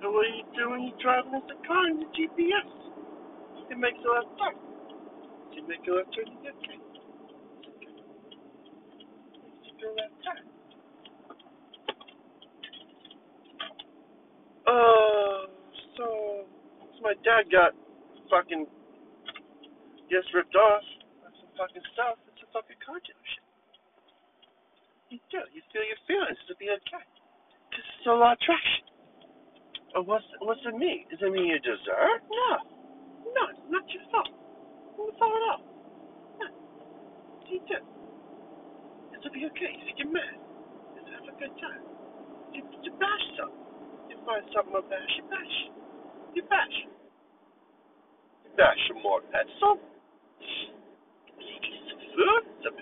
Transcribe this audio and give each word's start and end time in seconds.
So 0.00 0.10
what 0.10 0.24
do 0.24 0.32
you 0.32 0.44
do 0.56 0.70
when 0.70 0.80
you're 0.88 0.96
driving 0.96 1.36
in 1.36 1.44
the 1.44 1.60
car 1.68 1.84
in 1.88 2.00
the 2.00 2.08
GPS? 2.16 2.68
It 3.68 3.76
makes 3.76 4.00
a 4.00 4.08
left 4.08 4.32
turn. 4.40 4.56
You 5.52 5.68
make 5.68 5.84
a 5.84 5.92
left 5.92 6.08
turn, 6.16 6.24
you 6.24 6.40
get 6.40 6.56
okay. 6.56 6.80
You 9.60 9.72
go 9.76 9.92
left 9.92 10.16
turn. 10.24 10.44
Uh, 14.64 15.42
so, 16.00 16.06
so 16.96 16.98
my 17.04 17.12
dad 17.20 17.52
got 17.52 17.76
fucking 18.32 18.64
gets 20.08 20.26
ripped 20.32 20.56
off 20.56 20.82
by 21.20 21.28
some 21.36 21.52
fucking 21.60 21.86
stuff. 21.92 22.16
It's 22.32 22.40
a 22.40 22.48
fucking 22.56 22.80
car 22.80 22.96
dealership. 23.04 23.44
You 25.12 25.18
do. 25.28 25.44
You 25.52 25.60
feel 25.70 25.84
your 25.84 26.00
feelings 26.08 26.40
to 26.48 26.56
be 26.56 26.72
okay. 26.72 27.04
Because 27.68 27.84
it's 28.00 28.08
a 28.08 28.16
lot 28.16 28.34
of 28.34 28.40
traction. 28.40 28.89
Or 29.94 30.02
what's, 30.04 30.24
what's 30.40 30.60
it 30.66 30.76
mean? 30.76 31.06
Does 31.10 31.20
it 31.22 31.32
mean 31.32 31.46
you 31.46 31.58
deserve? 31.60 32.20
No. 32.30 32.50
No, 33.34 33.44
not 33.70 33.84
your 33.90 34.02
fault. 34.10 34.30
Not 34.98 35.18
fault 35.18 35.34
at 35.34 35.44
all. 35.50 35.62
No. 36.40 36.46
You 37.50 37.60
do. 37.68 37.78
It'll 39.14 39.32
be 39.32 39.46
okay. 39.52 39.72
You 39.84 39.92
get 39.98 40.12
mad, 40.12 40.38
just 40.96 41.08
have 41.12 41.28
a 41.28 41.34
good 41.38 41.54
time. 41.60 41.82
You, 42.54 42.62
you 42.82 42.92
bash 42.98 43.24
something. 43.36 43.66
You 44.08 44.16
find 44.26 44.44
something 44.54 44.74
to 44.74 44.82
bash, 44.88 45.12
you 45.18 45.24
bash. 45.28 45.56
You 46.34 46.42
bash. 46.48 46.76
You 48.44 48.50
bash 48.56 48.80
some 48.88 49.02
more. 49.02 49.20
You 49.20 49.30
get 49.32 49.48
some 49.58 49.78
food. 52.16 52.42
Some, 52.64 52.76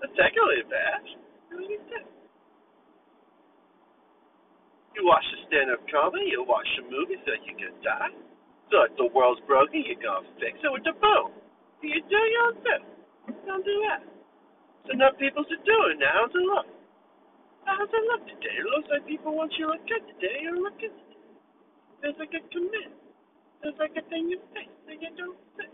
that's 0.00 0.14
technically 0.18 0.64
bad. 0.68 1.02
What 1.50 1.64
you 1.70 1.80
do? 1.88 2.19
You 4.94 5.06
watch 5.06 5.24
a 5.32 5.38
stand-up 5.46 5.86
comedy, 5.86 6.34
you 6.34 6.42
watch 6.42 6.66
a 6.78 6.84
movie, 6.90 7.16
so 7.22 7.32
that 7.32 7.42
you 7.46 7.54
can 7.54 7.74
die. 7.80 8.10
So 8.70 8.86
if 8.86 8.94
the 8.98 9.06
world's 9.10 9.42
broken, 9.46 9.82
you're 9.86 9.98
gonna 9.98 10.26
fix 10.38 10.58
it 10.62 10.70
with 10.70 10.82
the 10.86 10.94
boom. 10.98 11.34
You 11.82 12.02
do, 12.06 12.20
you 12.20 12.38
don't 12.44 12.60
do. 12.62 12.76
Don't 13.46 13.64
do 13.64 13.76
that. 13.88 14.02
So 14.86 14.92
enough 14.92 15.16
people 15.18 15.44
to 15.46 15.56
do 15.62 15.76
it 15.90 15.98
now. 15.98 16.26
It 16.26 16.34
look? 16.34 16.66
How's 17.64 17.88
it 17.88 18.04
look 18.10 18.22
today? 18.26 18.56
It 18.58 18.68
looks 18.68 18.88
like 18.90 19.06
people 19.06 19.32
want 19.34 19.54
you 19.56 19.66
to 19.66 19.78
look 19.78 19.84
good 19.86 20.04
today. 20.16 20.42
You're 20.42 20.58
looking 20.58 20.92
today. 20.92 21.34
There's 22.02 22.18
like 22.18 22.34
a 22.34 22.42
commit. 22.50 22.92
There's 23.62 23.78
like 23.78 23.94
a 23.94 24.04
thing 24.08 24.28
you 24.32 24.40
face 24.56 24.72
that 24.88 24.96
you 24.98 25.10
don't 25.16 25.38
fix. 25.56 25.70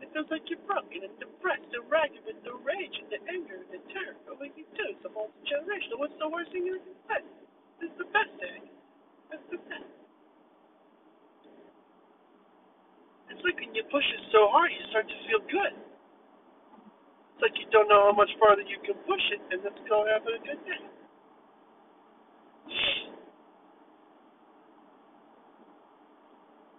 It 0.00 0.08
feels 0.16 0.26
like 0.32 0.48
you're 0.48 0.62
broken 0.66 1.06
and 1.06 1.14
depressed 1.20 1.70
and 1.70 1.84
ragged 1.86 2.24
with 2.24 2.40
the 2.42 2.56
rage 2.64 2.96
and 2.98 3.08
the 3.12 3.20
anger 3.30 3.60
and 3.62 3.70
the 3.70 3.80
terror. 3.92 4.16
But 4.26 4.40
what 4.40 4.50
you 4.56 4.64
do 4.74 4.86
is 4.90 4.98
a 5.04 5.10
multi-generational. 5.12 6.00
What's 6.00 6.16
the 6.18 6.28
worst 6.28 6.50
thing 6.50 6.66
you 6.66 6.80
can 6.80 6.96
say? 7.06 7.22
It's 7.80 7.96
the 7.96 8.08
best 8.12 8.32
thing. 8.36 8.68
It's 9.32 9.46
the 9.50 9.58
best. 9.64 9.88
It's 13.32 13.42
like 13.44 13.56
when 13.56 13.72
you 13.72 13.84
push 13.88 14.04
it 14.04 14.22
so 14.32 14.52
hard, 14.52 14.68
you 14.68 14.82
start 14.92 15.08
to 15.08 15.18
feel 15.24 15.40
good. 15.48 15.74
It's 17.32 17.40
like 17.40 17.56
you 17.56 17.64
don't 17.72 17.88
know 17.88 18.12
how 18.12 18.16
much 18.16 18.28
farther 18.36 18.60
you 18.62 18.76
can 18.84 19.00
push 19.08 19.24
it, 19.32 19.40
and 19.48 19.64
let's 19.64 19.80
go 19.88 20.04
have 20.04 20.26
a 20.28 20.36
good 20.44 20.60
day. 20.68 20.84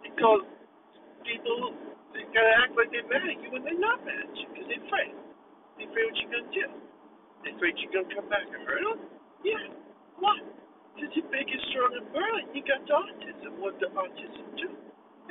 Because 0.06 0.46
people 1.26 1.74
they 2.14 2.22
gotta 2.30 2.54
act 2.62 2.76
like 2.78 2.92
they're 2.92 3.08
mad 3.10 3.26
at 3.26 3.42
you 3.42 3.50
when 3.50 3.64
they're 3.64 3.80
not 3.80 4.04
mad 4.06 4.28
at 4.28 4.36
you, 4.38 4.46
because 4.54 4.68
they're 4.70 4.86
afraid. 4.86 5.18
They're 5.80 5.90
afraid 5.90 6.04
what 6.06 6.16
you're 6.20 6.30
gonna 6.30 6.52
do. 6.54 6.66
They're 7.42 7.56
afraid 7.58 7.74
you're 7.80 7.90
gonna 7.90 8.14
come 8.14 8.28
back 8.30 8.46
and 8.46 8.62
hurt 8.62 8.84
them. 8.86 9.00
Yeah. 9.42 9.66
Why? 10.20 10.38
Because 10.94 11.10
you're 11.16 11.30
big 11.32 11.48
and 11.48 11.62
strong 11.72 11.92
and 11.96 12.06
burly. 12.12 12.44
You 12.52 12.62
got 12.62 12.84
the 12.84 12.94
autism. 12.94 13.58
What 13.58 13.80
the 13.80 13.88
autism 13.96 14.46
do? 14.60 14.68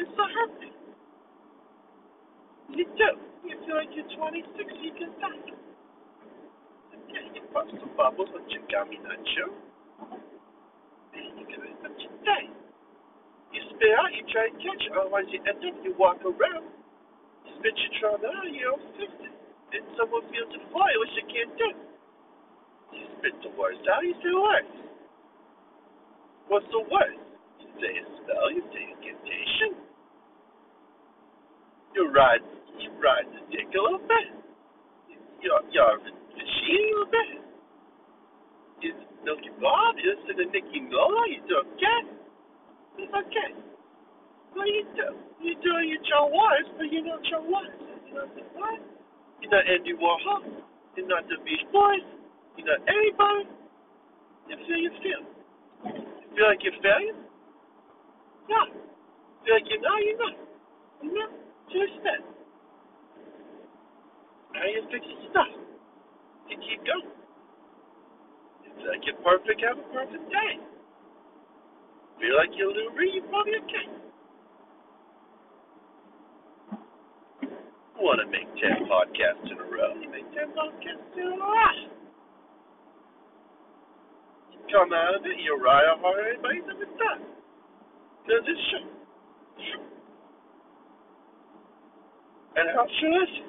It's 0.01 0.11
the 0.17 0.25
herpes. 0.25 0.77
You 2.71 2.85
do. 2.97 3.11
You 3.45 3.55
feel 3.65 3.75
like 3.75 3.91
you're 3.93 4.07
26, 4.07 4.85
you 4.85 4.93
can 4.95 5.11
die. 5.19 5.53
Yeah, 7.11 7.27
you 7.35 7.43
pop 7.51 7.67
some 7.67 7.91
bubbles 7.97 8.31
with 8.31 8.47
your 8.47 8.63
gummy 8.71 8.95
nacho. 9.03 9.51
And 11.11 11.35
you 11.35 11.45
can 11.45 11.59
end 11.67 11.83
up 11.83 11.91
your 11.99 12.15
day. 12.23 12.47
You 13.51 13.59
spit 13.75 13.91
out, 13.99 14.15
you 14.15 14.23
try 14.31 14.47
to 14.47 14.55
catch 14.63 14.83
it, 14.87 14.95
otherwise 14.95 15.27
you 15.27 15.43
end 15.43 15.59
up, 15.59 15.75
you 15.83 15.91
walk 15.99 16.23
around. 16.23 16.71
You 17.43 17.51
spit 17.59 17.75
your 17.75 17.91
trauma 17.99 18.31
out, 18.31 18.47
you 18.47 18.63
don't 18.63 18.87
fix 18.95 19.11
it. 19.19 19.35
And 19.75 19.83
someone 19.99 20.23
feels 20.31 20.55
it 20.55 20.63
for 20.71 20.87
you, 20.87 20.97
which 21.03 21.15
you 21.19 21.25
can't 21.27 21.53
do. 21.59 21.69
You 22.95 23.05
spit 23.19 23.35
the 23.43 23.51
worst 23.59 23.83
out, 23.91 24.07
you 24.07 24.15
say 24.23 24.31
worse. 24.31 24.90
What's 26.51 26.67
the 26.67 26.83
worst? 26.83 27.23
You 27.63 27.67
say 27.79 27.95
a 27.95 28.03
spell, 28.19 28.51
you 28.51 28.59
say 28.75 28.83
incantation. 28.83 29.71
You 31.95 32.11
ride, 32.11 32.43
you 32.75 32.91
ride 32.99 33.23
the 33.31 33.39
dick 33.55 33.71
a 33.71 33.79
little 33.79 34.03
bit. 34.03 34.27
You're, 35.39 35.63
you're 35.71 35.95
cheating 36.03 36.91
a 36.91 37.07
little 37.07 37.07
bit. 37.07 37.29
You 38.83 38.91
Milky 39.23 39.47
Bob, 39.63 39.95
you 40.03 40.11
listen 40.11 40.43
to 40.43 40.45
Nicky 40.51 40.83
Nola, 40.91 41.23
you 41.31 41.39
do 41.47 41.55
okay. 41.71 42.19
It's 42.99 43.15
okay. 43.15 43.55
What 44.51 44.67
do 44.67 44.71
you 44.75 44.83
do? 44.91 45.07
You 45.39 45.55
do 45.55 45.71
your 45.87 46.03
Joe 46.03 46.27
Waters, 46.35 46.67
but 46.75 46.91
you're 46.91 47.07
not 47.07 47.23
Joe 47.31 47.47
the 47.47 48.43
what? 48.59 48.75
You're 49.39 49.55
not 49.55 49.63
Andy 49.71 49.95
Warhol. 49.95 50.43
You're 50.99 51.07
not 51.07 51.23
the 51.31 51.39
Beach 51.47 51.63
Boys. 51.71 52.03
You're 52.59 52.67
not 52.67 52.83
anybody. 52.91 53.47
You 54.51 54.59
feel 54.67 54.83
you 54.83 54.91
feel. 54.99 55.40
You 55.85 56.35
feel 56.35 56.47
like 56.47 56.63
you're 56.63 56.79
failing? 56.81 57.19
Yeah. 58.49 58.67
Feel 59.45 59.53
like 59.55 59.67
you're 59.69 59.81
not, 59.81 59.99
you're 60.03 60.19
not. 60.19 60.35
You're 61.01 61.15
not. 61.15 61.31
Just 61.71 61.97
that. 62.03 62.21
Now 64.53 64.65
you 64.67 64.83
fix 64.91 65.05
your 65.07 65.31
stuff. 65.31 65.51
You 66.49 66.57
keep 66.59 66.83
going. 66.85 67.11
You 68.63 68.69
feel 68.77 68.89
like 68.91 69.03
you're 69.05 69.21
perfect, 69.23 69.61
have 69.63 69.79
a 69.79 69.87
perfect 69.93 70.25
day. 70.29 70.53
Feel 72.19 72.35
like 72.37 72.51
you're 72.55 72.71
Lou 72.73 72.91
Reed, 72.97 73.15
you're 73.15 73.29
probably 73.29 73.53
okay. 73.65 73.87
Want 77.97 78.19
to 78.19 78.27
make 78.33 78.49
10 78.57 78.89
podcasts 78.89 79.51
in 79.51 79.57
a 79.57 79.63
row? 79.63 79.93
You 80.01 80.09
make 80.09 80.25
10 80.33 80.51
podcasts 80.57 81.13
in 81.17 81.27
a 81.27 81.37
row. 81.37 82.00
You 84.61 84.77
come 84.77 84.93
out 84.93 85.17
of 85.17 85.25
it, 85.25 85.37
you 85.41 85.57
ride 85.57 85.89
harder 85.97 86.37
than 86.37 86.37
anybody's 86.37 86.69
ever 86.69 86.89
done. 87.01 87.21
Because 88.23 88.45
it's 88.45 88.65
true. 88.69 88.89
And 92.55 92.65
how 92.77 92.85
is 92.85 93.31
it? 93.41 93.47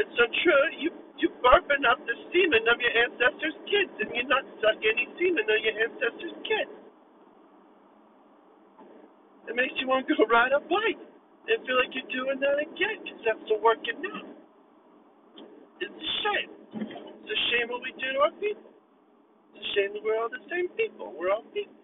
It's 0.00 0.14
so 0.16 0.24
true, 0.44 0.64
you, 0.78 0.90
you 1.18 1.28
burping 1.42 1.84
up 1.88 1.98
the 2.06 2.16
semen 2.30 2.64
of 2.68 2.78
your 2.80 2.94
ancestors' 2.94 3.58
kids, 3.66 3.92
and 4.00 4.08
you're 4.14 4.30
not 4.30 4.46
sucking 4.62 4.86
any 4.86 5.06
semen 5.18 5.44
of 5.44 5.58
your 5.60 5.76
ancestors' 5.76 6.38
kids. 6.46 6.72
It 9.50 9.54
makes 9.56 9.74
you 9.82 9.88
want 9.88 10.06
to 10.08 10.14
go 10.14 10.24
ride 10.30 10.52
a 10.54 10.60
bike 10.60 11.02
and 11.50 11.58
feel 11.66 11.78
like 11.80 11.90
you're 11.96 12.12
doing 12.12 12.38
that 12.38 12.58
again 12.62 13.02
because 13.02 13.22
that's 13.26 13.44
the 13.50 13.58
work 13.58 13.82
working 13.82 13.98
now. 14.04 14.22
It's 15.80 15.90
a 15.90 16.10
shame. 16.22 16.50
It's 16.80 17.30
a 17.32 17.40
shame 17.50 17.68
what 17.70 17.82
we 17.82 17.92
do 17.98 18.08
to 18.14 18.20
our 18.30 18.34
people. 18.38 18.69
A 19.60 19.64
shame 19.76 19.92
that 19.92 20.00
we're 20.00 20.16
all 20.16 20.32
the 20.32 20.40
same 20.48 20.72
people. 20.72 21.12
We're 21.12 21.28
all 21.36 21.44
people. 21.52 21.76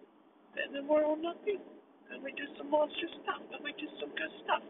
And 0.57 0.73
then 0.73 0.89
we're 0.89 1.05
all 1.05 1.21
not 1.21 1.37
people. 1.45 1.69
And 2.09 2.25
we 2.25 2.33
do 2.33 2.49
some 2.57 2.73
monster 2.73 3.09
stuff. 3.21 3.45
And 3.53 3.61
we 3.61 3.77
do 3.77 3.85
some 4.01 4.09
good 4.17 4.33
stuff. 4.49 4.65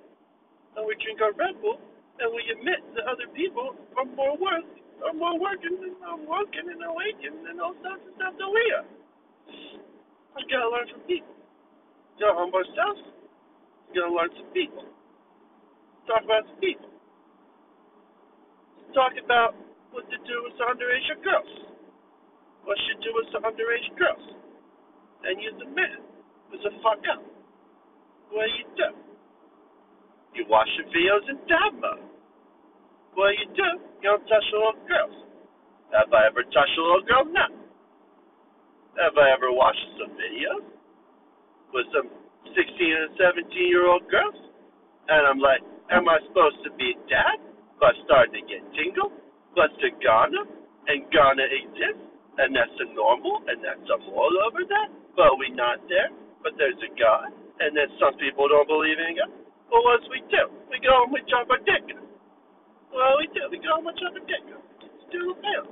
And 0.74 0.82
we 0.82 0.98
drink 0.98 1.22
our 1.22 1.30
Red 1.38 1.62
Bull. 1.62 1.78
And 2.18 2.34
we 2.34 2.42
admit 2.50 2.82
that 2.98 3.06
other 3.06 3.30
people 3.36 3.78
are 3.94 4.08
more 4.18 4.34
worth, 4.34 4.66
are 5.06 5.14
more 5.14 5.38
working 5.38 5.78
than 5.78 5.94
are 6.02 6.18
working 6.18 6.66
and 6.66 6.82
awakened 6.82 7.46
and 7.46 7.62
all 7.62 7.78
sorts 7.84 8.02
of 8.02 8.12
stuff 8.18 8.34
than 8.40 8.50
we 8.50 8.64
are. 8.74 8.88
We 10.34 10.44
gotta 10.50 10.68
learn 10.68 10.88
from 10.90 11.04
people. 11.06 11.36
You 12.18 12.26
gotta 12.26 12.40
humble 12.40 12.60
ourselves. 12.60 13.02
We 13.88 14.00
gotta 14.00 14.12
learn 14.12 14.32
some 14.36 14.50
people. 14.56 14.84
Talk 16.08 16.24
about 16.24 16.44
some 16.48 16.60
people. 16.60 16.90
Talk 18.94 19.12
about 19.22 19.54
what 19.92 20.08
to 20.08 20.18
do 20.24 20.36
with 20.44 20.56
underage 20.60 21.08
girls. 21.24 21.65
What 22.66 22.74
should 22.82 22.98
do 22.98 23.14
with 23.14 23.30
some 23.30 23.46
underage 23.46 23.88
girls. 23.94 24.26
And 25.22 25.38
use 25.38 25.54
the 25.62 25.70
man 25.70 26.02
who's 26.50 26.66
a 26.66 26.74
fuck 26.82 26.98
up. 27.14 27.22
What 28.34 28.42
do 28.42 28.52
you 28.58 28.66
do? 28.74 28.88
You 30.34 30.42
watch 30.50 30.68
your 30.74 30.90
videos 30.90 31.24
in 31.30 31.38
dad 31.46 31.72
mode. 31.78 32.02
What 33.14 33.32
do 33.32 33.34
you 33.38 33.48
do? 33.54 33.70
You 34.02 34.06
don't 34.12 34.26
touch 34.26 34.46
the 34.50 34.58
little 34.58 34.82
girls. 34.84 35.16
Have 35.94 36.10
I 36.10 36.26
ever 36.26 36.42
touched 36.42 36.76
a 36.76 36.82
little 36.82 37.06
girl? 37.06 37.24
No. 37.30 37.46
Have 38.98 39.14
I 39.14 39.30
ever 39.30 39.54
watched 39.54 39.86
some 40.02 40.12
videos 40.18 40.66
with 41.70 41.86
some 41.94 42.10
16 42.50 42.58
and 42.58 43.14
17 43.14 43.46
year 43.70 43.86
old 43.86 44.10
girls? 44.10 44.36
And 45.06 45.22
I'm 45.22 45.38
like, 45.38 45.62
am 45.94 46.10
I 46.10 46.18
supposed 46.26 46.66
to 46.66 46.70
be 46.74 46.98
dad? 47.06 47.38
But 47.78 47.94
starting 48.04 48.42
to 48.42 48.42
get 48.42 48.60
tingle. 48.74 49.14
But 49.54 49.70
to 49.80 49.88
Ghana, 50.02 50.42
and 50.90 51.06
Ghana 51.08 51.46
exists, 51.46 52.15
and 52.38 52.54
that's 52.56 52.76
a 52.80 52.86
normal, 52.94 53.42
and 53.48 53.58
that's 53.64 53.86
a 53.88 53.96
all 54.12 54.34
over 54.48 54.62
that. 54.68 54.88
But 55.16 55.38
we 55.40 55.50
not 55.54 55.80
there. 55.88 56.12
but 56.42 56.54
there's 56.58 56.78
a 56.84 56.90
God, 56.94 57.34
and 57.60 57.74
then 57.74 57.88
some 57.98 58.14
people 58.22 58.46
don't 58.48 58.68
believe 58.68 58.98
in 59.00 59.18
God. 59.18 59.32
Well, 59.72 59.82
what 59.82 59.98
do 60.04 60.08
we 60.14 60.22
do? 60.30 60.44
We 60.70 60.78
go 60.78 60.94
and 61.04 61.12
we 61.12 61.20
chop 61.26 61.50
our 61.50 61.58
dick. 61.66 61.90
Well, 62.94 63.14
we 63.18 63.26
do. 63.34 63.42
We 63.50 63.58
go 63.58 63.74
and 63.80 63.86
we 63.86 63.92
chop 63.98 64.14
our 64.14 64.26
dick. 64.26 64.44
Still 65.10 65.34
fail. 65.42 65.66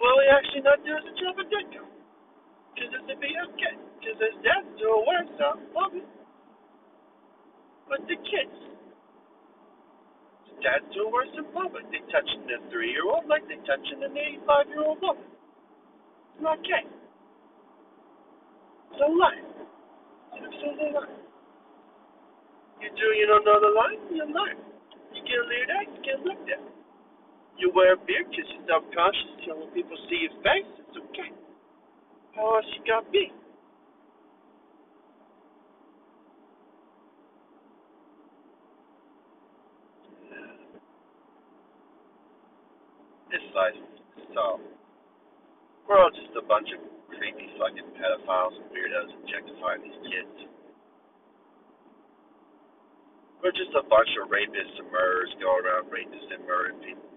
Well, 0.00 0.14
we 0.18 0.26
actually 0.34 0.64
not 0.66 0.82
do 0.82 0.92
is 0.92 1.06
a 1.06 1.14
chop 1.20 1.38
our 1.38 1.46
dick. 1.46 1.70
Because 2.74 2.90
it's 2.90 3.10
a 3.12 3.16
okay. 3.16 3.74
Because 4.00 4.18
his 4.18 4.36
dad's 4.42 4.70
doing 4.80 5.04
worse, 5.06 5.30
so 5.38 5.46
love 5.78 5.94
it. 5.94 6.08
But 7.88 8.02
the 8.08 8.16
kids, 8.18 8.56
dad's 10.60 10.86
doing 10.92 11.12
worse 11.12 11.30
than 11.34 11.48
Bubba. 11.56 11.80
They 11.88 12.02
touching 12.12 12.44
a 12.52 12.58
three-year-old 12.68 13.26
like 13.30 13.46
they 13.48 13.56
touching 13.64 14.04
an 14.04 14.12
85-year-old 14.44 15.00
woman. 15.00 15.24
It's 15.24 16.42
not 16.42 16.58
okay. 16.60 16.84
It's 18.92 19.00
a 19.00 19.08
lie. 19.08 19.40
It's 19.40 20.44
absolutely 20.44 20.92
a. 20.92 21.02
You 22.82 22.90
do, 22.98 23.06
you 23.14 23.26
don't 23.30 23.46
know 23.46 23.58
the 23.62 23.72
line, 23.72 24.00
you 24.10 24.26
learn. 24.26 24.58
You 25.14 25.20
get 25.22 25.40
laid 25.46 25.68
out, 25.70 25.86
you 25.86 26.00
get 26.02 26.18
looked 26.26 26.48
at. 26.50 26.62
You 27.56 27.70
wear 27.74 27.94
a 27.94 28.00
beard 28.00 28.26
because 28.28 28.48
you're 28.50 28.66
self-conscious, 28.66 29.46
so 29.46 29.54
when 29.54 29.70
people 29.70 29.94
see 30.10 30.26
your 30.26 30.34
face, 30.42 30.66
it's 30.82 30.96
okay. 30.98 31.30
How 32.34 32.58
else 32.58 32.66
you 32.74 32.82
got 32.82 33.06
be? 33.12 33.30
So. 43.52 44.60
We're 45.84 46.00
all 46.00 46.14
just 46.14 46.32
a 46.38 46.44
bunch 46.46 46.72
of 46.72 46.80
creepy 47.12 47.52
fucking 47.60 47.84
pedophiles 48.00 48.56
and 48.56 48.66
weirdos 48.72 49.12
objectifying 49.20 49.82
these 49.84 50.00
kids. 50.08 50.48
We're 53.42 53.52
just 53.52 53.74
a 53.74 53.82
bunch 53.84 54.08
of 54.22 54.30
rapists 54.30 54.78
and 54.78 54.88
murderers 54.88 55.34
going 55.42 55.66
around 55.66 55.90
raping 55.90 56.16
and 56.16 56.46
murdering 56.46 56.78
people. 56.80 57.10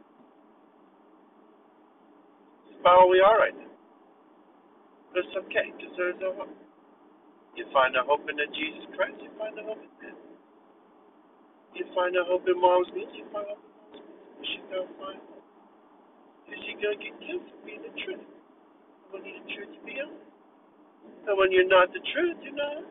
That's 2.65 2.81
about 2.81 3.05
all 3.05 3.09
we 3.13 3.21
are 3.21 3.37
right 3.37 3.55
now. 3.55 3.71
But 5.13 5.23
it's 5.23 5.37
okay, 5.45 5.71
because 5.77 5.93
there's 5.95 6.19
no 6.19 6.33
hope. 6.33 6.57
You 7.55 7.63
find 7.71 7.95
a 7.95 8.03
hope 8.03 8.27
in 8.27 8.35
Jesus 8.51 8.83
Christ, 8.97 9.21
you 9.21 9.31
find 9.37 9.55
a 9.55 9.63
hope 9.63 9.79
in 9.79 10.09
Him. 10.09 10.17
You 11.77 11.85
find 11.93 12.11
a 12.17 12.25
hope 12.25 12.43
in 12.49 12.59
mom's 12.59 12.91
meat, 12.91 13.07
you 13.13 13.23
find 13.31 13.45
a 13.47 13.55
hope 13.55 13.63
in 13.93 14.03
mom's 14.03 14.41
meat. 14.41 14.65
Find? 14.99 15.34
Is 16.49 16.61
you 16.65 16.75
gonna 16.77 16.99
get 17.01 17.15
killed 17.25 17.45
for 17.49 17.59
being 17.65 17.81
the 17.81 17.93
truth? 18.05 18.25
When 19.11 19.25
you're 19.25 19.41
the 19.41 19.49
truth, 19.53 19.71
you 19.73 19.81
be 19.85 19.95
honest. 20.01 20.25
And 21.25 21.35
when 21.37 21.49
you're 21.51 21.69
not 21.69 21.89
the 21.93 22.03
truth, 22.13 22.37
you're 22.45 22.57
not. 22.57 22.85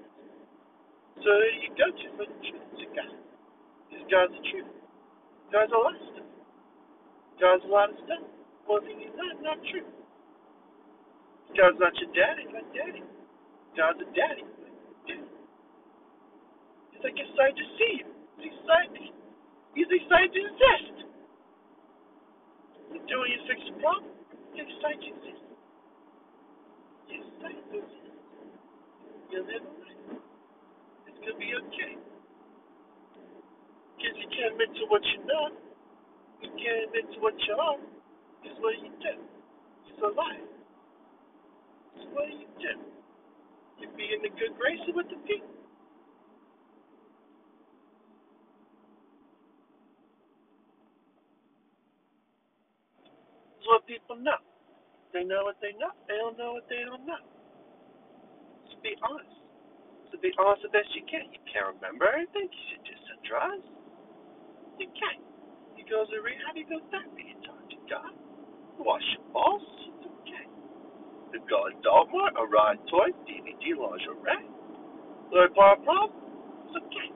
So 1.23 1.31
do 1.31 1.49
you 1.62 1.71
go 1.79 1.87
to 1.91 2.06
for 2.19 2.27
the 2.27 2.39
truth? 2.43 2.67
To 2.83 2.87
God. 2.95 3.15
Because 3.91 4.05
God's 4.11 4.35
the 4.35 4.45
truth. 4.51 4.71
God's 5.55 5.73
a 5.73 5.79
lot 5.79 5.95
of 5.95 6.05
stuff. 6.11 6.31
God's 7.39 7.65
a 7.65 7.71
lot 7.71 7.89
of 7.91 7.97
stuff. 8.06 8.25
One 8.67 8.83
thing 8.83 8.99
he's 8.99 9.15
not, 9.15 9.39
not 9.43 9.59
true. 9.71 9.87
God's 11.55 11.79
not 11.79 11.95
your 12.03 12.11
daddy, 12.11 12.45
not 12.50 12.67
daddy. 12.75 13.03
God's 13.79 14.00
a 14.03 14.09
daddy. 14.11 14.43
Daddy. 15.07 15.31
He's 16.91 17.03
like 17.05 17.15
excited 17.15 17.55
to 17.55 17.67
see 17.79 17.93
you. 18.03 18.07
He's 18.43 18.50
excited. 18.50 19.15
He's 19.79 19.91
excited 19.91 20.31
to 20.35 20.41
exist. 20.43 20.94
When 22.91 23.03
you 23.29 23.41
fix 23.49 23.61
a 23.71 23.75
problem. 23.81 24.13
Excited 24.55 25.01
to 25.01 25.29
exist. 25.29 25.45
Excited 27.11 27.65
to 27.73 27.77
exist. 27.79 28.19
You'll 29.31 29.47
a 29.65 29.73
life. 29.81 30.23
It's 31.09 31.21
gonna 31.21 31.39
be 31.39 31.53
okay. 31.55 31.95
Because 33.97 34.17
you 34.19 34.29
can't 34.31 34.57
to 34.75 34.85
what 34.91 35.03
you're 35.13 35.27
not. 35.27 35.53
You 36.43 36.51
can't 36.55 36.93
to 37.15 37.19
what 37.21 37.35
you 37.49 37.55
are. 37.57 37.81
Because 38.43 38.59
what 38.61 38.75
you 38.83 38.93
do? 39.01 39.15
It's 39.89 40.03
a 40.03 40.11
lie. 40.15 40.45
So 41.99 42.05
what 42.15 42.29
you 42.31 42.49
do? 42.61 42.75
You 43.81 43.89
be 43.97 44.07
in 44.15 44.23
the 44.23 44.31
good 44.37 44.59
graces 44.59 44.95
with 44.95 45.09
the 45.11 45.19
people. 45.29 45.54
It's 53.64 53.72
what 53.72 53.88
people 53.88 54.20
know. 54.20 54.37
They 55.16 55.25
know 55.25 55.49
what 55.49 55.56
they 55.64 55.72
know. 55.81 55.88
They 56.05 56.20
don't 56.20 56.37
know 56.37 56.61
what 56.61 56.69
they 56.69 56.84
don't 56.84 57.08
know. 57.08 57.25
Just 58.69 58.76
be 58.84 58.93
honest. 59.00 59.32
To 60.12 60.20
be 60.20 60.37
honest 60.37 60.69
the 60.69 60.69
best 60.69 60.93
you 60.93 61.00
can. 61.08 61.32
You 61.32 61.40
can't 61.49 61.72
remember 61.72 62.05
everything. 62.12 62.52
You 62.52 62.62
should 62.69 62.84
do 62.84 62.93
some 63.08 63.20
drugs. 63.25 63.64
You 64.76 64.93
can't. 64.93 65.25
You 65.81 65.88
go 65.88 66.05
to 66.05 66.16
rehab, 66.20 66.61
you 66.61 66.69
go 66.69 66.76
to 66.76 66.88
therapy, 66.93 67.25
you 67.32 67.40
talk 67.40 67.64
to 67.72 67.78
God. 67.88 68.12
Wash 68.84 69.08
your 69.16 69.25
balls. 69.32 69.64
It's 69.64 70.12
okay. 70.12 70.44
You 71.32 71.40
go 71.49 71.72
to 71.72 71.75
Dolmart, 71.81 72.37
a 72.37 72.44
ride 72.44 72.84
toy, 72.93 73.16
DVD, 73.25 73.81
lingerie. 73.81 74.44
Learn 75.32 75.56
part 75.56 75.81
problem. 75.88 76.12
It's 76.69 76.76
okay. 76.84 77.08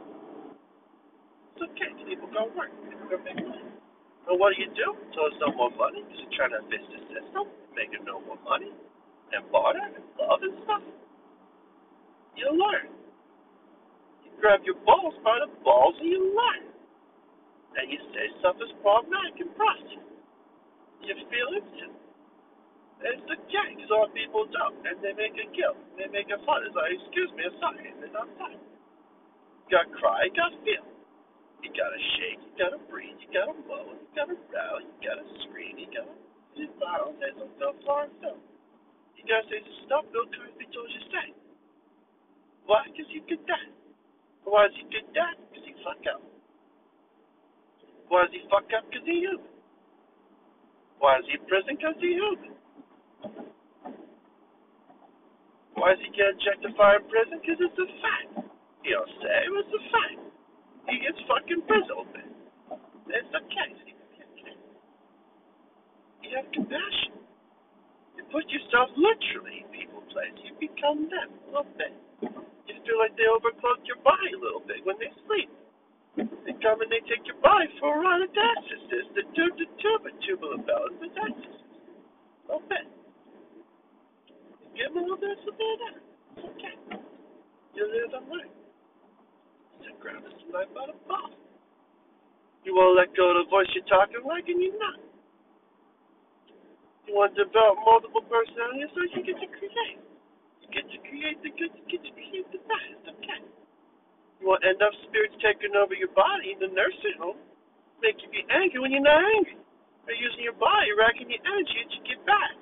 It's 1.52 1.62
okay. 1.76 1.92
People 2.08 2.32
go 2.32 2.48
work. 2.56 2.72
People 2.88 3.04
go 3.12 3.20
make 3.20 3.36
money. 3.36 3.67
And 4.28 4.36
what 4.36 4.52
do 4.52 4.60
you 4.60 4.68
do? 4.76 4.88
So 5.16 5.18
there's 5.24 5.40
no 5.40 5.50
more 5.56 5.72
money 5.72 6.04
you're 6.04 6.32
trying 6.36 6.52
to 6.52 6.60
fix 6.68 6.84
the 6.92 7.00
system, 7.08 7.48
making 7.72 8.04
no 8.04 8.20
more 8.22 8.36
money, 8.44 8.68
and 9.32 9.42
barter, 9.48 9.80
and 9.80 10.04
love 10.20 10.44
and 10.44 10.56
stuff. 10.68 10.84
You 12.36 12.52
learn. 12.52 12.92
You 14.22 14.30
grab 14.36 14.60
your 14.68 14.76
balls 14.84 15.16
by 15.24 15.40
the 15.40 15.48
balls 15.64 15.96
and 15.98 16.12
you 16.12 16.36
learn. 16.36 16.68
And 17.80 17.88
you 17.88 17.98
say 18.12 18.28
stuff 18.44 18.60
is 18.60 18.70
problematic 18.84 19.40
and 19.40 19.52
process. 19.56 20.04
You 21.00 21.14
feel 21.30 21.50
it 21.56 21.68
it's 22.98 23.22
okay 23.30 23.78
because 23.78 23.90
all 23.94 24.10
people 24.10 24.50
don't. 24.50 24.82
And 24.82 24.98
they 24.98 25.14
make 25.14 25.38
a 25.38 25.46
guilt. 25.54 25.78
They 25.94 26.10
make 26.10 26.26
a 26.34 26.38
fun. 26.42 26.66
It's 26.66 26.74
like, 26.74 26.90
excuse 26.98 27.30
me, 27.38 27.46
I'm 27.46 27.54
sorry. 27.62 27.86
And 27.94 28.10
I'm 28.10 28.30
sorry. 28.34 28.58
You 28.58 29.70
gotta 29.70 29.92
cry, 29.94 30.26
you 30.26 30.34
gotta 30.34 30.58
feel. 30.66 30.97
You 31.62 31.70
gotta 31.74 32.00
shake, 32.18 32.40
you 32.42 32.52
gotta 32.58 32.80
breathe, 32.86 33.18
you 33.18 33.28
gotta 33.34 33.54
moan, 33.66 33.98
you 33.98 34.10
gotta 34.14 34.34
row, 34.34 34.78
you 34.78 34.94
gotta 35.02 35.26
scream, 35.46 35.78
you 35.78 35.90
gotta 35.90 36.14
you 36.58 36.66
borrow, 36.78 37.14
say 37.22 37.30
some 37.38 37.50
stuff, 37.54 37.78
Florence 37.86 38.14
stuff. 38.18 38.38
You 39.14 39.22
gotta 39.26 39.46
say 39.46 39.62
some 39.62 39.78
stuff 39.86 40.04
Bill 40.10 40.26
Cosby 40.26 40.66
told 40.74 40.90
you 40.90 40.98
to 40.98 41.08
say. 41.14 41.28
Why? 42.66 42.82
Because 42.90 43.06
you 43.14 43.22
could 43.24 43.42
die. 43.46 43.70
Why 44.44 44.66
does 44.66 44.76
he 44.76 44.84
get 44.90 45.06
that? 45.14 45.38
Because 45.48 45.64
he 45.64 45.74
fuck 45.86 46.02
up. 46.10 46.22
Why 48.10 48.26
does 48.26 48.34
he 48.34 48.42
fuck 48.50 48.66
up? 48.74 48.84
Because 48.90 49.06
he 49.06 49.22
human. 49.22 49.54
Why 50.98 51.18
is 51.22 51.26
he 51.30 51.38
in 51.38 51.46
prison? 51.46 51.78
Because 51.78 51.96
he 52.02 52.12
human. 52.18 52.52
Why 55.78 55.94
does 55.94 56.02
he 56.02 56.10
get 56.10 56.34
objectified 56.34 57.02
in 57.02 57.08
prison? 57.08 57.36
Because 57.38 57.60
it's 57.62 57.78
a 57.78 57.88
fact. 58.02 58.50
He 58.82 58.90
don't 58.92 59.08
say 59.22 59.36
it 59.46 59.52
was 59.54 59.68
a 59.70 59.82
fact. 59.94 60.27
He 60.88 60.96
gets 61.04 61.20
fucking 61.28 61.62
prison. 61.68 62.08
It's 63.12 63.32
okay. 63.32 63.68
You 66.24 66.36
have 66.36 66.48
compassion. 66.52 67.12
You 68.16 68.24
put 68.32 68.44
yourself 68.48 68.92
literally 68.96 69.64
in 69.64 69.68
people's 69.72 70.08
place. 70.12 70.32
You 70.44 70.52
become 70.60 71.08
them 71.08 71.28
a 71.28 71.60
little 71.60 71.72
bit. 71.76 71.92
You 72.68 72.74
feel 72.84 72.98
like 73.00 73.16
they 73.16 73.28
overcloak 73.28 73.84
your 73.84 74.00
body 74.04 74.32
a 74.32 74.40
little 74.40 74.64
bit 74.64 74.84
when 74.84 74.96
they 75.00 75.08
sleep. 75.24 75.48
They 76.16 76.56
come 76.60 76.80
and 76.84 76.90
they 76.92 77.00
take 77.08 77.24
your 77.24 77.40
body 77.40 77.68
for 77.80 77.96
a 77.96 78.24
at 78.24 78.32
the 78.32 78.44
exorcist, 78.58 79.08
the 79.16 79.24
tube, 79.32 79.56
the 79.56 79.68
tube, 79.80 80.02
the 80.04 80.12
tubular 80.24 80.60
bells, 80.64 80.96
the 81.00 81.08
exorcist. 81.12 81.64
A 82.48 82.56
little 82.56 82.68
bit. 82.68 82.86
You 84.60 84.68
give 84.72 84.92
them 84.92 85.04
a 85.04 85.16
little 85.16 85.20
bit 85.20 85.36
of 85.36 85.56
that. 85.56 85.96
It's 86.36 86.44
okay. 86.44 86.74
You 87.76 87.84
live 87.88 88.12
and 88.20 88.26
learn. 88.28 88.57
So 89.82 89.90
grab 90.00 90.24
ball. 91.06 91.30
You 92.64 92.74
want 92.74 92.92
to 92.92 92.96
let 93.00 93.10
go 93.16 93.32
of 93.32 93.44
the 93.44 93.46
voice 93.48 93.70
you're 93.72 93.86
talking 93.88 94.20
like, 94.26 94.44
and 94.50 94.60
you're 94.60 94.76
not. 94.76 95.00
You 97.08 97.16
want 97.16 97.32
to 97.32 97.48
develop 97.48 97.80
multiple 97.88 98.20
personalities 98.28 98.92
so 98.92 99.00
you 99.08 99.24
get 99.24 99.40
to 99.40 99.48
create. 99.48 100.00
You 100.60 100.68
get 100.68 100.84
to 100.92 100.98
create 101.08 101.40
the 101.40 101.48
good, 101.56 101.72
you 101.72 101.84
get 101.88 102.04
to 102.04 102.12
create 102.12 102.44
the 102.52 102.60
bad. 102.68 102.86
It's 103.00 103.08
okay. 103.08 103.40
You 104.42 104.52
want 104.52 104.60
to 104.60 104.76
end 104.76 104.84
up 104.84 104.92
spirits 105.08 105.32
taking 105.40 105.72
over 105.72 105.96
your 105.96 106.12
body 106.12 106.52
in 106.52 106.60
the 106.60 106.68
nursing 106.68 107.16
home, 107.16 107.40
make 108.04 108.20
you 108.20 108.28
be 108.28 108.44
angry 108.52 108.84
when 108.84 108.92
you're 108.92 109.00
not 109.00 109.24
angry. 109.24 109.56
They're 110.04 110.20
using 110.20 110.44
your 110.44 110.60
body, 110.60 110.92
racking 110.92 111.32
your 111.32 111.40
energy 111.40 111.78
that 111.80 111.90
you 111.96 112.00
get 112.04 112.20
back. 112.28 112.56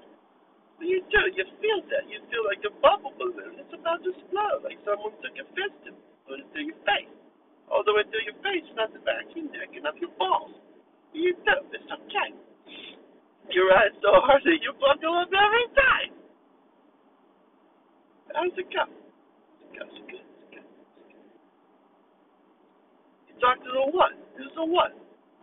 What 0.79 0.87
you 0.87 1.03
do? 1.11 1.23
You 1.35 1.45
feel 1.59 1.81
that. 1.91 2.07
You 2.07 2.23
feel 2.31 2.47
like 2.47 2.63
a 2.63 2.73
bubble 2.79 3.19
balloon. 3.19 3.59
It's 3.59 3.75
about 3.75 4.07
to 4.07 4.15
explode, 4.15 4.63
like 4.63 4.79
someone 4.87 5.19
took 5.19 5.35
a 5.35 5.47
fist 5.59 5.81
and 5.91 5.99
put 6.26 6.42
it 6.42 6.47
through 6.52 6.75
your 6.75 6.80
face. 6.85 7.11
All 7.71 7.83
the 7.83 7.95
way 7.95 8.02
through 8.11 8.26
your 8.26 8.38
face, 8.42 8.66
not 8.78 8.92
the 8.92 9.02
back 9.02 9.26
your 9.35 9.47
neck 9.50 9.75
and 9.75 9.87
up 9.87 9.99
your 9.99 10.12
balls. 10.18 10.54
You 11.14 11.33
do? 11.33 11.56
It's 11.73 11.88
okay. 11.90 12.30
You 13.50 13.62
ride 13.71 13.95
so 14.02 14.11
hard 14.26 14.42
that 14.42 14.59
you 14.61 14.75
buckle 14.76 15.14
up 15.16 15.30
every 15.30 15.66
time. 15.75 16.12
How's 18.35 18.52
it 18.59 18.68
go? 18.68 18.85
How's 19.80 19.95
it 19.97 20.06
good. 20.11 20.26
You 23.30 23.35
talk 23.40 23.56
to 23.64 23.71
the 23.71 23.85
what? 23.97 24.12
Who's 24.37 24.52
the 24.52 24.66
what? 24.66 24.92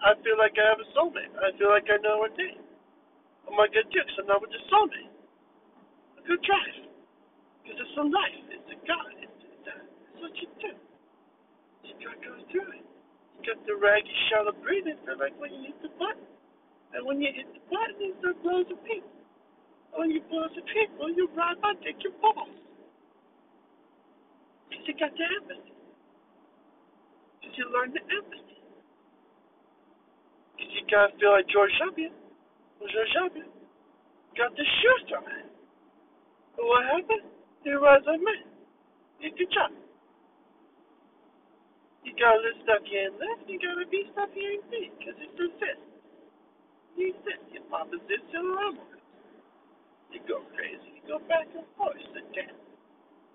I 0.03 0.13
feel 0.19 0.35
like 0.35 0.53
I 0.59 0.75
have 0.75 0.83
a 0.83 0.87
soulmate. 0.93 1.31
I 1.41 1.55
feel 1.57 1.71
like 1.71 1.87
I 1.89 1.97
know 2.03 2.21
her 2.21 2.33
name. 2.37 2.61
Oh 3.49 3.55
my 3.55 3.65
god, 3.71 3.87
Dukes, 3.89 4.13
I'm 4.19 4.27
not 4.27 4.43
with 4.43 4.51
the 4.51 4.61
soulmate. 4.69 5.09
A 6.19 6.21
good 6.27 6.43
drive. 6.43 6.91
Because 7.63 7.79
it's 7.79 7.97
a 7.97 8.05
life. 8.05 8.43
It's 8.51 8.69
a 8.75 8.77
God. 8.83 9.09
It's, 9.25 9.39
it's, 9.41 9.67
a, 9.71 9.75
it's 9.79 10.12
what 10.23 10.31
you 10.39 10.47
do. 10.63 10.71
You 11.83 11.91
gotta 11.99 12.23
go 12.23 12.33
through 12.47 12.71
it. 12.79 12.87
You 13.35 13.39
got 13.43 13.59
the 13.67 13.75
raggy 13.75 14.15
shallow 14.31 14.55
breathing 14.63 14.95
for 15.03 15.19
like 15.19 15.35
when 15.35 15.51
you 15.51 15.75
hit 15.75 15.77
the 15.83 15.91
button. 15.99 16.23
And 16.95 17.03
when 17.03 17.19
you 17.19 17.27
hit 17.35 17.51
the 17.51 17.59
button, 17.67 17.99
it 17.99 18.15
starts 18.23 18.39
blows 18.39 18.63
the 18.71 18.79
people. 18.87 19.11
When 19.99 20.15
you 20.15 20.23
blow 20.31 20.47
the 20.55 20.63
people, 20.71 21.11
you 21.11 21.27
ride 21.35 21.59
by 21.59 21.75
dick 21.83 21.99
your 21.99 22.15
balls. 22.23 22.55
Because 24.71 24.87
you 24.87 24.95
got 24.95 25.11
the 25.11 25.27
empathy. 25.27 25.75
Because 27.43 27.53
you 27.59 27.65
learn 27.67 27.91
the 27.91 28.01
empathy. 28.07 28.57
Because 30.55 30.71
you 30.71 30.83
gotta 30.87 31.11
feel 31.19 31.35
like 31.35 31.51
George 31.51 31.75
W. 31.83 32.09
George 32.79 33.13
W. 33.27 33.43
Got 34.39 34.55
the 34.55 34.65
shoes 34.79 35.13
on 35.19 35.51
what 36.57 36.85
happened? 36.85 37.27
He 37.63 37.69
was 37.75 38.03
a 38.07 38.17
man. 38.17 38.47
Yeah, 39.19 39.29
good 39.37 39.51
job. 39.51 39.82
You 42.05 42.13
gotta 42.19 42.39
live 42.43 42.57
stuff 42.63 42.83
you 42.87 42.99
ain't 42.99 43.17
live, 43.19 43.39
you 43.47 43.57
gotta 43.59 43.87
be 43.89 44.01
stuff 44.13 44.29
you 44.35 44.45
ain't 44.59 44.67
be, 44.71 44.91
because 44.99 45.17
it's 45.19 45.35
exists. 45.39 45.87
You 46.97 47.13
exist. 47.15 47.43
Your 47.53 47.65
papa 47.71 47.95
exists, 47.97 48.29
your 48.33 48.43
mama 48.45 48.83
You 50.13 50.19
go 50.29 50.43
crazy, 50.55 50.99
you 50.99 51.03
go 51.07 51.19
back 51.27 51.47
and 51.55 51.65
forth, 51.77 51.97
it's 51.97 52.13
a 52.15 52.23
dance. 52.35 52.61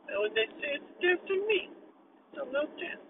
And 0.08 0.16
when 0.22 0.32
they 0.34 0.48
say 0.60 0.80
it's 0.80 0.90
dance 1.02 1.22
to 1.28 1.36
me, 1.48 1.70
it's 1.70 2.38
a 2.40 2.46
little 2.46 2.70
dance. 2.78 3.04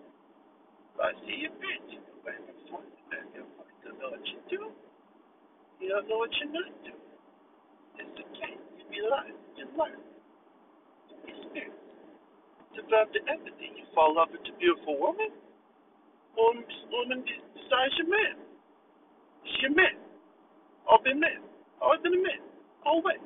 If 0.94 1.00
I 1.00 1.12
see 1.26 1.46
your 1.46 1.54
you 1.90 2.00
go 2.02 2.14
back 2.26 2.40
and 2.42 2.60
forth, 2.70 2.90
back 3.10 3.26
and 3.36 3.48
forth. 3.56 3.72
You 3.82 3.90
don't 3.92 3.98
know 4.00 4.10
what 4.12 4.24
you're 4.26 4.48
doing. 4.50 4.76
You 5.80 5.88
don't 5.90 6.08
know 6.08 6.18
what 6.18 6.32
you're 6.40 6.52
not 6.52 6.72
doing. 6.84 7.06
It's 7.98 8.16
okay. 8.20 8.54
You 8.78 8.84
be 8.90 8.98
alive. 9.04 9.36
You 9.56 9.66
learn. 9.78 10.00
Experience. 11.26 11.80
Develop 12.74 13.10
the 13.14 13.22
empathy. 13.30 13.70
You 13.76 13.84
fall 13.94 14.12
in 14.12 14.16
love 14.18 14.30
with 14.32 14.46
a 14.48 14.54
beautiful 14.58 14.98
woman. 15.00 15.30
Man. 18.08 18.36
She's 19.44 19.68
your 19.68 19.74
man. 19.76 19.96
I've 20.88 21.04
been 21.04 21.20
man. 21.20 21.44
Always 21.82 22.00
been 22.00 22.16
a 22.16 22.22
man. 22.24 22.40
Always. 22.88 23.20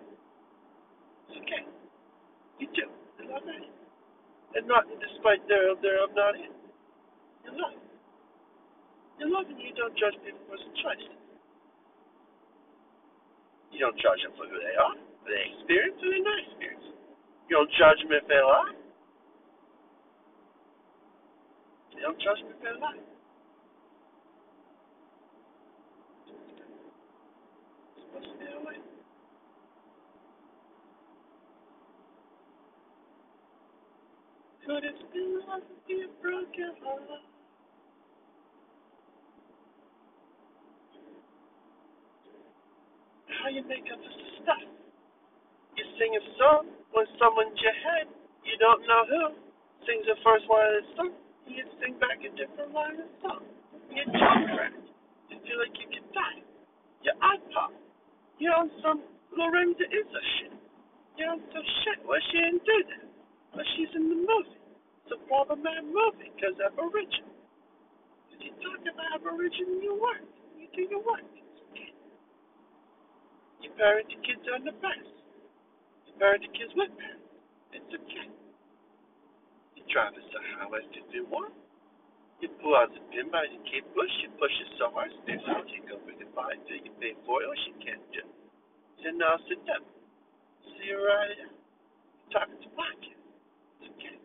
It's 1.30 1.38
okay. 1.38 1.62
You 2.58 2.66
do. 2.74 2.90
You 3.22 3.24
love 3.30 3.46
that. 3.46 3.62
And 4.58 4.66
not 4.66 4.84
despite 4.90 5.46
their 5.46 5.78
their 5.78 6.02
not 6.12 6.34
it. 6.34 6.52
You 7.46 7.52
love. 7.54 7.78
You 9.22 9.26
love 9.30 9.46
and 9.46 9.60
you 9.62 9.72
don't 9.78 9.94
judge 9.94 10.18
people 10.26 10.42
for 10.50 10.58
their 10.58 10.74
choices. 10.82 11.14
You 13.70 13.86
don't 13.86 13.96
judge 13.96 14.20
them 14.26 14.36
for 14.36 14.44
who 14.44 14.58
they 14.58 14.76
are, 14.76 14.98
for 15.24 15.28
their 15.32 15.46
experience, 15.48 15.96
or 16.02 16.10
their 16.12 16.26
not 16.26 16.38
experience. 16.44 16.86
You 17.48 17.62
don't 17.62 17.72
judge 17.78 18.00
them 18.04 18.12
if 18.12 18.26
they 18.28 18.42
lie. 18.42 18.81
You 21.94 22.00
don't 22.00 22.20
trust 22.20 22.42
if 22.48 22.58
they 22.62 22.80
lie. 22.80 22.96
supposed 28.12 28.26
to 28.32 28.38
be 28.38 28.44
that 28.44 28.64
way. 28.64 28.76
Could 34.66 34.84
it 34.84 34.98
be 35.12 35.22
love 35.48 35.60
to 35.60 35.76
be 35.88 36.04
a 36.04 36.22
broken 36.22 36.72
heart? 36.84 37.02
How 43.42 43.48
you 43.50 43.62
make 43.68 43.84
up 43.92 43.98
this 43.98 44.16
stuff? 44.42 44.62
You 45.76 45.84
sing 45.98 46.14
a 46.14 46.22
song 46.38 46.68
when 46.92 47.06
someone's 47.18 47.58
your 47.60 47.74
head, 47.74 48.06
you 48.44 48.54
don't 48.60 48.82
know 48.86 49.02
who, 49.08 49.22
sings 49.86 50.06
the 50.06 50.16
first 50.22 50.44
line 50.46 50.68
of 50.68 50.74
the 50.78 50.84
song, 50.96 51.12
you 51.46 51.64
sing 51.80 51.98
back 51.98 52.22
a 52.22 52.30
different 52.36 52.72
line 52.72 52.98
of 53.00 53.10
song. 53.22 53.42
Jaw 53.92 54.36
cracked. 54.56 54.88
You 55.28 55.36
feel 55.42 55.58
like 55.60 55.74
you 55.76 55.88
could 55.90 56.08
die. 56.14 56.40
Your 57.02 57.16
eye 57.20 57.40
pop. 57.52 57.72
You're 58.38 58.54
on 58.56 58.70
some 58.82 59.02
Lorenza 59.36 59.84
Izzo 59.86 60.20
shit. 60.38 60.54
You're 61.18 61.30
on 61.30 61.42
some 61.52 61.66
shit 61.84 61.98
where 62.06 62.22
she 62.32 62.38
didn't 62.40 62.64
do 62.64 62.78
that. 62.88 63.04
But 63.54 63.64
she's 63.76 63.92
in 63.94 64.08
the 64.08 64.20
movie. 64.22 64.60
It's 65.04 65.12
a 65.12 65.20
problematic 65.28 65.84
movie 65.84 66.32
because 66.32 66.56
Aboriginal. 66.62 67.34
If 68.32 68.40
you 68.40 68.52
talk 68.64 68.80
about 68.80 69.20
Aboriginal 69.20 69.76
in 69.76 69.82
your 69.84 69.98
work, 70.00 70.24
you 70.56 70.66
do 70.72 70.82
your 70.88 71.04
work. 71.04 71.26
It's 71.36 71.60
okay. 71.70 71.92
You 73.60 73.70
parent 73.76 74.08
the 74.08 74.18
kids 74.24 74.44
on 74.48 74.64
the 74.64 74.72
bus. 74.80 75.04
You 76.08 76.12
parent 76.16 76.42
the 76.48 76.52
kids 76.56 76.72
with 76.74 76.90
parents. 76.96 77.28
It's 77.76 77.92
okay. 77.92 78.41
You 79.92 80.00
drive 80.00 80.16
us 80.16 80.24
to 80.32 80.40
highway 80.56 80.80
51. 81.04 81.52
You 82.40 82.48
pull 82.64 82.72
out 82.80 82.88
the 82.96 83.04
pin 83.12 83.28
by 83.28 83.44
the 83.44 83.60
kid 83.68 83.84
bush, 83.92 84.08
you 84.24 84.32
push 84.40 84.48
it 84.64 84.72
so 84.80 84.88
hard, 84.88 85.12
stays 85.20 85.44
out, 85.52 85.68
you 85.68 85.84
go 85.84 86.00
bring 86.00 86.16
it 86.16 86.32
by 86.32 86.56
till 86.64 86.80
you 86.80 86.88
pay 86.96 87.12
for 87.28 87.44
it, 87.44 87.52
or 87.52 87.52
she 87.60 87.76
can't 87.84 88.00
do. 88.08 88.24
So 89.04 89.12
now 89.12 89.36
sit 89.52 89.60
down. 89.68 89.84
See 90.64 90.88
you 90.88 90.96
right 90.96 91.36
here. 91.36 91.52
Talking 92.32 92.56
to 92.56 92.72
kids. 93.04 93.20
It's 93.84 93.92
okay. 93.92 94.16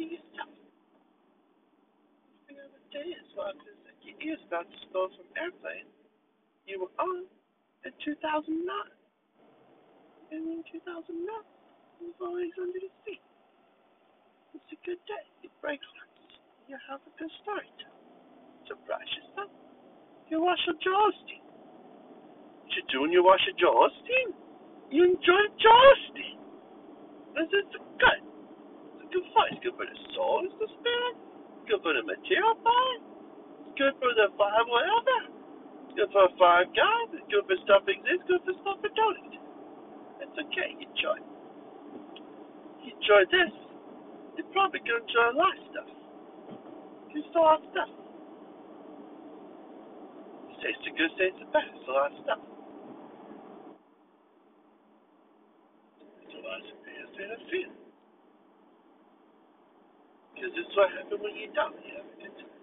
Yourself. 0.00 0.48
You 2.48 2.56
know 2.56 2.72
what 2.72 2.88
day 2.88 3.20
is? 3.20 3.28
Well, 3.36 3.52
it's 3.52 3.84
like 3.84 4.00
your 4.00 4.16
ears 4.24 4.40
about 4.48 4.64
to 4.64 4.76
spill 4.88 5.12
from 5.12 5.28
airplane. 5.36 5.92
You 6.64 6.88
were 6.88 6.94
on 7.04 7.28
in 7.84 7.92
2009. 8.00 8.48
And 10.32 10.56
in 10.56 10.64
2009, 10.72 11.59
was 12.00 12.52
under 12.56 12.80
the 12.80 12.92
seat. 13.04 13.22
It's 14.56 14.70
a 14.72 14.78
good 14.86 15.00
day. 15.04 15.24
You 15.44 15.50
break 15.60 15.80
hearts. 15.84 16.20
You 16.68 16.76
have 16.88 17.00
a 17.04 17.12
good 17.20 17.32
story 17.44 17.68
to 17.68 17.86
surprise 18.68 19.10
yourself. 19.20 19.52
You 20.30 20.40
wash 20.42 20.62
your 20.66 20.78
jaws, 20.80 21.14
Steve. 21.26 21.44
What 22.62 22.70
you 22.72 22.84
doing? 22.88 23.10
You 23.12 23.22
wash 23.24 23.42
your 23.44 23.58
jaws, 23.58 23.92
Steve? 24.06 24.32
You 24.90 25.02
enjoy 25.06 25.42
jaws, 25.58 25.98
Steve. 26.14 26.40
This 27.36 27.50
is 27.52 27.66
good. 27.98 28.20
It's 29.02 29.10
good 29.12 29.26
fun. 29.34 29.46
It's 29.54 29.62
good 29.62 29.76
for 29.76 29.86
the 29.86 29.98
soul. 30.14 30.46
It's 30.46 30.56
the 30.58 30.70
spirit. 30.80 31.14
It's 31.60 31.66
good 31.70 31.82
for 31.82 31.92
the 31.94 32.02
material 32.06 32.56
part. 32.62 33.00
It's 33.66 33.74
good 33.78 33.94
for 34.02 34.10
the 34.14 34.34
five 34.38 34.66
whatever. 34.66 35.18
It's 35.86 35.94
good 35.98 36.10
for 36.14 36.26
five 36.38 36.70
guys. 36.74 37.08
It's 37.14 37.28
good 37.30 37.46
for 37.46 37.58
stuff 37.66 37.86
exists. 37.86 38.26
Good 38.26 38.42
for 38.46 38.54
stuff 38.62 38.78
that 38.82 38.94
don't 38.94 39.18
exist. 39.26 39.46
It's 40.26 40.36
okay. 40.48 40.70
You 40.78 40.86
enjoy. 40.90 41.29
Enjoy 42.84 43.24
this 43.30 43.52
you're 44.40 44.52
probably 44.52 44.80
going 44.80 45.04
to 45.04 45.04
enjoy 45.04 45.26
a 45.28 45.36
lot 45.36 45.52
of 45.52 45.64
stuff. 45.68 45.88
Still 47.12 47.28
a 47.36 47.44
lot 47.44 47.60
of 47.60 47.68
stuff. 47.76 47.90
Taste 50.64 50.80
the 50.84 50.92
good, 50.96 51.12
taste 51.20 51.36
the 51.36 51.46
bad. 51.52 51.68
It's 51.76 51.88
a 51.88 51.92
lot 51.92 52.12
of 52.12 52.18
stuff. 52.24 52.40
It's 56.24 56.32
a 56.32 56.40
lot 56.40 56.60
of 56.64 56.76
feels 56.88 57.14
and 57.20 57.32
a 57.32 57.38
feel. 57.52 57.72
Because 60.32 60.52
it's 60.56 60.72
what 60.76 60.88
happens 60.96 61.20
when 61.20 61.36
you 61.36 61.52
don't. 61.52 61.76
You 61.84 62.00
have 62.00 62.08
a 62.08 62.16
good 62.16 62.34
time. 62.40 62.56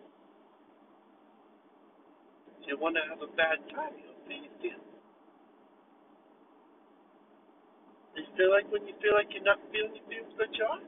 If 2.58 2.68
you 2.68 2.78
want 2.82 2.98
to 2.98 3.06
have 3.06 3.22
a 3.22 3.30
bad 3.38 3.62
time, 3.70 3.94
you'll 4.02 4.18
feel 4.26 4.42
you 4.42 4.54
feel. 4.66 4.82
You 8.18 8.26
feel 8.34 8.50
like 8.50 8.66
when 8.74 8.82
you 8.90 8.98
feel 8.98 9.14
like 9.14 9.30
you're 9.30 9.46
not 9.46 9.62
feeling, 9.70 9.94
you 9.94 10.02
feel 10.10 10.26
but 10.34 10.50
you 10.58 10.66
are. 10.66 10.82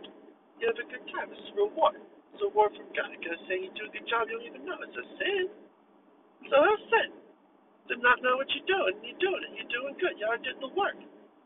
You 0.58 0.66
have 0.66 0.82
a 0.82 0.88
good 0.90 1.06
time. 1.14 1.30
It's 1.30 1.54
a 1.54 1.56
reward. 1.56 2.02
It's 2.34 2.42
a 2.42 2.50
reward 2.50 2.74
from 2.74 2.90
God. 2.98 3.14
Because 3.14 3.38
saying 3.46 3.70
you 3.70 3.72
do 3.78 3.86
a 3.86 3.92
good 3.94 4.10
job, 4.10 4.26
you 4.28 4.42
don't 4.42 4.50
even 4.50 4.66
know. 4.66 4.82
It's 4.82 4.98
a 4.98 5.06
sin. 5.22 5.46
So 6.50 6.56
it's 6.58 6.74
a 6.74 6.90
sin. 6.90 7.10
To 7.90 7.94
not 8.02 8.22
know 8.26 8.42
what 8.42 8.50
you're 8.50 8.66
doing. 8.66 8.98
You're 9.06 9.22
doing 9.22 9.42
it. 9.46 9.52
You're 9.62 9.72
doing 9.72 9.94
good. 10.02 10.18
You 10.18 10.26
are 10.26 10.42
doing 10.42 10.58
the 10.58 10.74
work. 10.74 10.98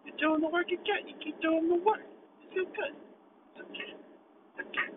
You're 0.08 0.20
doing 0.20 0.40
the 0.40 0.52
work 0.52 0.72
again. 0.72 1.04
You 1.08 1.16
keep 1.20 1.36
doing 1.44 1.68
the 1.68 1.80
work. 1.84 2.04
You 2.42 2.48
feel 2.56 2.70
good. 2.72 2.96
It's 2.96 3.60
okay. 3.68 3.92
It's 3.92 4.60
okay. 4.64 4.90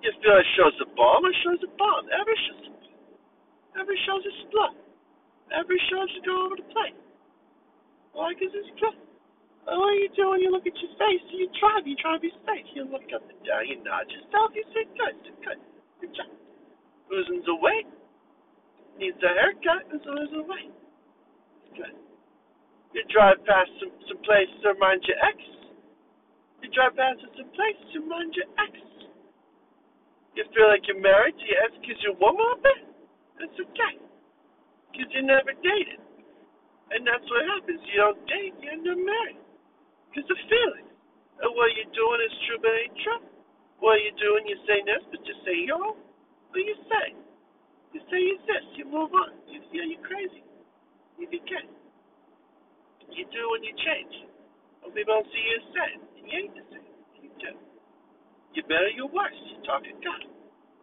You 0.00 0.10
feel 0.24 0.32
like 0.32 0.48
show's 0.56 0.78
a 0.80 0.88
bomb, 0.96 1.28
it 1.28 1.36
shows 1.44 1.60
a 1.60 1.70
bomb. 1.76 2.08
Every 2.08 2.36
show's 2.48 2.64
a 2.66 2.72
bomb. 2.72 3.84
Every 3.84 3.98
show's 4.08 4.24
a 4.24 4.32
split. 4.48 4.89
Every 5.50 5.80
show's 5.90 6.10
to 6.14 6.20
go 6.22 6.34
over 6.46 6.56
the 6.56 6.68
plate. 6.70 6.98
Why? 8.14 8.34
Because 8.34 8.54
it's 8.54 8.70
good. 8.78 8.98
All 9.68 9.92
you 9.94 10.08
do 10.16 10.30
when 10.30 10.40
you 10.40 10.50
look 10.50 10.66
at 10.66 10.74
your 10.78 10.94
face, 10.98 11.22
you 11.30 11.46
drive, 11.60 11.86
you 11.86 11.94
drive 12.00 12.24
your 12.24 12.34
face. 12.48 12.66
You 12.74 12.88
look 12.88 13.06
up 13.14 13.22
and 13.28 13.38
down, 13.44 13.68
you 13.68 13.78
nod 13.84 14.08
yourself, 14.08 14.50
you 14.56 14.64
say, 14.72 14.88
good, 14.96 15.16
good, 15.44 15.60
good 16.00 16.12
job. 16.16 16.30
Losing 17.10 17.42
the 17.44 17.54
weight, 17.60 17.86
needs 18.98 19.18
a 19.22 19.30
haircut 19.30 19.86
and 19.90 20.00
so 20.02 20.10
loses 20.10 20.42
weight. 20.48 20.72
Good. 21.76 21.94
You 22.94 23.02
drive 23.14 23.38
past 23.46 23.70
some, 23.78 23.94
some 24.10 24.20
place 24.26 24.50
to 24.62 24.74
remind 24.74 25.06
your 25.06 25.18
ex. 25.22 25.38
You 26.62 26.68
drive 26.74 26.98
past 26.98 27.22
some 27.22 27.50
place 27.54 27.78
to 27.94 27.96
remind 28.02 28.34
your 28.34 28.50
ex. 28.58 28.74
You 30.34 30.44
feel 30.54 30.66
like 30.66 30.82
you're 30.86 30.98
married 30.98 31.36
to 31.38 31.44
your 31.46 31.60
ex 31.68 31.72
because 31.78 31.98
you're 32.02 32.18
woman 32.18 32.46
up 32.54 32.62
there? 32.62 32.82
That's 33.38 33.56
okay. 33.70 34.09
Because 34.90 35.10
you 35.14 35.22
never 35.24 35.54
dated. 35.62 36.02
And 36.90 37.06
that's 37.06 37.24
what 37.30 37.42
happens. 37.56 37.80
You 37.86 37.98
don't 38.02 38.20
date, 38.26 38.54
you 38.58 38.68
end 38.70 38.86
up 38.86 38.98
married. 38.98 39.42
Because 40.10 40.28
of 40.28 40.40
feelings. 40.50 40.90
And 41.40 41.50
what 41.54 41.70
you're 41.78 41.94
doing 41.94 42.20
is 42.26 42.34
true 42.46 42.60
but 42.60 42.74
ain't 42.74 42.96
true. 43.00 43.22
What 43.80 43.96
you're 44.02 44.18
doing, 44.20 44.44
you 44.50 44.58
say 44.68 44.82
this, 44.84 45.02
but 45.08 45.22
you 45.24 45.34
say 45.46 45.56
yo. 45.64 45.96
What 46.52 46.60
you 46.60 46.76
say? 46.90 47.06
You 47.94 48.00
say 48.10 48.20
you 48.20 48.36
this. 48.44 48.64
You 48.76 48.84
move 48.90 49.14
on. 49.14 49.38
You 49.48 49.62
feel 49.72 49.86
you're 49.86 50.04
crazy. 50.04 50.42
You 51.16 51.26
forget. 51.30 51.64
You 53.10 53.24
do 53.30 53.42
when 53.54 53.62
you 53.64 53.74
change. 53.82 54.14
When 54.82 54.92
people 54.94 55.14
don't 55.18 55.28
see 55.30 55.42
you 55.42 55.56
the 55.58 55.68
same. 55.74 56.00
You 56.18 56.34
ain't 56.38 56.54
the 56.54 56.64
same. 56.70 56.90
You 57.22 57.30
do. 57.40 57.52
You 58.54 58.62
better, 58.66 58.90
you 58.94 59.06
worse. 59.10 59.38
You 59.50 59.58
talk 59.66 59.82
to 59.86 59.94
God. 60.02 60.22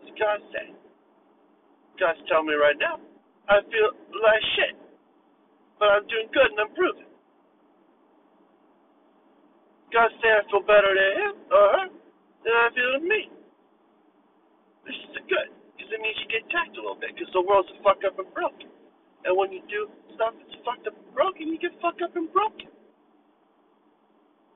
What's 0.02 0.16
God 0.20 0.40
say? 0.56 0.68
God's 2.00 2.22
telling 2.30 2.48
me 2.48 2.56
right 2.56 2.78
now, 2.80 3.02
I 3.48 3.64
feel 3.72 3.90
like 4.12 4.44
shit. 4.56 4.76
But 5.80 5.90
I'm 5.94 6.06
doing 6.08 6.28
good 6.34 6.50
and 6.52 6.60
I'm 6.68 6.74
proving. 6.76 7.10
God 9.94 10.12
say 10.20 10.30
I 10.32 10.44
feel 10.52 10.64
better 10.68 10.92
than 10.92 11.12
him 11.16 11.36
or 11.48 11.66
her 11.80 11.88
than 12.44 12.56
I 12.56 12.68
feel 12.76 12.92
than 13.00 13.06
me. 13.08 13.22
This 14.84 14.98
is 15.12 15.24
good. 15.32 15.50
Because 15.76 15.90
it 15.92 16.00
means 16.04 16.18
you 16.24 16.28
get 16.28 16.44
tacked 16.52 16.76
a 16.76 16.82
little 16.82 17.00
bit. 17.00 17.16
Because 17.16 17.32
the 17.32 17.44
world's 17.44 17.72
fucked 17.84 18.04
up 18.04 18.20
and 18.20 18.28
broken. 18.36 18.68
And 19.24 19.34
when 19.36 19.52
you 19.52 19.64
do 19.72 19.88
stuff 20.16 20.36
that's 20.36 20.56
fucked 20.64 20.88
up 20.88 20.96
and 20.96 21.12
broken, 21.16 21.48
you 21.52 21.60
get 21.60 21.76
fucked 21.80 22.04
up 22.04 22.16
and 22.16 22.28
broken. 22.32 22.72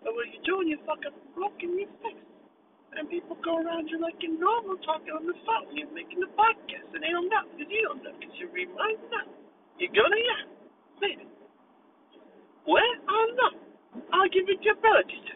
And 0.04 0.12
what 0.16 0.28
you 0.32 0.40
do 0.44 0.60
when 0.60 0.68
you 0.68 0.80
fuck 0.88 1.04
up 1.06 1.14
and 1.14 1.32
broken, 1.36 1.78
you 1.78 1.88
fix 2.02 2.16
it. 2.18 2.31
And 2.92 3.08
people 3.08 3.40
go 3.40 3.56
around 3.56 3.88
you 3.88 4.04
like 4.04 4.20
you're 4.20 4.36
normal 4.36 4.76
talking 4.84 5.16
on 5.16 5.24
the 5.24 5.36
phone. 5.48 5.72
You're 5.72 5.92
making 5.96 6.20
the 6.20 6.32
podcast, 6.36 6.92
and 6.92 7.00
they 7.00 7.12
don't 7.12 7.32
know 7.32 7.48
because 7.56 7.72
you 7.72 7.82
don't 7.88 8.04
know 8.04 8.12
because 8.20 8.36
you 8.36 8.52
remind 8.52 9.00
them. 9.08 9.32
You're 9.80 9.96
gonna, 9.96 10.20
yeah, 10.20 10.44
maybe. 11.00 11.26
Well, 12.68 12.92
I 13.08 13.14
don't 13.16 13.36
know. 13.40 13.54
I'll 14.12 14.30
give 14.30 14.44
you 14.48 14.60
the 14.60 14.76
ability 14.76 15.18
to 15.24 15.34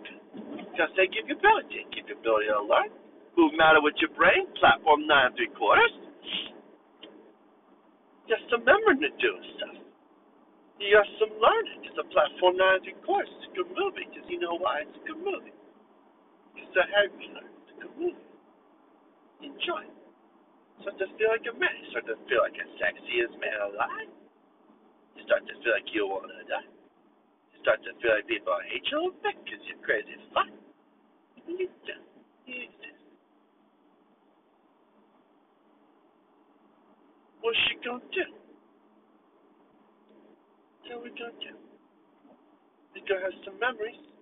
Because 0.67 0.91
they 0.99 1.07
give 1.07 1.31
you 1.31 1.39
ability. 1.39 1.87
Give 1.95 2.05
you 2.11 2.19
ability 2.19 2.51
to 2.51 2.61
learn. 2.67 2.91
Move 3.39 3.55
matter 3.55 3.79
with 3.79 3.95
your 4.03 4.11
brain. 4.15 4.47
Platform 4.59 5.07
nine 5.07 5.31
and 5.31 5.35
three 5.39 5.51
quarters. 5.55 5.91
Just 8.27 8.45
remembering 8.51 8.99
to 8.99 9.11
do 9.15 9.31
stuff. 9.55 9.75
You 10.79 10.91
got 10.91 11.07
some 11.23 11.33
learning. 11.39 11.87
It's 11.87 11.99
a 11.99 12.07
platform 12.11 12.59
nine 12.59 12.79
and 12.79 12.83
three 12.83 12.99
quarters. 13.07 13.31
It's 13.39 13.47
a 13.47 13.63
good 13.63 13.71
movie. 13.71 14.07
Because 14.11 14.27
you 14.27 14.43
know 14.43 14.59
why? 14.59 14.83
It's 14.83 14.97
a 14.99 15.03
good 15.07 15.23
movie. 15.23 15.55
It's 16.55 16.75
a 16.75 16.85
heavy 16.91 17.27
learn. 17.35 17.51
It's 17.69 17.83
a 17.83 17.89
good. 17.99 18.17
Enjoy. 19.43 19.83
Start 20.81 20.97
to 20.99 21.07
feel 21.15 21.31
like 21.31 21.47
a 21.47 21.55
man. 21.55 21.71
You 21.83 21.87
start 21.91 22.07
to 22.07 22.17
feel 22.27 22.41
like 22.43 22.57
a 22.59 22.67
sexiest 22.79 23.35
man 23.39 23.57
alive. 23.71 24.11
You 25.15 25.23
start 25.23 25.47
to 25.47 25.53
feel 25.63 25.73
like 25.75 25.87
you 25.95 26.07
want 26.07 26.27
to 26.31 26.43
die. 26.47 26.67
You 27.53 27.57
start 27.63 27.79
to 27.83 27.91
feel 28.03 28.15
like 28.15 28.27
people 28.27 28.55
hate 28.67 28.83
you 28.91 28.97
a 28.97 29.01
little 29.07 29.19
bit 29.23 29.35
because 29.43 29.63
you're 29.67 29.83
crazy 29.83 30.11
as 30.15 30.25
fuck. 30.35 30.51
You 31.47 31.67
do. 31.85 31.95
You 32.47 32.55
exist. 32.67 33.01
What's 37.41 37.57
she 37.69 37.77
gonna 37.85 38.01
do? 38.09 38.25
What 40.81 40.91
are 40.91 41.03
we 41.03 41.09
gonna 41.13 41.37
do? 41.37 41.53
We 42.93 43.01
gonna 43.05 43.21
have 43.21 43.37
some 43.45 43.59
memories. 43.59 44.14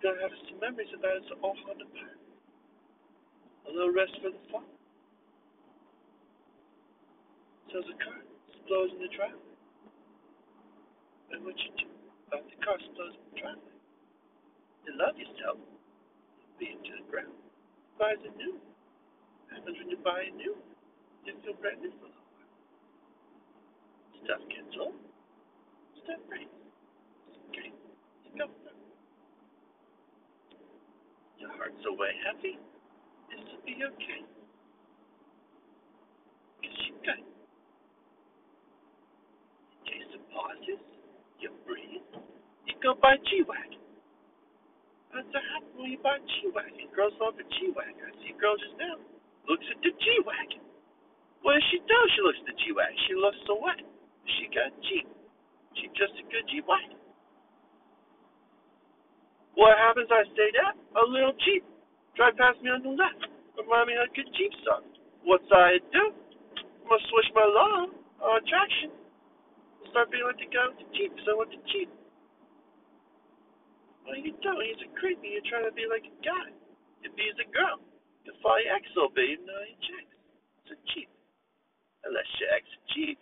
Gonna 0.00 0.16
have 0.24 0.32
some 0.48 0.56
memories 0.64 0.88
about 0.96 1.12
us 1.20 1.28
all 1.44 1.52
on 1.68 1.76
the 1.76 1.84
part. 1.92 2.16
A 3.68 3.70
little 3.70 3.92
rest 3.92 4.16
for 4.24 4.32
the 4.32 4.40
fall. 4.48 4.64
So 7.68 7.84
the 7.84 7.92
car 8.00 8.24
explodes 8.48 8.96
in 8.96 9.04
the 9.04 9.12
driveway. 9.12 9.56
And 11.36 11.44
what 11.44 11.52
you 11.60 11.70
do 11.76 11.86
about 12.32 12.48
the 12.48 12.56
car 12.64 12.80
explodes 12.80 13.20
in 13.20 13.24
the 13.28 13.36
driveway? 13.44 13.76
You 14.88 14.92
love 14.96 15.20
yourself. 15.20 15.60
Beat 16.56 16.80
to 16.80 16.92
the 16.96 17.04
ground. 17.12 17.36
Buys 18.00 18.24
a 18.24 18.32
new. 18.40 18.56
Happens 19.52 19.76
when 19.84 19.92
you 19.92 20.00
buy 20.00 20.24
a 20.24 20.32
new. 20.32 20.56
You 21.28 21.36
feel 21.44 21.60
brand 21.60 21.84
new 21.84 21.92
for 22.00 22.08
a 22.08 22.12
little 22.16 22.24
while. 22.40 22.48
Stuff 24.24 24.42
gets 24.48 24.72
old. 24.80 24.96
Stuff 26.02 26.24
breaks. 26.24 26.56
Okay. 27.52 27.68
You 28.24 28.32
go 28.40 28.48
through. 28.48 28.69
Your 31.40 31.48
heart's 31.56 31.80
away 31.88 32.12
heavy. 32.28 32.60
This 33.32 33.40
will 33.48 33.64
be 33.64 33.80
okay. 33.80 34.20
Because 36.60 36.76
you 36.84 36.92
got 37.00 37.20
Jason 39.88 40.20
pauses. 40.28 40.84
You 41.40 41.48
breathe. 41.64 42.04
You 42.68 42.76
go 42.84 42.92
buy 43.00 43.16
G-Wagon. 43.32 43.80
That's 45.16 45.24
what 45.32 45.40
happens 45.56 45.72
when 45.80 45.88
you 45.96 46.00
buy 46.04 46.20
G-Wagon. 46.20 46.92
Girls 46.92 47.16
love 47.16 47.40
a 47.40 47.46
G-Wagon. 47.48 48.04
I 48.04 48.12
see 48.20 48.36
a 48.36 48.38
girl 48.38 48.60
just 48.60 48.76
now. 48.76 49.00
Looks 49.48 49.64
at 49.72 49.80
the 49.80 49.96
G-Wagon. 49.96 50.60
What 51.40 51.56
does 51.56 51.64
she 51.72 51.80
do? 51.80 51.98
She 52.12 52.20
looks 52.20 52.40
at 52.44 52.52
the 52.52 52.58
G-Wagon. 52.68 53.00
She 53.08 53.16
looks 53.16 53.40
so 53.48 53.56
what? 53.56 53.80
She 54.36 54.44
got 54.52 54.76
Jeep. 54.84 55.08
She 55.80 55.88
just 55.96 56.12
a 56.20 56.24
good 56.28 56.44
G-Wagon. 56.52 56.99
What 59.54 59.76
happens? 59.78 60.08
I 60.10 60.24
stay 60.32 60.50
there. 60.54 60.74
A 60.98 61.04
little 61.06 61.34
Jeep. 61.46 61.64
Drive 62.16 62.36
past 62.36 62.60
me 62.62 62.70
on 62.70 62.82
the 62.82 62.94
left. 62.94 63.26
Remind 63.58 63.88
me 63.88 63.94
of 63.98 64.08
a 64.08 64.12
good 64.14 64.28
Jeep 64.34 64.52
song. 64.66 64.84
What's 65.24 65.46
I 65.52 65.78
do? 65.92 66.04
I'm 66.10 66.88
gonna 66.88 67.10
switch 67.10 67.30
my 67.34 67.46
law 67.46 67.86
on 68.24 68.30
attraction. 68.40 68.90
Start 69.90 70.10
being 70.10 70.22
like 70.22 70.38
the 70.38 70.46
guy 70.50 70.66
with 70.70 70.78
the 70.78 70.88
Jeep, 70.94 71.12
so 71.26 71.34
I 71.34 71.34
want 71.34 71.50
the. 71.50 71.90
What 74.04 74.18
are 74.18 74.22
you 74.22 74.34
doing? 74.42 74.66
He's 74.70 74.82
a 74.86 74.90
creepy. 74.98 75.38
You're 75.38 75.46
trying 75.46 75.66
to 75.66 75.74
be 75.74 75.86
like 75.86 76.02
a 76.06 76.14
guy. 76.22 76.50
If 77.02 77.14
he's 77.14 77.38
a 77.38 77.48
girl, 77.50 77.78
you 78.26 78.32
ex 78.74 78.82
a 78.90 78.94
little 78.98 79.14
bit, 79.14 79.38
even 79.38 79.46
though 79.46 79.66
you're. 79.66 80.02
It's 80.66 80.74
a 80.74 80.78
Jeep. 80.94 81.10
Unless 82.06 82.28
your 82.38 82.50
ex 82.54 82.64
a 82.70 82.80
Jeep. 82.94 83.18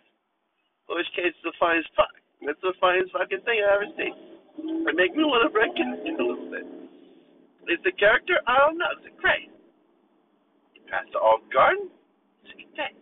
In 0.89 0.97
which 0.97 1.09
case, 1.13 1.33
it's 1.33 1.45
the 1.45 1.53
finest 1.61 1.89
fuck. 1.93 2.13
That's 2.41 2.61
the 2.61 2.73
finest 2.81 3.13
fucking 3.13 3.43
thing 3.45 3.61
I've 3.61 3.85
ever 3.85 3.89
seen. 3.97 4.28
It 4.59 4.95
make 4.95 5.15
me 5.15 5.23
want 5.23 5.47
to 5.47 5.51
break 5.53 5.73
it 5.75 5.87
a 5.87 6.11
little 6.19 6.49
bit. 6.51 6.67
Is 7.69 7.79
the 7.85 7.93
character? 7.95 8.41
I 8.49 8.57
don't 8.65 8.77
know. 8.81 8.89
Is 8.99 9.05
it 9.05 9.17
great? 9.21 9.53
You 10.73 10.81
pass 10.89 11.05
the 11.13 11.19
Olive 11.21 11.45
Garden? 11.53 11.89
It's 12.43 12.51
a 12.53 12.57
good 12.57 12.73
day. 12.73 12.93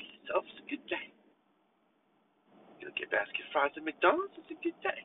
Be 0.00 0.08
yourself, 0.08 0.48
it's 0.48 0.60
a 0.64 0.68
good 0.70 0.84
day. 0.88 1.06
You 2.80 2.88
get 2.96 3.12
basket 3.12 3.44
fries 3.52 3.70
at 3.76 3.84
McDonald's? 3.84 4.32
It's 4.40 4.50
a 4.50 4.58
good 4.64 4.76
day. 4.82 5.04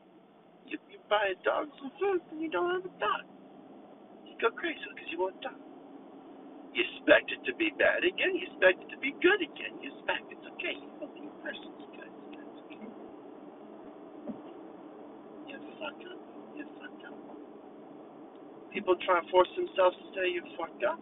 You, 0.66 0.80
you 0.88 0.98
buy 1.12 1.32
a 1.32 1.38
dog 1.44 1.68
some 1.78 1.92
food 2.00 2.20
and 2.32 2.40
you 2.40 2.50
don't 2.50 2.72
have 2.72 2.84
a 2.88 2.94
dog. 2.98 3.24
You 4.24 4.34
go 4.40 4.50
crazy 4.56 4.80
because 4.94 5.08
you 5.12 5.20
want 5.20 5.36
a 5.44 5.52
dog. 5.52 5.60
You 6.74 6.84
expect 6.84 7.32
it 7.32 7.40
to 7.48 7.52
be 7.56 7.72
bad 7.78 8.04
again. 8.04 8.36
You 8.36 8.48
expect 8.48 8.84
it 8.84 8.90
to 8.92 8.98
be 9.00 9.12
good 9.20 9.40
again. 9.44 9.76
You 9.80 9.92
expect 9.92 10.28
it's 10.32 10.46
okay. 10.56 10.76
You 10.76 10.88
believe 11.00 11.30
a 11.32 11.40
person's 11.44 11.84
good. 11.96 12.10
It's 12.12 12.28
good. 12.32 12.48
It's 12.48 12.60
okay. 12.68 12.80
Up. 15.54 15.62
You 16.56 16.64
fucked 16.78 17.04
up. 17.08 17.16
People 18.72 18.96
try 19.06 19.20
to 19.20 19.26
force 19.32 19.48
themselves 19.56 19.96
to 19.96 20.06
say 20.12 20.28
you 20.28 20.44
fucked 20.60 20.84
up 20.84 21.00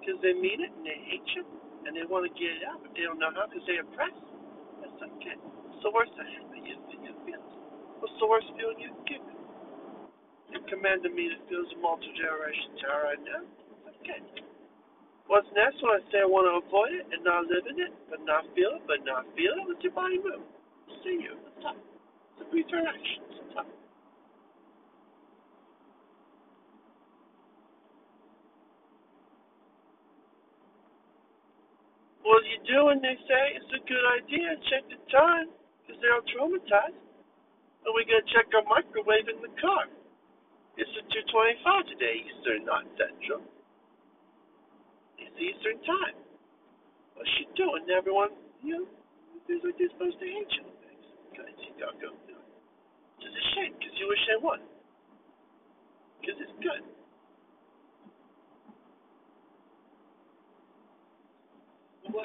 because 0.00 0.20
they 0.20 0.34
mean 0.36 0.60
it 0.60 0.72
and 0.72 0.84
they 0.84 0.98
hate 1.08 1.26
you 1.36 1.44
and 1.88 1.96
they 1.96 2.04
want 2.08 2.28
to 2.28 2.32
get 2.36 2.60
it 2.60 2.64
out, 2.68 2.80
but 2.84 2.92
they 2.92 3.04
don't 3.08 3.18
know 3.20 3.32
how 3.32 3.48
because 3.48 3.64
they're 3.64 3.84
oppressed. 3.84 4.20
That's 4.84 5.00
okay. 5.16 5.36
What's 5.40 5.80
the 5.84 5.92
worst 5.92 6.12
that 6.20 6.28
happen? 6.28 6.60
You 6.64 6.76
you 7.00 7.14
feel. 7.24 7.42
What's 8.04 8.16
the 8.20 8.28
worst 8.28 8.48
feeling 8.56 8.80
you 8.80 8.92
can 8.92 9.04
give? 9.08 9.24
You 10.52 10.60
commanded 10.68 11.14
me 11.14 11.30
to 11.32 11.38
feel 11.48 11.64
the 11.68 11.78
multi 11.80 12.10
generation 12.16 12.76
terror 12.82 13.14
right 13.14 13.22
now. 13.24 13.42
It's 13.44 13.96
okay. 14.02 14.20
What's 15.30 15.48
next 15.54 15.78
when 15.80 15.94
I 15.94 16.02
say 16.10 16.26
I 16.26 16.28
want 16.28 16.50
to 16.50 16.58
avoid 16.58 16.92
it 16.92 17.06
and 17.14 17.22
not 17.22 17.46
live 17.46 17.64
in 17.70 17.78
it, 17.78 17.94
but 18.10 18.20
not 18.26 18.44
feel 18.58 18.76
it, 18.76 18.84
but 18.90 19.06
not 19.06 19.24
feel 19.38 19.54
it? 19.56 19.64
What's 19.68 19.82
your 19.84 19.94
body 19.94 20.18
move? 20.18 20.42
See 21.06 21.22
you. 21.22 21.38
What's 21.38 21.64
up? 21.70 21.78
It's 21.78 22.42
a 22.42 22.46
brief 22.50 22.66
interaction. 22.66 23.29
What 32.30 32.46
you 32.46 32.62
do 32.62 32.78
when 32.86 33.02
they 33.02 33.18
say 33.26 33.42
it's 33.58 33.74
a 33.74 33.82
good 33.90 34.06
idea, 34.22 34.54
check 34.70 34.86
the 34.86 35.02
time, 35.10 35.50
because 35.82 35.98
they're 35.98 36.14
all 36.14 36.22
traumatized. 36.30 36.94
And 37.82 37.90
we 37.90 38.06
gotta 38.06 38.22
check 38.30 38.46
our 38.54 38.62
microwave 38.70 39.26
in 39.26 39.42
the 39.42 39.50
car. 39.58 39.90
It's 40.78 40.94
at 40.94 41.10
225 41.10 41.90
today, 41.90 42.22
Eastern, 42.22 42.70
not 42.70 42.86
Central. 42.94 43.42
It's 45.18 45.34
Eastern 45.42 45.82
time. 45.82 46.16
What's 47.18 47.26
she 47.34 47.50
doing? 47.58 47.82
Everyone 47.90 48.30
You 48.62 48.78
know, 48.78 48.86
feels 49.50 49.66
like 49.66 49.74
they're 49.82 49.90
supposed 49.98 50.22
to 50.22 50.28
hate 50.30 50.54
you. 50.54 50.70
Because 51.34 51.50
you 51.66 51.74
gotta 51.82 51.98
go 51.98 52.14
through 52.30 52.38
it. 52.38 52.50
Which 53.18 53.26
a 53.26 53.44
shame, 53.58 53.74
because 53.74 53.96
you 53.98 54.06
wish 54.06 54.22
they 54.30 54.38
would. 54.38 54.62
Because 56.22 56.38
it's 56.46 56.56
good. 56.62 56.99
Good 62.10 62.22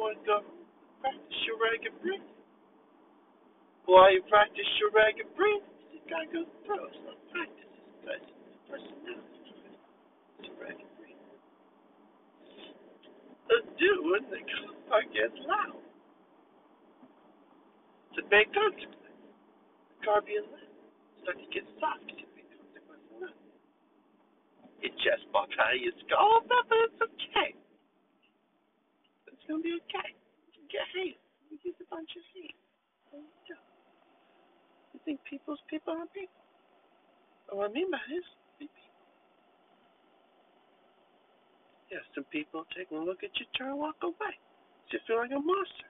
when 0.00 0.14
you 0.16 0.24
practice 1.02 1.40
your 1.44 1.58
breathing. 2.00 2.32
While 3.84 4.12
you 4.12 4.22
practice 4.28 4.64
your 4.80 4.90
ragged 4.92 5.28
breathing, 5.36 5.60
you 5.92 6.00
gotta 6.08 6.26
go 6.32 6.44
through 6.64 6.86
it. 6.88 6.94
So 7.04 7.12
practice 7.32 7.68
good. 8.04 8.22
Personality. 8.68 9.68
It's 10.40 10.48
ragged 10.60 10.97
breathing. 13.48 13.72
The 13.72 13.80
dude, 13.80 14.24
the 14.30 14.40
car 14.88 15.02
gets 15.12 15.38
loud. 15.48 15.80
A 18.18 18.22
big 18.30 18.50
consequence. 18.50 18.98
The 19.98 20.06
car 20.06 20.20
being 20.26 20.42
loud. 20.50 20.72
Starts 21.22 21.40
to 21.40 21.48
get 21.54 21.64
soft. 21.78 22.02
It's 22.10 22.18
a 22.18 22.30
big 22.34 22.46
consequence 22.50 23.06
of. 23.22 23.30
It 24.82 24.92
just 25.02 25.26
popped 25.32 25.54
out 25.58 25.74
of 25.74 25.80
your 25.82 25.94
skull, 26.06 26.18
oh, 26.18 26.42
but 26.46 26.66
it's 26.70 27.00
okay. 27.02 27.54
It's 29.30 29.44
gonna 29.48 29.62
be 29.62 29.78
okay. 29.86 30.10
You 30.54 30.66
get 30.70 30.86
hate. 30.94 31.18
You 31.50 31.58
get 31.62 31.78
a 31.80 31.86
bunch 31.90 32.10
of 32.18 32.24
hate. 32.34 32.58
What 33.10 33.22
you 33.22 33.54
do? 33.54 33.58
You 34.94 35.00
think 35.06 35.20
people's 35.30 35.62
people 35.70 35.94
are 35.94 36.10
people? 36.10 36.42
And 37.50 37.58
what 37.58 37.70
I 37.70 37.72
mean 37.72 37.90
by 37.90 38.02
this, 38.10 38.26
be 38.58 38.66
people. 38.66 39.02
Yeah, 41.88 42.04
some 42.12 42.28
people 42.28 42.68
take 42.76 42.92
a 42.92 43.00
look 43.00 43.24
at 43.24 43.32
you, 43.40 43.48
turn 43.56 43.72
and 43.72 43.80
walk 43.80 43.96
away. 44.04 44.36
You 44.92 45.00
feel 45.08 45.16
like 45.20 45.32
a 45.32 45.40
monster. 45.40 45.88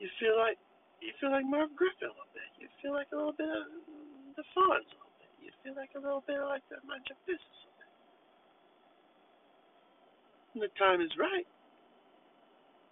You 0.00 0.08
feel 0.20 0.36
like 0.36 0.60
you 1.00 1.12
feel 1.20 1.32
like 1.32 1.44
Mark 1.44 1.72
Griffin 1.76 2.08
a 2.08 2.16
little 2.16 2.32
bit. 2.32 2.48
You 2.56 2.68
feel 2.80 2.92
like 2.96 3.08
a 3.12 3.16
little 3.16 3.36
bit 3.36 3.48
of 3.48 3.68
the 4.36 4.44
Fonz 4.56 4.84
a 4.88 4.96
little 4.96 5.16
bit. 5.20 5.32
You 5.40 5.52
feel 5.60 5.76
like 5.76 5.92
a 5.96 6.00
little 6.00 6.24
bit 6.24 6.40
like 6.40 6.64
the 6.72 6.80
Your 6.80 7.18
Business 7.28 7.44
a 7.44 7.68
little 7.68 7.76
bit. 7.76 7.92
When 10.52 10.60
the 10.64 10.72
time 10.80 11.00
is 11.04 11.12
right, 11.20 11.48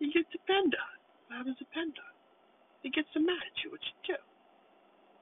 you 0.00 0.12
get 0.12 0.28
to 0.28 0.32
depend 0.36 0.76
on. 0.76 0.94
What 1.28 1.40
happens 1.40 1.56
to 1.60 1.64
depend 1.64 1.96
on? 1.96 2.12
He 2.84 2.90
gets 2.90 3.08
so 3.16 3.20
mad 3.22 3.40
at 3.40 3.56
you, 3.64 3.72
what 3.72 3.80
you 3.80 3.94
do? 4.12 4.18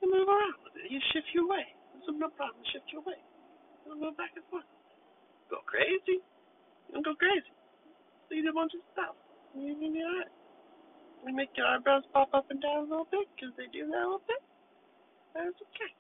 You 0.03 0.07
move 0.09 0.27
around 0.27 0.59
with 0.65 0.75
it. 0.81 0.89
You 0.89 0.99
shift 1.13 1.29
your 1.37 1.47
way. 1.47 1.63
There's 1.93 2.09
no 2.09 2.33
problem. 2.33 2.65
Shift 2.73 2.89
your 2.91 3.05
way. 3.05 3.21
You 3.85 4.01
move 4.01 4.17
back 4.17 4.33
and 4.35 4.47
forth. 4.49 4.65
Go 5.53 5.61
crazy. 5.69 6.25
Don't 6.93 7.05
go 7.05 7.15
crazy. 7.15 7.53
So 8.29 8.35
you 8.35 8.43
do 8.43 8.51
a 8.51 8.59
bunch 8.59 8.75
of 8.75 8.83
stuff. 8.95 9.15
You 9.55 9.75
can 9.75 9.93
do 9.95 10.05
that. 10.05 10.31
You 11.27 11.37
make 11.37 11.51
your 11.55 11.67
eyebrows 11.67 12.07
pop 12.15 12.33
up 12.33 12.49
and 12.51 12.63
down 12.63 12.87
a 12.87 12.89
little 12.89 13.09
bit 13.11 13.29
because 13.35 13.53
they 13.59 13.69
do 13.69 13.87
that 13.91 14.03
a 14.03 14.09
little 14.09 14.25
bit. 14.27 14.43
That's 15.35 15.55
okay. 15.55 15.93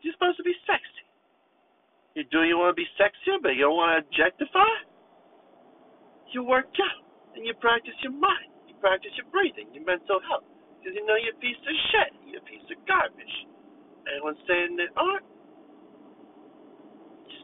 You're 0.00 0.14
supposed 0.14 0.38
to 0.38 0.46
be 0.46 0.54
sexy. 0.64 1.04
You 2.14 2.24
do 2.32 2.46
you 2.48 2.56
want 2.56 2.72
to 2.72 2.78
be 2.78 2.88
sexier, 2.96 3.36
but 3.42 3.58
you 3.58 3.68
don't 3.68 3.76
want 3.76 3.92
to 3.92 4.00
objectify? 4.06 4.72
You 6.32 6.44
work 6.44 6.72
out 6.80 7.02
and 7.36 7.44
you 7.44 7.52
practice 7.60 7.96
your 8.00 8.14
mind. 8.14 8.52
You 8.68 8.74
practice 8.80 9.12
your 9.16 9.28
breathing, 9.28 9.68
your 9.74 9.84
mental 9.84 10.20
health. 10.24 10.46
Because 10.78 10.94
you 10.94 11.04
know 11.04 11.18
you're 11.18 11.34
a 11.34 11.42
piece 11.42 11.58
of 11.58 11.76
shit. 11.92 12.10
You're 12.24 12.40
a 12.40 12.48
piece 12.48 12.64
of 12.70 12.78
garbage. 12.86 13.36
Anyone 14.06 14.38
saying 14.46 14.78
that 14.78 14.94
aren't, 14.94 15.26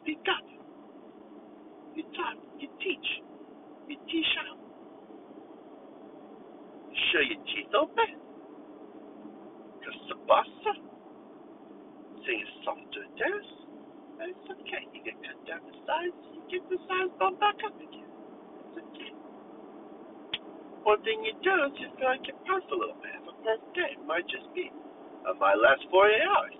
speak 0.00 0.22
up. 0.30 0.51
You 1.94 2.04
talk. 2.16 2.36
You 2.58 2.68
teach. 2.80 3.08
You 3.88 3.96
teach 4.08 4.32
out. 4.48 4.58
You 6.88 6.98
show 7.12 7.22
your 7.24 7.40
teeth 7.52 7.72
open. 7.76 8.10
Because 9.78 9.98
the 10.08 10.16
bossa. 10.24 10.72
Sing 12.24 12.40
a 12.40 12.48
softer 12.64 13.04
dance. 13.20 13.50
And 14.20 14.32
it's 14.32 14.46
okay. 14.48 14.88
You 14.94 15.00
get 15.04 15.16
cut 15.20 15.38
down 15.44 15.60
the 15.68 15.76
sides. 15.84 16.16
You 16.32 16.40
get 16.48 16.62
the 16.70 16.78
sides 16.88 17.12
bump 17.18 17.40
back 17.40 17.58
up 17.66 17.76
again. 17.76 18.08
It's 18.08 18.78
okay. 18.78 19.12
One 20.84 21.02
thing 21.04 21.22
you 21.26 21.34
do 21.44 21.54
is 21.68 21.74
you 21.78 21.88
feel 21.98 22.08
like 22.08 22.24
you're 22.24 22.40
puffed 22.48 22.70
a 22.72 22.76
little 22.76 22.96
bit. 23.02 23.12
Have 23.12 23.28
a 23.28 23.36
perfect 23.44 23.74
day. 23.74 23.90
It 23.98 24.04
might 24.06 24.26
just 24.30 24.48
be. 24.54 24.70
It 24.70 25.36
might 25.38 25.58
last 25.60 25.84
48 25.90 26.22
hours. 26.24 26.56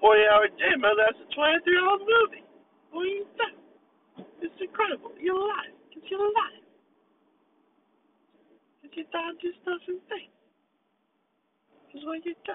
40 0.00 0.20
hour 0.32 0.46
day 0.58 0.72
might 0.80 0.96
last 0.96 1.22
a 1.22 1.26
23 1.34 1.78
hour 1.78 1.98
movie. 2.00 2.44
What 2.92 3.04
are 3.04 3.12
you 3.12 3.26
doing? 3.36 3.65
It's 4.46 4.62
incredible. 4.62 5.10
You're 5.18 5.34
alive. 5.34 5.74
Because 5.90 6.06
you're 6.06 6.22
alive. 6.22 6.62
Because 8.78 8.94
you 8.94 9.06
don't 9.10 9.38
do 9.42 9.50
stuff 9.66 9.82
and 9.90 9.98
think. 10.06 10.30
Because 11.90 12.06
what 12.06 12.22
you 12.22 12.38
do. 12.46 12.54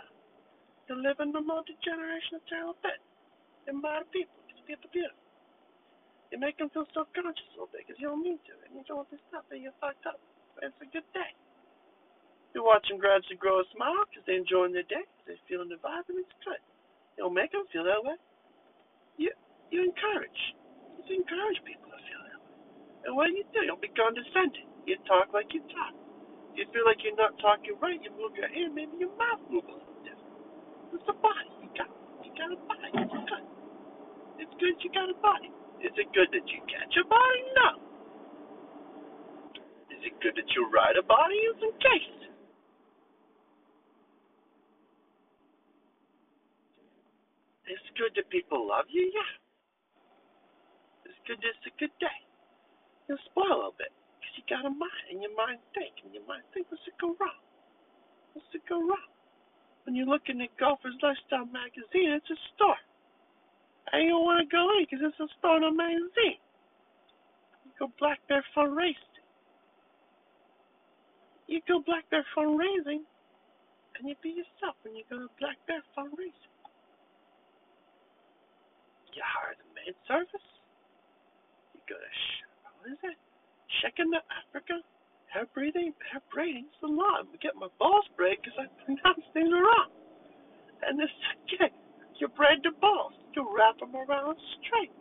You're 0.87 1.03
living 1.03 1.35
the 1.35 1.43
multi-generational 1.43 2.39
terrible 2.47 2.79
bit. 2.79 3.03
You're 3.67 3.75
mad 3.75 4.07
at 4.07 4.11
people. 4.15 4.39
Because 4.47 4.63
people 4.63 4.87
do. 4.95 5.03
You 6.31 6.39
make 6.39 6.55
them 6.55 6.71
feel 6.71 6.87
self-conscious 6.95 7.43
a 7.51 7.59
little 7.59 7.67
bit 7.75 7.83
because 7.83 7.99
you 7.99 8.07
don't 8.07 8.23
mean 8.23 8.39
to. 8.47 8.55
And 8.63 8.71
you 8.71 8.87
do 8.87 8.95
all 8.95 9.07
this 9.11 9.19
stuff 9.27 9.43
and 9.51 9.59
you're 9.59 9.75
fucked 9.83 10.07
up. 10.07 10.23
But 10.55 10.71
it's 10.71 10.79
a 10.79 10.87
good 10.87 11.03
day. 11.11 11.35
You're 12.55 12.63
watching 12.63 13.03
gradually 13.03 13.35
grow 13.35 13.59
a 13.59 13.67
smile 13.75 14.07
because 14.07 14.23
they're 14.23 14.39
enjoying 14.39 14.71
their 14.71 14.87
day. 14.87 15.03
They're 15.27 15.35
feeling 15.51 15.67
the 15.67 15.75
vibe 15.83 16.07
and 16.07 16.23
it's 16.23 16.35
good. 16.39 16.63
You 17.19 17.27
don't 17.27 17.35
make 17.35 17.51
them 17.51 17.67
feel 17.75 17.83
that 17.83 17.99
way. 17.99 18.15
You, 19.19 19.35
you 19.75 19.83
encourage. 19.83 20.55
Encourage 21.09 21.61
people 21.65 21.89
to 21.89 21.99
feel 22.05 22.21
that 22.29 22.39
way. 22.45 22.57
And 23.07 23.11
what 23.17 23.29
do 23.29 23.33
you 23.37 23.45
do? 23.53 23.65
Don't 23.65 23.81
be 23.81 23.89
condescending. 23.95 24.69
You 24.85 24.97
talk 25.09 25.33
like 25.33 25.49
you 25.53 25.61
talk. 25.71 25.95
You 26.57 26.65
feel 26.73 26.85
like 26.85 27.01
you're 27.05 27.17
not 27.17 27.37
talking 27.39 27.77
right, 27.81 27.99
you 28.03 28.11
move 28.17 28.35
your 28.35 28.49
hand, 28.51 28.75
maybe 28.75 28.97
your 28.99 29.13
mouth 29.17 29.41
move 29.49 29.65
a 29.67 29.75
little 29.75 29.99
different. 30.03 30.35
It's 30.93 31.07
a 31.09 31.15
body. 31.17 31.51
You 31.63 31.69
got 31.77 31.89
you 32.25 32.31
got 32.37 32.51
a 32.53 32.59
body. 32.67 32.91
It's 32.97 33.13
good. 33.27 33.45
It's 34.39 34.55
good 34.59 34.75
you 34.83 34.89
got 34.93 35.09
a 35.11 35.17
body. 35.21 35.51
Is 35.83 35.93
it 35.97 36.09
good 36.13 36.29
that 36.33 36.45
you 36.49 36.59
catch 36.69 36.93
a 36.99 37.05
body? 37.07 37.41
No. 37.57 37.69
Is 39.91 40.01
it 40.05 40.15
good 40.21 40.35
that 40.37 40.49
you 40.55 40.69
ride 40.71 40.97
a 40.99 41.05
body? 41.05 41.35
It's 41.53 41.63
in 41.63 41.73
case. 41.81 42.17
It's 47.67 47.87
good 47.97 48.13
that 48.17 48.29
people 48.29 48.67
love 48.67 48.85
you, 48.89 49.11
yeah. 49.13 49.40
Good 51.27 51.41
a 51.43 51.71
good 51.79 51.93
day. 51.99 52.19
You'll 53.07 53.21
spoil 53.31 53.47
a 53.47 53.57
little 53.71 53.77
bit 53.77 53.93
because 54.19 54.33
you 54.37 54.43
got 54.49 54.65
a 54.65 54.73
mind 54.73 55.05
and 55.11 55.21
your 55.21 55.35
mind 55.37 55.59
think 55.75 55.93
and 56.03 56.13
your 56.13 56.25
mind 56.25 56.43
think 56.53 56.67
what's 56.69 56.83
it 56.87 56.97
go 56.99 57.15
wrong? 57.19 57.41
What's 58.33 58.47
it 58.53 58.63
go 58.67 58.79
wrong? 58.79 59.09
When 59.85 59.95
you're 59.95 60.09
looking 60.09 60.41
at 60.41 60.53
Golfer's 60.57 60.97
Lifestyle 61.01 61.45
magazine, 61.49 62.13
it's 62.13 62.29
a 62.29 62.39
store. 62.55 62.77
And 63.91 64.05
you 64.05 64.09
don't 64.13 64.25
want 64.25 64.39
to 64.41 64.49
go 64.49 64.69
in 64.77 64.85
because 64.85 65.01
it's 65.01 65.19
a 65.19 65.29
store 65.39 65.57
in 65.57 65.65
a 65.65 65.73
magazine. 65.73 66.39
You 67.65 67.71
go 67.79 67.91
Black 67.97 68.21
Bear 68.29 68.45
Fundraising. 68.55 68.95
You 71.47 71.59
go 71.67 71.81
Black 71.85 72.09
Bear 72.09 72.25
Fundraising 72.37 73.03
and 73.97 74.09
you 74.09 74.15
be 74.23 74.29
yourself 74.29 74.77
when 74.83 74.95
you 74.95 75.03
go 75.09 75.17
to 75.19 75.29
Black 75.39 75.57
Bear 75.67 75.83
Fundraising. 75.97 76.49
You 79.13 79.21
hire 79.25 79.53
the 79.59 79.67
maid 79.75 79.95
service. 80.07 80.47
You 81.73 81.80
go 81.80 81.80
to, 81.80 81.80
sh- 81.80 81.80
what 82.79 82.91
is 82.91 83.01
it? 83.03 83.17
Checking 83.81 84.11
the 84.11 84.21
Africa 84.29 84.81
hair 85.31 85.47
breathing, 85.55 85.95
hair 86.11 86.21
braiding 86.27 86.67
salon. 86.79 87.23
I'm 87.31 87.39
get 87.39 87.55
my 87.55 87.71
balls 87.79 88.05
braid 88.19 88.43
because 88.43 88.59
I 88.59 88.67
pronounce 88.83 89.23
things 89.31 89.51
wrong. 89.51 89.89
And 90.83 90.99
this, 90.99 91.11
yeah, 91.55 91.71
you 92.19 92.27
braid 92.35 92.59
the 92.63 92.75
balls. 92.83 93.15
You 93.35 93.47
wrap 93.47 93.79
them 93.79 93.95
around 93.95 94.35
straight. 94.59 94.91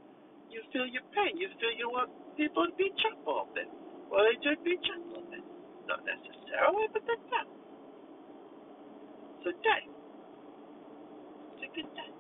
You 0.50 0.62
feel 0.72 0.86
your 0.86 1.02
pain. 1.14 1.34
You 1.34 1.50
feel 1.58 1.74
you 1.74 1.90
want 1.90 2.10
people 2.38 2.66
to 2.66 2.74
you 2.78 2.94
up 3.26 3.26
a 3.26 3.54
bit. 3.54 3.68
Well, 4.10 4.22
they 4.22 4.38
do 4.38 4.54
be 4.62 4.78
up 4.78 5.18
a 5.18 5.22
bit. 5.30 5.44
Not 5.90 6.06
necessarily, 6.06 6.86
but 6.94 7.02
do. 7.34 7.46
It's 9.42 9.46
a 9.50 9.54
day. 9.62 9.82
It's 11.58 11.64
a 11.66 11.70
good 11.74 11.90
day. 11.94 12.19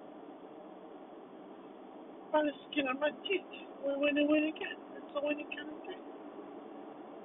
By 2.30 2.46
the 2.46 2.54
skin 2.70 2.86
of 2.86 3.02
my 3.02 3.10
teeth. 3.26 3.42
We 3.82 3.90
win 3.98 4.14
and 4.14 4.30
win 4.30 4.46
again. 4.54 4.78
It's 4.94 5.10
a 5.14 5.20
winning 5.20 5.50
kind 5.50 5.66
of 5.66 5.78
day. 5.82 5.98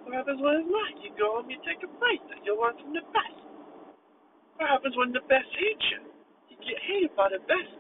What 0.01 0.17
happens 0.17 0.41
when 0.41 0.65
it's 0.65 0.69
not? 0.69 0.97
You 0.97 1.13
go 1.13 1.37
home, 1.37 1.49
you 1.49 1.61
take 1.61 1.81
a 1.85 1.91
break. 2.01 2.25
You 2.41 2.57
learn 2.57 2.73
from 2.81 2.93
the 2.97 3.05
best. 3.13 3.37
What 4.57 4.65
happens 4.65 4.97
when 4.97 5.13
the 5.13 5.21
best 5.29 5.45
hate 5.61 5.83
you? 5.93 6.01
You 6.49 6.55
get 6.57 6.81
hated 6.89 7.13
by 7.13 7.29
the 7.29 7.37
best. 7.45 7.73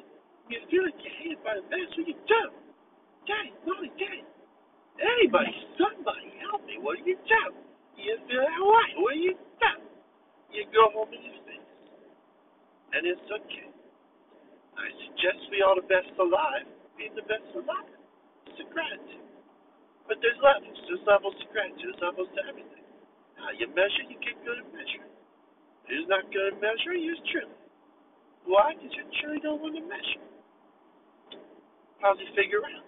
You 0.53 0.61
feel 0.69 0.85
like 0.85 1.01
you're 1.01 1.17
hated 1.17 1.41
by 1.41 1.57
the 1.57 1.65
best. 1.65 1.97
What 1.97 2.05
do 2.05 2.13
you 2.13 2.17
do? 2.29 2.43
Daddy, 3.25 3.53
mommy, 3.65 3.89
daddy. 3.97 4.21
Anybody, 5.01 5.53
somebody, 5.81 6.29
help 6.45 6.61
me. 6.69 6.77
What 6.77 7.01
do 7.01 7.09
you 7.09 7.17
do? 7.17 7.43
You 7.97 8.21
feel 8.29 8.45
alright. 8.45 8.95
What 9.01 9.17
do 9.17 9.21
you 9.25 9.33
done? 9.57 9.81
You 10.53 10.61
go 10.69 10.93
home 10.93 11.09
and 11.09 11.25
you 11.25 11.33
fix. 11.49 11.63
And 12.93 13.01
it's 13.09 13.25
okay. 13.33 13.69
I 14.77 14.87
suggest 15.09 15.49
we 15.49 15.65
all 15.65 15.73
the 15.73 15.89
best 15.89 16.13
alive. 16.21 16.69
Being 16.95 17.15
the 17.15 17.27
best 17.27 17.47
alive. 17.55 17.91
It's 18.47 18.59
a 18.59 18.67
gratitude. 18.71 19.27
But 20.07 20.21
there's 20.23 20.39
levels. 20.39 20.77
There's 20.87 21.03
levels 21.03 21.35
to 21.41 21.45
gratitude. 21.51 21.91
There's 21.91 22.03
levels 22.03 22.29
to 22.35 22.41
everything. 22.47 22.85
How 23.35 23.51
you 23.51 23.67
measure, 23.75 24.05
you 24.07 24.15
get 24.23 24.39
good 24.47 24.63
at 24.63 24.67
measuring. 24.71 25.11
Who's 25.91 26.07
not 26.07 26.25
good 26.31 26.55
at 26.55 26.57
measuring? 26.61 27.03
You's 27.03 27.19
truly. 27.29 27.57
Why? 28.47 28.73
Because 28.77 28.93
you 28.95 29.03
truly 29.21 29.41
don't 29.41 29.59
want 29.59 29.75
to 29.75 29.83
measure. 29.83 30.23
How's 31.99 32.21
he 32.21 32.29
figure 32.37 32.61
out? 32.63 32.85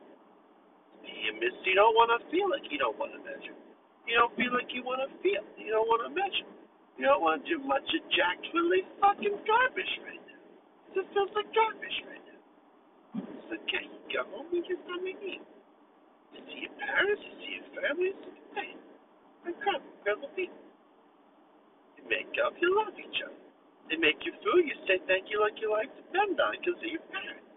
You 1.04 1.34
miss. 1.42 1.56
You 1.66 1.76
don't 1.76 1.96
want 1.98 2.14
to 2.14 2.20
feel 2.30 2.48
like 2.48 2.64
you 2.70 2.78
don't 2.78 2.98
want 3.00 3.12
to 3.18 3.22
measure. 3.24 3.56
You 4.08 4.16
don't 4.16 4.34
feel 4.38 4.54
like 4.54 4.72
you 4.72 4.86
want 4.86 5.04
to 5.04 5.10
feel. 5.20 5.44
You 5.60 5.74
don't 5.74 5.90
want 5.90 6.06
to 6.08 6.12
measure. 6.14 6.48
You 6.98 7.06
don't 7.06 7.22
want 7.22 7.44
to 7.44 7.46
do 7.46 7.58
much 7.62 7.86
of 7.86 8.02
Jack's 8.14 8.48
really 8.54 8.86
fucking 9.02 9.36
garbage 9.46 9.94
right 10.06 10.22
now. 10.26 10.42
It 10.90 11.02
just 11.02 11.10
feels 11.14 11.30
like 11.36 11.50
garbage 11.54 11.98
right 12.08 12.17
now. 12.17 12.17
It's 13.48 13.56
okay. 13.64 13.88
You 13.88 14.20
go 14.20 14.28
home 14.28 14.52
and 14.52 14.60
get 14.68 14.76
something 14.84 15.16
to 15.16 16.40
see 16.52 16.68
your 16.68 16.76
parents, 16.76 17.24
you 17.24 17.34
see 17.40 17.54
your 17.64 17.70
family, 17.80 18.12
it's 18.12 18.28
okay. 18.28 18.76
Incredible, 19.48 19.88
incredible 20.04 20.32
people. 20.36 20.60
You 21.96 22.04
make 22.12 22.28
up, 22.44 22.60
you 22.60 22.68
love 22.76 22.92
each 23.00 23.20
other. 23.24 23.40
They 23.88 23.96
make 23.96 24.20
you 24.28 24.36
food, 24.44 24.68
you 24.68 24.76
say 24.84 25.00
thank 25.08 25.32
you 25.32 25.40
like 25.40 25.56
you 25.64 25.72
like 25.72 25.88
to 25.96 26.04
on 26.20 26.36
because 26.60 26.76
of 26.76 26.92
your 26.92 27.06
parents. 27.08 27.48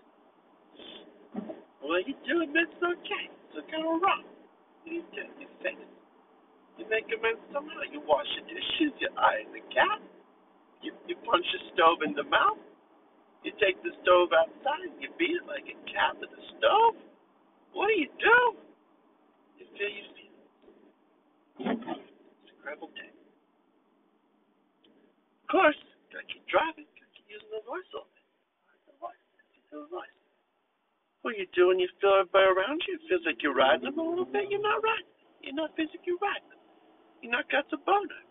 Well, 1.82 1.98
you 2.06 2.14
do, 2.22 2.46
admit 2.46 2.70
it's 2.70 2.78
okay. 2.78 3.26
It's 3.50 3.66
kind 3.66 3.82
of 3.82 3.98
wrong. 3.98 4.22
You 4.86 5.02
do? 5.10 5.26
You 5.42 5.50
fix 5.58 5.74
it. 5.74 5.90
You 6.78 6.86
make 6.86 7.10
amends 7.10 7.42
somehow. 7.50 7.82
You 7.90 7.98
wash 8.06 8.30
your 8.38 8.46
dishes, 8.46 8.94
you 9.02 9.10
iron 9.18 9.50
the 9.50 9.66
cat, 9.74 9.98
you, 10.86 10.94
you 11.10 11.18
punch 11.26 11.44
the 11.50 11.60
stove 11.74 12.06
in 12.06 12.14
the 12.14 12.24
mouth, 12.30 12.62
you 13.42 13.52
take 13.56 13.80
the 13.82 13.92
stove 14.04 14.30
outside, 14.36 14.92
you 15.00 15.08
beat 15.16 15.36
it 15.36 15.46
like 15.48 15.64
a 15.64 15.76
cat 15.88 16.16
with 16.20 16.28
a 16.28 16.42
stove. 16.58 16.96
What 17.72 17.88
do 17.88 17.96
you 17.96 18.10
do? 18.20 18.38
You 19.56 19.64
feel 19.76 19.88
you 19.88 20.04
feel. 20.12 20.34
It's 21.60 21.84
a 21.84 22.52
incredible 22.52 22.92
day. 22.92 23.12
Of 25.44 25.46
course, 25.48 25.78
gotta 26.12 26.26
keep 26.28 26.44
driving, 26.48 26.88
gotta 26.94 27.12
keep 27.16 27.28
using 27.28 27.50
the 27.52 27.64
voice 27.64 27.86
a 27.96 28.04
little 28.04 28.12
bit. 28.12 28.26
The 28.86 28.94
voice, 29.00 29.22
the 29.72 29.88
voice. 29.88 30.16
What 31.22 31.36
you 31.36 31.46
do 31.52 31.68
when 31.68 31.78
you 31.78 31.88
feel 32.00 32.16
everybody 32.16 32.48
around 32.48 32.80
you? 32.88 32.96
It 32.96 33.04
feels 33.08 33.24
like 33.28 33.40
you're 33.44 33.56
riding 33.56 33.84
them 33.84 34.00
a 34.00 34.04
little 34.04 34.24
bit. 34.24 34.48
You're 34.48 34.64
not 34.64 34.80
riding. 34.80 35.12
You're 35.44 35.56
not 35.56 35.76
physically 35.76 36.16
riding. 36.20 36.60
You're 37.20 37.32
not 37.32 37.48
got 37.52 37.68
the 37.68 37.76
boner. 37.84 38.24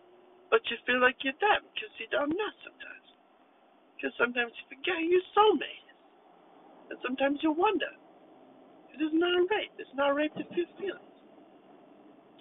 But 0.50 0.66
you 0.66 0.76
feel 0.82 0.98
like 0.98 1.22
you're 1.22 1.38
them 1.38 1.62
because 1.70 1.94
you 2.02 2.10
don't 2.10 2.34
know 2.34 2.52
sometimes. 2.66 2.99
Because 4.00 4.16
sometimes 4.16 4.48
you 4.56 4.64
forget 4.72 4.96
your 4.96 5.20
soulmate 5.36 5.84
is. 5.92 6.00
And 6.88 6.98
sometimes 7.04 7.36
you 7.44 7.52
wonder. 7.52 7.92
It 8.96 9.04
is 9.04 9.12
not 9.12 9.36
rape. 9.52 9.76
It's 9.76 9.92
not 9.92 10.16
rape 10.16 10.32
to 10.40 10.44
feel 10.56 10.64
feelings. 10.80 11.16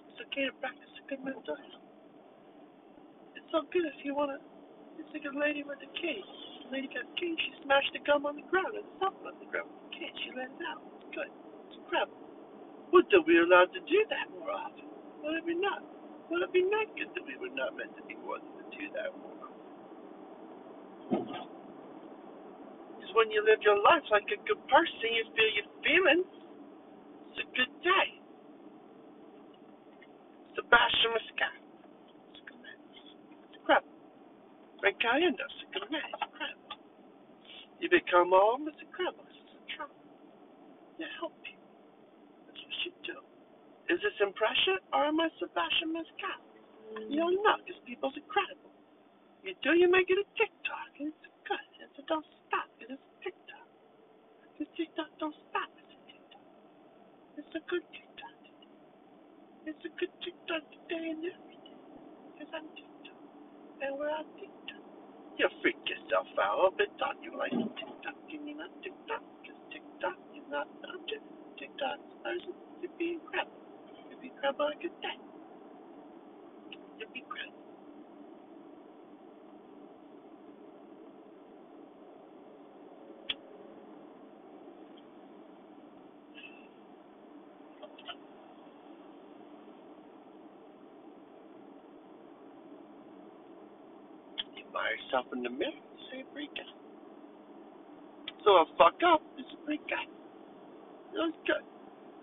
It's 0.07 0.23
okay 0.23 0.47
to 0.47 0.55
practice 0.63 0.87
a 0.87 1.03
good 1.11 1.19
mental 1.19 1.59
health. 1.59 1.83
It's 3.35 3.43
so 3.51 3.67
good 3.75 3.83
if 3.91 3.99
you 4.07 4.15
want 4.15 4.39
to. 4.39 4.39
It's 5.03 5.11
like 5.11 5.27
a 5.27 5.35
lady 5.35 5.67
with 5.67 5.83
a 5.83 5.91
cage. 5.99 6.31
The 6.63 6.79
lady 6.79 6.87
got 6.95 7.03
a 7.03 7.15
cage. 7.19 7.35
She 7.35 7.51
smashed 7.67 7.91
the 7.91 8.07
gum 8.07 8.23
on 8.23 8.39
the 8.39 8.47
ground 8.47 8.79
and 8.79 8.87
something 9.03 9.27
on 9.27 9.35
the 9.43 9.49
ground 9.51 9.67
with 9.67 9.91
the 9.91 9.99
cage. 9.99 10.15
She 10.23 10.31
let 10.31 10.47
it 10.47 10.63
out. 10.63 10.79
It's 10.95 11.11
good. 11.11 11.27
It's 11.67 11.75
incredible. 11.75 12.23
Would 12.95 13.11
that 13.11 13.23
we 13.27 13.35
were 13.35 13.51
allowed 13.51 13.75
to 13.75 13.83
do 13.83 13.99
that 14.15 14.31
more 14.31 14.55
often? 14.55 14.87
Would 15.27 15.43
it 15.43 15.45
be 15.45 15.59
not? 15.59 15.83
Would 16.31 16.39
it 16.39 16.53
be 16.55 16.63
not 16.63 16.87
good 16.95 17.11
that 17.19 17.25
we 17.27 17.35
were 17.35 17.51
not 17.51 17.75
meant 17.75 17.91
to 17.99 18.03
be 18.07 18.15
more 18.23 18.39
than 18.39 18.63
to 18.63 18.65
do 18.71 18.87
that 18.95 19.11
more? 19.11 19.38
Because 21.09 23.09
when 23.17 23.33
you 23.33 23.41
live 23.41 23.65
your 23.65 23.81
life 23.81 24.05
like 24.11 24.29
a 24.29 24.37
good 24.45 24.61
person, 24.69 25.09
you 25.13 25.25
feel 25.33 25.51
your 25.57 25.69
feelings. 25.81 26.29
It's 27.33 27.41
a 27.41 27.47
good 27.57 27.73
day. 27.81 28.21
Sebastian 30.55 31.11
Muscat. 31.17 31.57
It's 32.33 32.41
a 32.41 32.43
good 32.45 32.61
man. 32.61 32.77
It's 33.49 33.57
incredible. 33.57 33.97
Frank 34.79 34.97
Caliendo. 35.01 35.45
It's 35.45 35.63
a 35.65 35.69
good 35.73 35.89
man. 35.89 36.05
It's 36.05 36.21
incredible. 36.29 36.77
You 37.79 37.87
become 37.89 38.33
all 38.35 38.59
Mr. 38.59 38.83
Incredible. 38.85 39.25
It's 39.25 39.55
a 39.55 39.57
trouble. 39.73 39.95
You 40.99 41.07
help 41.17 41.33
people. 41.41 41.63
That's 42.45 42.59
what 42.59 42.75
you 42.85 42.91
do. 43.07 43.17
Is 43.89 43.97
this 44.03 44.13
impression 44.21 44.77
or 44.93 45.09
am 45.09 45.17
I 45.17 45.31
Sebastian 45.39 45.95
Muscat? 45.95 46.39
You 47.09 47.23
don't 47.23 47.39
know 47.41 47.55
because 47.63 47.79
people's 47.87 48.13
incredible. 48.19 48.68
You 49.43 49.55
do, 49.63 49.71
you 49.71 49.87
make 49.87 50.11
it 50.11 50.19
a 50.19 50.27
TikTok. 50.35 50.91
And 50.99 51.15
it's 51.15 51.23
good. 51.47 51.67
It's 51.79 51.95
a 51.95 52.03
don't 52.11 52.27
stop. 52.47 52.67
It 52.83 52.91
is 52.91 52.99
a 52.99 53.11
TikTok. 53.23 53.67
The 54.59 54.65
TikTok 54.75 55.09
don't 55.19 55.35
stop. 55.47 55.71
It's 55.79 55.95
a 55.95 55.99
TikTok. 56.11 56.45
It's 57.39 57.53
a 57.55 57.63
good 57.71 57.85
TikTok 57.95 58.35
today. 58.43 58.71
It's 59.71 59.83
a 59.87 59.91
good 59.95 60.13
TikTok 60.19 60.63
today 60.75 61.03
and 61.15 61.23
every 61.23 61.59
day. 61.63 61.79
Because 62.35 62.51
I'm 62.51 62.67
TikTok. 62.75 63.19
And 63.79 63.91
we're 63.95 64.11
on 64.11 64.27
TikTok. 64.35 64.83
You 65.39 65.47
freak 65.63 65.79
yourself 65.87 66.27
out 66.35 66.51
a 66.51 66.55
little 66.59 66.75
bit, 66.75 66.91
thought 66.99 67.15
you 67.23 67.31
like 67.39 67.55
TikTok 67.55 68.19
and 68.27 68.43
you're 68.43 68.59
not 68.59 68.75
TikTok. 68.83 69.23
Because 69.39 69.59
TikTok 69.71 70.19
is 70.35 70.43
not 70.51 70.67
object. 70.83 71.23
TikTok's 71.55 72.11
person 72.27 72.53
to 72.83 72.87
be 72.99 73.15
incredible. 73.15 73.63
To 74.11 74.15
be 74.19 74.27
incredible 74.35 74.67
like 74.67 74.83
a 74.83 74.91
day. 74.99 75.19
To 76.99 77.05
be 77.15 77.23
incredible. 77.23 77.58
Yourself 95.09 95.33
in 95.33 95.41
the 95.41 95.49
mirror, 95.49 95.73
you 95.73 96.01
say 96.13 96.21
out. 96.21 96.77
So 98.45 98.61
a 98.61 98.65
fuck 98.77 99.01
up 99.01 99.25
is 99.41 99.49
a 99.49 99.57
freak 99.65 99.81
out. 99.89 100.05
It 100.05 101.17
looks 101.17 101.41
good. 101.49 101.65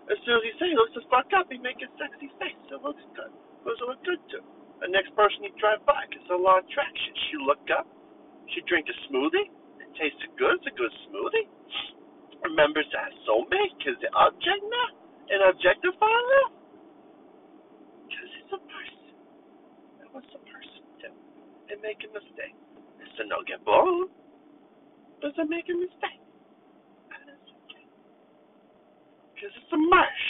As 0.07 0.15
soon 0.23 0.39
as 0.39 0.43
you 0.47 0.55
say 0.55 0.71
he 0.71 0.77
looks 0.79 0.95
the 0.95 1.03
fuck 1.11 1.27
up, 1.35 1.51
he 1.51 1.59
make 1.59 1.83
a 1.83 1.91
sexy 1.99 2.31
face. 2.39 2.55
It 2.71 2.79
looks 2.79 3.03
good. 3.11 3.27
It 3.27 3.75
look 3.83 3.99
good 4.07 4.23
to? 4.31 4.39
The 4.79 4.87
next 4.87 5.11
person 5.19 5.43
you 5.43 5.51
drive 5.59 5.83
by 5.83 5.99
gets 6.15 6.31
a 6.31 6.39
lot 6.39 6.63
of 6.63 6.65
traction. 6.71 7.11
She 7.27 7.35
look 7.43 7.59
up. 7.75 7.91
She 8.55 8.63
drink 8.71 8.87
a 8.87 8.95
smoothie. 9.11 9.51
It 9.83 9.91
tasted 9.99 10.31
good. 10.39 10.55
It's 10.63 10.71
a 10.71 10.75
good 10.79 10.95
smoothie. 11.11 11.51
Remembers 12.39 12.87
that 12.95 13.11
soulmate 13.27 13.75
because 13.83 13.99
the 13.99 14.07
object 14.15 14.63
now 14.63 14.89
and 15.27 15.43
objectify 15.43 16.07
her. 16.07 16.45
Because 18.07 18.31
it's 18.31 18.51
a 18.55 18.61
person. 18.63 19.11
And 19.99 20.07
what's 20.15 20.31
a 20.31 20.39
person 20.39 20.83
do? 21.03 21.11
They 21.67 21.75
make 21.83 21.99
a 22.07 22.11
mistake. 22.15 22.55
It's 23.17 23.25
a 23.25 23.29
no 23.33 23.41
get 23.49 23.65
blown. 23.65 24.13
Does 25.25 25.33
it 25.41 25.49
make 25.49 25.65
a 25.65 25.73
mistake? 25.73 26.21
Because 29.33 29.49
it's 29.57 29.73
a 29.73 29.77
marsh. 29.89 30.25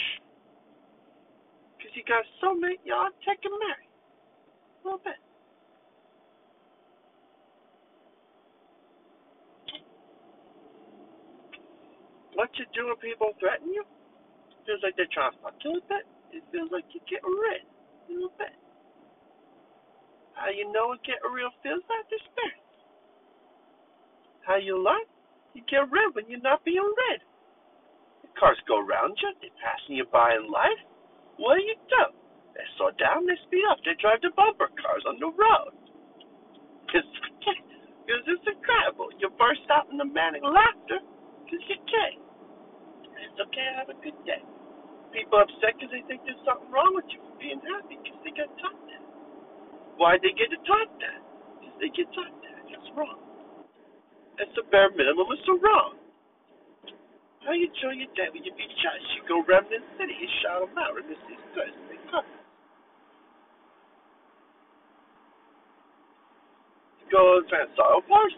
Because 1.76 1.92
you 1.92 2.00
got 2.08 2.24
so 2.40 2.56
soulmate, 2.56 2.80
y'all 2.88 3.12
take 3.28 3.44
and 3.44 3.52
marry. 3.60 3.84
A 3.84 4.80
little 4.88 5.04
bit. 5.04 5.20
What 12.32 12.48
you 12.56 12.64
do 12.72 12.88
when 12.88 12.96
people 13.04 13.36
threaten 13.36 13.68
you? 13.68 13.84
Feels 14.64 14.80
like 14.80 14.96
they're 14.96 15.12
trying 15.12 15.32
to 15.32 15.38
fuck 15.44 15.60
you 15.60 15.76
a 15.76 15.84
bit. 15.92 16.08
It 16.32 16.42
feels 16.52 16.72
like 16.72 16.88
you're 16.96 17.04
getting 17.04 17.36
rid 17.36 17.68
a 17.68 18.12
little 18.16 18.32
bit. 18.40 18.56
How 20.32 20.48
you 20.48 20.72
know 20.72 20.96
what 20.96 21.04
getting 21.04 21.28
real 21.36 21.52
feels 21.60 21.84
like? 21.84 22.08
Experience. 22.08 22.67
How 24.48 24.56
you 24.56 24.80
learn? 24.80 25.04
You 25.52 25.60
get 25.68 25.84
rid 25.92 26.16
when 26.16 26.24
you're 26.24 26.40
not 26.40 26.64
being 26.64 26.80
rid. 26.80 27.20
The 28.24 28.32
cars 28.40 28.56
go 28.64 28.80
around 28.80 29.12
you, 29.20 29.28
they're 29.44 29.52
passing 29.60 30.00
you 30.00 30.08
by 30.08 30.40
in 30.40 30.48
life. 30.48 30.80
What 31.36 31.60
do 31.60 31.62
you 31.68 31.76
do? 31.76 32.04
They 32.56 32.64
slow 32.80 32.88
down, 32.96 33.28
they 33.28 33.36
speed 33.44 33.68
up, 33.68 33.76
they 33.84 33.92
drive 34.00 34.24
the 34.24 34.32
bumper 34.32 34.72
cars 34.80 35.04
on 35.04 35.20
the 35.20 35.28
road. 35.28 35.76
Because 36.88 37.04
cause 37.44 38.24
it's 38.24 38.48
incredible. 38.48 39.12
You 39.20 39.28
burst 39.36 39.68
out 39.68 39.92
in 39.92 40.00
the 40.00 40.08
manic 40.08 40.40
laughter 40.40 41.04
because 41.44 41.62
you 41.68 41.76
can't. 41.84 42.24
It's 43.20 43.36
okay 43.52 43.68
have 43.76 43.92
a 43.92 44.00
good 44.00 44.16
day. 44.24 44.40
People 45.12 45.44
upset 45.44 45.76
because 45.76 45.92
they 45.92 46.00
think 46.08 46.24
there's 46.24 46.40
something 46.48 46.72
wrong 46.72 46.96
with 46.96 47.04
you 47.12 47.20
for 47.20 47.36
being 47.36 47.60
happy 47.68 48.00
because 48.00 48.16
they 48.24 48.32
got 48.32 48.48
taught 48.64 48.80
that. 48.88 49.04
Why'd 50.00 50.24
they 50.24 50.32
get 50.32 50.48
taught 50.64 50.88
that? 51.04 51.20
Because 51.60 51.76
they 51.84 51.92
get 51.92 52.08
taught 52.16 52.32
that. 52.32 52.56
It's 52.72 52.88
wrong. 52.96 53.27
It's 54.38 54.54
the 54.54 54.62
bare 54.70 54.90
minimum. 54.94 55.26
It's 55.34 55.42
so 55.42 55.58
wrong. 55.58 55.98
How 57.42 57.50
you 57.56 57.66
enjoy 57.66 57.98
your 57.98 58.10
day 58.14 58.30
when 58.30 58.46
you 58.46 58.54
be 58.54 58.66
judged? 58.78 59.08
You 59.18 59.22
go 59.26 59.42
Remnant 59.42 59.82
City, 59.98 60.14
you 60.14 60.28
shout 60.44 60.62
them 60.62 60.78
out. 60.78 60.94
Remnant 60.94 61.18
City's. 61.26 61.74
They 61.90 61.98
come. 62.06 62.26
You 67.02 67.06
go 67.10 67.40
to 67.40 67.48
Van 67.50 67.66
Style 67.74 68.04
Parts. 68.06 68.36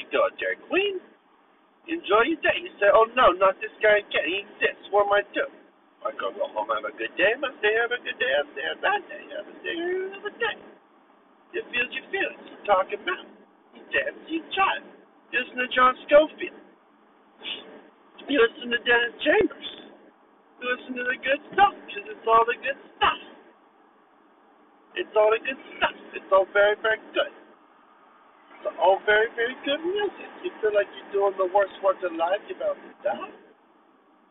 You 0.00 0.08
go 0.08 0.28
to 0.28 0.34
Dairy 0.40 0.56
Queen. 0.70 0.96
Enjoy 1.90 2.24
your 2.24 2.40
day. 2.40 2.56
You 2.62 2.72
say, 2.80 2.88
oh 2.94 3.10
no, 3.12 3.36
not 3.36 3.60
this 3.60 3.74
guy 3.84 4.00
again. 4.00 4.24
He 4.24 4.46
exists. 4.46 4.88
What 4.88 5.10
am 5.10 5.18
I 5.18 5.22
doing? 5.36 5.60
I 6.00 6.14
go, 6.16 6.32
go 6.32 6.48
home, 6.56 6.72
have 6.72 6.88
a 6.88 6.94
good 6.96 7.12
day. 7.20 7.36
I 7.36 7.48
say, 7.60 7.72
have 7.76 7.92
a 7.92 8.00
good 8.00 8.16
day. 8.16 8.32
I 8.32 8.42
say, 8.56 8.64
have 8.64 8.78
a 8.78 8.84
bad 8.86 9.00
day. 9.10 9.20
Have 9.34 9.50
a 9.50 9.54
day, 9.60 9.76
have 9.76 10.24
a 10.24 10.32
day. 10.40 10.56
You 11.52 11.60
feel 11.68 11.88
your 11.90 12.06
feelings. 12.08 12.44
You 12.48 12.56
talk 12.64 12.88
about. 12.94 13.39
You 13.74 13.82
dance. 13.90 14.20
You 14.28 14.42
listen 15.32 15.56
to 15.58 15.68
John 15.70 15.94
Scofield. 16.06 16.58
You 18.28 18.38
listen 18.38 18.70
to 18.70 18.78
Dennis 18.82 19.14
Chambers. 19.22 19.70
You 20.60 20.64
listen 20.70 20.92
to 20.98 21.04
the 21.06 21.18
good 21.22 21.42
stuff 21.54 21.74
because 21.86 22.06
it's 22.10 22.26
all 22.26 22.44
the 22.46 22.58
good 22.60 22.80
stuff. 22.98 23.20
It's 24.98 25.14
all 25.14 25.30
the 25.30 25.42
good 25.42 25.60
stuff. 25.78 25.96
It's 26.14 26.30
all 26.30 26.46
very, 26.52 26.76
very 26.82 27.00
good. 27.14 27.32
It's 28.60 28.76
all 28.76 29.00
very, 29.06 29.30
very 29.38 29.56
good 29.64 29.80
music. 29.80 30.30
You 30.44 30.50
feel 30.60 30.74
like 30.74 30.90
you're 30.92 31.12
doing 31.14 31.34
the 31.38 31.48
worst 31.54 31.72
work 31.80 32.02
in 32.02 32.18
life, 32.18 32.42
you're 32.50 32.58
about 32.58 32.76
to 32.76 32.92
die? 33.06 33.32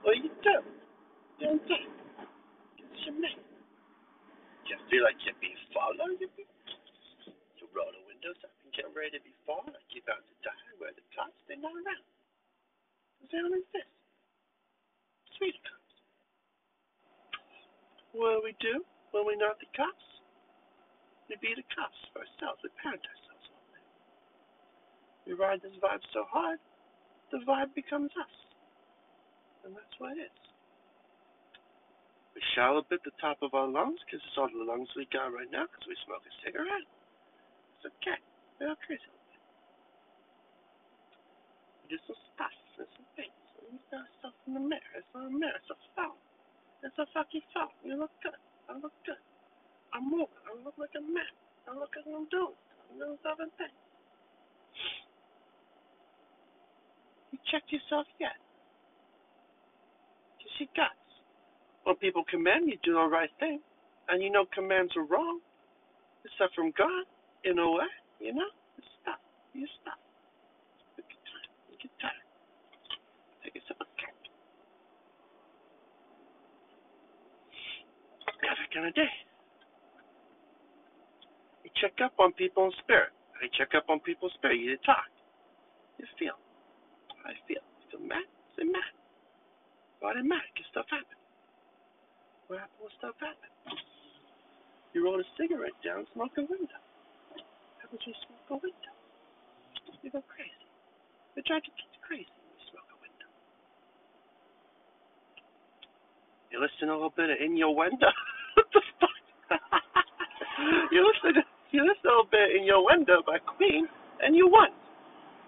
Well, 0.05 0.15
you 0.15 0.29
do. 0.43 0.57
You 1.39 1.55
don't 1.55 1.63
do. 1.65 1.79
It's 2.77 3.01
your 3.07 3.15
mate. 3.17 3.41
You 4.69 4.77
feel 4.91 5.01
like 5.01 5.17
you're 5.25 5.39
being 5.41 5.57
followed? 5.73 6.19
You 6.21 7.65
roll 7.73 7.89
the 7.89 8.03
windows 8.05 8.37
up 8.45 8.58
and 8.69 8.77
get 8.77 8.85
ready 8.93 9.17
to 9.17 9.23
be 9.25 9.33
followed 9.49 9.73
like 9.73 9.89
you're 9.89 10.05
about 10.05 10.21
to 10.21 10.35
die. 10.45 10.69
Where 10.77 10.93
the 10.93 11.01
cops, 11.17 11.41
they're 11.49 11.57
not 11.57 11.73
around. 11.73 12.05
They 13.25 13.33
don't 13.33 13.57
exist. 13.57 13.89
Sweet 15.41 15.57
cops. 15.65 15.93
What 18.13 18.37
do 18.37 18.39
we 18.45 18.53
do 18.61 18.85
when 19.09 19.25
we're 19.25 19.41
not 19.41 19.57
the 19.57 19.65
cops? 19.73 20.05
We 21.25 21.41
be 21.41 21.57
the 21.57 21.65
cops 21.73 21.97
for 22.13 22.21
ourselves. 22.21 22.61
We 22.61 22.69
parent 22.77 23.01
ourselves 23.01 23.45
all 23.49 23.65
day. 23.73 23.85
We 25.25 25.33
ride 25.33 25.65
this 25.65 25.73
vibe 25.81 26.05
so 26.13 26.29
hard, 26.29 26.61
the 27.33 27.41
vibe 27.49 27.73
becomes 27.73 28.13
us. 28.17 28.35
And 29.65 29.73
that's 29.73 29.97
what 29.97 30.13
it 30.13 30.29
is. 30.29 30.41
We 32.37 32.41
shout 32.53 32.77
a 32.77 32.85
bit 32.85 33.01
the 33.01 33.13
top 33.17 33.41
of 33.41 33.57
our 33.57 33.67
lungs 33.67 33.99
because 34.05 34.21
it's 34.25 34.37
all 34.37 34.49
the 34.49 34.63
lungs 34.63 34.89
we 34.95 35.09
got 35.09 35.33
right 35.33 35.49
now 35.49 35.65
because 35.65 35.85
we 35.89 35.97
smoke 36.05 36.23
a 36.23 36.33
cigarette. 36.45 36.87
It's 37.77 37.89
okay. 37.99 38.17
We're 38.59 38.69
all 38.69 38.79
crazy. 38.85 39.01
We 41.83 41.95
do 41.95 41.99
some 42.07 42.19
stuff 42.35 42.55
and 42.79 42.89
some 42.95 43.09
things. 43.15 43.39
And 43.59 43.75
we 43.75 43.79
got 43.91 44.05
stuff 44.19 44.35
in 44.47 44.53
the 44.55 44.63
mirror. 44.63 44.93
It's 44.99 45.07
not 45.15 45.27
a 45.27 45.33
mirror. 45.33 45.57
It's 45.57 45.71
a 45.71 45.79
phone. 45.95 46.19
It's 46.83 46.99
a 46.99 47.07
fucking 47.15 47.45
phone. 47.55 47.73
You 47.83 47.99
look 47.99 48.13
good. 48.23 48.37
I 48.69 48.75
look 48.77 48.95
good. 49.07 49.21
I'm 49.93 50.05
moving. 50.11 50.41
I 50.47 50.53
look 50.63 50.75
like 50.77 50.93
a 50.97 51.03
man. 51.03 51.33
I 51.67 51.73
look 51.75 51.91
like 51.95 52.07
I'm 52.07 52.27
doing. 52.29 52.57
I'm 52.91 52.95
doing 52.99 53.19
seven 53.23 53.49
things. 53.57 53.79
You 57.31 57.39
checked 57.51 57.71
yourself 57.71 58.07
yet? 58.19 58.37
You 60.39 60.49
see 60.59 60.69
guts. 60.75 60.95
When 61.83 61.95
people 61.97 62.23
command 62.29 62.69
you 62.69 62.77
do 62.83 62.93
the 62.93 63.07
right 63.07 63.31
thing, 63.39 63.59
and 64.09 64.23
you 64.23 64.31
know 64.31 64.45
commands 64.53 64.93
are 64.97 65.05
wrong, 65.05 65.39
except 66.25 66.55
from 66.55 66.73
God, 66.77 67.05
in 67.45 67.59
a 67.59 67.69
way, 67.71 67.89
you 68.19 68.33
know? 68.33 68.49
Stop. 69.01 69.19
You 69.53 69.65
stop. 69.81 69.99
You 70.97 71.03
get 71.07 71.21
tired. 71.23 71.51
You 71.71 71.77
get 71.79 71.93
tired. 71.99 72.25
Take 73.43 73.55
a 73.55 73.87
cat. 73.99 74.15
Got 78.43 78.55
that 78.55 78.69
kind 78.73 78.87
of 78.87 78.95
day. 78.95 79.13
You 81.63 81.71
check 81.81 81.95
up 82.03 82.13
on 82.19 82.33
people 82.33 82.65
in 82.67 82.71
spirit. 82.83 83.11
I 83.39 83.47
check 83.57 83.71
up 83.75 83.87
on 83.89 83.99
people's 83.99 84.33
spirit. 84.35 84.59
You 84.59 84.75
talk. 84.85 85.07
You 85.97 86.05
feel. 86.19 86.35
I 87.23 87.35
feel. 87.47 87.63
You 87.63 87.85
feel 87.91 88.07
mad? 88.07 88.27
Say 88.57 88.63
mad. 88.67 88.91
They 90.01 90.27
mad? 90.27 90.43
Because 90.51 90.67
stuff 90.71 90.87
happened. 90.91 91.23
What 92.47 92.59
happened 92.59 92.83
when 92.83 92.91
stuff 92.99 93.15
happened? 93.23 93.55
You 94.91 95.05
roll 95.05 95.19
a 95.19 95.27
cigarette 95.39 95.79
down, 95.79 96.03
smoke 96.11 96.35
a 96.35 96.43
window. 96.43 96.81
When 97.89 97.99
you 98.05 98.13
smoke 98.25 98.49
a 98.53 98.57
window? 98.61 98.93
You 100.05 100.09
go 100.13 100.21
crazy. 100.29 100.69
You 101.35 101.41
drive 101.43 101.65
your 101.65 101.73
kids 101.73 101.97
crazy 102.05 102.29
when 102.29 102.53
you 102.53 102.63
smoke 102.69 102.89
a 102.93 102.97
window. 103.01 103.29
You 106.53 106.57
listen 106.61 106.89
a 106.89 106.95
little 106.95 107.13
bit 107.17 107.33
of 107.33 107.37
innuendo. 107.41 108.09
what 108.55 108.67
the 108.73 108.81
fuck? 109.01 109.17
you 110.93 111.01
listen 111.01 111.41
you 111.71 111.85
listen 111.85 112.05
a 112.05 112.09
little 112.09 112.29
bit 112.29 112.49
Innuendo 112.57 113.21
by 113.25 113.37
Queen 113.45 113.85
and 114.21 114.35
you 114.35 114.49
won. 114.49 114.69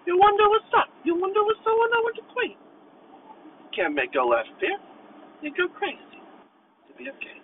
You 0.06 0.18
wonder 0.18 0.46
what's 0.50 0.70
up. 0.78 0.90
You 1.04 1.18
wonder 1.18 1.42
what's 1.42 1.62
going 1.66 1.90
on 1.94 2.02
with 2.06 2.16
the 2.18 2.26
Queen. 2.34 2.58
You 2.58 3.70
can't 3.74 3.94
make 3.94 4.14
go 4.14 4.26
left 4.26 4.50
there. 4.60 4.78
You 5.42 5.50
go 5.50 5.66
crazy. 5.74 6.18
To 6.86 6.90
be 6.94 7.10
okay. 7.10 7.38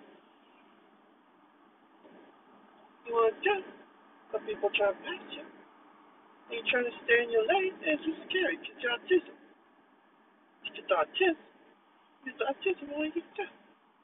You 3.07 3.13
want 3.13 3.35
to 3.35 3.78
but 4.31 4.45
people 4.45 4.69
try 4.77 4.93
to 4.93 4.97
pass 5.01 5.25
you. 5.33 5.45
And 6.49 6.53
you're 6.57 6.69
trying 6.69 6.89
to 6.89 6.95
stay 7.05 7.19
in 7.25 7.29
your 7.29 7.45
lane, 7.45 7.73
and 7.85 7.97
it's 7.97 8.05
just 8.05 8.21
scary 8.29 8.57
because 8.57 8.77
you're 8.81 8.93
autism. 8.93 9.35
You 10.65 10.69
get 10.73 10.85
the 10.89 10.97
autism. 10.97 11.45
You 12.25 12.33
get 12.33 12.35
the 12.41 12.45
autism, 12.49 12.85
what 12.93 13.09
do 13.09 13.21
you 13.21 13.25
do? 13.37 13.45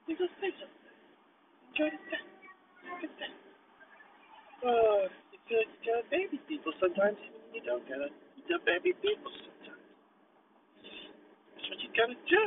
You 0.07 0.13
go 0.17 0.25
say 0.41 0.53
something. 0.61 0.85
Enjoy 1.73 1.89
the 1.89 2.01
day. 2.09 2.25
Good 3.01 3.13
day. 3.17 3.33
Uh, 4.61 5.09
you 5.33 5.37
feel 5.49 5.57
like 5.61 5.69
you 5.73 5.79
gotta 5.85 6.05
baby 6.09 6.37
people 6.47 6.73
sometimes, 6.81 7.17
you 7.53 7.61
don't 7.65 7.85
gotta, 7.89 8.09
you 8.37 8.41
do 8.49 8.57
baby 8.65 8.93
people 9.01 9.29
sometimes. 9.41 9.85
That's 11.53 11.65
what 11.69 11.79
you 11.81 11.89
gotta 11.93 12.17
do. 12.29 12.43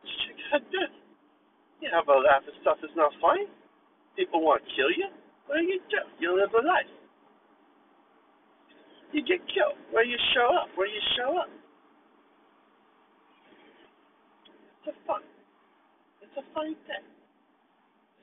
That's 0.00 0.12
what 0.12 0.24
you 0.28 0.34
gotta 0.48 0.68
do. 0.68 0.84
You 1.80 1.88
have 1.90 2.06
a 2.08 2.16
laugh 2.20 2.44
and 2.46 2.56
stuff 2.62 2.78
is 2.84 2.94
not 2.94 3.12
funny. 3.20 3.48
People 4.16 4.44
want 4.44 4.62
to 4.64 4.68
kill 4.76 4.92
you. 4.92 5.08
What 5.48 5.60
you 5.64 5.80
do? 5.88 6.02
You 6.20 6.36
live 6.36 6.52
a 6.52 6.62
life. 6.64 6.90
You 9.12 9.20
get 9.24 9.40
killed. 9.52 9.76
Where 9.92 10.04
you 10.04 10.16
show 10.32 10.48
up? 10.56 10.68
Where 10.76 10.88
you 10.88 11.02
show 11.16 11.36
up? 11.36 11.50
It's 14.82 14.92
a 14.92 14.96
fun. 15.06 15.22
It's 16.24 16.36
a 16.36 16.44
funny 16.56 16.76
thing. 16.88 17.04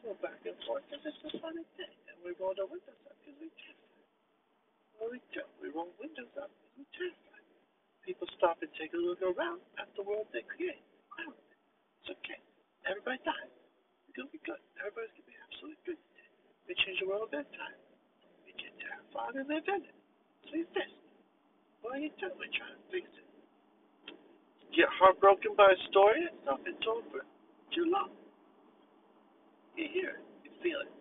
So 0.01 0.17
back 0.23 0.41
and 0.45 0.57
forth 0.65 0.83
because 0.89 1.05
it's 1.05 1.23
a 1.25 1.33
funny 1.39 1.65
thing. 1.77 1.93
And 2.09 2.17
we 2.25 2.33
roll 2.41 2.57
the 2.57 2.65
windows 2.65 2.99
up 3.05 3.15
because 3.21 3.37
we 3.37 3.49
terrified. 3.61 4.05
What 4.97 5.13
do 5.13 5.17
we 5.17 5.21
do? 5.31 5.43
We 5.61 5.67
roll 5.71 5.93
windows 6.01 6.33
up 6.37 6.49
because 6.51 6.73
we 6.75 6.85
terrified. 6.97 7.45
People 8.05 8.27
stop 8.35 8.57
and 8.65 8.71
take 8.75 8.91
a 8.97 9.01
look 9.01 9.21
around 9.21 9.61
at 9.77 9.89
the 9.93 10.03
world 10.03 10.27
they 10.33 10.43
create. 10.45 10.81
It's 12.01 12.09
okay. 12.11 12.39
Everybody 12.89 13.21
dies. 13.23 13.53
It's 14.09 14.15
gonna 14.17 14.33
be 14.33 14.41
good. 14.43 14.59
Everybody's 14.81 15.13
gonna 15.15 15.29
be 15.29 15.38
good 15.59 15.99
today. 15.99 16.29
We 16.67 16.75
change 16.85 16.99
the 17.03 17.07
world 17.09 17.33
at 17.35 17.47
time. 17.51 17.79
We 18.47 18.55
get 18.55 18.71
terrified 18.79 19.35
and 19.35 19.47
live 19.51 19.65
in 19.67 19.83
it. 19.83 19.97
So 20.47 20.55
you 20.55 20.67
fix 20.71 20.87
it. 20.87 21.03
What 21.83 21.99
are 21.99 22.01
you 22.03 22.11
doing? 22.15 22.37
We 22.39 22.47
try 22.55 22.69
to 22.71 22.81
fix 22.87 23.05
it. 23.11 23.27
Get 24.71 24.87
heartbroken 24.95 25.57
by 25.59 25.67
a 25.73 25.79
story 25.91 26.23
that's 26.23 26.45
not 26.45 26.63
been 26.63 26.77
told 26.79 27.03
for 27.11 27.25
too 27.75 27.89
long. 27.91 28.15
You 29.75 29.87
hear 29.91 30.21
it. 30.21 30.23
You 30.47 30.51
feel 30.63 30.79
it. 30.85 30.93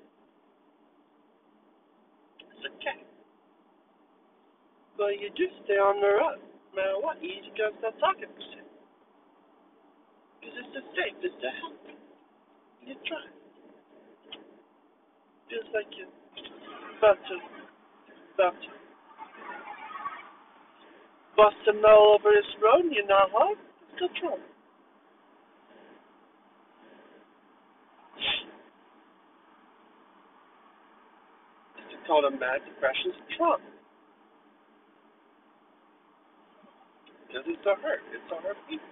It's 2.50 2.64
okay. 2.74 2.98
But 4.98 5.22
you 5.22 5.30
do 5.38 5.46
stay 5.62 5.78
on 5.78 6.02
the 6.02 6.10
road. 6.18 6.42
No 6.74 6.82
matter 6.82 6.98
what, 6.98 7.22
you 7.22 7.38
just 7.46 7.54
gotta 7.54 7.78
stop 7.78 7.94
talking 8.02 8.32
shit. 8.50 8.66
Because 10.40 10.54
it's 10.58 10.72
the 10.74 10.82
safe, 10.98 11.14
it's 11.22 11.38
the 11.38 11.50
help. 11.62 11.78
You 12.82 12.94
try. 13.06 13.37
Feels 15.48 15.64
like 15.72 15.86
you're 15.96 16.06
about 16.98 17.16
to, 17.24 17.36
about 18.34 18.52
to 18.60 18.68
bust 21.36 21.56
a 21.68 21.86
all 21.86 22.18
over 22.20 22.28
this 22.28 22.50
road 22.60 22.84
not 23.08 23.30
home. 23.30 23.56
It's 23.56 23.98
good 23.98 24.10
trouble. 24.20 24.44
It's 31.78 32.06
called 32.06 32.24
a 32.26 32.30
mad 32.30 32.60
depression's 32.68 33.16
Trump. 33.36 33.62
Because 37.26 37.44
it's 37.46 37.64
a 37.64 37.74
hurt. 37.80 38.00
It's 38.12 38.32
a 38.32 38.42
hurt 38.42 38.56
people. 38.68 38.84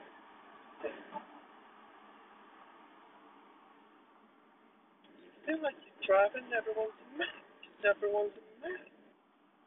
You 5.46 5.54
feel 5.54 5.62
like 5.62 5.85
driving, 6.06 6.46
everyone's 6.54 6.96
mad. 7.18 7.42
Everyone's 7.84 8.32
a 8.38 8.44
mad. 8.62 8.86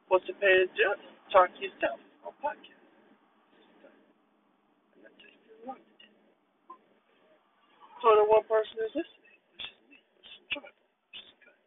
What's 0.10 0.26
the 0.28 0.34
pay 0.40 0.66
to 0.66 0.68
do? 0.74 0.90
Talk 1.32 1.52
to 1.54 1.60
yourself 1.62 2.00
on 2.26 2.34
podcast. 2.42 2.84
And. 5.06 5.80
So 8.02 8.08
the 8.16 8.26
one 8.26 8.44
person 8.48 8.80
is 8.88 8.94
listening, 8.96 9.40
which 9.54 9.68
is 9.68 9.80
me, 9.92 9.98
which 10.18 10.32
is 10.32 10.48
driving, 10.56 10.88
which 11.12 11.20
is 11.22 11.32
good. 11.44 11.60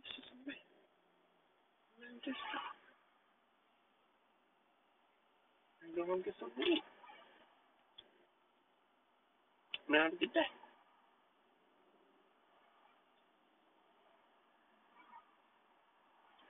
This 0.00 0.12
is 0.18 0.28
me. 0.48 0.56
I'm 2.00 2.04
in 2.08 2.16
this 2.24 2.40
time. 2.50 2.72
I'm 5.84 5.92
going 5.96 6.22
to 6.22 6.26
get 6.26 6.36
some. 6.40 6.50
Now 9.88 10.04
have 10.04 10.14
a 10.14 10.16
good 10.16 10.32
day. 10.34 10.48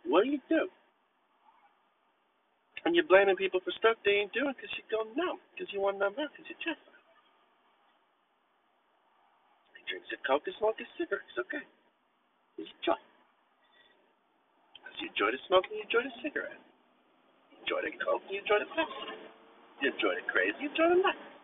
What 0.08 0.24
do 0.24 0.32
you 0.32 0.40
do? 0.48 0.72
And 2.88 2.96
you're 2.96 3.04
blaming 3.04 3.36
people 3.36 3.60
for 3.60 3.70
stuff 3.76 4.00
they 4.00 4.24
ain't 4.24 4.32
doing 4.32 4.56
because 4.56 4.72
you 4.72 4.84
go 4.88 5.04
numb, 5.12 5.36
because 5.52 5.68
you 5.76 5.84
want 5.84 6.00
numb 6.00 6.16
out, 6.16 6.32
because 6.32 6.48
you're 6.48 6.64
terrified. 6.64 7.04
He 9.76 9.84
drinks 9.84 10.08
a 10.16 10.18
Coke 10.24 10.48
and 10.48 10.56
smokes 10.56 10.80
a 10.80 10.88
cigarette. 10.96 11.28
It's 11.28 11.36
okay. 11.44 11.64
You 12.56 12.64
enjoy. 12.64 12.96
As 14.88 14.96
you 15.04 15.12
enjoy 15.12 15.30
the 15.36 15.40
smoke 15.44 15.68
and 15.68 15.76
you 15.76 15.84
enjoy 15.84 16.04
the 16.08 16.16
cigarette. 16.24 16.62
You 17.52 17.60
enjoy 17.68 17.80
the 17.84 17.92
Coke 18.00 18.24
and 18.24 18.32
you 18.32 18.40
enjoy 18.40 18.64
the 18.64 18.70
Pepsi. 18.72 19.12
You 19.84 19.92
enjoy 19.92 20.12
the 20.16 20.24
crazy, 20.26 20.56
you 20.64 20.72
enjoy 20.72 20.88
the 20.96 21.00
night. 21.04 21.37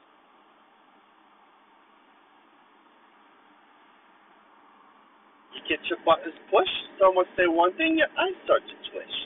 Get 5.68 5.80
your 5.88 6.00
buttons 6.04 6.36
pushed, 6.48 6.80
someone 7.00 7.26
say 7.36 7.48
one 7.48 7.72
thing, 7.76 7.98
your 7.98 8.10
eyes 8.16 8.36
start 8.44 8.62
to 8.64 8.76
twitch. 8.90 9.16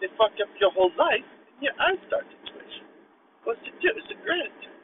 They 0.00 0.08
fuck 0.16 0.32
up 0.40 0.50
your 0.60 0.72
whole 0.72 0.92
life, 0.96 1.24
and 1.24 1.60
your 1.60 1.76
eyes 1.80 2.00
start 2.08 2.24
to 2.28 2.38
twitch. 2.50 2.74
What's 3.44 3.62
it 3.64 3.76
do? 3.80 3.92
It's 3.94 4.10
a 4.12 4.18
gratitude. 4.20 4.76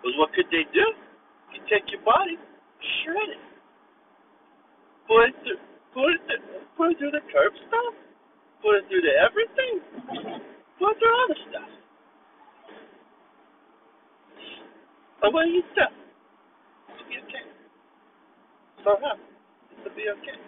Because 0.00 0.16
what 0.18 0.34
could 0.34 0.50
they 0.50 0.66
do? 0.74 0.86
You 1.54 1.60
take 1.70 1.86
your 1.92 2.02
body, 2.02 2.36
shred 3.04 3.30
it, 3.38 3.44
put 5.06 5.30
it 5.30 5.36
through, 5.44 5.62
put 5.94 6.10
it 6.16 6.22
through, 6.26 6.64
put 6.74 6.86
it 6.90 6.96
through 6.98 7.14
the 7.14 7.24
curb 7.30 7.52
stop, 7.68 7.92
put 8.60 8.82
it 8.82 8.84
through 8.88 9.04
the 9.04 9.14
everything, 9.20 9.74
put 10.80 10.90
it 10.92 10.96
through 10.98 11.14
all 11.14 11.28
the 11.28 11.38
stuff. 11.48 11.70
And 15.22 15.54
you 15.54 15.62
do? 15.74 15.82
It'll 16.94 17.08
be 17.08 17.16
okay. 17.18 17.51
So 18.82 18.98
how? 18.98 19.14
It'll 19.14 19.94
be 19.94 20.10
okay. 20.10 20.38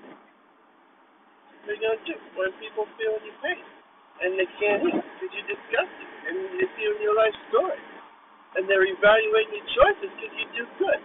Are 1.65 1.73
you 1.73 1.81
gonna 1.81 2.03
do 2.03 2.19
when 2.35 2.51
people 2.59 2.85
feel 2.99 3.15
your 3.23 3.39
pain 3.41 3.63
and 4.23 4.35
they 4.35 4.49
can't 4.59 4.83
eat 4.85 4.99
because 4.99 5.31
you're 5.33 5.51
disgusted 5.51 6.09
and 6.29 6.37
they 6.59 6.69
feel 6.75 6.95
your 6.99 7.15
life 7.15 7.35
story 7.49 7.79
and 8.59 8.67
they're 8.67 8.87
evaluating 8.87 9.63
your 9.63 9.71
choices 9.73 10.11
because 10.19 10.35
you 10.35 10.47
do 10.55 10.65
good 10.83 11.03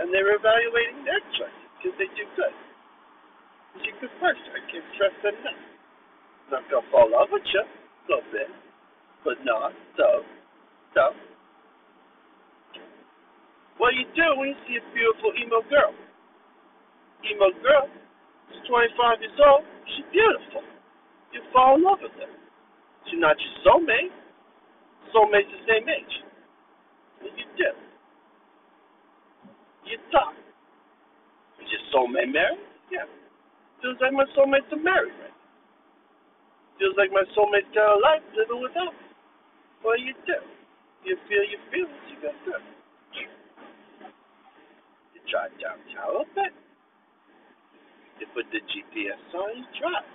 and 0.00 0.08
they're 0.12 0.32
evaluating 0.32 1.04
their 1.04 1.20
choices 1.36 1.66
because 1.76 1.96
they 2.00 2.10
do 2.16 2.24
good. 2.34 2.56
A 3.76 3.92
good 4.00 4.14
person. 4.18 4.48
I 4.56 4.60
can't 4.72 4.88
trust 4.96 5.16
that 5.22 5.36
enough. 5.36 5.60
I'm 6.48 6.48
not 6.56 6.64
gonna 6.72 6.88
fall 6.88 7.06
in 7.06 7.12
love 7.12 7.28
with 7.30 7.44
you 7.52 7.60
a 7.60 7.68
little 8.08 8.28
bit, 8.32 8.48
but 9.24 9.36
not 9.44 9.76
so 10.00 10.24
so. 10.96 11.12
What 13.76 13.92
you 13.92 14.08
do 14.16 14.26
when 14.40 14.56
you 14.56 14.58
see 14.64 14.80
a 14.80 14.84
beautiful 14.96 15.36
emo 15.36 15.60
girl? 15.68 15.92
Emo 17.24 17.48
girl, 17.62 17.88
she's 18.52 18.64
25 18.68 19.24
years 19.24 19.38
old, 19.40 19.64
she's 19.88 20.06
beautiful. 20.12 20.62
You 21.32 21.40
fall 21.52 21.76
in 21.76 21.84
love 21.84 21.98
with 22.02 22.12
her. 22.20 22.30
She's 23.08 23.20
not 23.20 23.36
your 23.38 23.54
soulmate. 23.64 24.12
Soulmate's 25.14 25.48
the 25.48 25.62
same 25.64 25.86
age. 25.88 26.14
What 27.22 27.32
you 27.38 27.46
do? 27.56 27.70
You 29.86 29.96
talk. 30.10 30.34
Is 31.62 31.70
your 31.70 31.84
soulmate 31.94 32.32
married? 32.32 32.60
Yeah. 32.90 33.06
Feels 33.82 33.96
like 34.00 34.12
my 34.12 34.26
soulmates 34.34 34.70
are 34.72 34.82
married 34.82 35.14
right. 35.22 35.36
Feels 36.78 36.96
like 36.98 37.12
my 37.12 37.24
soulmate's 37.32 37.70
got 37.72 37.96
a 37.96 37.98
life 38.00 38.24
living 38.36 38.60
without 38.60 38.92
me. 38.92 39.06
What 39.82 40.00
you 40.00 40.12
do? 40.26 40.38
You 41.04 41.16
feel 41.28 41.44
your 41.46 41.62
feelings, 41.70 42.04
you 42.10 42.16
go 42.20 42.34
through. 42.44 42.64
You 45.14 45.20
drive 45.30 45.54
downtown 45.62 46.22
a 46.22 46.34
bit. 46.34 46.65
You 48.20 48.26
put 48.32 48.46
the 48.52 48.60
GPS 48.64 49.22
on, 49.36 49.58
you 49.58 49.64
drive. 49.80 50.08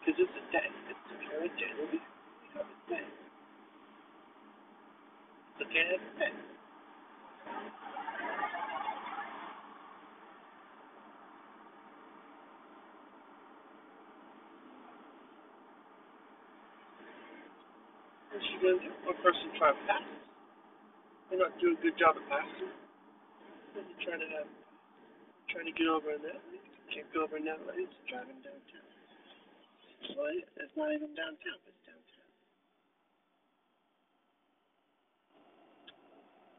Because 0.00 0.20
it's 0.20 0.32
a 0.32 0.44
day. 0.52 0.68
It's 0.88 1.00
a 1.08 1.16
kind 1.24 1.44
of 1.44 1.52
that 1.56 1.92
we, 1.92 2.00
have 2.56 2.66
a. 2.66 3.00
It's 5.40 5.60
okay 5.64 5.84
to 5.84 5.96
have 5.96 6.24
a. 6.24 6.28
What's 18.32 18.44
she 18.46 18.56
gonna 18.60 18.80
do? 18.80 18.90
One 19.04 19.16
person 19.24 19.48
trying 19.58 19.74
to 19.76 19.84
pass. 19.88 20.04
They're 21.30 21.40
not 21.40 21.56
doing 21.60 21.76
a 21.78 21.82
good 21.82 21.96
job 21.98 22.16
of 22.16 22.24
passing. 22.28 22.72
Then 23.74 23.84
you're 23.88 24.02
trying 24.04 24.20
to 24.20 24.30
have, 24.36 24.48
trying 25.50 25.66
to 25.66 25.72
get 25.72 25.88
over 25.88 26.12
in 26.12 26.22
that. 26.22 26.40
Can't 26.90 27.06
over 27.22 27.38
that. 27.38 27.62
It's 27.78 27.94
driving 28.10 28.42
downtown. 28.42 28.86
Well, 30.18 30.34
it's 30.34 30.74
not 30.74 30.90
even 30.90 31.14
downtown. 31.14 31.58
It's 31.70 31.82
downtown. 31.86 32.30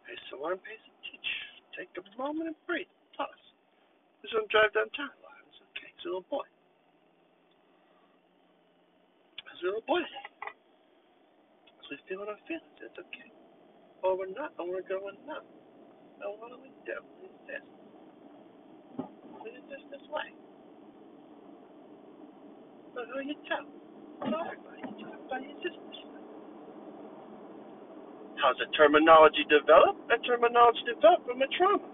Okay, 0.08 0.16
so 0.32 0.40
pace, 0.64 0.80
and 0.88 1.00
teach. 1.04 1.30
Take 1.76 1.92
a 2.00 2.04
moment 2.16 2.56
and 2.56 2.60
breathe. 2.64 2.88
Pause. 3.20 3.28
Who's 4.24 4.32
gonna 4.32 4.48
drive 4.48 4.72
downtown? 4.72 5.12
Well, 5.20 5.36
it's 5.52 5.60
okay. 5.76 5.92
It's 5.92 6.06
a 6.08 6.16
little 6.16 6.28
boy. 6.32 6.48
It's 9.52 9.62
a 9.62 9.66
little 9.68 9.84
boy. 9.84 10.00
So 11.84 11.92
we 11.92 12.00
feel 12.08 12.24
our 12.24 12.40
feelings. 12.48 12.80
It's 12.80 12.96
okay. 12.96 13.32
Or 14.00 14.16
we're 14.16 14.32
not, 14.32 14.56
or 14.56 14.80
we're 14.80 14.88
going 14.88 15.20
not. 15.28 15.44
So 16.24 16.40
what 16.40 16.56
do 16.56 16.58
we 16.64 16.72
do? 16.88 17.04
It's 17.52 17.81
this. 19.46 19.58
Do 19.70 19.78
this 19.92 20.06
way. 20.12 20.30
But 22.94 23.06
who 23.14 23.24
you 23.24 23.36
tell? 23.48 23.66
Tell 24.28 24.42
everybody. 24.46 24.84
You 24.84 24.94
tell 25.00 25.14
everybody 25.16 25.46
it's 25.56 25.64
just 25.64 25.80
this 25.90 26.02
way. 26.12 26.24
How's 28.42 28.58
the 28.58 28.68
terminology 28.78 29.46
develop? 29.48 29.96
That 30.10 30.24
terminology 30.26 30.84
developed 30.90 31.26
from 31.28 31.42
a 31.42 31.50
trauma. 31.56 31.88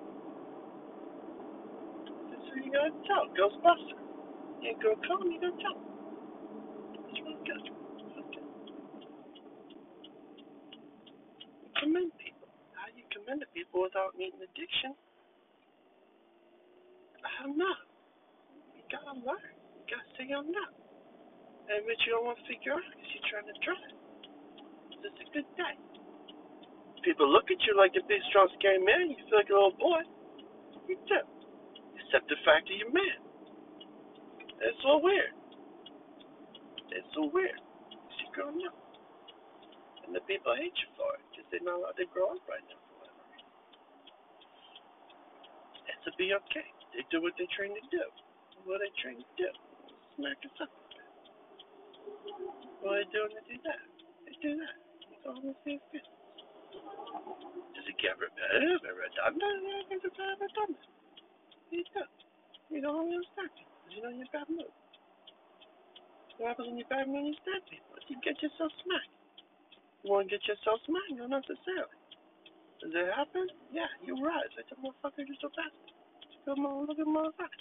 That's 2.32 2.46
who 2.54 2.66
you 2.66 2.72
gotta 2.72 2.94
tell. 3.06 3.28
Ghostbuster. 3.36 4.00
You 4.64 4.70
ain't 4.74 4.82
gonna 4.82 5.00
call 5.06 5.22
him, 5.22 5.32
you 5.32 5.40
gotta 5.42 5.60
tell 5.62 5.76
him. 5.78 5.86
That's 7.04 7.42
good. 7.46 7.64
Okay. 8.26 8.46
Commend 11.84 12.12
people. 12.18 12.50
How 12.74 12.88
do 12.90 12.98
you 12.98 13.06
commend 13.14 13.42
to 13.42 13.48
people 13.54 13.84
without 13.84 14.18
needing 14.18 14.42
addiction? 14.42 14.96
I 17.38 17.46
don't. 17.46 17.58
You 18.74 18.82
gotta 18.90 19.14
learn. 19.22 19.54
You 19.78 19.84
gotta 19.86 20.10
say 20.18 20.26
I'm 20.34 20.50
not. 20.50 20.74
And 21.70 21.84
admit 21.84 22.00
you 22.08 22.18
don't 22.18 22.26
want 22.26 22.40
to 22.42 22.46
figure 22.50 22.74
out 22.74 22.82
because 22.82 23.10
you're 23.14 23.30
trying 23.30 23.50
to 23.52 23.58
drive. 23.62 23.96
It's 25.06 25.22
a 25.22 25.30
good 25.36 25.50
day. 25.54 25.76
People 27.06 27.30
look 27.30 27.48
at 27.54 27.62
you 27.64 27.78
like 27.78 27.94
a 27.96 28.04
big, 28.10 28.20
strong, 28.32 28.50
scary 28.58 28.82
man. 28.82 29.14
You 29.14 29.20
feel 29.30 29.40
like 29.40 29.52
a 29.52 29.56
little 29.56 29.78
boy. 29.78 30.02
You 30.90 30.98
do. 31.06 31.22
Except 32.02 32.26
the 32.28 32.40
fact 32.44 32.68
that 32.68 32.76
you're 32.76 32.92
man. 32.92 33.20
It's 34.64 34.80
so 34.82 34.98
weird. 35.00 35.36
It's 36.92 37.08
so 37.14 37.30
weird. 37.30 37.60
You 38.18 38.28
growing 38.34 38.64
up. 38.66 38.76
And 40.08 40.16
the 40.16 40.24
people 40.26 40.56
hate 40.56 40.76
you 40.76 40.90
for 40.96 41.16
it 41.20 41.24
because 41.30 41.48
they're 41.52 41.64
not 41.64 41.84
allowed 41.84 42.00
to 42.00 42.08
grow 42.10 42.34
up 42.34 42.44
right 42.48 42.64
now 42.66 42.80
for 42.88 42.96
whatever 43.04 43.24
reason. 43.30 43.52
It's 45.92 46.04
to 46.08 46.12
be 46.18 46.34
okay. 46.34 46.68
They 46.98 47.06
do 47.14 47.22
what 47.22 47.38
they're 47.38 47.46
trained 47.54 47.78
to 47.78 47.86
do. 47.94 48.02
What 48.66 48.82
they 48.82 48.90
trained 48.98 49.22
to 49.22 49.36
do? 49.38 49.50
Smack 50.18 50.42
us 50.42 50.58
up. 50.66 50.74
What 52.82 52.98
they 52.98 53.06
doing 53.14 53.38
to 53.38 53.44
do 53.46 53.58
that? 53.70 53.82
They 54.26 54.34
do 54.42 54.58
that. 54.58 54.78
It's 55.14 55.24
all 55.30 55.38
the 55.38 55.54
same 55.62 55.78
thing. 55.94 56.10
Does 57.78 57.86
it 57.86 57.98
get 58.02 58.18
repetitive 58.18 58.82
uh, 58.82 58.90
and 58.90 58.98
redundant? 58.98 59.62
Yeah, 59.62 59.86
it 59.86 59.88
gets 59.94 60.10
repetitive 60.10 60.42
and 60.42 60.50
redundant. 60.50 60.90
You 61.70 61.86
do. 61.94 62.04
You 62.74 62.80
don't 62.82 62.98
really 62.98 63.22
understand 63.22 63.54
people 63.54 63.78
because 63.78 63.94
you 63.94 64.02
know 64.02 64.12
you're 64.18 64.26
a 64.26 64.34
bad 64.34 64.50
mood. 64.50 64.74
What 66.42 66.58
happens 66.58 66.68
when 66.74 66.82
you're 66.82 66.90
bad 66.90 67.06
mood 67.06 67.30
and 67.30 67.30
you 67.30 67.38
stab 67.46 67.62
people? 67.70 67.94
You 68.10 68.18
get 68.26 68.42
yourself 68.42 68.74
smacked. 68.82 69.14
You 70.02 70.18
want 70.18 70.30
to 70.30 70.34
get 70.34 70.44
yourself 70.50 70.82
smacked? 70.90 71.14
Not 71.14 71.46
necessarily. 71.46 71.98
Does 72.82 72.94
it 72.94 73.10
happen? 73.14 73.46
Yeah, 73.70 73.90
you 74.02 74.18
rise. 74.18 74.50
Like 74.58 74.70
the 74.70 74.78
motherfucker 74.82 75.26
just 75.30 75.46
so 75.46 75.54
fast. 75.54 75.97
A 76.48 76.56
good 76.56 77.12
motherfucker. 77.12 77.60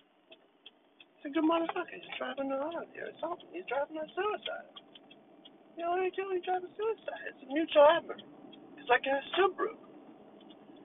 It's 1.18 1.26
a 1.26 1.30
good 1.34 1.42
motherfucker. 1.42 1.90
He's 1.90 2.06
driving 2.22 2.54
around 2.54 2.86
here. 2.94 3.10
It's. 3.10 3.18
He's 3.50 3.66
driving 3.66 3.98
a 3.98 4.06
suicide. 4.14 4.70
You 5.74 5.82
know 5.82 5.98
what 5.98 6.06
I 6.06 6.10
do? 6.14 6.22
He's 6.30 6.46
driving 6.46 6.70
suicide. 6.78 7.34
It's 7.34 7.42
a 7.42 7.50
mutual 7.50 7.82
effort. 7.98 8.22
It's 8.78 8.86
like 8.86 9.02
a 9.10 9.18
Subaru. 9.34 9.74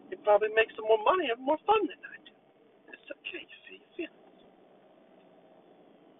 He 0.10 0.18
probably 0.26 0.50
makes 0.58 0.74
some 0.74 0.90
more 0.90 0.98
money 1.06 1.30
and 1.30 1.38
more 1.46 1.62
fun 1.70 1.86
than 1.86 2.02
I 2.02 2.18
do. 2.26 2.34
It's 2.90 3.06
okay. 3.22 3.46
You 3.46 3.78
feelings. 3.94 4.42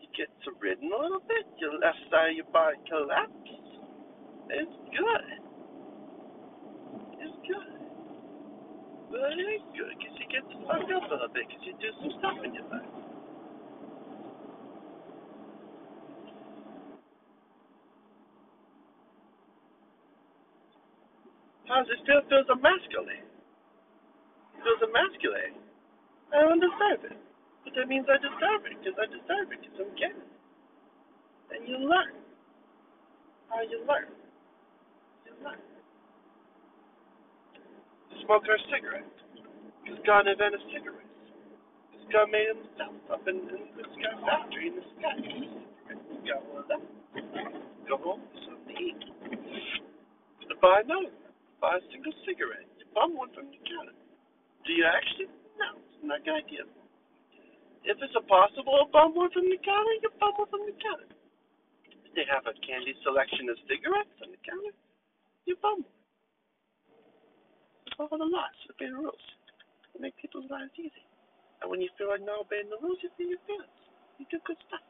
You 0.06 0.08
gets 0.14 0.38
ridden 0.62 0.94
a 0.94 1.00
little 1.02 1.26
bit, 1.26 1.50
your 1.58 1.82
left 1.82 1.98
side 2.14 2.38
of 2.38 2.46
your 2.46 2.52
body 2.54 2.78
collapses. 2.86 3.68
It's 4.54 4.78
good. 4.94 5.28
It's 7.26 7.38
good. 7.50 7.74
But 9.10 9.34
it 9.34 9.50
ain't 9.50 9.66
good 9.74 9.98
get 10.32 10.44
fucked 10.66 10.92
up 10.92 11.06
a 11.06 11.14
little 11.14 11.34
bit 11.36 11.46
because 11.48 11.64
you 11.68 11.76
do 11.78 11.92
some 12.02 12.14
stuff 12.20 12.40
in 12.44 12.56
your 12.56 12.68
life. 12.72 12.88
How 21.68 21.84
does 21.84 21.92
it? 21.92 22.04
It 22.08 22.26
feels 22.32 22.50
emasculating. 22.52 23.28
Feels 24.64 24.82
emasculating. 24.84 25.60
I 26.34 26.42
don't 26.44 26.60
deserve 26.64 27.12
it. 27.12 27.18
But 27.64 27.74
that 27.78 27.88
means 27.88 28.08
I 28.10 28.18
deserve 28.20 28.66
it 28.68 28.76
because 28.80 28.98
I 29.00 29.08
deserve 29.08 29.52
it 29.54 29.60
because 29.62 29.78
I'm 29.80 29.94
getting 30.00 30.24
it. 30.24 30.34
And 31.56 31.62
you 31.68 31.78
learn. 31.80 32.16
How 33.50 33.62
you 33.64 33.84
learn. 33.88 34.10
You 35.28 35.34
learn. 35.44 35.62
Smoke 38.26 38.44
our 38.50 38.60
cigarettes. 39.82 40.02
Because 40.02 40.02
God 40.06 40.28
invented 40.30 40.62
cigarettes. 40.70 41.18
Because 41.92 42.08
God 42.14 42.28
made 42.32 42.48
himself 42.54 42.96
up 43.10 43.28
in, 43.28 43.38
in 43.50 43.62
the 43.74 43.86
sky 43.98 44.14
factory 44.26 44.68
in 44.70 44.76
the 44.78 44.86
sky. 44.98 45.18
Got 46.26 46.46
one 46.46 46.62
of 46.62 46.68
them. 46.70 46.82
Go 47.90 47.98
home, 47.98 48.22
something 48.46 48.76
to 48.76 48.82
eat. 48.82 49.02
Buy 50.62 50.86
another 50.86 51.10
one. 51.10 51.18
Buy 51.58 51.82
a 51.82 51.84
single 51.90 52.14
cigarette. 52.22 52.70
You 52.78 52.86
bum 52.94 53.18
one 53.18 53.34
from 53.34 53.50
the 53.50 53.58
counter. 53.66 53.98
Do 54.62 54.70
you 54.70 54.86
actually? 54.86 55.34
No, 55.58 55.82
it's 55.82 56.06
not 56.06 56.22
a 56.22 56.24
good 56.24 56.38
idea. 56.38 56.70
If 57.82 57.98
it's 57.98 58.14
a 58.14 58.22
possible 58.30 58.86
bum 58.94 59.18
one 59.18 59.34
from 59.34 59.50
the 59.50 59.58
counter, 59.58 59.96
you 60.06 60.14
bum 60.22 60.38
one 60.38 60.50
from 60.54 60.70
the 60.70 60.78
counter. 60.78 61.10
If 62.06 62.14
they 62.14 62.30
have 62.30 62.46
a 62.46 62.54
candy 62.62 62.94
selection 63.02 63.50
of 63.50 63.58
cigarettes 63.66 64.14
on 64.22 64.30
the 64.30 64.42
counter, 64.46 64.74
you 65.50 65.58
bum 65.66 65.82
one. 65.82 65.98
Follow 67.98 68.22
the 68.22 68.30
laws, 68.30 68.58
obey 68.70 68.94
the 68.94 69.02
rules. 69.02 69.26
It 69.96 70.02
make 70.02 70.16
people's 70.18 70.50
lives 70.50 70.72
easy. 70.80 71.06
And 71.62 71.70
when 71.70 71.82
you 71.82 71.90
feel 71.98 72.10
like 72.10 72.26
not 72.26 72.48
obeying 72.48 72.72
the 72.72 72.82
rules, 72.82 73.00
you 73.06 73.12
feel 73.18 73.30
your 73.30 73.44
feelings. 73.46 73.80
You 74.18 74.26
do 74.32 74.42
good 74.48 74.58
stuff. 74.68 74.84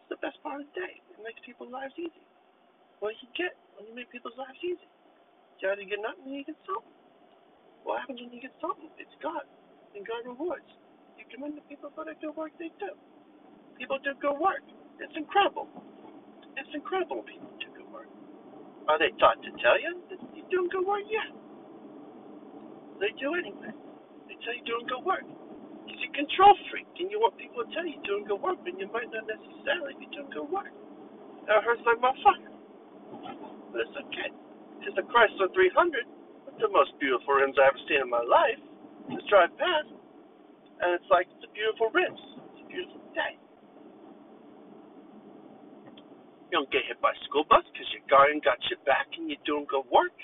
It's 0.00 0.08
the 0.08 0.20
best 0.24 0.40
part 0.40 0.60
of 0.62 0.68
the 0.70 0.74
day. 0.76 1.00
It 1.12 1.20
makes 1.20 1.40
people's 1.44 1.72
lives 1.72 1.92
easy. 1.98 2.24
What 3.00 3.14
do 3.14 3.20
you 3.22 3.30
get 3.36 3.54
when 3.76 3.86
you 3.90 3.94
make 3.94 4.10
people's 4.10 4.36
lives 4.40 4.58
easy? 4.64 4.88
You 5.60 5.68
either 5.70 5.84
get 5.84 6.00
nothing 6.00 6.30
or 6.30 6.36
you 6.38 6.46
get 6.46 6.58
something. 6.64 6.96
What 7.84 8.00
happens 8.02 8.22
when 8.22 8.32
you 8.32 8.40
get 8.40 8.54
something? 8.62 8.90
It's 8.98 9.14
God. 9.20 9.44
And 9.96 10.06
God 10.06 10.24
rewards. 10.24 10.68
You 11.18 11.26
commend 11.28 11.58
the 11.58 11.66
people 11.66 11.90
for 11.94 12.06
the 12.06 12.14
good 12.20 12.34
work 12.36 12.54
they 12.58 12.70
do. 12.78 12.94
People 13.78 13.98
do 14.02 14.14
good 14.22 14.38
work. 14.38 14.62
It's 15.02 15.14
incredible. 15.16 15.66
It's 16.56 16.70
incredible 16.74 17.22
people 17.26 17.50
do 17.58 17.68
good 17.74 17.90
work. 17.92 18.10
Are 18.88 18.98
they 18.98 19.10
taught 19.18 19.42
to 19.42 19.50
tell 19.62 19.78
you 19.78 19.98
that 20.10 20.18
you're 20.34 20.50
doing 20.50 20.70
good 20.70 20.86
work? 20.86 21.06
Yeah. 21.10 21.30
They 23.00 23.14
do 23.18 23.34
anyway. 23.34 23.74
Tell 24.44 24.54
you 24.54 24.64
doing 24.64 24.86
good 24.86 25.04
work. 25.04 25.26
Because 25.84 25.98
you're 26.00 26.14
a 26.14 26.18
control 26.18 26.54
freak 26.70 26.88
and 27.00 27.10
you 27.10 27.18
want 27.18 27.36
people 27.40 27.64
to 27.64 27.68
tell 27.74 27.86
you 27.86 27.98
doing 28.04 28.24
good 28.28 28.40
work, 28.40 28.60
but 28.62 28.76
you 28.76 28.86
might 28.92 29.10
not 29.10 29.26
necessarily 29.26 29.96
be 29.98 30.06
doing 30.14 30.30
good 30.30 30.48
work. 30.48 30.72
That 31.48 31.64
hurts 31.64 31.82
like 31.88 31.98
motherfucker. 31.98 32.52
But 33.72 33.78
it's 33.84 33.96
okay. 33.96 34.30
Because 34.78 34.94
the 34.94 35.06
Chrysler 35.08 35.50
300, 35.52 36.06
the 36.60 36.68
most 36.70 36.92
beautiful 37.00 37.34
rims 37.34 37.56
I've 37.58 37.74
ever 37.74 37.82
seen 37.88 38.00
in 38.04 38.10
my 38.10 38.22
life, 38.22 38.60
just 39.10 39.26
drive 39.28 39.50
past, 39.56 39.90
and 40.80 40.94
it's 40.94 41.08
like 41.10 41.26
it's 41.32 41.44
a 41.44 41.52
beautiful 41.52 41.90
rims. 41.90 42.20
It's 42.52 42.62
a 42.62 42.68
beautiful 42.68 43.02
day. 43.16 43.34
You 46.48 46.64
don't 46.64 46.70
get 46.72 46.88
hit 46.88 47.00
by 47.00 47.12
a 47.12 47.20
school 47.28 47.44
bus 47.44 47.64
because 47.72 47.88
your 47.92 48.04
guardian 48.08 48.40
got 48.40 48.56
your 48.72 48.80
back 48.88 49.08
and 49.16 49.28
you're 49.28 49.42
doing 49.44 49.66
good 49.68 49.84
work. 49.92 50.16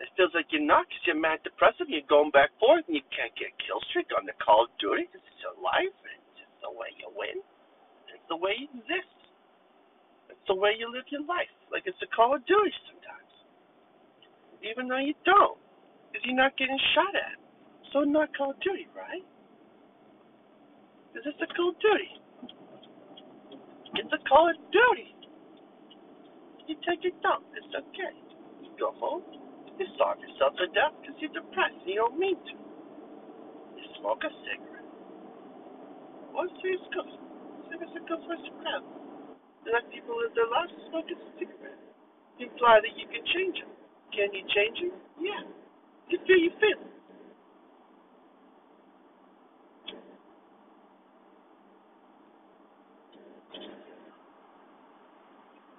It 0.00 0.08
feels 0.16 0.32
like 0.32 0.48
you're 0.48 0.64
not 0.64 0.88
because 0.88 1.04
you're 1.04 1.20
mad 1.20 1.44
depressive 1.44 1.92
you're 1.92 2.08
going 2.08 2.32
back 2.32 2.48
forth 2.56 2.88
and 2.88 2.96
you 2.96 3.04
can't 3.12 3.32
get 3.36 3.52
kill 3.60 3.84
streak 3.92 4.08
on 4.16 4.24
the 4.24 4.32
Call 4.40 4.64
of 4.64 4.72
Duty 4.80 5.04
because 5.04 5.20
it's 5.20 5.44
your 5.44 5.56
life 5.60 5.92
and 6.08 6.16
it's 6.24 6.40
just 6.40 6.54
the 6.64 6.72
way 6.72 6.88
you 6.96 7.08
win. 7.12 7.44
It's 8.08 8.28
the 8.32 8.40
way 8.40 8.56
you 8.56 8.66
exist. 8.80 9.12
It's 10.32 10.46
the 10.48 10.56
way 10.56 10.72
you 10.72 10.88
live 10.88 11.04
your 11.12 11.24
life. 11.28 11.52
Like 11.68 11.84
it's 11.84 12.00
a 12.00 12.08
Call 12.16 12.32
of 12.32 12.40
Duty 12.48 12.72
sometimes. 12.88 13.32
Even 14.64 14.88
though 14.88 15.04
you 15.04 15.12
don't. 15.28 15.60
Because 16.08 16.24
you're 16.24 16.40
not 16.40 16.56
getting 16.56 16.80
shot 16.96 17.12
at. 17.12 17.36
So 17.92 18.00
not 18.00 18.32
Call 18.32 18.56
of 18.56 18.60
Duty, 18.64 18.88
right? 18.96 19.24
Because 21.12 21.28
it's 21.28 21.44
a 21.44 21.50
Call 21.52 21.76
of 21.76 21.78
Duty. 21.84 22.10
It's 24.00 24.12
a 24.16 24.22
Call 24.24 24.48
of 24.48 24.56
Duty. 24.72 25.12
You 26.68 26.76
take 26.88 27.04
a 27.04 27.12
dump. 27.20 27.44
It's 27.52 27.68
okay. 27.68 28.16
You 28.64 28.70
go 28.80 28.96
home. 28.96 29.39
You 29.80 29.88
starve 29.96 30.20
yourself 30.20 30.52
to 30.60 30.68
death 30.76 30.92
because 31.00 31.16
you're 31.24 31.32
depressed 31.32 31.80
and 31.80 31.88
you 31.88 32.04
don't 32.04 32.20
mean 32.20 32.36
to. 32.36 32.52
You 33.80 33.86
smoke 33.96 34.20
a 34.20 34.28
cigarette. 34.44 34.84
What's 36.36 36.52
serious 36.60 36.84
good? 36.92 37.08
Cigarettes 37.72 37.96
are 37.96 38.04
good 38.04 38.20
for 38.28 38.36
a 38.36 38.40
crap. 38.60 38.84
You 39.64 39.72
let 39.72 39.88
people 39.88 40.20
live 40.20 40.36
their 40.36 40.52
lives 40.52 40.68
smoking 40.92 41.16
a 41.16 41.28
cigarette. 41.40 41.80
You 42.36 42.52
imply 42.52 42.84
that 42.84 42.92
you 42.92 43.08
can 43.08 43.24
change 43.32 43.56
them. 43.56 43.72
Can 44.12 44.28
you 44.36 44.44
change 44.52 44.84
them? 44.84 45.00
Yeah. 45.16 45.48
You 46.12 46.18
feel 46.28 46.36
you 46.36 46.52
feel. 46.60 46.80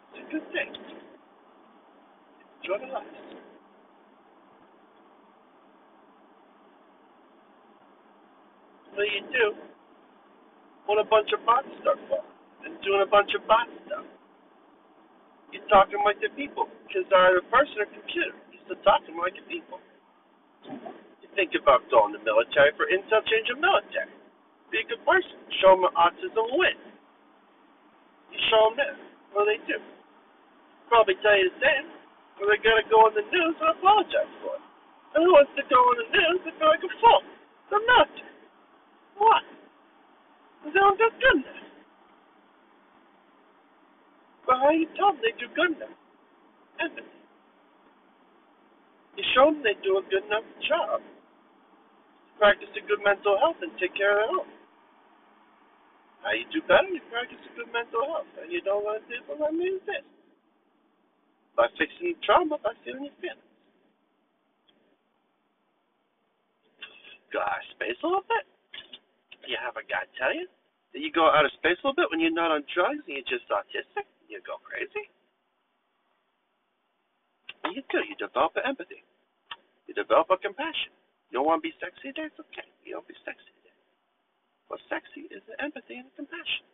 It's 0.09 0.25
a 0.25 0.31
good 0.33 0.45
thing. 0.57 0.73
Enjoy 2.65 2.81
the 2.81 2.93
life. 2.93 3.20
What 9.01 9.09
you 9.17 9.25
do 9.33 9.47
when 10.85 11.01
a 11.01 11.07
bunch 11.09 11.33
of 11.33 11.41
bot 11.41 11.65
stuff 11.81 11.97
up 12.13 12.21
and 12.61 12.77
doing 12.85 13.01
a 13.01 13.09
bunch 13.09 13.33
of 13.33 13.41
bot 13.49 13.65
stuff? 13.89 14.05
You're 15.49 15.65
talking 15.73 15.97
like 16.05 16.21
the 16.21 16.29
people 16.37 16.69
because 16.85 17.09
they're 17.09 17.33
either 17.33 17.41
a 17.41 17.49
person 17.49 17.81
or 17.81 17.89
computer. 17.89 18.37
You're 18.53 18.61
still 18.69 18.77
talking 18.85 19.17
like 19.17 19.33
the 19.33 19.41
people. 19.49 19.81
You 21.17 21.33
think 21.33 21.57
about 21.57 21.89
going 21.89 22.13
to 22.13 22.21
the 22.21 22.25
military 22.29 22.77
for 22.77 22.85
intel 22.93 23.25
change 23.25 23.49
of 23.49 23.57
military. 23.57 24.13
Be 24.69 24.85
a 24.85 24.93
good 24.93 25.01
person. 25.01 25.33
Show 25.65 25.81
them 25.81 25.89
autism 25.97 26.45
win. 26.61 26.77
You 28.29 28.37
show 28.53 28.69
them 28.69 28.85
this. 28.85 29.01
What 29.33 29.49
do 29.49 29.57
they 29.57 29.61
do? 29.65 29.81
Probably 30.93 31.17
tell 31.25 31.33
you 31.41 31.49
the 31.49 31.57
same. 31.57 31.89
Or 32.37 32.53
they 32.53 32.61
gotta 32.61 32.85
go 32.85 33.09
on 33.09 33.17
the 33.17 33.25
news 33.33 33.57
and 33.65 33.69
apologize 33.81 34.29
for 34.45 34.61
it. 34.61 34.65
And 35.17 35.25
who 35.25 35.33
wants 35.33 35.57
to 35.57 35.65
go 35.65 35.81
on 35.89 35.95
the 36.05 36.09
news 36.13 36.39
and 36.45 36.53
feel 36.61 36.69
like 36.69 36.85
a 36.85 36.91
fool? 37.01 37.25
The 37.73 37.81
military. 37.81 38.20
What? 40.81 40.97
They 40.97 41.05
don't 41.05 41.13
do 41.13 41.17
good. 41.21 41.45
But 44.47 44.57
how 44.57 44.71
you 44.71 44.87
they 45.21 45.37
do 45.37 45.47
enough? 45.53 45.93
Empathy. 46.81 47.07
You 49.17 49.23
show 49.35 49.53
them 49.53 49.61
they 49.61 49.77
do 49.83 50.01
a 50.01 50.03
good 50.09 50.25
enough 50.25 50.47
job. 50.65 51.01
Practice 52.39 52.73
a 52.73 52.81
good 52.87 53.05
mental 53.05 53.37
health 53.37 53.61
and 53.61 53.69
take 53.77 53.93
care 53.93 54.17
of 54.17 54.17
their 54.17 54.29
health. 54.33 54.51
How 56.25 56.33
you 56.33 56.45
do 56.49 56.61
better? 56.65 56.89
You 56.89 57.01
practice 57.13 57.37
a 57.37 57.51
good 57.53 57.69
mental 57.69 58.01
health. 58.01 58.29
And 58.41 58.49
you 58.51 58.61
don't 58.65 58.81
let 58.81 59.05
people 59.05 59.37
let 59.37 59.53
me 59.53 59.77
this. 59.85 60.01
By 61.53 61.69
fixing 61.77 62.17
the 62.17 62.21
trauma, 62.25 62.57
by 62.57 62.73
feeling 62.81 63.05
your 63.05 63.17
feelings. 63.21 63.45
Go 67.29 67.39
out 67.39 67.61
space 67.77 67.99
a 68.01 68.07
little 68.07 68.25
bit. 68.25 68.45
You 69.45 69.57
have 69.61 69.77
a 69.77 69.85
guy 69.85 70.09
tell 70.17 70.33
you 70.33 70.49
that 70.93 70.99
you 70.99 71.11
go 71.11 71.31
out 71.31 71.47
of 71.47 71.51
space 71.55 71.79
a 71.79 71.87
little 71.87 71.95
bit 71.95 72.11
when 72.11 72.19
you're 72.19 72.35
not 72.35 72.51
on 72.51 72.67
drugs 72.67 73.03
and 73.07 73.15
you're 73.15 73.31
just 73.31 73.47
autistic. 73.47 74.03
You 74.27 74.43
go 74.43 74.59
crazy. 74.63 75.07
And 77.63 77.75
you 77.75 77.83
do. 77.87 78.03
You 78.03 78.15
develop 78.19 78.55
an 78.59 78.67
empathy. 78.67 79.03
You 79.87 79.93
develop 79.95 80.27
a 80.31 80.37
compassion. 80.37 80.91
You 81.31 81.39
don't 81.39 81.47
want 81.47 81.63
to 81.63 81.67
be 81.67 81.75
sexy 81.79 82.11
today? 82.11 82.27
It's 82.27 82.39
okay. 82.39 82.67
You 82.83 82.99
don't 82.99 83.07
be 83.07 83.15
sexy 83.23 83.51
today. 83.63 83.75
What's 84.67 84.83
sexy 84.91 85.31
is 85.31 85.43
the 85.47 85.55
empathy 85.63 85.95
and 85.95 86.07
the 86.11 86.15
compassion. 86.15 86.67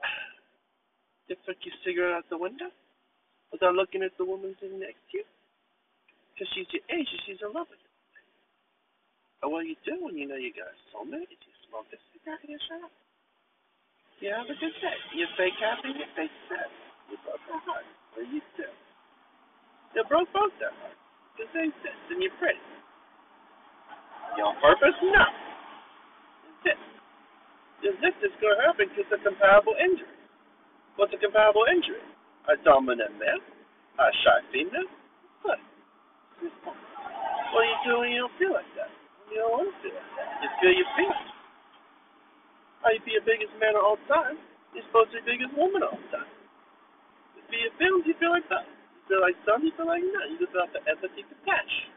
You 1.28 1.36
flick 1.46 1.62
your 1.62 1.76
cigarette 1.86 2.16
out 2.16 2.26
the 2.28 2.36
window 2.36 2.74
without 3.52 3.78
looking 3.78 4.02
at 4.02 4.10
the 4.18 4.24
woman 4.24 4.56
sitting 4.58 4.80
next 4.80 4.98
to 5.12 5.18
you? 5.18 5.24
Because 6.40 6.56
she's 6.56 6.72
your 6.72 6.80
age 6.88 7.04
and 7.04 7.20
she's 7.28 7.36
in 7.44 7.52
love 7.52 7.68
with 7.68 7.76
you. 7.84 7.92
And 9.44 9.52
what 9.52 9.60
do 9.60 9.68
you 9.68 9.76
do 9.84 10.00
when 10.00 10.16
you 10.16 10.24
know 10.24 10.40
you 10.40 10.56
got 10.56 10.72
a 10.72 10.76
soulmate? 10.88 11.28
You 11.28 11.52
smoke 11.68 11.84
a 11.92 12.00
cigarette 12.16 12.40
and 12.40 12.56
you 12.56 12.60
shut 12.64 12.80
up. 12.80 12.88
You 14.24 14.32
have 14.32 14.48
a 14.48 14.56
good 14.56 14.72
day. 14.80 14.96
You're 15.12 15.28
fake 15.36 15.60
happy, 15.60 15.92
you're 15.92 16.08
fake 16.16 16.32
sad. 16.48 16.72
You 17.12 17.20
broke 17.28 17.44
her 17.44 17.60
heart. 17.68 17.84
What 18.16 18.24
do 18.24 18.32
you 18.32 18.40
do? 18.56 18.64
You 19.92 20.00
broke 20.08 20.32
both 20.32 20.48
their 20.56 20.72
hearts. 20.80 20.96
Because 21.36 21.52
they 21.52 21.68
exist 21.68 22.08
and 22.08 22.24
you're 22.24 22.32
pretty. 22.40 22.64
You 24.40 24.48
on 24.48 24.56
purpose? 24.64 24.96
No. 24.96 25.28
Is 26.48 26.56
this? 26.64 26.80
Is 27.84 27.96
this 28.00 28.16
is 28.24 28.32
going 28.40 28.56
to 28.56 28.64
happen 28.64 28.88
because 28.88 29.12
it's 29.12 29.12
a 29.12 29.20
comparable 29.28 29.76
injury? 29.76 30.16
What's 30.96 31.12
a 31.12 31.20
comparable 31.20 31.68
injury? 31.68 32.00
A 32.48 32.56
dominant 32.64 33.12
male? 33.20 33.44
A 34.00 34.08
shy 34.24 34.40
female? 34.56 34.88
What? 35.44 35.60
What 36.40 37.62
do 37.62 37.68
you 37.68 37.78
do 37.84 37.92
when 38.00 38.08
you 38.16 38.24
don't 38.24 38.36
feel 38.40 38.52
like 38.56 38.72
that? 38.80 38.88
When 38.88 39.36
you 39.36 39.40
don't 39.44 39.52
want 39.52 39.68
to 39.68 39.76
feel 39.84 39.92
like 39.92 40.12
that? 40.16 40.28
You 40.40 40.48
feel 40.56 40.72
your 40.72 40.90
feelings. 40.96 41.32
How 42.80 42.88
you 42.96 43.00
be 43.04 43.12
your 43.12 43.26
biggest 43.28 43.52
man 43.60 43.76
of 43.76 43.84
all 43.84 44.00
time? 44.08 44.40
You're 44.72 44.86
supposed 44.88 45.12
to 45.12 45.20
be 45.20 45.20
the 45.20 45.28
biggest 45.36 45.52
woman 45.52 45.84
of 45.84 45.92
all 45.92 46.06
time. 46.08 46.30
You 47.36 47.42
feel 47.52 47.60
your 47.60 47.76
feelings, 47.76 48.04
you 48.08 48.16
feel 48.16 48.32
like 48.32 48.48
that. 48.48 48.64
You 48.64 49.00
feel 49.04 49.20
like 49.20 49.36
some, 49.44 49.60
you 49.60 49.72
feel 49.76 49.88
like 49.90 50.00
none. 50.00 50.28
You 50.32 50.38
develop 50.40 50.72
the 50.72 50.80
empathy 50.88 51.28
compassion. 51.28 51.92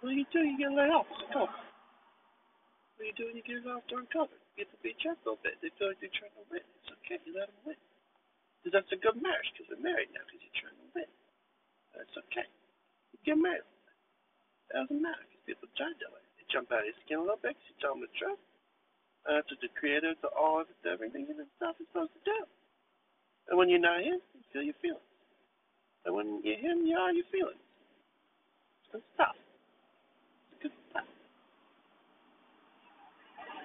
What 0.00 0.10
do 0.10 0.16
you 0.16 0.24
do? 0.32 0.40
You 0.40 0.56
get 0.56 0.72
let 0.72 0.88
off. 0.88 1.04
It's 1.12 1.28
cover. 1.28 1.69
What 3.00 3.08
do 3.08 3.16
you 3.16 3.16
do 3.16 3.26
when 3.32 3.40
you 3.40 3.46
get 3.48 3.64
off 3.64 3.80
during 3.88 4.04
cover? 4.12 4.36
You 4.52 4.60
get 4.60 4.68
to 4.76 4.80
be 4.84 4.92
checked 5.00 5.24
a 5.24 5.32
little 5.32 5.40
bit. 5.40 5.56
They 5.64 5.72
feel 5.80 5.88
like 5.88 6.04
they're 6.04 6.12
trying 6.12 6.36
to 6.36 6.44
win. 6.52 6.60
It's 6.60 6.92
okay. 7.00 7.16
You 7.24 7.32
let 7.32 7.48
them 7.48 7.72
win. 7.72 7.80
Because 8.60 8.76
that's 8.76 8.92
a 8.92 9.00
good 9.00 9.16
marriage. 9.24 9.48
Because 9.56 9.72
they're 9.72 9.80
married 9.80 10.12
now. 10.12 10.20
Because 10.28 10.44
you're 10.44 10.60
trying 10.60 10.76
to 10.76 10.88
win. 10.92 11.10
That's 11.96 12.12
okay. 12.28 12.44
You 13.16 13.16
get 13.24 13.40
married. 13.40 13.64
It 13.64 14.84
doesn't 14.84 15.00
matter. 15.00 15.24
Because 15.24 15.48
people 15.48 15.72
try 15.80 15.88
to 15.88 16.08
it. 16.12 16.24
They 16.36 16.44
jump 16.52 16.68
out 16.76 16.84
of 16.84 16.92
your 16.92 16.98
skin 17.00 17.18
a 17.18 17.24
little 17.24 17.40
bit. 17.40 17.56
Because 17.56 17.72
you 17.72 17.76
tell 17.80 17.96
them 17.96 18.04
the 18.04 18.12
truth. 18.20 18.42
Uh, 19.24 19.40
that's 19.40 19.48
what 19.48 19.64
the 19.64 19.72
creator 19.80 20.12
to 20.20 20.28
all 20.36 20.60
of 20.60 20.68
it, 20.68 20.76
everything 20.84 21.24
and 21.24 21.40
stuff 21.56 21.80
is 21.80 21.88
supposed 21.88 22.12
to 22.20 22.22
do. 22.28 22.40
And 23.48 23.56
when 23.56 23.72
you're 23.72 23.80
not 23.80 24.04
him, 24.04 24.20
you 24.36 24.44
feel 24.52 24.64
your 24.64 24.76
feelings. 24.84 25.08
And 26.04 26.12
when 26.12 26.44
you're 26.44 26.60
him, 26.60 26.84
you 26.84 27.00
are 27.00 27.16
your 27.16 27.24
feelings. 27.32 27.64
It's 28.84 28.92
good 28.92 29.04
stuff. 29.16 29.36
It's 30.52 30.68
good 30.68 30.76
stuff. 30.92 31.08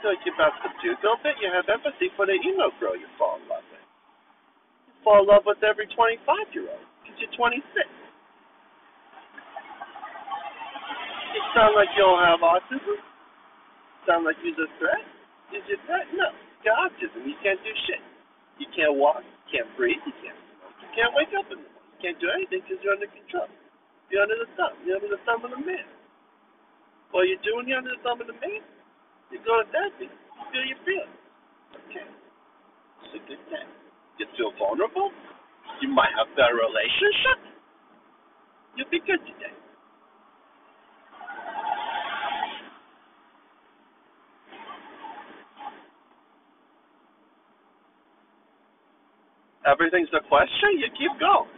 Like 0.06 0.22
you're 0.22 0.38
about 0.38 0.54
to 0.62 0.70
do 0.86 0.94
a 0.94 1.00
little 1.02 1.18
bit, 1.26 1.34
you 1.42 1.50
have 1.50 1.66
empathy 1.66 2.14
for 2.14 2.30
the 2.30 2.38
emo 2.38 2.70
girl 2.78 2.94
you 2.94 3.10
fall 3.18 3.42
in 3.42 3.50
love 3.50 3.66
with. 3.74 3.82
You 3.82 4.94
fall 5.02 5.26
in 5.26 5.34
love 5.34 5.50
with 5.50 5.66
every 5.66 5.90
25 5.90 6.22
year 6.54 6.70
old 6.70 6.86
because 7.02 7.18
you're 7.18 7.34
26. 7.34 7.66
You 11.34 11.42
sound 11.58 11.74
like 11.74 11.90
you 11.98 12.06
don't 12.06 12.22
have 12.22 12.46
autism. 12.46 13.02
Sound 14.06 14.30
like 14.30 14.38
you're 14.46 14.54
a 14.54 14.70
threat. 14.78 15.02
Is 15.58 15.66
your 15.66 15.82
threat? 15.90 16.06
No. 16.14 16.30
You 16.30 16.62
got 16.70 16.86
autism. 16.86 17.26
You 17.26 17.34
can't 17.42 17.58
do 17.66 17.74
shit. 17.90 18.06
You 18.62 18.70
can't 18.78 18.94
walk. 18.94 19.26
You 19.26 19.46
can't 19.50 19.70
breathe. 19.74 20.06
You 20.06 20.14
can't 20.22 20.38
smoke. 20.54 20.78
You 20.86 20.90
can't 20.94 21.18
wake 21.18 21.34
up 21.34 21.50
in 21.50 21.66
the 21.66 21.66
morning. 21.66 21.90
You 21.98 22.00
can't 22.06 22.20
do 22.22 22.30
anything 22.30 22.62
because 22.62 22.78
you're 22.86 22.94
under 22.94 23.10
control. 23.10 23.50
You're 24.14 24.22
under 24.22 24.38
the 24.38 24.50
thumb. 24.54 24.78
You're 24.86 25.02
under 25.02 25.10
the 25.10 25.22
thumb 25.26 25.42
of 25.42 25.50
the 25.50 25.62
man. 25.66 25.90
What 27.10 27.26
you're 27.26 27.42
doing, 27.42 27.66
you're 27.66 27.82
under 27.82 27.98
the 27.98 28.04
thumb 28.06 28.22
of 28.22 28.30
the 28.30 28.38
man. 28.38 28.62
You're 29.32 29.44
going 29.44 29.68
dancing. 29.74 30.12
You 30.12 30.44
feel 30.52 30.66
your 30.66 30.82
feelings. 30.86 31.20
Okay. 31.90 32.08
It's 33.04 33.16
a 33.16 33.22
good 33.28 33.42
thing. 33.50 33.68
You 34.20 34.26
feel 34.38 34.52
vulnerable. 34.58 35.12
You 35.82 35.90
might 35.90 36.12
have 36.18 36.30
better 36.36 36.56
relationship. 36.56 37.40
You'll 38.78 38.90
be 38.92 39.00
good 39.00 39.20
today. 39.26 39.54
Everything's 49.66 50.10
a 50.14 50.22
question. 50.28 50.78
You 50.78 50.88
keep 50.94 51.20
going. 51.20 51.50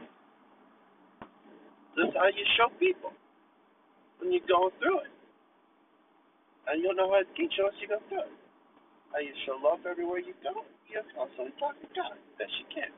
This 1.98 2.08
is 2.08 2.16
how 2.16 2.28
you 2.28 2.46
show 2.56 2.70
people 2.80 3.12
when 4.20 4.32
you're 4.32 4.48
going 4.48 4.72
through 4.80 5.00
it. 5.02 5.17
And 6.68 6.84
you 6.84 6.92
don't 6.92 7.00
know 7.00 7.08
how 7.16 7.24
to 7.24 7.32
teach 7.40 7.56
unless 7.56 7.80
you 7.80 7.88
go 7.88 8.04
through 8.12 8.28
it. 8.28 8.36
How 9.16 9.24
you 9.24 9.32
show 9.48 9.56
love 9.64 9.88
everywhere 9.88 10.20
you 10.20 10.36
go. 10.44 10.68
You 10.92 11.00
constantly 11.16 11.56
talk 11.60 11.80
to 11.80 11.88
God 11.96 12.20
best 12.36 12.52
you 12.60 12.68
can. 12.76 12.92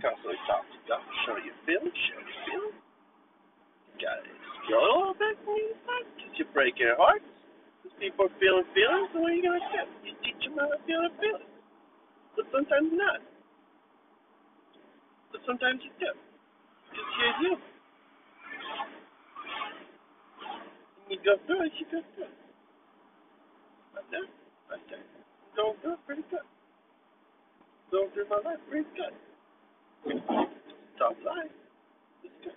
Constantly 0.00 0.40
talk 0.48 0.64
to 0.64 0.78
God. 0.88 1.04
Show 1.28 1.36
your 1.44 1.56
feelings. 1.68 1.92
Show 1.92 2.20
your 2.24 2.40
feelings. 2.48 2.80
You 3.84 3.94
gotta 4.00 4.24
explode 4.24 4.80
a 4.80 4.96
little 4.96 5.16
bit 5.20 5.36
you 5.44 5.76
talk 5.84 6.04
because 6.16 6.34
you 6.40 6.46
break 6.56 6.80
your 6.80 6.96
hearts. 6.96 7.28
Because 7.84 7.96
people 8.00 8.32
are 8.32 8.36
feeling 8.40 8.68
feelings, 8.72 9.08
So 9.12 9.20
what 9.20 9.28
are 9.28 9.36
you 9.36 9.44
gonna 9.44 9.60
do? 9.60 9.84
You 10.08 10.14
teach 10.24 10.40
them 10.40 10.56
how 10.56 10.72
to 10.72 10.80
feel 10.88 11.04
their 11.04 11.16
feelings. 11.20 11.52
But 12.32 12.48
sometimes 12.48 12.90
not. 12.96 13.20
But 15.36 15.40
sometimes 15.44 15.84
you 15.84 15.92
do. 16.00 16.12
Because 16.88 17.36
you're. 17.44 17.60
And 21.04 21.08
you 21.12 21.18
go 21.20 21.36
through 21.44 21.68
it, 21.68 21.72
you 21.76 21.86
go 21.92 22.00
through 22.16 22.24
it. 22.24 22.39
Right 24.00 24.10
there, 24.12 24.32
right 24.72 24.86
there. 24.88 25.04
Through 25.82 25.92
it 25.92 25.98
pretty 26.06 26.22
good. 26.30 26.40
Going 27.92 28.08
through 28.16 28.28
my 28.30 28.40
life 28.40 28.56
pretty 28.70 28.88
good. 28.96 29.12
Tough 30.96 31.20
life. 31.20 31.52
It's 32.24 32.32
good. 32.42 32.56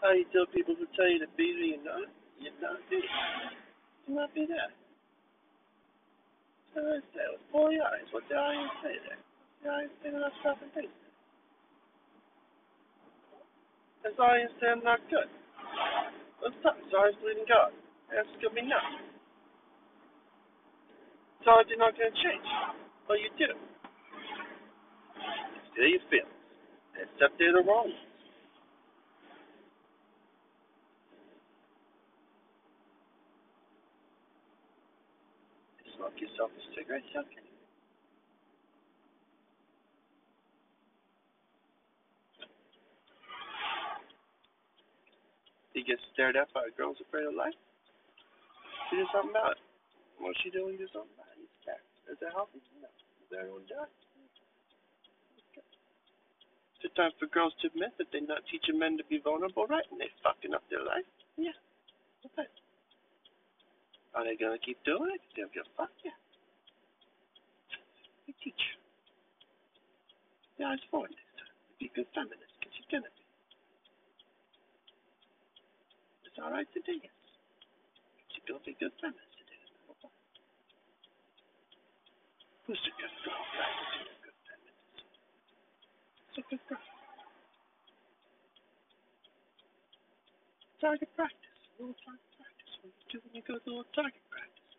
How 0.00 0.12
you 0.12 0.24
tell 0.32 0.46
people 0.54 0.74
who 0.74 0.86
tell 0.96 1.10
you 1.10 1.18
to 1.20 1.28
be 1.36 1.52
who 1.52 1.64
you're 1.76 1.84
not? 1.84 2.08
You're 2.40 2.52
not 2.62 2.80
be. 2.88 3.04
You're 4.08 4.20
not 4.20 4.34
be 4.34 4.46
that. 4.46 4.72
What 6.72 6.96
I 6.96 7.00
say? 7.12 7.28
With 7.28 7.44
four 7.52 7.68
eyes. 7.68 8.08
What 8.10 8.26
did 8.30 8.38
I 8.38 8.68
say 8.82 8.96
there? 9.04 9.20
What 9.60 9.68
did 9.68 9.68
I 9.68 9.84
say 10.00 10.12
when 10.14 10.22
I 10.22 10.28
was 10.28 10.36
stopping 10.40 10.72
things? 10.72 11.03
Audience 14.04 14.52
say 14.60 14.68
I'm 14.68 14.84
not 14.84 15.00
good. 15.10 15.26
Let's 16.44 16.56
audience 16.64 17.18
believe 17.20 17.40
in 17.42 17.48
God. 17.48 17.72
That's 18.12 18.28
gonna 18.42 18.54
be 18.54 18.62
no. 18.62 18.78
His 21.40 21.48
audience 21.48 21.72
are 21.76 21.84
not 21.88 21.94
gonna 21.98 22.16
change. 22.20 22.48
Well, 23.08 23.18
you 23.18 23.30
do. 23.38 23.50
Still 25.72 25.88
your 25.88 26.04
feelings. 26.10 26.40
Except 26.96 27.34
they're 27.38 27.52
the 27.54 27.64
wrong 27.64 27.90
ones. 27.90 28.12
Smoke 35.96 36.16
yourself 36.20 36.50
a 36.52 36.62
cigarette, 36.76 37.04
okay. 37.16 37.53
He 45.84 45.92
gets 45.92 46.00
stared 46.16 46.32
at 46.32 46.48
by 46.56 46.64
a 46.64 46.72
girl 46.72 46.96
who's 46.96 47.04
afraid 47.04 47.28
of 47.28 47.36
life. 47.36 47.52
She 48.88 48.96
do 48.96 49.04
something 49.12 49.36
about 49.36 49.60
it. 49.60 49.64
What's 50.16 50.40
she 50.40 50.48
doing? 50.48 50.80
Do 50.80 50.88
something 50.88 51.12
about 51.12 51.28
it? 51.36 51.44
Is 51.44 51.44
it. 51.44 51.52
He's 51.52 51.60
scared. 51.60 51.84
Is 52.08 52.16
that 52.24 52.32
healthy? 52.32 52.64
No. 52.80 52.88
Is 52.88 53.28
everyone 53.36 53.68
die? 53.68 53.84
It's 56.80 56.92
time 56.96 57.12
for 57.20 57.28
girls 57.28 57.52
to 57.60 57.68
admit 57.68 57.92
that 58.00 58.08
they're 58.12 58.24
not 58.24 58.48
teaching 58.48 58.80
men 58.80 58.96
to 58.96 59.04
be 59.12 59.20
vulnerable, 59.20 59.68
right? 59.68 59.84
And 59.92 60.00
they're 60.00 60.12
fucking 60.24 60.56
up 60.56 60.64
their 60.72 60.84
life. 60.84 61.04
Yeah. 61.36 61.56
Okay. 62.32 62.48
Are 64.16 64.24
they 64.24 64.40
gonna 64.40 64.60
keep 64.60 64.80
doing 64.88 65.12
it? 65.12 65.20
They 65.36 65.44
don't 65.44 65.52
give 65.52 65.68
a 65.68 65.74
fuck. 65.76 65.92
Yeah. 66.00 66.16
They 68.24 68.32
teach. 68.40 68.64
The 70.56 70.64
eyes 70.64 70.80
forward 70.88 71.12
this 71.12 71.32
time. 71.40 71.52
Be 71.76 71.92
good 71.92 72.08
feminist, 72.16 72.52
because 72.56 72.72
you're 72.72 73.00
gonna 73.00 73.12
be. 73.16 73.23
It's 76.34 76.42
alright 76.42 76.66
to 76.74 76.82
do. 76.82 76.98
You're 76.98 78.42
gonna 78.42 78.58
be 78.66 78.74
a 78.74 78.78
good 78.82 78.90
feminist. 78.98 79.38
Who's 82.66 82.82
a 82.82 82.92
good 82.98 83.14
girl 83.22 83.38
practicing 83.54 84.10
a 84.10 84.18
good 84.18 84.38
feminism? 84.42 84.74
It's 86.26 86.38
a 86.42 86.44
good 86.50 86.64
girl. 86.66 86.82
Target 90.82 91.10
practice. 91.14 91.54
A 91.78 91.86
little 91.86 91.94
target 92.02 92.30
practice. 92.34 92.72
What 92.82 92.90
you 92.98 93.06
do 93.14 93.16
when 93.22 93.32
you 93.38 93.44
go 93.46 93.54
to 93.54 93.70
little 93.70 93.94
target 93.94 94.26
practice? 94.26 94.74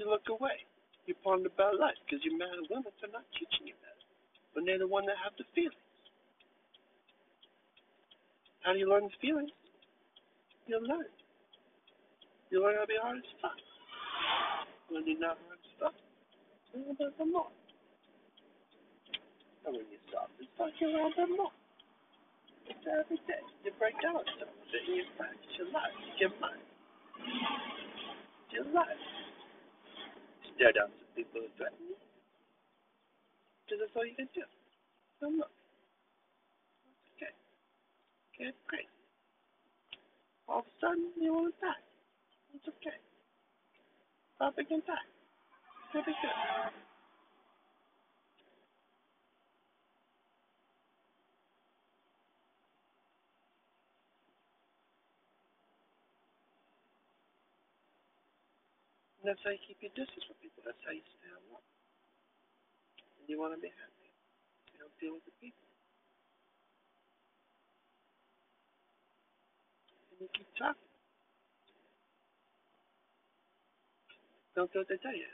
You 0.00 0.08
look 0.08 0.24
away. 0.32 0.64
You 1.04 1.12
ponder 1.20 1.52
about 1.52 1.76
life 1.76 2.00
because 2.08 2.24
you're 2.24 2.40
mad 2.40 2.56
at 2.56 2.72
women 2.72 2.88
for 2.96 3.12
not 3.12 3.28
teaching 3.36 3.68
you 3.68 3.76
better. 3.84 4.08
When 4.56 4.64
they're 4.64 4.80
the 4.80 4.88
one 4.88 5.04
that 5.12 5.20
have 5.20 5.36
the 5.36 5.44
feelings. 5.52 5.76
How 8.64 8.72
do 8.72 8.80
you 8.80 8.88
learn 8.88 9.12
the 9.12 9.18
feelings? 9.20 9.52
You 10.66 10.82
learn. 10.82 11.06
You 12.50 12.62
learn 12.62 12.74
how 12.74 12.82
to 12.82 12.86
be 12.90 12.98
hard 12.98 13.18
as. 13.18 13.24
When 14.90 15.06
you're 15.06 15.18
not 15.18 15.38
hard 15.46 15.58
as 15.62 15.72
fuck, 15.78 15.94
a 16.74 16.78
little 16.78 16.94
bit 16.94 17.14
more. 17.30 17.50
And 19.66 19.74
when 19.78 19.86
you 19.90 19.98
stop 20.10 20.30
as 20.42 20.46
fuck, 20.58 20.74
you 20.78 20.90
a 20.90 20.94
little 20.94 21.14
bit 21.14 21.30
more. 21.30 21.54
It's 22.66 22.82
every 22.82 23.18
day. 23.30 23.42
You 23.62 23.70
break 23.78 23.94
down 24.02 24.22
stuff. 24.38 24.50
Then 24.74 24.82
you 24.90 25.06
practice 25.14 25.54
your 25.58 25.70
life. 25.70 25.94
You 26.02 26.26
get 26.26 26.34
money. 26.42 26.62
Your 28.50 28.66
life. 28.74 29.06
Stare 30.54 30.74
down 30.74 30.90
some 30.90 31.10
people 31.14 31.46
who 31.46 31.50
threaten 31.54 31.78
you. 31.86 31.98
Because 33.66 33.86
that's 33.86 33.94
all 33.94 34.06
you 34.06 34.18
can 34.18 34.30
do. 34.34 34.42
So 35.22 35.30
look. 35.30 35.50
It's 36.90 37.22
okay. 37.22 37.34
Get 38.38 38.54
crazy. 38.66 38.95
All 40.48 40.60
of 40.60 40.66
a 40.66 40.74
sudden, 40.80 41.12
you 41.20 41.32
want 41.34 41.54
to 41.54 41.60
die. 41.62 41.84
It's 42.54 42.68
okay. 42.68 42.98
Probably 44.38 44.64
can 44.66 44.82
die. 44.86 45.08
Be 45.94 46.02
good. 46.04 46.16
And 59.20 59.24
that's 59.26 59.42
how 59.44 59.50
you 59.52 59.62
keep 59.66 59.82
your 59.82 59.94
distance 59.98 60.24
from 60.28 60.38
people. 60.40 60.62
That's 60.64 60.80
how 60.86 60.94
you 60.94 61.02
stay 61.18 61.32
alone. 61.34 61.64
And 63.20 63.26
you 63.28 63.36
want 63.42 63.54
to 63.54 63.60
be 63.60 63.70
happy. 63.74 64.10
You 64.74 64.86
don't 64.86 64.96
deal 65.02 65.14
with 65.18 65.26
the 65.26 65.36
people. 65.42 65.65
Don't 74.56 74.72
do 74.72 74.80
what 74.80 74.88
they 74.88 74.96
tell 75.04 75.12
you. 75.12 75.28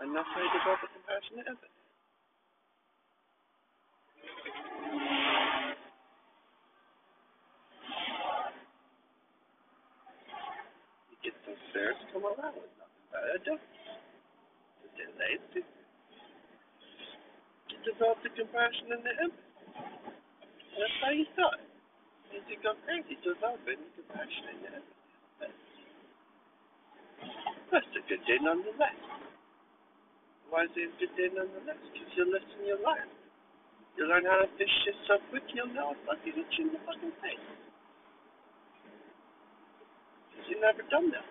And 0.00 0.16
that's 0.16 0.26
how 0.34 0.42
you 0.42 0.50
develop 0.58 0.80
a 0.82 0.88
compassionate. 0.90 1.46
You 11.10 11.16
get 11.22 11.34
some 11.46 11.54
stairs, 11.70 11.96
come 12.12 12.26
around 12.26 12.58
with 12.58 12.74
nothing 12.78 13.06
better 13.14 13.38
to 13.38 13.44
do. 13.46 13.54
You 17.70 17.78
develop 17.86 18.18
the 18.24 18.30
compassion 18.34 18.90
and 18.92 19.04
the 19.04 19.14
empathy. 19.22 19.54
That's 20.78 20.96
how 21.02 21.10
you 21.12 21.26
start. 21.34 21.60
As 22.32 22.42
you 22.48 22.56
go 22.62 22.72
crazy, 22.88 23.18
developing 23.20 23.82
the 23.82 23.90
compassion 24.00 24.44
and 24.54 24.60
the 24.64 24.70
empathy. 24.78 25.84
That's 27.68 27.92
a 27.98 28.02
good 28.08 28.22
day 28.24 28.38
nonetheless. 28.40 29.00
Why 30.48 30.64
is 30.64 30.72
it 30.78 30.88
a 30.88 30.96
good 30.96 31.12
day 31.18 31.28
nonetheless? 31.34 31.80
Because 31.92 32.10
you're 32.14 32.30
living 32.30 32.64
your 32.64 32.80
life. 32.80 33.10
You 33.98 34.06
learn 34.06 34.24
how 34.24 34.42
to 34.42 34.48
fish 34.58 34.70
shit 34.84 34.96
so 35.06 35.18
quick 35.30 35.44
you'll 35.54 35.70
know 35.70 35.94
it's 35.94 36.02
lucky 36.06 36.30
to 36.30 36.42
hit 36.42 36.50
you 36.58 36.66
in 36.66 36.72
the 36.74 36.80
fucking 36.86 37.14
face. 37.22 37.46
Because 40.30 40.44
you've 40.50 40.62
never 40.62 40.82
done 40.90 41.10
that. 41.14 41.26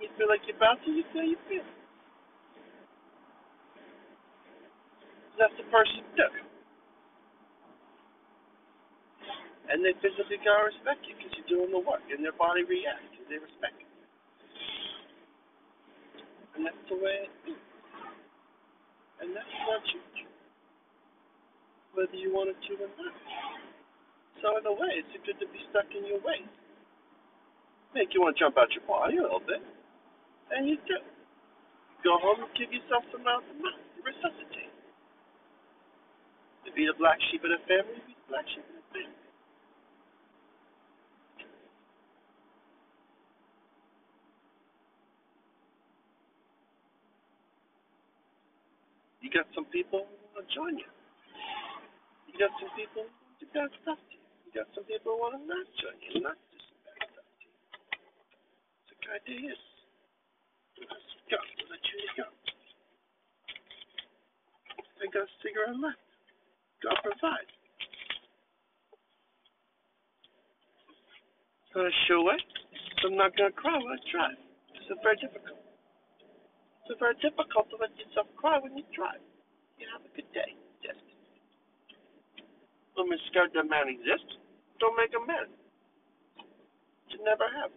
You 0.00 0.08
feel 0.16 0.28
like 0.30 0.40
you're 0.46 0.56
about 0.56 0.78
to, 0.84 0.90
you 0.90 1.04
feel 1.12 1.26
you 1.26 1.36
feel. 1.48 1.66
That's 5.38 5.54
the 5.56 5.64
person 5.72 6.04
do. 6.16 6.49
And 9.70 9.86
they 9.86 9.94
physically 10.02 10.42
gotta 10.42 10.74
respect 10.74 11.06
you 11.06 11.14
because 11.14 11.30
you're 11.38 11.50
doing 11.62 11.70
the 11.70 11.78
work, 11.78 12.02
and 12.10 12.26
their 12.26 12.34
body 12.34 12.66
reacts 12.66 13.06
because 13.14 13.28
they 13.30 13.38
respect 13.38 13.78
you. 13.78 13.88
And 16.58 16.66
that's 16.66 16.84
the 16.90 16.98
way 16.98 17.30
it 17.30 17.54
is. 17.54 17.62
And 19.22 19.30
that's 19.36 19.54
what 19.70 19.84
you 19.94 20.00
whether 21.94 22.14
you 22.14 22.30
want 22.30 22.50
it 22.50 22.58
to 22.70 22.72
or 22.80 22.90
not. 22.96 23.14
So 24.40 24.56
in 24.56 24.64
a 24.64 24.72
way, 24.72 24.92
it's 25.02 25.10
good 25.26 25.36
to 25.42 25.48
be 25.50 25.60
stuck 25.70 25.90
in 25.92 26.06
your 26.06 26.22
ways. 26.22 26.48
Make 27.92 28.14
you 28.14 28.22
want 28.22 28.38
to 28.38 28.40
jump 28.40 28.56
out 28.56 28.70
your 28.70 28.86
body 28.86 29.18
a 29.18 29.26
little 29.26 29.42
bit, 29.42 29.60
and 30.54 30.70
you 30.70 30.78
do. 30.86 30.98
Go 32.00 32.16
home 32.16 32.46
and 32.46 32.52
give 32.56 32.72
yourself 32.72 33.04
some 33.12 33.26
mouth 33.26 33.44
to 33.44 33.54
mouth. 33.60 33.82
Resuscitate. 34.00 34.72
To 36.64 36.70
be 36.72 36.88
the 36.88 36.96
black 36.96 37.20
sheep 37.28 37.44
of 37.44 37.52
the 37.52 37.60
family, 37.68 38.00
be 38.08 38.16
the 38.16 38.28
black 38.32 38.46
sheep 38.48 38.64
of 38.64 38.80
the 38.80 38.86
family. 38.94 39.19
You 49.30 49.38
got 49.38 49.46
some 49.54 49.70
people 49.70 50.10
want 50.34 50.42
to 50.42 50.42
join 50.50 50.74
you. 50.74 50.90
You 52.26 52.34
got 52.34 52.50
some 52.58 52.74
people 52.74 53.06
who 53.06 53.46
bad 53.54 53.70
stuff 53.78 53.94
to 54.10 54.14
you. 54.18 54.26
You 54.42 54.50
got 54.58 54.66
some 54.74 54.82
people 54.90 55.22
want 55.22 55.38
to 55.38 55.42
not 55.46 55.70
join 55.78 55.94
you, 56.02 56.18
not 56.18 56.34
do 56.50 56.58
some 56.58 56.82
bad 56.82 56.98
stuff 57.14 57.30
to 57.30 57.46
you. 57.46 57.54
So 58.90 58.92
the 58.98 59.06
idea 59.14 59.54
is, 59.54 59.62
let's 60.82 61.14
go. 61.30 61.38
We'll 61.62 61.70
let 61.70 61.78
you 61.78 62.10
go. 62.18 62.26
I 64.98 65.06
got 65.14 65.30
a 65.30 65.34
cigarette 65.46 65.78
left. 65.78 66.02
God 66.82 66.98
provide. 67.06 67.50
It's 71.70 71.74
not 71.78 71.86
a 71.86 71.94
sure 72.10 72.26
way. 72.26 72.38
So 72.98 73.14
I'm 73.14 73.16
not 73.16 73.30
gonna 73.38 73.54
cry 73.54 73.78
when 73.78 73.94
I 73.94 74.02
drive. 74.10 74.42
It's 74.74 74.90
very 75.06 75.22
difficult. 75.22 75.59
It's 76.90 76.98
very 76.98 77.14
difficult 77.22 77.70
to 77.70 77.78
let 77.78 77.94
yourself 77.94 78.26
cry 78.34 78.58
when 78.58 78.74
you 78.74 78.82
drive. 78.90 79.22
You 79.78 79.86
have 79.94 80.02
a 80.02 80.10
good 80.10 80.26
day. 80.34 80.58
Just. 80.82 80.98
Women 82.98 83.14
scared 83.30 83.54
that 83.54 83.70
man 83.70 83.86
exists. 83.86 84.34
Don't 84.82 84.98
make 84.98 85.14
a 85.14 85.22
man. 85.22 85.46
Should 87.14 87.22
never 87.22 87.46
have. 87.46 87.70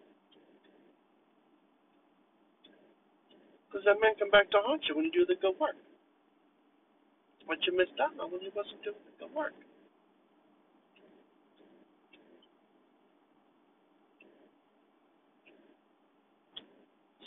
Because 3.70 3.86
that 3.86 4.02
man 4.02 4.18
come 4.18 4.34
back 4.34 4.50
to 4.50 4.58
haunt 4.66 4.82
you 4.90 4.98
when 4.98 5.06
you 5.06 5.14
do 5.14 5.30
the 5.30 5.38
good 5.38 5.62
work. 5.62 5.78
But 7.46 7.62
you 7.70 7.78
missed 7.78 7.94
out 8.02 8.18
on 8.18 8.34
when 8.34 8.42
you 8.42 8.50
wasn't 8.58 8.82
doing 8.82 8.98
the 8.98 9.14
good 9.22 9.34
work. 9.38 9.54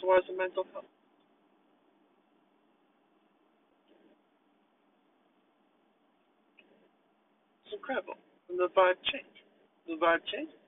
So 0.03 0.11
why 0.11 0.19
is 0.19 0.27
the 0.27 0.35
mental 0.35 0.67
health? 0.75 0.91
Incredible. 7.87 8.19
And 8.51 8.59
the 8.59 8.67
vibe 8.75 8.99
changed. 9.07 9.47
The 9.87 9.95
vibe 9.95 10.27
changed 10.27 10.59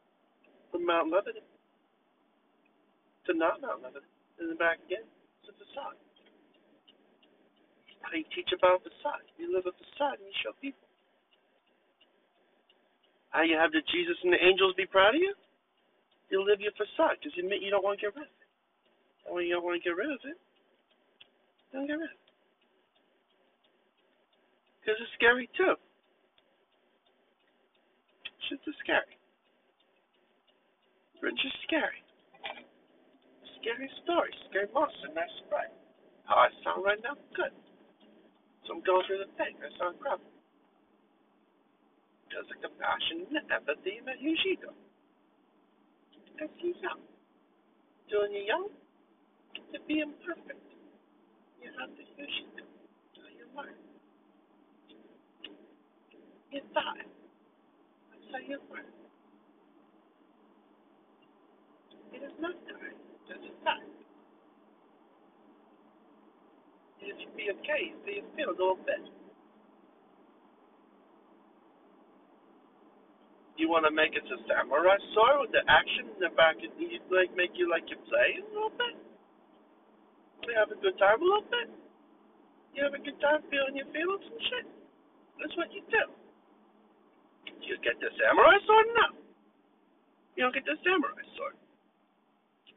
from 0.71 0.87
Mount 0.87 1.11
Lebanon 1.11 1.43
to 3.27 3.35
not 3.35 3.59
Mount 3.59 3.83
Lebanon 3.83 4.07
and 4.39 4.47
then 4.47 4.55
back 4.55 4.79
again 4.87 5.03
to 5.43 5.51
facade. 5.59 5.99
How 8.07 8.15
you 8.15 8.23
teach 8.31 8.55
about 8.55 8.87
facade. 8.87 9.27
You 9.35 9.51
live 9.51 9.67
a 9.67 9.75
facade 9.75 10.23
and 10.23 10.31
you 10.31 10.37
show 10.47 10.55
people. 10.63 10.87
How 13.35 13.43
you 13.43 13.59
have 13.59 13.75
the 13.75 13.83
Jesus 13.91 14.15
and 14.23 14.31
the 14.31 14.39
angels 14.39 14.79
be 14.79 14.87
proud 14.87 15.19
of 15.19 15.21
you? 15.21 15.35
You 16.31 16.47
live 16.47 16.63
your 16.63 16.73
facade 16.79 17.19
because 17.19 17.35
you 17.35 17.43
admit 17.43 17.67
you 17.67 17.75
don't 17.75 17.83
want 17.83 17.99
to 17.99 18.07
get 18.07 18.15
rid 18.15 18.31
of 18.31 18.39
it. 18.39 18.47
And 19.27 19.35
when 19.35 19.51
you 19.51 19.59
don't 19.59 19.67
want 19.67 19.83
to 19.83 19.85
get 19.85 19.99
rid 19.99 20.09
of 20.09 20.23
it, 20.23 20.39
don't 21.75 21.91
get 21.91 21.99
rid 21.99 22.15
of 22.15 22.15
it. 22.15 22.27
Because 24.81 24.97
it's 25.03 25.13
scary 25.19 25.51
too. 25.59 25.75
Shit's 28.49 28.65
is 28.65 28.75
scary. 28.81 29.13
Rich 31.21 31.37
is 31.45 31.53
scary. 31.69 32.01
Scary 33.61 33.91
story, 34.05 34.33
scary 34.49 34.73
monster, 34.73 35.13
nice 35.13 35.29
right. 35.53 35.69
How 36.25 36.49
I 36.49 36.49
sound 36.65 36.81
right 36.85 37.01
now? 37.05 37.13
Good. 37.37 37.53
So 38.65 38.73
I'm 38.73 38.81
going 38.85 39.05
through 39.05 39.21
the 39.29 39.33
thing. 39.37 39.53
I 39.61 39.69
sound 39.77 40.01
crap. 40.01 40.21
There's 42.33 42.49
a 42.49 42.57
compassion 42.61 43.29
and 43.29 43.45
empathy 43.53 44.01
that 44.09 44.17
use 44.21 44.41
ego. 44.49 44.73
As 46.41 46.49
you 46.65 46.73
young. 46.81 47.05
Doing 48.09 48.33
you 48.33 48.45
young 48.49 48.69
to 49.73 49.79
be 49.85 50.01
imperfect. 50.01 50.65
You 51.61 51.69
have 51.77 51.93
to 51.93 52.05
use 52.17 52.37
ego. 52.49 52.65
So 53.13 53.29
you 53.29 53.45
learn. 53.53 53.77
You 56.53 56.61
die. 56.73 57.18
That's 58.29 58.45
how 58.45 58.49
you 58.49 58.61
learn. 58.69 58.85
It 62.13 62.21
is 62.21 62.37
not 62.41 62.53
die. 62.69 62.93
It's 63.33 63.41
a 63.41 63.53
fact. 63.65 63.89
It 67.01 67.17
should 67.17 67.37
be 67.37 67.49
okay 67.49 67.97
so 68.05 68.09
you 68.13 68.25
feel 68.37 68.53
a 68.53 68.57
little 68.57 68.77
bit. 68.85 69.01
You 73.57 73.73
want 73.73 73.89
to 73.89 73.93
make 73.93 74.13
it 74.13 74.29
a 74.29 74.39
samurai 74.45 75.01
sword 75.17 75.49
with 75.49 75.53
the 75.57 75.65
action 75.65 76.13
in 76.13 76.19
the 76.21 76.31
back 76.37 76.61
and 76.61 76.73
you 76.77 77.01
like 77.09 77.33
make 77.33 77.57
you 77.57 77.69
like 77.73 77.89
you 77.89 77.97
play 78.13 78.39
a 78.39 78.47
little 78.53 78.77
bit? 78.77 78.95
You 80.45 80.53
have 80.53 80.69
a 80.69 80.77
good 80.77 81.01
time 81.01 81.21
a 81.21 81.25
little 81.25 81.49
bit? 81.49 81.69
You 82.77 82.85
have 82.85 82.93
a 82.93 83.01
good 83.01 83.17
time 83.25 83.41
feeling 83.49 83.81
your 83.81 83.89
feelings 83.89 84.29
and 84.29 84.41
shit? 84.53 84.67
That's 85.41 85.57
what 85.57 85.73
you 85.73 85.81
do. 85.89 86.18
You 87.65 87.77
get 87.85 88.01
the 88.01 88.11
samurai 88.17 88.59
sword? 88.65 88.89
No. 88.97 89.07
You 90.37 90.47
don't 90.47 90.55
get 90.55 90.65
the 90.65 90.77
samurai 90.85 91.25
sword. 91.37 91.57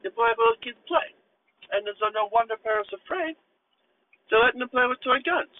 Play 0.02 0.34
with 0.34 0.42
little 0.42 0.62
kids 0.66 0.82
play. 0.90 1.08
And 1.72 1.86
there's 1.86 2.02
no 2.02 2.28
wonder 2.34 2.58
parents 2.60 2.90
are 2.92 3.00
afraid. 3.06 3.38
They're 4.28 4.42
letting 4.44 4.60
them 4.60 4.70
play 4.70 4.88
with 4.90 5.00
toy 5.06 5.22
guns. 5.24 5.54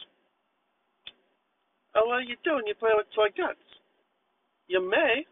And 1.96 2.08
what 2.08 2.24
are 2.24 2.28
you 2.28 2.36
doing? 2.44 2.68
You 2.68 2.76
play 2.76 2.92
with 2.96 3.08
toy 3.16 3.30
guns. 3.36 3.64
You 4.68 4.82
may 4.84 5.28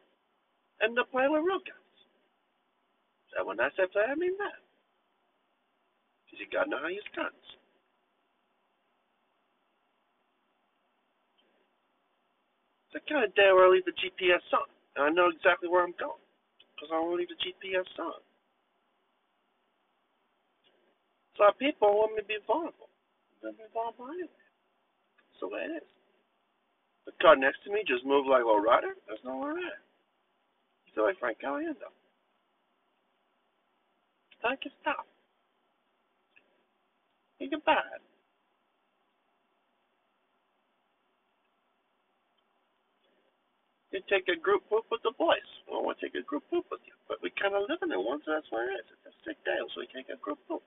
end 0.83 0.99
up 0.99 1.11
playing 1.11 1.31
with 1.31 1.43
real 1.43 1.63
guns. 1.63 1.95
And 3.37 3.47
when 3.47 3.59
I 3.59 3.69
say 3.75 3.87
play, 3.91 4.03
I 4.07 4.15
mean 4.15 4.35
that. 4.39 4.59
Because 6.25 6.39
you 6.39 6.47
gotta 6.51 6.69
know 6.69 6.79
how 6.79 6.87
to 6.87 6.93
use 6.93 7.11
guns. 7.15 7.45
It's 12.89 13.05
of 13.05 13.35
day 13.37 13.53
where 13.53 13.65
I 13.65 13.69
leave 13.69 13.85
the 13.85 13.93
GPS 13.93 14.41
on. 14.53 14.65
And 14.97 15.05
I 15.05 15.09
know 15.13 15.29
exactly 15.29 15.69
where 15.69 15.85
I'm 15.85 15.93
going. 16.01 16.17
Because 16.73 16.89
I 16.89 16.97
don't 16.97 17.13
leave 17.13 17.29
the 17.29 17.37
GPS 17.37 17.85
on. 18.01 18.17
So 21.37 21.45
people 21.61 21.87
want 21.93 22.17
me 22.17 22.21
to 22.21 22.27
be 22.27 22.41
vulnerable. 22.49 22.89
I'm 23.45 23.53
be 23.53 23.69
vulnerable 23.71 24.09
anyway. 24.09 24.27
That's 24.27 25.39
the 25.39 25.47
way 25.47 25.61
it 25.69 25.85
is. 25.85 25.89
The 27.05 27.13
car 27.21 27.37
next 27.37 27.63
to 27.63 27.71
me 27.71 27.85
just 27.87 28.05
moved 28.05 28.27
like 28.27 28.43
a 28.43 28.57
rider. 28.59 28.97
There's 29.07 29.23
nowhere 29.23 29.53
there. 29.53 29.79
You 30.85 30.89
feel 30.93 31.05
like 31.05 31.19
Frank 31.21 31.37
Caliendo. 31.39 31.93
Time 34.41 34.57
to 34.63 34.69
stop. 34.81 35.05
Think 37.37 37.53
about 37.53 37.87
it. 37.95 38.03
You 43.99 44.07
take 44.07 44.31
a 44.31 44.39
group 44.39 44.63
poop 44.71 44.87
with 44.87 45.03
the 45.03 45.11
boys. 45.19 45.43
I 45.67 45.75
want 45.75 45.99
to 45.99 46.07
take 46.07 46.15
a 46.15 46.23
group 46.23 46.47
poop 46.47 46.63
with 46.71 46.79
you. 46.87 46.95
But 47.11 47.19
we 47.19 47.35
kind 47.35 47.51
of 47.51 47.67
live 47.67 47.83
in 47.83 47.91
it 47.91 47.99
once, 47.99 48.23
so 48.23 48.31
that's 48.31 48.47
where 48.47 48.71
it 48.71 48.79
is. 48.79 48.87
It's 48.95 49.11
a 49.11 49.15
sick 49.27 49.35
day, 49.43 49.59
so 49.59 49.83
we 49.83 49.91
take 49.91 50.07
a 50.07 50.15
group 50.23 50.39
poop. 50.47 50.63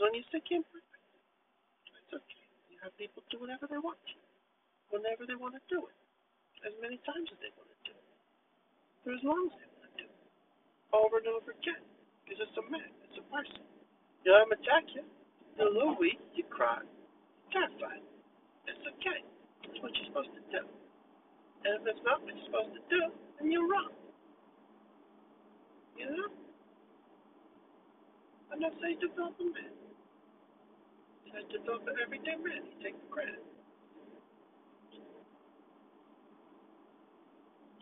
So 0.00 0.08
when 0.08 0.16
you 0.16 0.24
sick 0.32 0.48
in 0.48 0.64
it's 0.64 2.08
okay. 2.08 2.44
You 2.72 2.80
have 2.80 2.96
people 2.96 3.20
do 3.28 3.36
whatever 3.44 3.68
they 3.68 3.76
want 3.76 4.00
to, 4.00 4.16
whenever 4.88 5.28
they 5.28 5.36
want 5.36 5.60
to 5.60 5.64
do 5.68 5.84
it, 5.84 5.96
as 6.64 6.72
many 6.80 6.96
times 7.04 7.28
as 7.28 7.36
they 7.44 7.52
want 7.52 7.68
to 7.68 7.80
do 7.84 7.92
it, 7.92 8.08
for 9.04 9.12
as 9.12 9.20
long 9.20 9.52
as 9.52 9.60
they 9.60 9.68
want 9.76 9.92
to 9.92 9.94
do 10.00 10.08
it, 10.08 10.20
over 10.96 11.20
and 11.20 11.28
over 11.28 11.52
again. 11.52 11.84
Because 12.24 12.48
it's 12.48 12.56
a 12.56 12.64
man, 12.72 12.88
it's 13.04 13.20
a 13.20 13.26
person. 13.28 13.60
You 14.24 14.32
let 14.32 14.48
them 14.48 14.56
attack 14.56 14.88
you. 14.96 15.04
You're 15.60 15.68
a 15.68 15.76
little 15.76 16.00
weak, 16.00 16.16
you 16.32 16.48
cry, 16.48 16.80
terrified. 17.52 18.00
It's 18.64 18.84
okay. 18.96 19.20
It's 19.68 19.84
what 19.84 19.92
you're 20.00 20.08
supposed 20.08 20.32
to 20.32 20.44
do. 20.48 20.64
And 21.66 21.82
if 21.82 21.82
it's 21.82 22.04
not 22.06 22.22
what 22.22 22.30
you're 22.30 22.46
supposed 22.46 22.78
to 22.78 22.82
do, 22.86 23.02
then 23.42 23.50
you're 23.50 23.66
wrong. 23.66 23.90
You 25.98 26.06
know? 26.14 26.30
I'm 28.54 28.62
not 28.62 28.70
saying 28.78 29.02
develop 29.02 29.34
a 29.42 29.46
man. 29.50 29.74
I 31.34 31.42
develop 31.50 31.82
an 31.90 31.98
everyday 31.98 32.38
man. 32.38 32.70
You 32.70 32.76
take 32.86 32.94
the 32.94 33.10
credit. 33.10 33.42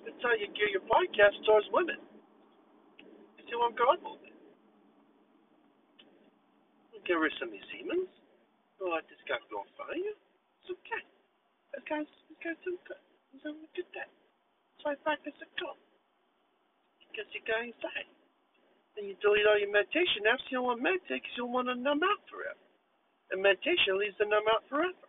That's 0.01 0.17
how 0.25 0.33
you 0.33 0.49
gear 0.57 0.73
your 0.73 0.83
podcast 0.89 1.37
towards 1.45 1.69
women. 1.69 2.01
You 3.37 3.45
see 3.45 3.55
what 3.55 3.69
I'm 3.71 3.77
going 3.77 4.01
with? 4.01 4.25
Give 7.05 7.21
her 7.21 7.29
some 7.37 7.53
Siemens. 7.69 8.09
Don't 8.81 8.89
let 8.89 9.05
this 9.13 9.21
guy 9.29 9.37
go 9.53 9.61
find 9.77 10.01
you. 10.01 10.17
It's 10.65 10.73
okay. 10.73 11.05
This 11.77 11.85
guy's, 11.85 12.09
this 12.33 12.39
guy's 12.41 12.57
doing 12.65 12.81
good. 12.89 13.14
He's 13.35 13.43
having 13.43 13.67
a 13.67 13.73
good 13.75 13.91
day. 13.91 14.07
So 14.79 14.95
I 14.95 14.97
practice 15.03 15.35
a 15.43 15.49
code. 15.59 15.83
Because 17.11 17.27
you 17.35 17.43
got 17.43 17.67
anxiety. 17.67 18.15
Then 18.95 19.11
you 19.11 19.19
delete 19.19 19.43
all 19.51 19.59
your 19.59 19.75
meditation 19.75 20.23
apps. 20.31 20.47
You 20.55 20.63
don't 20.63 20.71
want 20.71 20.79
to 20.79 20.87
meditate 20.87 21.27
because 21.27 21.35
you 21.35 21.51
don't 21.51 21.55
want 21.55 21.67
to 21.67 21.75
numb 21.75 22.07
out 22.07 22.23
forever. 22.31 22.63
And 23.35 23.43
meditation 23.43 23.99
leads 23.99 24.15
to 24.23 24.27
numb 24.31 24.47
out 24.47 24.63
forever. 24.71 25.03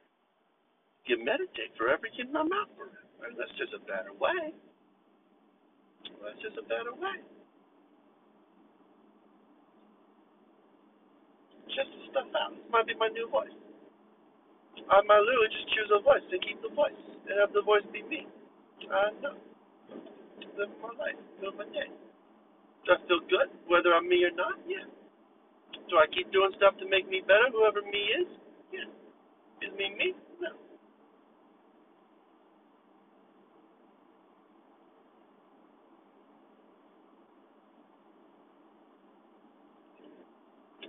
You 1.06 1.22
meditate 1.22 1.70
forever, 1.78 2.10
you 2.18 2.26
numb 2.34 2.50
out 2.50 2.74
forever. 2.74 2.98
That's 3.38 3.54
just 3.62 3.78
a 3.78 3.82
better 3.86 4.10
way. 4.18 4.58
That's 6.18 6.42
just 6.42 6.58
a 6.58 6.66
better 6.66 6.98
way. 6.98 7.22
Just 11.70 11.94
the 11.94 12.10
stuff 12.10 12.34
out. 12.34 12.58
This 12.58 12.66
might 12.74 12.90
be 12.90 12.98
my 12.98 13.14
new 13.14 13.30
voice. 13.30 13.54
I 14.90 14.98
might 15.06 15.22
literally 15.22 15.54
just 15.54 15.70
choose 15.78 15.90
a 15.94 16.02
voice 16.02 16.26
and 16.26 16.42
keep 16.42 16.58
the 16.66 16.74
voice 16.74 17.15
and 17.30 17.40
have 17.42 17.54
the 17.54 17.62
voice 17.62 17.86
be 17.92 18.04
me. 18.04 18.28
I 18.92 19.10
know. 19.22 19.36
Live 20.58 20.70
my 20.82 20.92
life, 21.00 21.20
live 21.42 21.56
my 21.58 21.66
day. 21.74 21.90
Do 22.86 22.94
I 22.94 22.98
feel 23.08 23.22
good, 23.28 23.50
whether 23.68 23.94
I'm 23.94 24.08
me 24.08 24.24
or 24.24 24.32
not? 24.36 24.60
Yeah. 24.68 24.86
Do 25.90 25.98
I 25.98 26.06
keep 26.14 26.32
doing 26.32 26.52
stuff 26.58 26.78
to 26.80 26.88
make 26.90 27.10
me 27.10 27.22
better, 27.26 27.50
whoever 27.52 27.82
me 27.82 28.02
is? 28.22 28.28
Yeah. 28.72 28.90
Is 29.68 29.74
me 29.78 29.90
me? 29.98 30.14
No. 30.42 30.54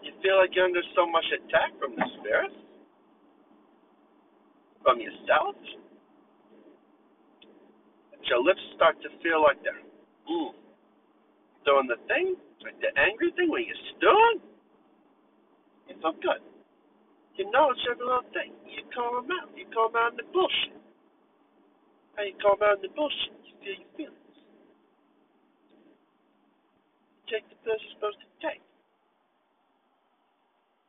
You 0.02 0.12
feel 0.22 0.36
like 0.38 0.50
you're 0.54 0.66
under 0.66 0.82
so 0.94 1.06
much 1.08 1.24
attack 1.32 1.72
from 1.80 1.96
the 1.96 2.04
spirits? 2.20 2.54
From 4.82 5.00
yourself? 5.00 5.56
Your 8.28 8.42
lips 8.42 8.62
start 8.74 8.98
to 9.02 9.10
feel 9.22 9.42
like 9.42 9.58
they're 9.62 9.82
mm, 10.28 10.52
doing 11.64 11.88
the 11.90 11.98
thing, 12.06 12.34
like 12.62 12.78
the 12.82 12.90
angry 12.98 13.30
thing 13.34 13.50
when 13.50 13.66
you're 13.66 13.84
stewing, 13.96 14.38
you 15.88 15.94
feel 16.02 16.14
good. 16.22 16.42
You 17.36 17.50
know 17.52 17.68
it's 17.70 17.84
every 17.84 18.06
little 18.06 18.24
thing. 18.32 18.56
You 18.64 18.80
call 18.96 19.20
them 19.20 19.28
out. 19.28 19.52
You 19.52 19.68
call 19.68 19.92
them 19.92 20.00
out 20.00 20.16
in 20.16 20.24
the 20.24 20.28
bullshit. 20.32 20.80
How 22.16 22.24
you 22.24 22.32
call 22.40 22.56
them 22.56 22.64
out 22.64 22.80
in 22.80 22.88
the 22.88 22.94
bullshit? 22.96 23.36
You 23.44 23.54
feel 23.60 23.76
your 23.76 23.92
feelings. 23.92 24.36
You 27.12 27.22
take 27.28 27.44
the 27.52 27.60
pills 27.60 27.76
you're 27.84 27.94
supposed 28.00 28.20
to 28.24 28.28
take. 28.40 28.64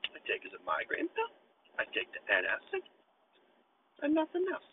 I 0.08 0.24
take 0.24 0.48
as 0.48 0.56
a 0.56 0.62
migraine 0.64 1.12
pill. 1.12 1.32
I 1.76 1.84
take 1.92 2.08
the 2.16 2.24
antacid. 2.32 2.88
And 4.02 4.16
nothing 4.16 4.48
else. 4.48 4.72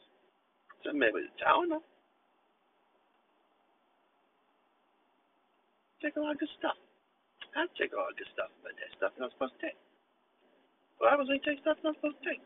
So 0.87 0.95
maybe 0.95 1.27
the 1.27 1.33
Tylenol. 1.43 1.83
Take 6.05 6.21
a 6.21 6.21
lot 6.21 6.37
of 6.37 6.41
good 6.45 6.53
stuff. 6.61 6.77
I 7.57 7.65
take 7.81 7.97
a 7.97 7.99
lot 7.99 8.13
of 8.13 8.17
good 8.21 8.29
stuff, 8.37 8.53
but 8.61 8.77
there's 8.77 8.93
stuff 9.01 9.17
you're 9.17 9.25
not 9.25 9.33
supposed 9.33 9.57
to 9.57 9.73
take. 9.73 9.79
What 11.01 11.09
happens 11.09 11.33
when 11.33 11.41
you 11.41 11.47
take 11.49 11.65
stuff 11.65 11.81
you're 11.81 11.97
not 11.97 11.99
supposed 11.99 12.21
to 12.21 12.27
take? 12.29 12.45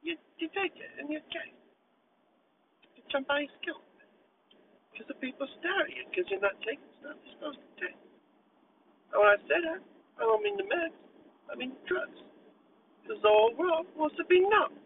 You, 0.00 0.16
you 0.40 0.48
take 0.56 0.72
it, 0.80 0.90
and 0.96 1.12
you're 1.12 1.20
okay. 1.28 1.52
Out 3.10 3.26
your 3.42 3.50
skill. 3.58 3.82
Because 4.94 5.10
the 5.10 5.18
people 5.18 5.42
stare 5.58 5.82
at 5.82 5.90
you 5.90 6.06
because 6.06 6.30
you're 6.30 6.38
not 6.38 6.54
taking 6.62 6.86
stuff 7.02 7.18
you're 7.26 7.34
supposed 7.36 7.58
to 7.58 7.70
take. 7.82 7.98
And 9.10 9.18
when 9.18 9.34
I 9.34 9.38
say 9.50 9.58
that, 9.66 9.82
I 9.82 10.20
don't 10.22 10.38
mean 10.46 10.54
the 10.54 10.68
meds, 10.70 10.94
I 11.50 11.58
mean 11.58 11.74
drugs. 11.90 12.22
Because 13.02 13.18
the 13.18 13.28
whole 13.28 13.50
world 13.58 13.90
wants 13.98 14.14
to 14.14 14.24
be 14.30 14.38
numb. 14.38 14.78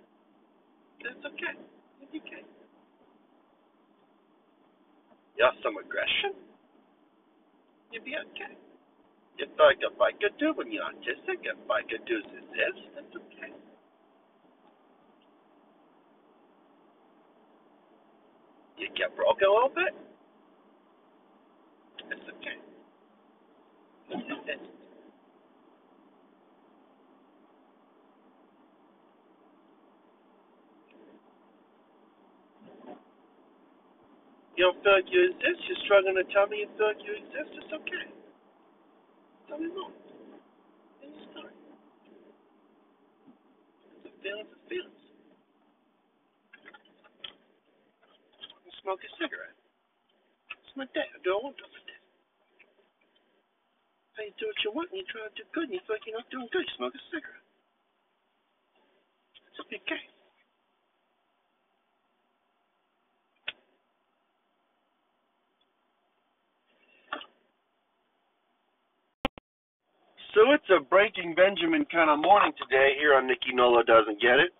It's 1.04 1.20
okay. 1.20 1.52
It's 2.00 2.16
okay. 2.16 2.44
You 5.36 5.44
have 5.44 5.60
some 5.60 5.76
aggression? 5.76 6.53
You'd 7.94 8.04
be 8.04 8.16
okay. 8.18 8.52
If 9.38 9.48
like 9.58 9.78
a 9.86 9.90
biker 9.94 10.30
do 10.38 10.52
when 10.54 10.72
you're 10.72 10.84
autistic, 10.84 11.46
if 11.46 11.56
biker 11.70 12.02
do 12.06 12.22
this, 12.34 12.44
that's 12.94 13.14
okay. 13.16 13.52
You 18.78 18.88
get 18.96 19.14
broken 19.16 19.48
a 19.48 19.52
little 19.52 19.70
bit, 19.74 19.94
it's 22.10 22.28
okay. 22.38 22.58
You 34.54 34.70
don't 34.70 34.78
feel 34.86 34.94
like 34.94 35.10
you 35.10 35.34
exist, 35.34 35.66
you're 35.66 35.82
struggling 35.82 36.14
to 36.14 36.26
tell 36.30 36.46
me 36.46 36.62
you 36.62 36.70
feel 36.78 36.86
like 36.86 37.02
you 37.02 37.14
exist, 37.18 37.50
it's 37.58 37.72
okay. 37.74 38.06
Tell 39.50 39.58
me 39.58 39.66
more. 39.66 39.90
And 41.02 41.10
you 41.10 41.22
start. 41.34 41.50
It's 43.98 44.06
a 44.06 44.12
feeling 44.22 44.46
of 44.46 44.62
feelings. 44.70 45.02
I 48.46 48.70
smoke 48.78 49.02
a 49.02 49.10
cigarette. 49.18 49.58
It's 50.62 50.74
my 50.78 50.86
day. 50.94 51.10
I 51.10 51.18
do 51.26 51.34
what 51.34 51.42
I 51.42 51.44
want 51.50 51.58
to 51.58 51.66
my 51.74 51.82
day. 51.90 52.00
How 54.14 54.22
you 54.22 54.34
do 54.38 54.46
what 54.46 54.58
you 54.62 54.70
want 54.70 54.88
and 54.94 55.02
you 55.02 55.06
try 55.10 55.26
to 55.26 55.34
do 55.34 55.42
good 55.50 55.66
and 55.66 55.74
you 55.74 55.82
feel 55.82 55.98
like 55.98 56.06
you're 56.06 56.14
not 56.14 56.30
doing 56.30 56.46
good, 56.54 56.62
you 56.62 56.74
smoke 56.78 56.94
a 56.94 57.02
cigarette. 57.10 57.42
It's 59.50 59.58
okay. 59.66 60.13
It's 70.54 70.70
a 70.70 70.82
breaking 70.82 71.34
Benjamin 71.34 71.86
kind 71.92 72.10
of 72.10 72.18
morning 72.18 72.52
today 72.58 72.94
here 72.98 73.14
on 73.14 73.26
Nikki 73.26 73.54
Nola 73.54 73.84
Doesn't 73.84 74.20
Get 74.20 74.42
It. 74.42 74.50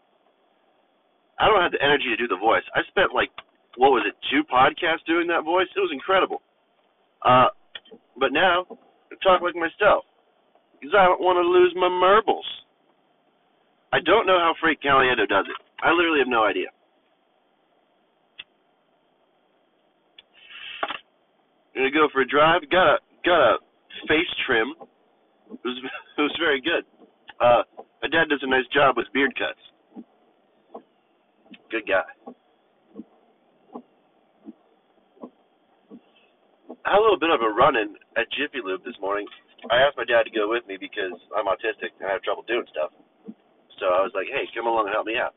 I 1.40 1.48
don't 1.48 1.62
have 1.62 1.72
the 1.72 1.82
energy 1.82 2.14
to 2.14 2.16
do 2.16 2.28
the 2.28 2.38
voice. 2.38 2.62
I 2.74 2.86
spent 2.88 3.14
like, 3.14 3.30
what 3.76 3.90
was 3.90 4.06
it, 4.06 4.14
two 4.30 4.46
podcasts 4.46 5.02
doing 5.06 5.26
that 5.28 5.42
voice? 5.42 5.66
It 5.74 5.80
was 5.80 5.90
incredible. 5.90 6.42
Uh, 7.26 7.50
but 8.18 8.32
now, 8.32 8.66
I 8.70 9.14
talk 9.22 9.42
like 9.42 9.58
myself. 9.58 10.06
Because 10.78 10.94
I 10.94 11.06
don't 11.06 11.22
want 11.22 11.42
to 11.42 11.46
lose 11.46 11.74
my 11.74 11.88
marbles. 11.88 12.46
I 13.92 13.98
don't 14.04 14.26
know 14.26 14.38
how 14.38 14.54
Frank 14.60 14.78
Caliendo 14.84 15.26
does 15.26 15.46
it. 15.48 15.58
I 15.82 15.90
literally 15.90 16.20
have 16.20 16.28
no 16.28 16.44
idea. 16.44 16.68
Gonna 21.74 21.90
go 21.90 22.08
for 22.12 22.20
a 22.20 22.28
drive. 22.28 22.62
Got 22.70 22.86
a 22.86 22.98
got 23.24 23.40
a 23.40 23.56
face 24.06 24.30
trim. 24.46 24.74
It 25.50 25.60
was 25.64 25.78
it 26.18 26.22
was 26.22 26.36
very 26.38 26.60
good. 26.60 26.84
Uh, 27.40 27.62
my 28.02 28.08
dad 28.08 28.28
does 28.28 28.42
a 28.42 28.48
nice 28.48 28.66
job 28.72 28.96
with 28.96 29.06
beard 29.12 29.34
cuts. 29.38 29.60
Good 31.70 31.86
guy. 31.88 32.06
I 36.84 36.92
had 36.92 37.00
a 37.00 37.02
little 37.02 37.18
bit 37.18 37.32
of 37.32 37.40
a 37.40 37.48
run 37.48 37.76
in 37.76 37.96
at 38.16 38.28
Jiffy 38.36 38.60
Lube 38.62 38.84
this 38.84 38.96
morning. 39.00 39.26
I 39.72 39.80
asked 39.80 39.96
my 39.96 40.04
dad 40.04 40.28
to 40.28 40.32
go 40.32 40.52
with 40.52 40.68
me 40.68 40.76
because 40.76 41.16
I'm 41.32 41.48
autistic 41.48 41.96
and 41.96 42.08
I 42.08 42.12
have 42.12 42.22
trouble 42.22 42.44
doing 42.44 42.68
stuff. 42.68 42.92
So 43.80 43.88
I 43.88 44.04
was 44.04 44.12
like, 44.14 44.28
hey, 44.28 44.44
come 44.54 44.68
along 44.68 44.86
and 44.86 44.94
help 44.94 45.08
me 45.08 45.16
out. 45.16 45.32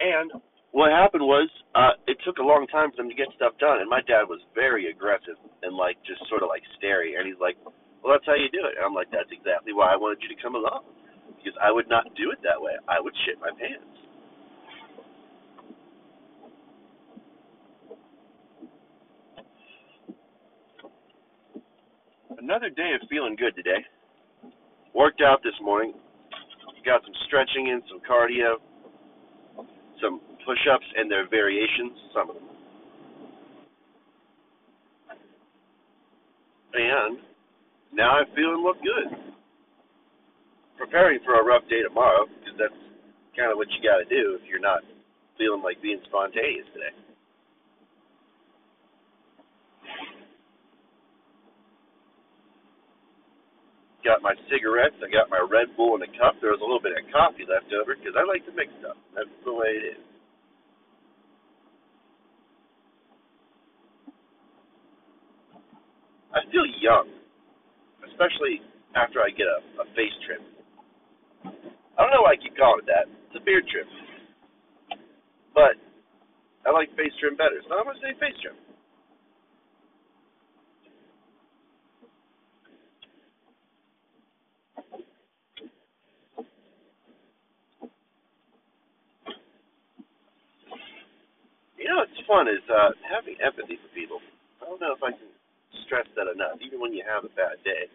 And 0.00 0.30
what 0.72 0.92
happened 0.92 1.24
was, 1.24 1.48
uh, 1.74 1.96
it 2.06 2.18
took 2.24 2.38
a 2.38 2.44
long 2.44 2.66
time 2.68 2.90
for 2.92 3.02
them 3.02 3.08
to 3.08 3.16
get 3.16 3.32
stuff 3.34 3.56
done, 3.58 3.80
and 3.80 3.88
my 3.88 4.00
dad 4.06 4.28
was 4.28 4.40
very 4.54 4.90
aggressive 4.90 5.36
and 5.62 5.74
like 5.74 5.96
just 6.06 6.20
sort 6.28 6.42
of 6.42 6.48
like 6.48 6.62
stary. 6.78 7.16
And 7.16 7.26
he's 7.26 7.40
like, 7.40 7.56
well, 8.02 8.14
that's 8.16 8.26
how 8.26 8.34
you 8.34 8.48
do 8.50 8.64
it. 8.64 8.76
And 8.76 8.84
I'm 8.84 8.94
like, 8.94 9.10
that's 9.12 9.30
exactly 9.30 9.72
why 9.72 9.92
I 9.92 9.96
wanted 9.96 10.22
you 10.22 10.34
to 10.34 10.42
come 10.42 10.54
along 10.54 10.84
because 11.36 11.56
I 11.62 11.72
would 11.72 11.88
not 11.88 12.04
do 12.16 12.30
it 12.32 12.38
that 12.42 12.60
way. 12.60 12.72
I 12.88 13.00
would 13.00 13.14
shit 13.24 13.40
my 13.40 13.50
pants. 13.56 13.84
Another 22.38 22.70
day 22.70 22.92
of 23.00 23.06
feeling 23.08 23.36
good 23.36 23.54
today. 23.54 23.84
Worked 24.94 25.20
out 25.20 25.40
this 25.44 25.54
morning. 25.62 25.94
Got 26.84 27.02
some 27.04 27.14
stretching 27.26 27.68
in, 27.68 27.82
some 27.90 28.00
cardio, 28.08 28.56
some 30.02 30.20
push 30.46 30.58
ups 30.72 30.86
and 30.96 31.10
their 31.10 31.28
variations, 31.28 31.92
some 32.14 32.30
of 32.30 32.36
them. 32.36 32.44
And 36.72 37.18
now 37.92 38.18
I'm 38.18 38.26
feeling 38.34 38.62
look 38.62 38.78
good. 38.82 39.10
Preparing 40.78 41.20
for 41.24 41.36
a 41.36 41.44
rough 41.44 41.68
day 41.68 41.82
tomorrow, 41.84 42.24
because 42.40 42.56
that's 42.56 42.80
kind 43.36 43.52
of 43.52 43.58
what 43.60 43.68
you 43.70 43.80
got 43.84 44.00
to 44.00 44.08
do 44.08 44.38
if 44.40 44.48
you're 44.48 44.62
not 44.62 44.80
feeling 45.36 45.62
like 45.62 45.80
being 45.82 46.00
spontaneous 46.08 46.66
today. 46.72 46.94
Got 54.00 54.24
my 54.24 54.32
cigarettes. 54.48 54.96
I 55.04 55.12
got 55.12 55.28
my 55.28 55.44
Red 55.44 55.76
Bull 55.76 55.94
in 55.96 56.02
a 56.02 56.10
cup. 56.16 56.40
There 56.40 56.56
was 56.56 56.64
a 56.64 56.64
little 56.64 56.80
bit 56.80 56.96
of 56.96 57.04
coffee 57.12 57.44
left 57.44 57.68
over 57.76 57.92
because 57.92 58.16
I 58.16 58.24
like 58.24 58.44
to 58.48 58.52
mix 58.56 58.72
stuff. 58.80 58.96
That's 59.12 59.28
the 59.44 59.52
way 59.52 59.68
it 59.76 59.84
is. 60.00 60.02
I 66.32 66.40
feel 66.48 66.64
young, 66.80 67.10
especially 68.20 68.60
after 68.92 69.24
I 69.24 69.32
get 69.32 69.48
a, 69.48 69.80
a 69.80 69.86
face 69.96 70.12
trim. 70.28 70.44
I 71.96 72.04
don't 72.04 72.12
know 72.12 72.28
why 72.28 72.36
I 72.36 72.36
keep 72.36 72.52
calling 72.52 72.84
it 72.84 72.88
that. 72.92 73.08
It's 73.08 73.40
a 73.40 73.44
beard 73.44 73.64
trim. 73.72 73.88
But 75.56 75.80
I 76.68 76.70
like 76.76 76.92
face 77.00 77.16
trim 77.16 77.40
better, 77.40 77.56
so 77.64 77.80
I'm 77.80 77.88
going 77.88 77.96
to 77.96 78.04
say 78.04 78.12
face 78.20 78.36
trim. 78.44 78.60
You 91.80 91.88
know 91.88 92.04
what's 92.04 92.20
fun 92.28 92.52
is 92.52 92.60
uh, 92.68 92.92
having 93.08 93.40
empathy 93.40 93.80
for 93.80 93.88
people. 93.96 94.20
I 94.60 94.68
don't 94.68 94.76
know 94.84 94.92
if 94.92 95.00
I 95.00 95.16
can 95.16 95.32
stress 95.88 96.04
that 96.20 96.28
enough. 96.28 96.60
Even 96.60 96.84
when 96.84 96.92
you 96.92 97.00
have 97.08 97.24
a 97.24 97.32
bad 97.32 97.56
day 97.64 97.88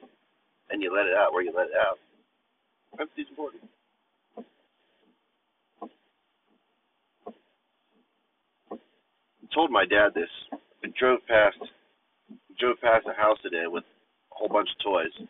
and 0.70 0.82
you 0.82 0.94
let 0.94 1.06
it 1.06 1.16
out 1.16 1.34
where 1.34 1.44
you 1.44 1.54
let 1.56 1.68
it 1.68 1.78
out, 1.80 1.98
empathy's 3.00 3.28
important. 3.30 3.64
I 9.44 9.54
told 9.54 9.72
my 9.72 9.86
dad 9.86 10.10
this. 10.14 10.30
I 10.84 10.88
drove 11.00 11.20
past 11.28 11.58
drove 12.60 12.80
past 12.82 13.06
a 13.08 13.14
house 13.14 13.38
today 13.44 13.68
with 13.68 13.84
a 13.84 14.36
whole 14.36 14.48
bunch 14.50 14.70
of 14.72 14.84
toys. 14.84 15.28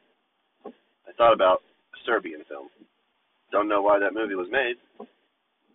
I 0.65 1.11
thought 1.17 1.33
about 1.33 1.61
a 1.93 1.97
Serbian 2.05 2.43
film. 2.47 2.69
Don't 3.51 3.67
know 3.69 3.81
why 3.81 3.99
that 3.99 4.13
movie 4.13 4.35
was 4.35 4.47
made, 4.51 4.75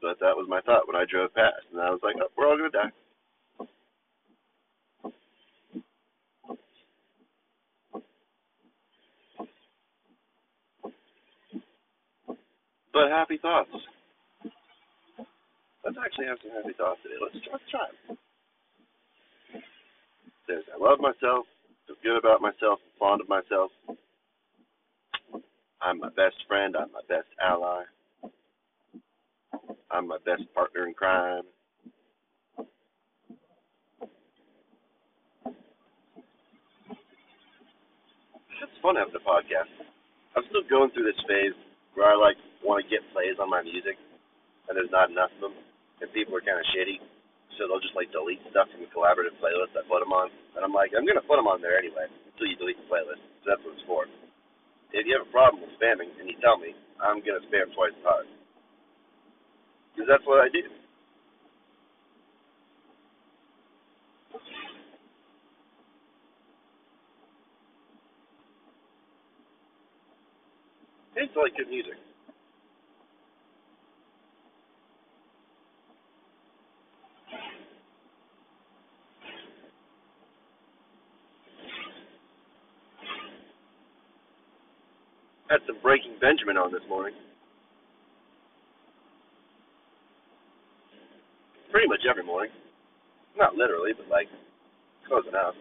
but 0.01 0.19
that 0.21 0.37
was 0.37 0.47
my 0.49 0.61
thought 0.63 0.87
when 0.87 0.97
I 0.97 1.05
drove 1.11 1.35
past, 1.35 1.67
and 1.73 1.81
I 1.81 1.91
was 1.91 2.01
like, 2.03 2.17
oh, 2.21 2.29
we're 2.37 2.47
all 2.49 2.57
gonna 2.57 2.71
die. 2.71 2.93
But 13.01 13.09
happy 13.09 13.39
thoughts. 13.41 13.71
Let's 15.83 15.97
actually 16.05 16.27
have 16.27 16.37
some 16.43 16.53
happy 16.53 16.77
thoughts 16.77 17.01
today. 17.03 17.17
Let's 17.17 17.47
let's 17.51 17.65
try. 17.71 17.89
There's 20.47 20.65
I 20.69 20.77
love 20.77 21.01
myself, 21.01 21.47
feel 21.87 21.97
good 22.03 22.19
about 22.19 22.43
myself, 22.43 22.79
I'm 22.85 22.99
fond 22.99 23.23
of 23.23 23.29
myself. 23.31 23.71
I'm 25.81 25.99
my 25.99 26.11
best 26.11 26.37
friend, 26.47 26.77
I'm 26.77 26.93
my 26.93 27.01
best 27.09 27.29
ally. 27.41 27.85
I'm 29.91 30.07
my 30.07 30.19
best 30.27 30.43
partner 30.55 30.87
in 30.87 30.93
crime. 30.93 31.45
It's 38.61 38.77
fun 38.83 38.97
having 38.97 39.15
a 39.17 39.25
podcast. 39.25 39.73
I'm 40.37 40.45
still 40.51 40.69
going 40.69 40.91
through 40.91 41.05
this 41.05 41.25
phase 41.27 41.57
where 41.95 42.13
I 42.13 42.15
like 42.15 42.37
want 42.65 42.83
to 42.85 42.87
get 42.89 43.05
plays 43.13 43.37
on 43.41 43.51
my 43.51 43.63
music, 43.65 43.97
and 44.69 44.77
there's 44.77 44.93
not 44.93 45.11
enough 45.11 45.33
of 45.41 45.53
them, 45.53 45.57
and 46.01 46.09
people 46.13 46.37
are 46.37 46.45
kind 46.45 46.61
of 46.61 46.67
shitty, 46.73 47.01
so 47.57 47.67
they'll 47.69 47.83
just 47.83 47.97
like 47.97 48.13
delete 48.13 48.43
stuff 48.53 48.69
from 48.73 48.85
the 48.85 48.91
collaborative 48.93 49.37
playlist 49.41 49.75
I 49.77 49.85
put 49.89 50.01
them 50.05 50.15
on, 50.15 50.29
and 50.57 50.63
I'm 50.65 50.75
like, 50.75 50.93
I'm 50.97 51.07
gonna 51.09 51.25
put 51.25 51.37
them 51.41 51.49
on 51.51 51.61
there 51.65 51.77
anyway 51.79 52.07
until 52.09 52.49
you 52.49 52.57
delete 52.61 52.81
the 52.81 52.89
playlist. 52.89 53.23
So 53.43 53.53
that's 53.53 53.63
what 53.65 53.77
it's 53.77 53.87
for. 53.89 54.05
If 54.93 55.07
you 55.07 55.15
have 55.19 55.27
a 55.27 55.33
problem 55.33 55.63
with 55.65 55.75
spamming, 55.81 56.11
and 56.21 56.29
you 56.29 56.37
tell 56.43 56.59
me, 56.61 56.77
I'm 57.01 57.23
gonna 57.25 57.45
spam 57.49 57.73
twice 57.73 57.97
as 57.97 58.05
hard, 58.07 58.27
because 59.95 60.09
that's 60.09 60.27
what 60.29 60.43
I 60.45 60.49
do. 60.53 60.65
I 71.17 71.29
used 71.29 71.35
to 71.35 71.43
like 71.45 71.57
good 71.57 71.69
music. 71.69 71.99
Had 85.51 85.59
some 85.67 85.83
Breaking 85.83 86.15
Benjamin 86.21 86.57
on 86.57 86.71
this 86.71 86.87
morning. 86.89 87.13
Pretty 91.73 91.89
much 91.89 92.07
every 92.09 92.23
morning. 92.23 92.53
Not 93.37 93.57
literally, 93.57 93.91
but 93.97 94.07
like 94.09 94.29
close 95.09 95.25
enough. 95.29 95.55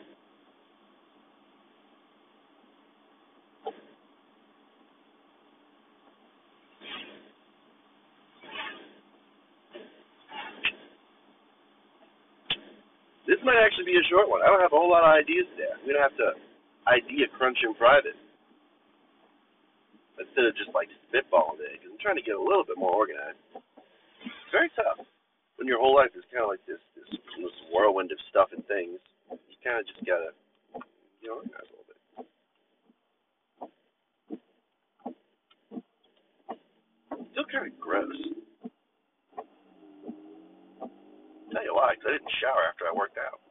This 13.25 13.37
might 13.43 13.57
actually 13.57 13.85
be 13.85 13.97
a 13.97 14.05
short 14.09 14.29
one. 14.29 14.41
I 14.41 14.47
don't 14.53 14.61
have 14.61 14.73
a 14.73 14.77
whole 14.77 14.89
lot 14.89 15.01
of 15.01 15.09
ideas 15.17 15.45
today. 15.57 15.69
I'm 15.73 15.81
gonna 15.81 16.01
have 16.01 16.17
to 16.17 16.37
idea 16.85 17.25
crunch 17.37 17.57
in 17.65 17.73
private 17.73 18.13
instead 20.29 20.45
of 20.45 20.53
just 20.53 20.69
like 20.77 20.93
spitballing 21.09 21.57
it 21.65 21.81
because 21.81 21.89
I'm 21.89 21.97
trying 21.97 22.21
to 22.21 22.25
get 22.25 22.37
a 22.37 22.41
little 22.41 22.61
bit 22.61 22.77
more 22.77 22.93
organized. 22.93 23.41
It's 24.21 24.53
very 24.53 24.69
tough 24.77 25.01
when 25.57 25.65
your 25.65 25.81
whole 25.81 25.97
life 25.97 26.13
is 26.13 26.21
kind 26.29 26.45
of 26.45 26.53
like 26.53 26.61
this, 26.69 26.77
this 26.93 27.09
this 27.09 27.57
whirlwind 27.73 28.13
of 28.13 28.21
stuff 28.29 28.53
and 28.53 28.61
things. 28.69 29.01
You 29.33 29.57
kind 29.65 29.81
of 29.81 29.89
just 29.89 30.05
gotta 30.05 30.37
get 31.25 31.33
organized 31.33 31.65
a 31.65 31.73
little 31.73 31.89
bit. 31.89 31.97
Still 37.33 37.49
kind 37.49 37.65
of 37.65 37.73
gross. 37.81 38.21
Tell 41.49 41.65
you 41.65 41.73
why, 41.73 41.97
because 41.97 42.13
I 42.13 42.21
didn't 42.21 42.37
shower 42.37 42.63
after 42.69 42.85
I 42.85 42.93
worked 42.93 43.17
out. 43.17 43.41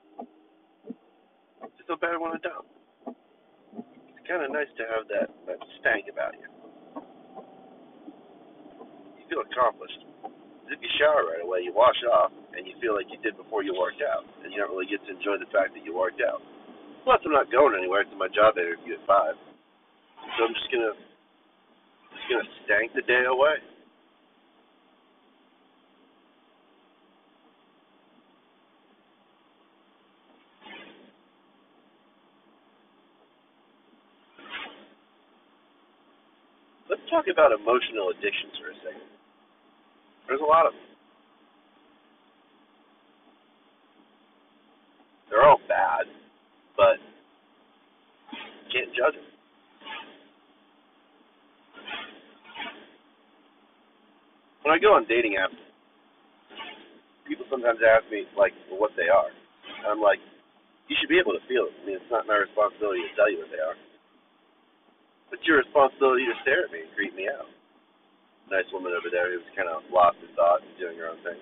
It's 1.67 1.91
so 1.91 1.99
bad 1.99 2.15
when 2.23 2.39
I 2.39 2.41
don't. 2.41 2.71
It's 4.15 4.23
kind 4.31 4.47
of 4.47 4.55
nice 4.55 4.71
to 4.79 4.85
have 4.87 5.11
that 5.11 5.35
that 5.51 5.59
stank 5.83 6.07
about 6.07 6.39
you. 6.39 6.58
Feel 9.29 9.45
accomplished. 9.45 10.01
If 10.73 10.81
you 10.81 10.89
shower 10.97 11.29
right 11.29 11.45
away, 11.45 11.61
you 11.61 11.73
wash 11.77 12.01
off, 12.13 12.33
and 12.57 12.65
you 12.65 12.73
feel 12.81 12.97
like 12.97 13.13
you 13.13 13.21
did 13.21 13.37
before 13.37 13.63
you 13.63 13.77
worked 13.77 14.01
out, 14.01 14.25
and 14.45 14.53
you 14.53 14.61
don't 14.61 14.73
really 14.73 14.89
get 14.89 15.05
to 15.05 15.13
enjoy 15.13 15.37
the 15.37 15.49
fact 15.53 15.77
that 15.77 15.85
you 15.85 15.93
worked 15.97 16.21
out. 16.25 16.41
Plus, 17.05 17.21
I'm 17.25 17.33
not 17.33 17.53
going 17.53 17.77
anywhere 17.77 18.05
to 18.05 18.17
my 18.17 18.29
job 18.29 18.57
interview 18.57 18.97
at 18.97 19.05
five, 19.05 19.37
so 20.37 20.45
I'm 20.45 20.53
just 20.57 20.69
gonna 20.73 20.97
just 22.13 22.27
gonna 22.29 22.49
stank 22.65 22.93
the 22.97 23.05
day 23.05 23.25
away. 23.29 23.61
Let's 36.89 37.05
talk 37.09 37.25
about 37.29 37.53
emotional 37.53 38.09
addictions 38.09 38.57
for 38.57 38.73
a 38.73 38.77
second. 38.85 39.18
There's 40.29 40.41
a 40.41 40.45
lot 40.45 40.67
of 40.67 40.73
them. 40.77 40.83
They're 45.31 45.45
all 45.45 45.61
bad, 45.69 46.05
but 46.77 47.01
can't 48.73 48.93
judge 48.93 49.17
them. 49.17 49.25
When 54.63 54.77
I 54.77 54.79
go 54.79 54.93
on 54.93 55.09
dating 55.09 55.41
apps, 55.41 55.57
people 57.25 57.49
sometimes 57.49 57.81
ask 57.81 58.05
me 58.13 58.29
like 58.37 58.53
what 58.69 58.93
they 58.97 59.09
are. 59.09 59.33
And 59.81 59.89
I'm 59.89 60.01
like, 60.01 60.21
you 60.89 60.97
should 61.01 61.09
be 61.09 61.21
able 61.21 61.33
to 61.33 61.45
feel 61.49 61.69
it. 61.69 61.73
I 61.73 61.81
mean, 61.89 61.97
it's 61.97 62.13
not 62.13 62.29
my 62.29 62.37
responsibility 62.37 63.01
to 63.05 63.13
tell 63.17 63.33
you 63.33 63.41
what 63.45 63.53
they 63.53 63.65
are. 63.65 63.77
It's 65.33 65.45
your 65.49 65.61
responsibility 65.61 66.25
to 66.29 66.37
stare 66.45 66.65
at 66.65 66.73
me 66.73 66.85
and 66.85 66.93
creep 66.97 67.17
me 67.17 67.29
out. 67.29 67.49
Nice 68.51 68.65
woman 68.73 68.93
over 68.97 69.13
there 69.13 69.31
who's 69.31 69.45
kind 69.55 69.69
of 69.69 69.83
lost 69.93 70.17
in 70.23 70.35
thought 70.35 70.63
and 70.63 70.73
doing 70.81 70.97
her 70.97 71.09
own 71.09 71.21
thing. 71.23 71.37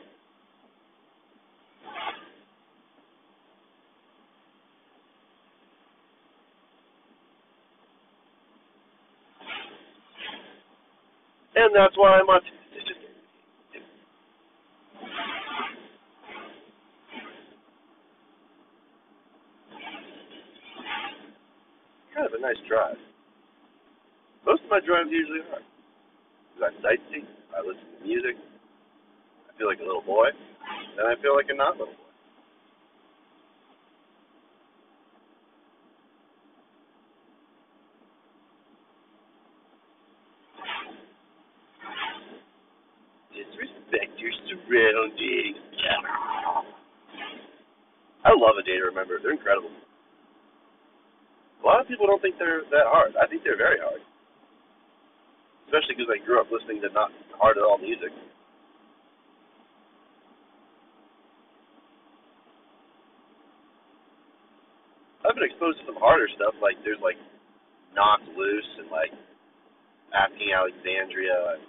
And 11.54 11.74
that's 11.74 11.96
why 11.96 12.18
I'm 12.18 12.28
on. 12.28 12.40
Kind 22.14 22.26
of 22.26 22.32
a 22.34 22.40
nice 22.40 22.56
drive. 22.68 22.96
Most 24.44 24.62
of 24.64 24.70
my 24.70 24.80
drives 24.84 25.08
usually 25.10 25.40
are. 25.52 25.75
Because 26.56 26.72
I 26.72 26.80
sightsee, 26.80 27.24
I 27.52 27.60
listen 27.60 27.84
to 28.00 28.06
music, 28.06 28.36
I 29.44 29.58
feel 29.58 29.68
like 29.68 29.78
a 29.80 29.84
little 29.84 30.00
boy, 30.00 30.24
and 30.24 31.06
I 31.06 31.20
feel 31.20 31.36
like 31.36 31.46
a 31.50 31.54
not 31.54 31.76
little 31.76 31.92
boy. 31.92 32.00
Disrespect 43.36 44.16
your 44.16 44.32
surroundings. 44.48 45.60
I 48.24 48.30
love 48.32 48.56
a 48.58 48.62
day 48.64 48.80
to 48.80 48.84
remember. 48.88 49.20
They're 49.22 49.32
incredible. 49.32 49.70
A 51.62 51.66
lot 51.66 51.80
of 51.80 51.86
people 51.86 52.06
don't 52.06 52.22
think 52.22 52.36
they're 52.38 52.62
that 52.70 52.88
hard. 52.88 53.12
I 53.20 53.26
think 53.28 53.44
they're 53.44 53.58
very 53.58 53.76
hard. 53.78 54.00
Especially 55.66 55.98
because 55.98 56.10
I 56.14 56.22
grew 56.22 56.38
up 56.40 56.46
listening 56.50 56.80
to 56.82 56.90
not 56.94 57.10
hard 57.34 57.58
at 57.58 57.66
all 57.66 57.78
music. 57.78 58.14
I've 65.26 65.34
been 65.34 65.50
exposed 65.50 65.82
to 65.82 65.90
some 65.90 65.98
harder 65.98 66.30
stuff, 66.38 66.54
like 66.62 66.78
there's 66.86 67.02
like 67.02 67.18
Knocked 67.98 68.30
Loose 68.38 68.70
and 68.78 68.86
like 68.94 69.10
Asking 70.14 70.54
Alexandria. 70.54 71.58
And, 71.58 71.66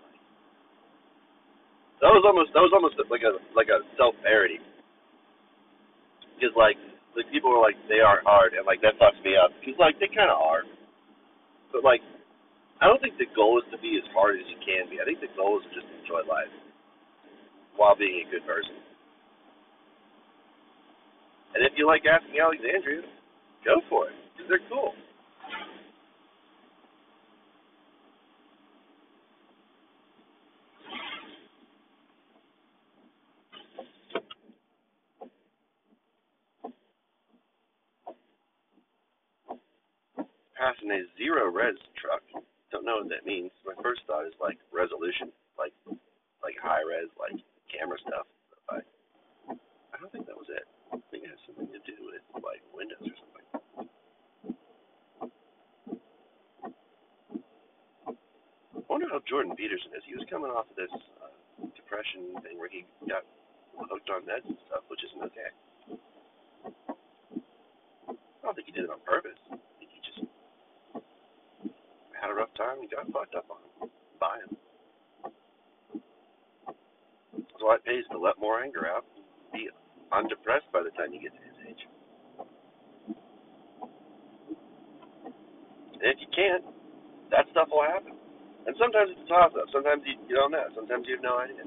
that 1.97 2.13
was 2.13 2.21
almost 2.21 2.53
that 2.53 2.61
was 2.61 2.69
almost 2.77 3.01
like 3.09 3.25
a 3.25 3.41
like 3.57 3.73
a 3.73 3.81
self 3.97 4.13
parody. 4.21 4.61
Because 6.37 6.53
like 6.53 6.77
like 7.17 7.25
people 7.33 7.49
were 7.49 7.63
like 7.65 7.73
they 7.89 7.97
aren't 7.97 8.29
hard 8.29 8.53
and 8.53 8.61
like 8.69 8.77
that 8.85 8.93
fucks 9.01 9.17
me 9.25 9.33
up 9.33 9.49
because 9.57 9.73
like 9.81 9.97
they 9.97 10.05
kind 10.13 10.29
of 10.29 10.37
are, 10.37 10.61
but 11.73 11.81
like 11.81 12.05
I 12.81 12.85
don't 12.85 13.01
think 13.01 13.17
the 13.17 13.25
goal 13.35 13.57
is 13.57 13.65
to 13.73 13.79
be 13.81 13.97
as 13.97 14.05
hard 14.13 14.37
as 14.37 14.45
you 14.45 14.57
can 14.61 14.89
be. 14.89 15.01
I 15.01 15.05
think 15.05 15.19
the 15.19 15.33
goal 15.35 15.57
is 15.57 15.65
to 15.65 15.81
just 15.81 15.89
enjoy 16.01 16.21
life 16.29 16.53
while 17.75 17.97
being 17.97 18.21
a 18.21 18.31
good 18.31 18.45
person. 18.45 18.77
And 21.55 21.65
if 21.65 21.73
you 21.75 21.87
like 21.87 22.03
asking 22.05 22.37
Alexandria, 22.37 23.01
go 23.65 23.81
for 23.89 24.09
it 24.09 24.15
because 24.35 24.49
they're 24.49 24.69
cool. 24.69 24.93
Passing 40.57 40.91
a 40.91 41.01
zero 41.17 41.49
res 41.49 41.77
truck. 42.01 42.26
What 42.97 43.13
that 43.13 43.29
means. 43.29 43.53
My 43.61 43.77
first 43.85 44.01
thought 44.09 44.25
is 44.25 44.33
like 44.41 44.57
resolution, 44.73 45.29
like 45.53 45.69
like 46.41 46.57
high 46.57 46.81
res, 46.81 47.13
like 47.21 47.37
camera 47.69 47.93
stuff. 48.01 48.25
But 48.65 48.81
I, 49.47 49.53
I 49.93 49.95
don't 50.01 50.09
think 50.09 50.25
that 50.25 50.33
was 50.33 50.49
it. 50.49 50.65
I 50.89 50.97
think 51.13 51.23
it 51.23 51.29
has 51.29 51.37
something 51.45 51.69
to 51.69 51.81
do 51.85 51.93
with 52.09 52.25
like 52.41 52.65
Windows 52.73 53.05
or 53.05 53.13
something. 53.21 53.45
I 58.75 58.89
wonder 58.89 59.05
how 59.13 59.21
Jordan 59.29 59.53
Peterson 59.53 59.93
is. 59.93 60.01
He 60.09 60.17
was 60.17 60.25
coming 60.25 60.49
off 60.49 60.65
of 60.65 60.75
this 60.75 60.89
uh, 61.21 61.29
depression 61.77 62.33
thing 62.41 62.57
where 62.57 62.73
he 62.73 62.81
got 63.05 63.21
hooked 63.77 64.09
on 64.09 64.25
meds 64.25 64.49
and 64.49 64.57
stuff, 64.65 64.81
which 64.89 65.05
isn't 65.05 65.21
okay. 65.21 65.53
I 68.09 68.41
don't 68.41 68.55
think 68.57 68.65
he 68.65 68.73
did 68.73 68.85
it 68.85 68.91
on 68.91 68.97
purpose. 69.05 69.37
I 69.53 69.61
think 69.77 69.93
he 69.93 70.01
just 70.01 70.25
had 72.17 72.31
a 72.31 72.33
rough 72.33 72.46
time 72.57 72.81
and 72.81 72.89
got 72.89 73.05
fucked 73.13 73.35
up 73.35 73.45
on. 73.49 73.89
By 74.19 74.41
him. 74.41 74.57
That's 77.37 77.61
why 77.61 77.77
it 77.77 77.85
pays 77.85 78.03
to 78.11 78.17
let 78.17 78.41
more 78.41 78.61
anger 78.61 78.89
out 78.89 79.05
and 79.15 79.25
be 79.53 79.69
undepressed 80.11 80.65
by 80.73 80.81
the 80.81 80.89
time 80.97 81.13
you 81.13 81.21
get 81.21 81.37
to 81.37 81.43
his 81.45 81.57
age. 81.69 81.83
And 86.01 86.09
if 86.09 86.17
you 86.17 86.29
can't, 86.33 86.65
that 87.29 87.45
stuff 87.53 87.69
will 87.69 87.85
happen. 87.85 88.13
And 88.65 88.75
sometimes 88.81 89.13
it's 89.13 89.21
a 89.23 89.29
toss 89.29 89.53
up. 89.55 89.69
Sometimes 89.71 90.03
you, 90.05 90.17
you 90.27 90.35
don't 90.35 90.51
know. 90.51 90.65
Sometimes 90.75 91.05
you 91.07 91.15
have 91.15 91.25
no 91.25 91.37
idea. 91.39 91.63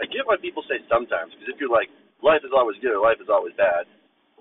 I 0.00 0.04
get 0.10 0.26
why 0.26 0.36
people 0.42 0.64
say 0.66 0.82
sometimes, 0.90 1.30
because 1.32 1.54
if 1.54 1.60
you're 1.62 1.70
like, 1.70 1.88
life 2.18 2.42
is 2.42 2.50
always 2.50 2.74
good 2.82 2.92
or 2.92 3.00
life 3.00 3.22
is 3.22 3.30
always 3.30 3.54
bad, 3.54 3.86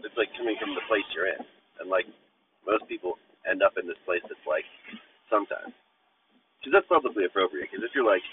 it's 0.01 0.17
like 0.17 0.34
coming 0.35 0.57
from 0.57 0.73
the 0.75 0.84
place 0.89 1.05
you're 1.13 1.30
in. 1.30 1.39
And 1.80 1.88
like, 1.88 2.09
most 2.68 2.88
people 2.88 3.19
end 3.49 3.61
up 3.61 3.76
in 3.77 3.88
this 3.88 3.99
place 4.06 4.23
that's 4.27 4.48
like, 4.48 4.65
sometimes. 5.30 5.73
Because 6.60 6.80
that's 6.80 6.88
probably 6.88 7.27
appropriate. 7.27 7.68
Because 7.68 7.84
if 7.84 7.91
you're 7.91 8.07
like, 8.07 8.23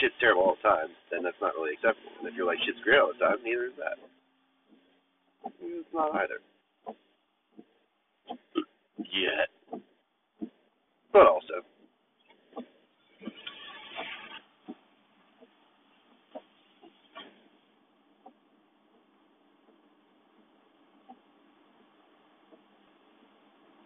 shit's 0.00 0.14
terrible 0.20 0.44
all 0.44 0.56
the 0.60 0.68
time, 0.68 0.92
then 1.10 1.24
that's 1.24 1.40
not 1.40 1.56
really 1.56 1.72
acceptable. 1.72 2.12
And 2.20 2.28
if 2.28 2.36
you're 2.36 2.46
like, 2.46 2.60
shit's 2.66 2.84
great 2.84 3.00
all 3.00 3.12
the 3.12 3.18
time, 3.18 3.40
neither 3.40 3.72
is 3.72 3.78
that. 3.80 3.96
It's 5.60 5.88
not 5.94 6.12
either. 6.20 6.44
Yet. 8.98 9.48
But 11.12 11.26
also. 11.26 11.64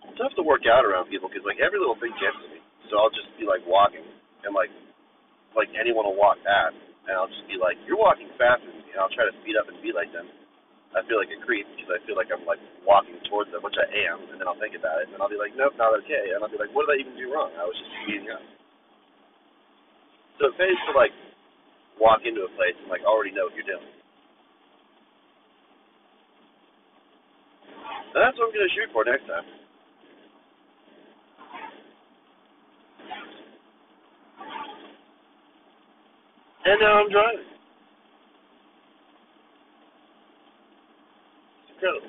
It's 0.08 0.18
tough 0.18 0.34
to 0.36 0.42
work 0.62 0.70
out 0.70 0.86
around 0.86 1.10
people 1.10 1.26
because 1.26 1.42
like 1.42 1.58
every 1.58 1.82
little 1.82 1.98
thing 1.98 2.14
gets 2.22 2.38
to 2.38 2.48
me. 2.54 2.62
So 2.86 3.02
I'll 3.02 3.10
just 3.10 3.26
be 3.34 3.42
like 3.42 3.66
walking 3.66 4.06
and 4.46 4.54
like 4.54 4.70
like 5.58 5.68
anyone 5.74 6.06
will 6.06 6.18
walk 6.18 6.38
past 6.46 6.78
and 7.10 7.18
I'll 7.18 7.26
just 7.26 7.42
be 7.50 7.58
like, 7.58 7.74
You're 7.82 7.98
walking 7.98 8.30
faster 8.38 8.70
and 8.70 8.98
I'll 9.02 9.10
try 9.10 9.26
to 9.26 9.34
speed 9.42 9.58
up 9.58 9.66
and 9.66 9.82
be 9.82 9.90
like 9.90 10.14
them. 10.14 10.30
I 10.94 11.02
feel 11.10 11.18
like 11.18 11.34
a 11.34 11.40
creep 11.42 11.66
because 11.74 11.90
I 11.90 11.98
feel 12.06 12.14
like 12.14 12.30
I'm 12.30 12.46
like 12.46 12.62
walking 12.86 13.18
towards 13.26 13.50
them, 13.50 13.64
which 13.66 13.74
I 13.80 13.88
am, 14.12 14.22
and 14.30 14.38
then 14.38 14.46
I'll 14.46 14.60
think 14.62 14.78
about 14.78 15.02
it 15.02 15.10
and 15.10 15.18
I'll 15.18 15.32
be 15.32 15.40
like, 15.40 15.58
Nope, 15.58 15.74
not 15.74 15.90
okay 16.06 16.30
and 16.30 16.38
I'll 16.46 16.52
be 16.52 16.62
like, 16.62 16.70
What 16.70 16.86
did 16.86 16.94
I 16.94 17.02
even 17.02 17.18
do 17.18 17.26
wrong? 17.34 17.50
I 17.58 17.66
was 17.66 17.74
just 17.74 17.90
speeding 18.06 18.30
up. 18.30 18.44
So 20.38 20.54
it 20.54 20.56
pays 20.62 20.78
to 20.86 20.94
like 20.94 21.14
walk 21.98 22.22
into 22.22 22.46
a 22.46 22.52
place 22.54 22.78
and 22.78 22.86
like 22.86 23.02
already 23.02 23.34
know 23.34 23.50
what 23.50 23.56
you're 23.58 23.66
doing. 23.66 23.90
And 28.14 28.20
that's 28.22 28.38
what 28.38 28.48
I'm 28.48 28.54
gonna 28.54 28.70
shoot 28.78 28.90
for 28.94 29.02
next 29.04 29.26
time. 29.26 29.61
And 36.72 36.80
now 36.80 37.04
I'm 37.04 37.10
driving. 37.12 37.44
It's 41.68 41.76
incredible. 41.76 42.08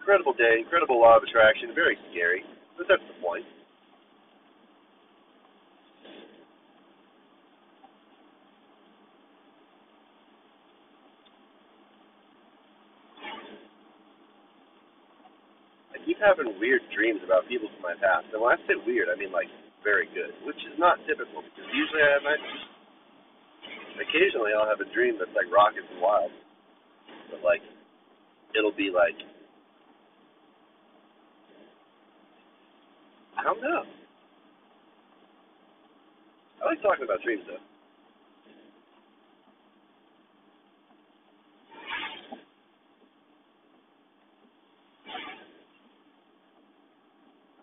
Incredible 0.00 0.32
day, 0.32 0.56
incredible 0.64 0.98
law 0.98 1.18
of 1.18 1.24
attraction, 1.24 1.74
very 1.74 1.98
scary, 2.10 2.42
but 2.78 2.86
that's 2.88 3.02
the 3.04 3.20
point. 3.20 3.44
I 15.92 16.00
keep 16.06 16.16
having 16.16 16.58
weird 16.58 16.80
dreams 16.96 17.20
about 17.22 17.46
people 17.46 17.68
from 17.76 17.82
my 17.82 17.92
past. 18.00 18.32
And 18.32 18.40
when 18.40 18.56
I 18.56 18.58
say 18.64 18.80
weird, 18.86 19.08
I 19.12 19.20
mean 19.20 19.32
like 19.32 19.52
very 19.86 20.10
good, 20.10 20.34
which 20.42 20.58
is 20.66 20.74
not 20.82 20.98
typical 21.06 21.46
because 21.46 21.70
usually 21.70 22.02
I 22.02 22.10
have 22.18 22.26
my 22.26 22.34
occasionally 24.02 24.50
I'll 24.50 24.66
have 24.66 24.82
a 24.82 24.90
dream 24.90 25.14
that's 25.14 25.30
like 25.38 25.46
rockets 25.46 25.86
and 25.94 26.02
wild. 26.02 26.34
But 27.30 27.46
like 27.46 27.62
it'll 28.58 28.74
be 28.74 28.90
like 28.90 29.14
I 33.38 33.46
don't 33.46 33.62
know. 33.62 33.86
I 36.58 36.66
like 36.66 36.82
talking 36.82 37.06
about 37.06 37.22
dreams 37.22 37.46
though. 37.46 37.62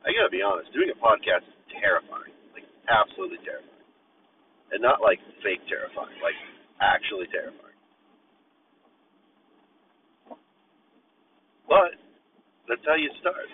I 0.07 0.11
gotta 0.15 0.31
be 0.31 0.43
honest, 0.43 0.71
doing 0.71 0.91
a 0.91 0.99
podcast 0.99 1.47
terrifying. 1.83 2.31
Like 2.55 2.63
absolutely 2.87 3.43
terrifying. 3.43 3.83
And 4.71 4.79
not 4.79 5.03
like 5.03 5.19
fake 5.43 5.61
terrifying, 5.67 6.15
like 6.23 6.39
actually 6.79 7.27
terrifying. 7.29 7.75
But 11.67 11.99
that's 12.71 12.83
how 12.87 12.95
you 12.95 13.11
start. 13.19 13.51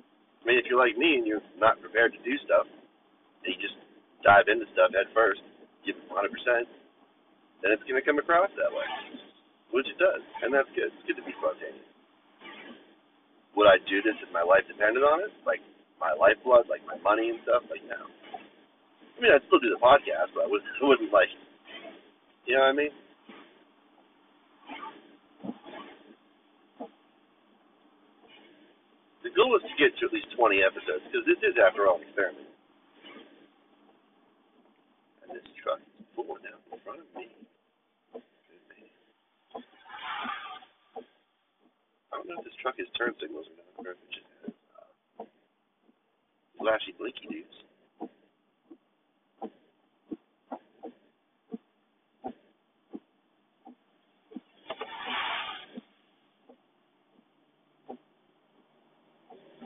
I 0.00 0.42
mean, 0.48 0.56
if 0.56 0.64
you're 0.64 0.80
like 0.80 0.96
me 0.96 1.20
and 1.20 1.28
you're 1.28 1.44
not 1.60 1.76
prepared 1.84 2.16
to 2.16 2.20
do 2.24 2.34
stuff, 2.48 2.64
and 3.44 3.52
you 3.52 3.58
just 3.60 3.76
dive 4.24 4.48
into 4.48 4.64
stuff 4.72 4.90
head 4.96 5.12
first, 5.12 5.44
give 5.84 5.94
it 5.94 6.08
100%, 6.08 6.24
then 7.60 7.74
it's 7.74 7.84
going 7.84 7.98
to 7.98 8.06
come 8.06 8.18
across 8.18 8.48
that 8.56 8.70
way, 8.70 8.88
which 9.74 9.86
it 9.86 9.98
does, 9.98 10.22
and 10.42 10.54
that's 10.54 10.70
good. 10.72 10.88
It's 10.94 11.04
good 11.04 11.18
to 11.20 11.26
be 11.26 11.34
spontaneous. 11.36 11.84
Would 13.58 13.66
I 13.66 13.82
do 13.90 13.98
this 14.02 14.14
if 14.22 14.30
my 14.30 14.46
life 14.46 14.62
depended 14.70 15.02
on 15.02 15.26
it? 15.26 15.34
Like 15.42 15.58
my 16.00 16.14
lifeblood, 16.14 16.70
like 16.70 16.82
my 16.86 16.98
money 17.02 17.30
and 17.30 17.38
stuff? 17.42 17.62
Like 17.70 17.82
no. 17.86 17.98
I 19.18 19.20
mean, 19.20 19.34
I'd 19.34 19.42
still 19.50 19.58
do 19.58 19.74
the 19.74 19.82
podcast, 19.82 20.30
but 20.30 20.46
I 20.46 20.48
wouldn't, 20.48 20.70
I 20.78 20.86
wouldn't 20.86 21.10
like, 21.10 21.26
you 22.46 22.54
know 22.54 22.62
what 22.62 22.70
I 22.70 22.78
mean? 22.78 22.94
The 29.26 29.34
goal 29.34 29.58
is 29.58 29.66
to 29.66 29.74
get 29.74 29.90
to 29.98 30.06
at 30.06 30.14
least 30.14 30.30
20 30.38 30.62
episodes 30.62 31.02
because 31.10 31.26
this 31.26 31.42
is, 31.42 31.58
after 31.58 31.90
all, 31.90 31.98
an 31.98 32.06
experiment. 32.06 32.46
And 35.26 35.34
this 35.34 35.42
truck 35.66 35.82
is 35.82 36.06
pulling 36.14 36.46
out 36.46 36.62
in 36.70 36.78
front 36.86 37.02
of 37.02 37.10
me. 37.18 37.34
I 42.08 42.22
don't 42.22 42.30
know 42.30 42.38
if 42.38 42.46
this 42.46 42.54
truck 42.62 42.78
has 42.78 42.86
turn 42.94 43.18
signals 43.18 43.50
or 43.50 43.58
not, 43.58 43.82
or 43.82 43.92
if 43.92 43.98
it 43.98 44.10
just 44.14 44.27
flashy 46.58 46.92
blinky 46.98 47.26
dudes. 47.30 47.58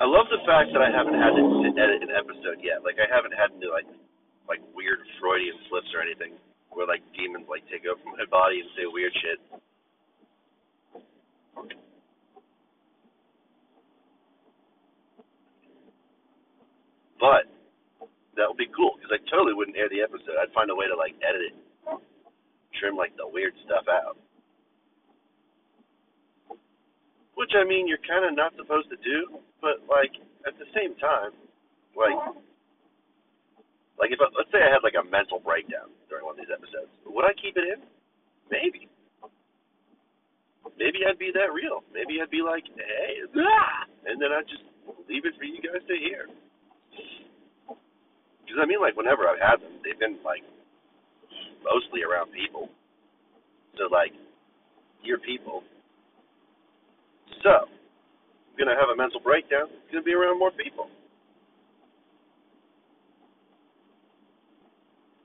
I 0.03 0.05
love 0.05 0.27
the 0.35 0.43
fact 0.43 0.75
that 0.75 0.83
I 0.83 0.91
haven't 0.91 1.15
had 1.15 1.31
to 1.39 1.45
edit 1.79 2.03
an 2.03 2.11
episode 2.11 2.59
yet. 2.59 2.83
Like 2.83 2.99
I 2.99 3.07
haven't 3.07 3.39
had 3.39 3.55
to 3.55 3.67
like 3.71 3.87
like 4.51 4.59
weird 4.75 4.99
Freudian 5.23 5.55
slips 5.71 5.87
or 5.95 6.03
anything 6.03 6.35
where 6.75 6.91
like 6.91 7.07
demons 7.15 7.47
like 7.47 7.63
take 7.71 7.87
over 7.87 8.03
my 8.11 8.27
body 8.27 8.61
and 8.61 8.69
say 8.75 8.83
weird 8.91 9.15
shit. 9.23 9.39
But 17.23 17.47
that 18.35 18.51
would 18.51 18.59
be 18.59 18.67
cool 18.75 18.99
totally 19.53 19.59
wouldn't 19.59 19.77
air 19.77 19.89
the 19.89 20.01
episode. 20.03 20.41
I'd 20.41 20.53
find 20.55 20.71
a 20.71 20.75
way 20.75 20.89
to 20.89 20.97
like 20.97 21.13
edit 21.21 21.53
it, 21.53 21.57
trim 22.81 22.97
like 22.97 23.13
the 23.17 23.29
weird 23.29 23.53
stuff 23.65 23.85
out. 23.89 24.17
Which 27.35 27.53
I 27.57 27.65
mean, 27.65 27.89
you're 27.89 28.03
kind 28.09 28.25
of 28.25 28.37
not 28.37 28.53
supposed 28.57 28.89
to 28.91 28.97
do, 29.01 29.41
but 29.61 29.85
like 29.89 30.13
at 30.47 30.57
the 30.59 30.69
same 30.73 30.97
time, 30.97 31.33
like, 31.97 32.17
like 33.99 34.11
if 34.13 34.21
I, 34.21 34.29
let's 34.37 34.51
say 34.53 34.61
I 34.61 34.73
had 34.73 34.85
like 34.85 34.97
a 34.97 35.05
mental 35.05 35.41
breakdown 35.41 35.93
during 36.09 36.25
one 36.25 36.37
of 36.37 36.41
these 36.41 36.53
episodes, 36.53 36.93
would 37.05 37.25
I 37.25 37.35
keep 37.37 37.57
it 37.57 37.67
in? 37.77 37.81
Maybe. 38.49 38.89
Maybe 40.79 41.05
I'd 41.05 41.21
be 41.21 41.33
that 41.37 41.53
real. 41.53 41.85
Maybe 41.93 42.21
I'd 42.23 42.33
be 42.33 42.41
like, 42.41 42.65
hey, 42.65 43.29
ah! 43.29 43.85
and 44.09 44.17
then 44.17 44.33
I'd 44.33 44.49
just 44.49 44.65
leave 45.09 45.27
it 45.27 45.37
for 45.37 45.45
you 45.45 45.61
guys 45.61 45.85
to 45.85 45.97
hear. 45.99 46.29
Because 48.53 48.61
I 48.61 48.69
mean, 48.69 48.85
like 48.85 49.01
whenever 49.01 49.25
I've 49.25 49.41
had 49.41 49.65
them, 49.65 49.81
they've 49.81 49.97
been 49.97 50.21
like 50.21 50.45
mostly 51.65 52.05
around 52.05 52.37
people. 52.37 52.69
So 53.81 53.89
like, 53.89 54.13
you're 55.01 55.25
people 55.25 55.65
so, 57.43 57.67
I'm 57.67 58.55
to 58.71 58.79
have 58.79 58.95
a 58.95 58.97
mental 58.97 59.19
breakdown. 59.19 59.67
It's 59.67 59.91
to 59.99 60.03
be 60.07 60.15
around 60.15 60.39
more 60.39 60.55
people. 60.55 60.87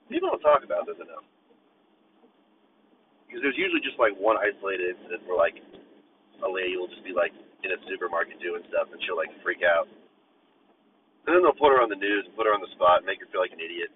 People 0.10 0.34
don't 0.34 0.42
talk 0.42 0.66
about 0.66 0.90
this 0.90 0.98
enough. 0.98 1.26
Because 3.28 3.44
there's 3.46 3.60
usually 3.60 3.84
just 3.86 4.00
like 4.02 4.18
one 4.18 4.40
isolated 4.40 4.98
incident 4.98 5.28
where 5.30 5.38
like 5.38 5.62
a 6.42 6.50
lady 6.50 6.74
will 6.80 6.90
just 6.90 7.04
be 7.06 7.14
like 7.14 7.36
in 7.62 7.76
a 7.76 7.80
supermarket 7.86 8.40
doing 8.42 8.64
stuff 8.72 8.90
and 8.90 8.98
she'll 9.06 9.20
like 9.20 9.30
freak 9.44 9.62
out. 9.62 9.86
And 11.28 11.36
then 11.36 11.44
they'll 11.44 11.60
put 11.60 11.76
her 11.76 11.84
on 11.84 11.92
the 11.92 12.00
news 12.00 12.24
and 12.26 12.36
put 12.36 12.48
her 12.48 12.56
on 12.56 12.64
the 12.64 12.72
spot 12.74 13.04
and 13.04 13.06
make 13.06 13.20
her 13.20 13.28
feel 13.30 13.44
like 13.44 13.52
an 13.52 13.60
idiot. 13.60 13.92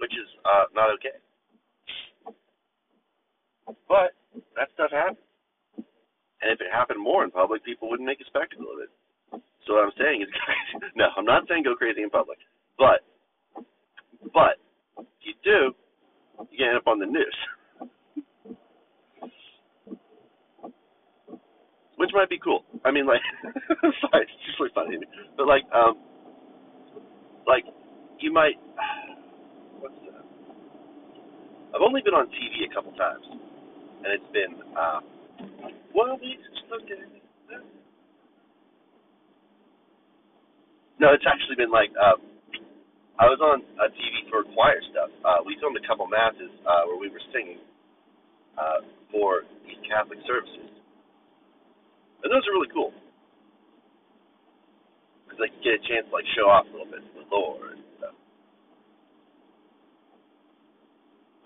Which 0.00 0.12
is 0.12 0.28
uh 0.44 0.72
not 0.72 0.90
okay. 0.96 1.16
But 3.88 4.16
that 4.56 4.72
stuff 4.74 4.90
happens. 4.90 5.20
And 6.42 6.52
if 6.52 6.60
it 6.60 6.72
happened 6.72 7.00
more 7.02 7.24
in 7.24 7.30
public, 7.30 7.64
people 7.64 7.88
wouldn't 7.88 8.06
make 8.06 8.20
a 8.20 8.28
spectacle 8.28 8.66
of 8.68 8.80
it. 8.84 8.90
So 9.66 9.74
what 9.74 9.84
I'm 9.84 9.96
saying 9.98 10.22
is, 10.22 10.28
guys, 10.46 10.90
no, 10.94 11.06
I'm 11.16 11.24
not 11.24 11.48
saying 11.48 11.64
go 11.64 11.74
crazy 11.74 12.02
in 12.02 12.10
public, 12.10 12.38
but, 12.78 13.02
but 14.32 14.60
if 14.98 15.22
you 15.24 15.34
do, 15.42 15.74
you 16.52 16.66
end 16.66 16.76
up 16.76 16.86
on 16.86 16.98
the 16.98 17.06
news, 17.06 17.36
which 21.96 22.10
might 22.14 22.28
be 22.28 22.38
cool. 22.38 22.64
I 22.84 22.90
mean, 22.90 23.06
like, 23.06 23.20
sorry, 24.00 24.24
it's 24.28 24.46
just 24.46 24.60
really 24.60 24.72
funny, 24.74 24.96
but 25.36 25.46
like, 25.46 25.64
um, 25.74 25.98
like 27.46 27.64
you 28.20 28.32
might. 28.32 28.56
What's 29.80 29.94
that? 30.08 30.24
I've 31.74 31.84
only 31.84 32.00
been 32.00 32.14
on 32.14 32.26
TV 32.28 32.64
a 32.70 32.74
couple 32.74 32.92
times, 32.92 33.24
and 33.28 34.10
it's 34.12 34.30
been. 34.32 34.56
Uh, 34.76 35.00
well, 35.94 36.18
we 36.20 36.36
just 36.36 36.68
looked 36.70 36.90
at. 36.90 37.00
No, 40.98 41.12
it's 41.12 41.28
actually 41.28 41.60
been 41.60 41.70
like 41.70 41.92
uh, 41.92 42.16
I 43.16 43.32
was 43.32 43.40
on 43.40 43.64
a 43.80 43.88
TV 43.96 44.28
for 44.28 44.44
choir 44.52 44.80
stuff. 44.92 45.08
Uh, 45.24 45.40
we 45.44 45.56
filmed 45.60 45.76
a 45.80 45.86
couple 45.88 46.04
masses 46.04 46.52
uh, 46.68 46.84
where 46.88 47.00
we 47.00 47.08
were 47.08 47.20
singing 47.32 47.60
uh, 48.60 48.84
for 49.08 49.48
these 49.64 49.80
Catholic 49.88 50.20
services, 50.28 50.75
and 52.26 52.34
those 52.34 52.42
are 52.42 52.58
really 52.58 52.74
cool 52.74 52.90
because 55.22 55.38
I 55.38 55.48
get 55.62 55.78
a 55.78 55.82
chance 55.86 56.10
to 56.10 56.12
like 56.12 56.26
show 56.34 56.50
off 56.50 56.66
a 56.66 56.72
little 56.74 56.90
bit 56.90 57.06
the 57.14 57.22
Lord 57.30 57.78
and 57.78 57.86
stuff, 58.02 58.16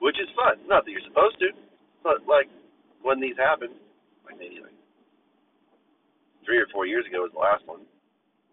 which 0.01 0.17
is 0.17 0.29
fun. 0.33 0.57
Not 0.65 0.89
that 0.89 0.91
you're 0.91 1.05
supposed 1.05 1.37
to, 1.45 1.53
but 2.01 2.25
like 2.25 2.49
when 3.05 3.21
these 3.21 3.37
happen, 3.37 3.77
like 4.25 4.41
maybe 4.41 4.65
like 4.65 4.77
three 6.49 6.57
or 6.57 6.69
four 6.73 6.89
years 6.89 7.05
ago 7.05 7.29
was 7.29 7.33
the 7.37 7.45
last 7.45 7.61
one. 7.69 7.85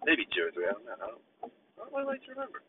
Maybe 0.04 0.28
two 0.36 0.48
or 0.48 0.52
three. 0.52 0.68
I 0.68 0.76
don't 0.76 0.84
know. 0.84 1.00
I 1.00 1.08
don't, 1.08 1.24
I 1.80 1.88
really 1.96 2.12
like 2.12 2.24
to 2.28 2.36
remember. 2.36 2.60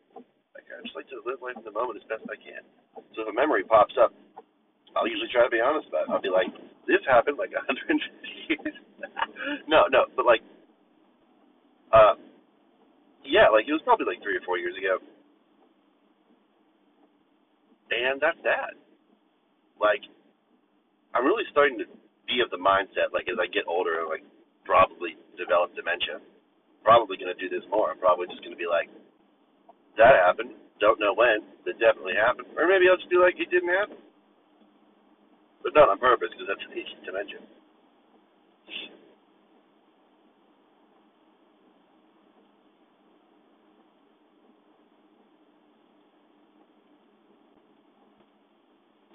Like 0.55 0.67
I 0.71 0.79
just 0.87 0.95
like 0.95 1.11
to 1.11 1.19
live 1.27 1.43
life 1.43 1.59
in 1.59 1.67
the 1.67 1.75
moment 1.75 1.99
as 1.99 2.07
best 2.07 2.23
I 2.31 2.39
can. 2.39 2.63
So 3.11 3.23
if 3.23 3.31
a 3.31 3.35
memory 3.35 3.67
pops 3.67 3.99
up, 3.99 4.15
I'll 4.95 5.07
usually 5.07 5.29
try 5.35 5.43
to 5.43 5.51
be 5.51 5.59
honest 5.59 5.91
about 5.91 6.07
it. 6.07 6.15
I'll 6.15 6.23
be 6.23 6.31
like, 6.31 6.47
this 6.87 7.03
happened 7.03 7.35
like 7.35 7.51
a 7.51 7.63
hundred 7.67 7.99
years. 8.47 8.75
no, 9.71 9.87
no, 9.91 10.05
but 10.15 10.25
like, 10.25 10.43
uh, 11.93 12.15
yeah, 13.25 13.49
like 13.49 13.67
it 13.67 13.73
was 13.73 13.83
probably 13.83 14.05
like 14.07 14.21
three 14.23 14.37
or 14.37 14.43
four 14.45 14.57
years 14.57 14.75
ago, 14.77 14.99
and 17.91 18.21
that's 18.21 18.39
that. 18.43 18.75
Like, 19.79 20.03
I'm 21.15 21.25
really 21.25 21.47
starting 21.51 21.79
to 21.79 21.87
be 22.27 22.43
of 22.43 22.51
the 22.51 22.61
mindset, 22.61 23.15
like 23.15 23.25
as 23.31 23.39
I 23.41 23.47
get 23.49 23.65
older, 23.65 24.05
like 24.09 24.23
probably 24.65 25.17
develop 25.39 25.73
dementia. 25.73 26.21
Probably 26.83 27.17
to 27.33 27.41
do 27.41 27.49
this 27.51 27.65
more. 27.69 27.91
I'm 27.91 27.99
probably 27.99 28.27
just 28.31 28.41
to 28.55 28.55
be 28.55 28.69
like, 28.69 28.87
that 29.99 30.15
happened. 30.23 30.55
Don't 30.79 30.99
know 30.99 31.11
when. 31.11 31.43
That 31.67 31.75
definitely 31.75 32.15
happened. 32.15 32.47
Or 32.55 32.65
maybe 32.71 32.87
I'll 32.87 32.95
just 32.97 33.11
be 33.11 33.19
like, 33.19 33.35
it 33.35 33.51
didn't 33.51 33.69
happen. 33.69 33.99
But 35.59 35.75
not 35.75 35.91
on 35.91 35.99
purpose, 35.99 36.31
because 36.31 36.47
that's 36.47 36.63
dementia. 37.03 37.43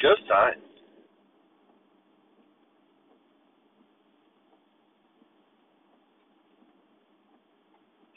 Ghost 0.02 0.22
signs. 0.28 0.62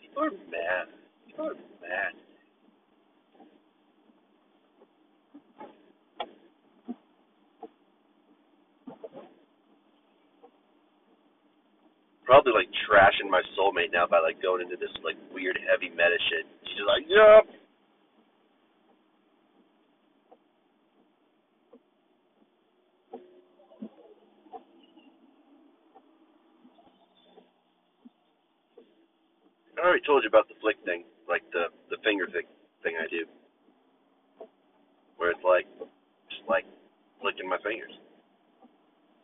People 0.02 0.24
are 0.24 0.32
mad. 0.32 0.88
People 1.28 1.46
are 1.46 1.54
mad. 1.82 2.27
Probably 12.28 12.52
like 12.52 12.68
trashing 12.84 13.32
my 13.32 13.42
soulmate 13.56 13.96
now 13.96 14.06
by 14.06 14.20
like 14.20 14.44
going 14.44 14.62
into 14.62 14.76
this 14.76 14.92
like 15.00 15.16
weird 15.34 15.58
heavy 15.64 15.88
meta 15.90 16.20
shit. 16.28 16.44
She's 16.68 16.84
like, 16.84 17.08
yep. 17.08 17.48
I 29.78 29.88
already 29.88 30.04
told 30.06 30.24
you 30.24 30.30
about 30.30 30.50
the 30.50 30.60
flick 30.60 30.76
thing, 30.84 31.06
like 31.30 31.44
the 31.54 31.72
the 31.90 31.96
finger 32.04 32.28
thing 32.28 32.44
thing 32.84 33.00
I 33.00 33.08
do, 33.08 33.24
where 35.16 35.32
it's 35.32 35.46
like 35.48 35.70
just 36.28 36.44
like 36.50 36.66
flicking 37.22 37.48
my 37.48 37.58
fingers, 37.64 37.94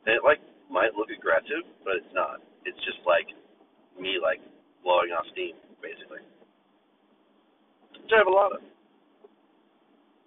and 0.08 0.16
it 0.16 0.24
like 0.24 0.40
might 0.72 0.96
look 0.96 1.10
aggressive, 1.12 1.68
but 1.84 2.00
it's 2.00 2.14
not. 2.16 2.40
It's 2.66 2.80
just 2.84 3.00
like 3.06 3.28
me 4.00 4.20
like 4.22 4.40
blowing 4.84 5.12
off 5.16 5.28
steam, 5.32 5.56
basically. 5.82 6.24
Which 7.96 8.12
I 8.12 8.20
have 8.20 8.28
a 8.28 8.34
lot 8.34 8.52
of. 8.56 8.62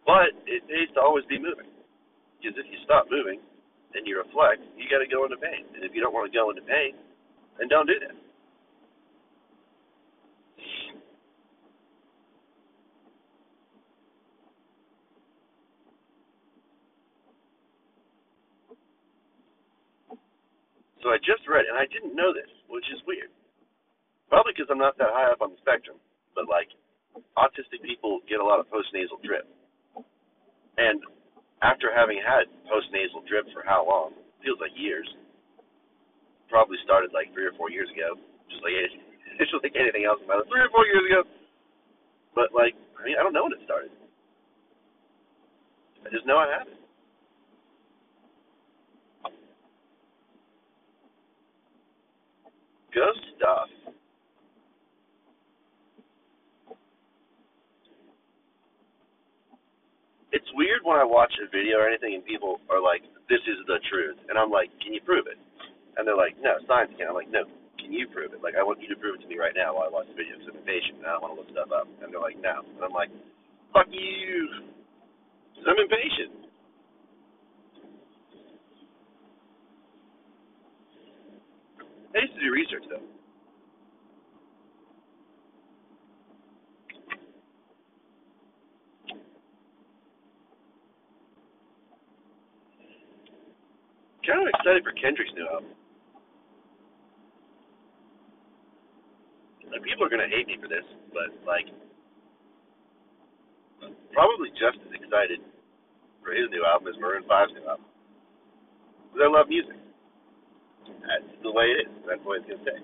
But 0.07 0.33
it 0.47 0.63
needs 0.71 0.95
to 0.95 1.03
always 1.03 1.27
be 1.27 1.37
moving, 1.37 1.67
because 2.39 2.55
if 2.57 2.67
you 2.71 2.79
stop 2.87 3.11
moving 3.11 3.43
and 3.95 4.07
you 4.07 4.23
reflect, 4.23 4.63
you 4.79 4.87
got 4.87 5.03
to 5.03 5.11
go 5.11 5.27
into 5.27 5.37
pain, 5.37 5.67
and 5.75 5.83
if 5.83 5.93
you 5.95 6.01
don't 6.01 6.15
want 6.15 6.31
to 6.31 6.35
go 6.35 6.51
into 6.51 6.63
pain, 6.63 6.95
then 7.59 7.67
don't 7.67 7.91
do 7.91 7.99
that. 8.01 8.15
So 21.05 21.12
I 21.12 21.18
just 21.20 21.44
read, 21.48 21.68
and 21.68 21.77
I 21.77 21.85
didn't 21.90 22.16
know 22.16 22.32
this, 22.32 22.48
which 22.68 22.86
is 22.93 23.01
weird. 23.05 23.31
Probably 24.28 24.52
because 24.56 24.68
I'm 24.70 24.81
not 24.81 24.98
that 24.98 25.12
high 25.14 25.31
up 25.31 25.43
on 25.44 25.55
the 25.55 25.60
spectrum, 25.62 26.01
but 26.35 26.51
like 26.51 26.68
autistic 27.39 27.81
people 27.85 28.20
get 28.27 28.43
a 28.43 28.44
lot 28.44 28.59
of 28.59 28.66
postnasal 28.68 29.20
drip. 29.23 29.47
And 30.77 31.01
after 31.62 31.89
having 31.94 32.20
had 32.20 32.51
postnasal 32.68 33.24
drip 33.24 33.47
for 33.55 33.62
how 33.64 33.86
long? 33.86 34.12
Feels 34.44 34.60
like 34.60 34.74
years. 34.77 35.06
Probably 36.51 36.77
started 36.85 37.10
like 37.14 37.32
three 37.32 37.47
or 37.47 37.55
four 37.56 37.70
years 37.70 37.89
ago, 37.90 38.18
just 38.51 38.62
like 38.62 38.77
it's 38.77 39.51
just 39.52 39.62
like 39.64 39.74
anything 39.78 40.05
else 40.05 40.20
my 40.28 40.36
life. 40.36 40.48
Three 40.51 40.62
or 40.62 40.70
four 40.70 40.86
years 40.86 41.05
ago. 41.06 41.20
But 42.35 42.52
like, 42.52 42.77
I 43.01 43.06
mean, 43.06 43.16
I 43.18 43.23
don't 43.24 43.32
know 43.32 43.48
when 43.48 43.56
it 43.56 43.64
started. 43.64 43.90
I 46.05 46.10
just 46.12 46.27
know 46.27 46.39
I 46.39 46.47
had 46.47 46.68
it. 46.70 46.78
Ghost 52.97 53.20
stuff. 53.36 53.68
It's 60.32 60.48
weird 60.56 60.81
when 60.81 60.97
I 60.97 61.05
watch 61.05 61.32
a 61.44 61.47
video 61.52 61.77
or 61.77 61.89
anything 61.93 62.16
and 62.16 62.24
people 62.24 62.56
are 62.73 62.81
like, 62.81 63.05
"This 63.28 63.44
is 63.44 63.60
the 63.68 63.77
truth," 63.93 64.16
and 64.32 64.39
I'm 64.39 64.48
like, 64.48 64.73
"Can 64.81 64.97
you 64.97 65.02
prove 65.05 65.27
it?" 65.28 65.36
And 65.97 66.09
they're 66.09 66.16
like, 66.16 66.40
"No, 66.40 66.56
science 66.66 66.93
can." 66.97 67.09
I'm 67.09 67.14
like, 67.14 67.28
"No, 67.28 67.44
can 67.78 67.93
you 67.93 68.09
prove 68.09 68.32
it? 68.32 68.40
Like, 68.40 68.56
I 68.56 68.62
want 68.62 68.81
you 68.81 68.89
to 68.89 68.97
prove 68.97 69.16
it 69.16 69.23
to 69.23 69.28
me 69.28 69.36
right 69.36 69.55
now 69.55 69.77
while 69.77 69.85
I 69.85 69.93
watch 69.93 70.09
the 70.09 70.14
video 70.14 70.40
because 70.40 70.48
I'm 70.48 70.60
impatient 70.64 70.98
and 70.98 71.06
I 71.06 71.18
want 71.18 71.36
to 71.36 71.40
look 71.40 71.51
stuff 71.52 71.73
up." 71.73 71.89
And 72.01 72.12
they're 72.12 72.20
like, 72.20 72.40
"No," 72.40 72.64
and 72.64 72.81
I'm 72.81 72.97
like, 72.97 73.10
"Fuck 73.73 73.93
you," 73.93 74.73
I'm 75.66 75.78
impatient. 75.78 76.45
I 82.16 82.20
used 82.20 82.34
to 82.34 82.40
do 82.40 82.51
research 82.51 82.84
though. 82.88 83.05
Kind 94.26 94.43
of 94.43 94.48
excited 94.48 94.82
for 94.82 94.93
Kendrick's 94.93 95.30
new 95.36 95.47
album. 95.47 95.70
And 99.72 99.84
people 99.84 100.06
are 100.06 100.09
gonna 100.09 100.26
hate 100.26 100.47
me 100.47 100.56
for 100.60 100.68
this, 100.68 100.84
but 101.12 101.30
like, 101.47 101.66
probably 104.12 104.48
just 104.51 104.80
as 104.88 104.93
excited 104.94 105.40
for 106.24 106.32
his 106.32 106.48
new 106.51 106.64
album 106.64 106.88
as 106.88 106.98
Maroon 106.98 107.24
5's 107.28 107.52
new 107.52 107.68
album. 107.68 107.84
Because 109.12 109.20
I 109.22 109.30
love 109.30 109.48
music. 109.48 109.76
That's 110.87 111.43
the 111.43 111.53
way 111.53 111.65
it 111.65 111.89
is. 111.89 111.93
That's 112.07 112.21
what 112.25 112.41
it's 112.41 112.49
gonna 112.49 112.63
stay. 112.63 112.81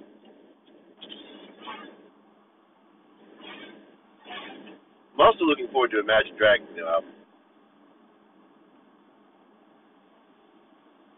I'm 5.15 5.20
also 5.20 5.45
looking 5.45 5.69
forward 5.70 5.91
to 5.93 6.01
Imagine 6.01 6.37
Dragons' 6.37 6.70
new 6.74 6.87
album. 6.87 7.11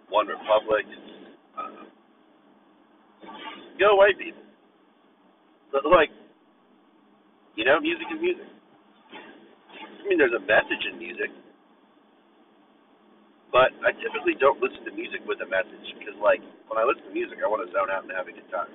One 0.09 0.27
Republic. 0.27 0.87
Uh, 1.57 1.87
go 3.79 3.97
white 3.97 4.19
people. 4.19 4.43
But 5.73 5.87
like, 5.87 6.11
you 7.57 7.65
know, 7.65 7.81
music 7.81 8.07
is 8.15 8.21
music. 8.21 8.47
I 10.05 10.09
mean, 10.09 10.19
there's 10.19 10.37
a 10.37 10.41
message 10.41 10.85
in 10.93 10.99
music, 10.99 11.31
but 13.55 13.71
I 13.87 13.95
typically 14.03 14.35
don't 14.43 14.59
listen 14.59 14.83
to 14.83 14.91
music 14.91 15.23
with 15.31 15.39
a 15.39 15.47
message 15.47 15.87
because, 15.95 16.19
like, 16.19 16.43
when 16.67 16.75
I 16.75 16.83
listen 16.83 17.07
to 17.07 17.15
music, 17.15 17.39
I 17.39 17.47
want 17.47 17.63
to 17.63 17.71
zone 17.71 17.87
out 17.87 18.03
and 18.03 18.11
have 18.11 18.27
a 18.27 18.35
good 18.35 18.51
time. 18.51 18.67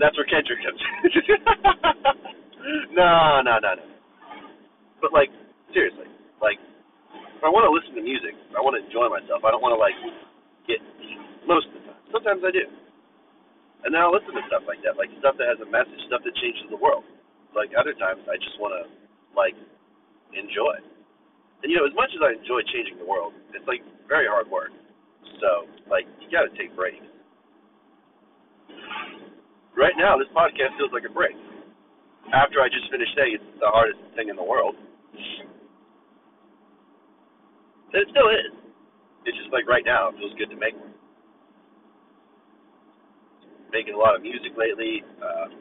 That's 0.00 0.16
where 0.16 0.24
Kendrick 0.24 0.64
comes. 0.64 0.80
no, 2.96 3.44
no, 3.44 3.60
no, 3.60 3.70
no. 3.76 3.84
But 5.04 5.12
like, 5.12 5.28
seriously, 5.76 6.08
like, 6.40 6.56
if 7.12 7.44
I 7.44 7.52
want 7.52 7.68
to 7.68 7.72
listen 7.76 7.92
to 8.00 8.04
music, 8.04 8.32
I 8.56 8.64
want 8.64 8.80
to 8.80 8.80
enjoy 8.80 9.12
myself. 9.12 9.44
I 9.44 9.52
don't 9.52 9.60
want 9.60 9.76
to 9.76 9.80
like 9.80 9.96
get 10.64 10.80
most 11.44 11.68
of 11.68 11.76
the 11.76 11.92
time. 11.92 12.00
Sometimes 12.08 12.40
I 12.40 12.52
do. 12.56 12.64
And 13.84 13.92
then 13.92 14.00
I'll 14.00 14.16
listen 14.16 14.32
to 14.32 14.44
stuff 14.48 14.64
like 14.64 14.80
that, 14.80 14.96
like 14.96 15.12
stuff 15.20 15.36
that 15.36 15.48
has 15.48 15.60
a 15.60 15.68
message, 15.68 16.00
stuff 16.08 16.24
that 16.24 16.32
changes 16.40 16.64
the 16.72 16.80
world. 16.80 17.04
Like 17.52 17.76
other 17.76 17.92
times, 17.92 18.24
I 18.28 18.40
just 18.40 18.56
want 18.56 18.72
to 18.80 18.88
like 19.36 19.56
enjoy. 20.34 20.82
And 21.62 21.70
you 21.70 21.76
know, 21.78 21.86
as 21.86 21.94
much 21.94 22.10
as 22.14 22.20
I 22.22 22.34
enjoy 22.38 22.62
changing 22.72 22.98
the 22.98 23.08
world, 23.08 23.32
it's 23.54 23.66
like 23.66 23.82
very 24.08 24.26
hard 24.26 24.50
work. 24.50 24.70
So 25.40 25.68
like, 25.90 26.06
you 26.18 26.30
got 26.30 26.48
to 26.48 26.52
take 26.58 26.74
breaks. 26.74 27.02
Right 29.76 29.94
now, 30.00 30.16
this 30.16 30.28
podcast 30.32 30.72
feels 30.80 30.90
like 30.92 31.04
a 31.04 31.12
break. 31.12 31.36
After 32.32 32.58
I 32.58 32.66
just 32.72 32.90
finished 32.90 33.12
saying 33.14 33.38
it's 33.38 33.60
the 33.60 33.70
hardest 33.70 34.00
thing 34.16 34.32
in 34.32 34.36
the 34.36 34.42
world, 34.42 34.74
and 37.92 38.02
it 38.02 38.08
still 38.10 38.28
is. 38.32 38.50
It's 39.28 39.36
just 39.38 39.52
like 39.52 39.68
right 39.68 39.84
now, 39.84 40.10
it 40.10 40.18
feels 40.18 40.34
good 40.38 40.50
to 40.50 40.58
make 40.58 40.74
one. 40.74 40.90
Making 43.70 43.94
a 43.94 43.98
lot 43.98 44.16
of 44.16 44.22
music 44.22 44.56
lately. 44.58 45.04
Uh, 45.22 45.54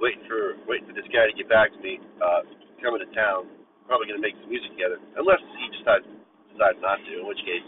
waiting 0.00 0.24
for 0.26 0.56
waiting 0.66 0.88
for 0.88 0.96
this 0.96 1.06
guy 1.12 1.28
to 1.28 1.34
get 1.36 1.48
back 1.48 1.70
to 1.70 1.78
me. 1.78 2.00
Uh, 2.18 2.42
coming 2.80 3.00
to 3.04 3.10
town, 3.14 3.48
probably 3.86 4.08
gonna 4.08 4.24
make 4.24 4.36
some 4.40 4.50
music 4.50 4.72
together, 4.74 4.98
unless 5.16 5.40
he 5.60 5.64
decides 5.76 6.08
decides 6.52 6.80
not 6.80 6.98
to. 7.04 7.12
In 7.20 7.26
which 7.28 7.40
case, 7.44 7.64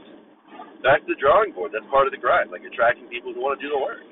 back 0.82 1.04
to 1.04 1.08
the 1.12 1.20
drawing 1.20 1.52
board. 1.52 1.72
That's 1.72 1.86
part 1.92 2.08
of 2.08 2.12
the 2.12 2.20
grind, 2.20 2.50
like 2.50 2.64
attracting 2.64 3.08
people 3.08 3.32
who 3.32 3.40
want 3.40 3.60
to 3.60 3.62
do 3.62 3.70
the 3.70 3.80
work. 3.80 4.02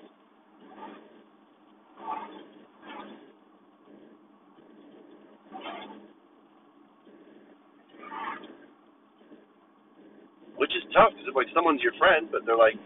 Which 10.61 10.77
is 10.77 10.85
tough 10.93 11.17
because 11.17 11.25
if 11.25 11.35
like 11.35 11.49
someone's 11.57 11.81
your 11.81 11.97
friend, 11.97 12.29
but 12.29 12.45
they're 12.45 12.61
like 12.61 12.77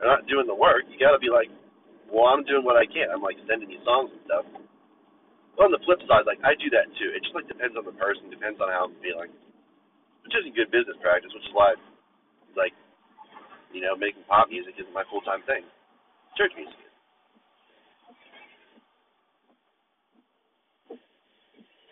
they're 0.00 0.08
not 0.08 0.24
doing 0.26 0.48
the 0.48 0.56
work, 0.56 0.88
you 0.88 0.96
got 0.96 1.12
to 1.12 1.20
be 1.20 1.28
like, 1.28 1.52
well, 2.08 2.32
I'm 2.32 2.42
doing 2.48 2.64
what 2.64 2.80
I 2.80 2.88
can. 2.88 3.12
I'm 3.12 3.20
like 3.20 3.36
sending 3.44 3.68
you 3.68 3.78
songs 3.84 4.10
and 4.16 4.22
stuff. 4.24 4.44
But 5.56 5.68
on 5.68 5.72
the 5.74 5.82
flip 5.84 6.00
side, 6.06 6.24
like 6.24 6.40
I 6.44 6.56
do 6.56 6.68
that 6.74 6.88
too. 6.96 7.10
It 7.14 7.22
just 7.24 7.36
like 7.36 7.48
depends 7.50 7.76
on 7.76 7.84
the 7.84 7.96
person, 7.96 8.30
depends 8.30 8.60
on 8.60 8.70
how 8.70 8.88
I'm 8.88 8.96
feeling, 9.02 9.32
which 10.24 10.34
isn't 10.36 10.54
good 10.56 10.70
business 10.70 10.96
practice. 11.02 11.32
Which 11.34 11.46
is 11.46 11.54
why, 11.54 11.76
like, 12.56 12.72
you 13.74 13.82
know, 13.84 13.98
making 13.98 14.24
pop 14.30 14.48
music 14.48 14.78
isn't 14.80 14.94
my 14.96 15.04
full 15.10 15.22
time 15.26 15.44
thing. 15.44 15.66
Church 16.38 16.54
music 16.56 16.80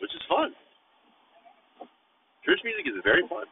which 0.01 0.15
is 0.15 0.23
fun. 0.31 0.55
Church 2.47 2.63
music 2.65 2.87
is 2.87 2.97
very 3.05 3.23
fun. 3.29 3.45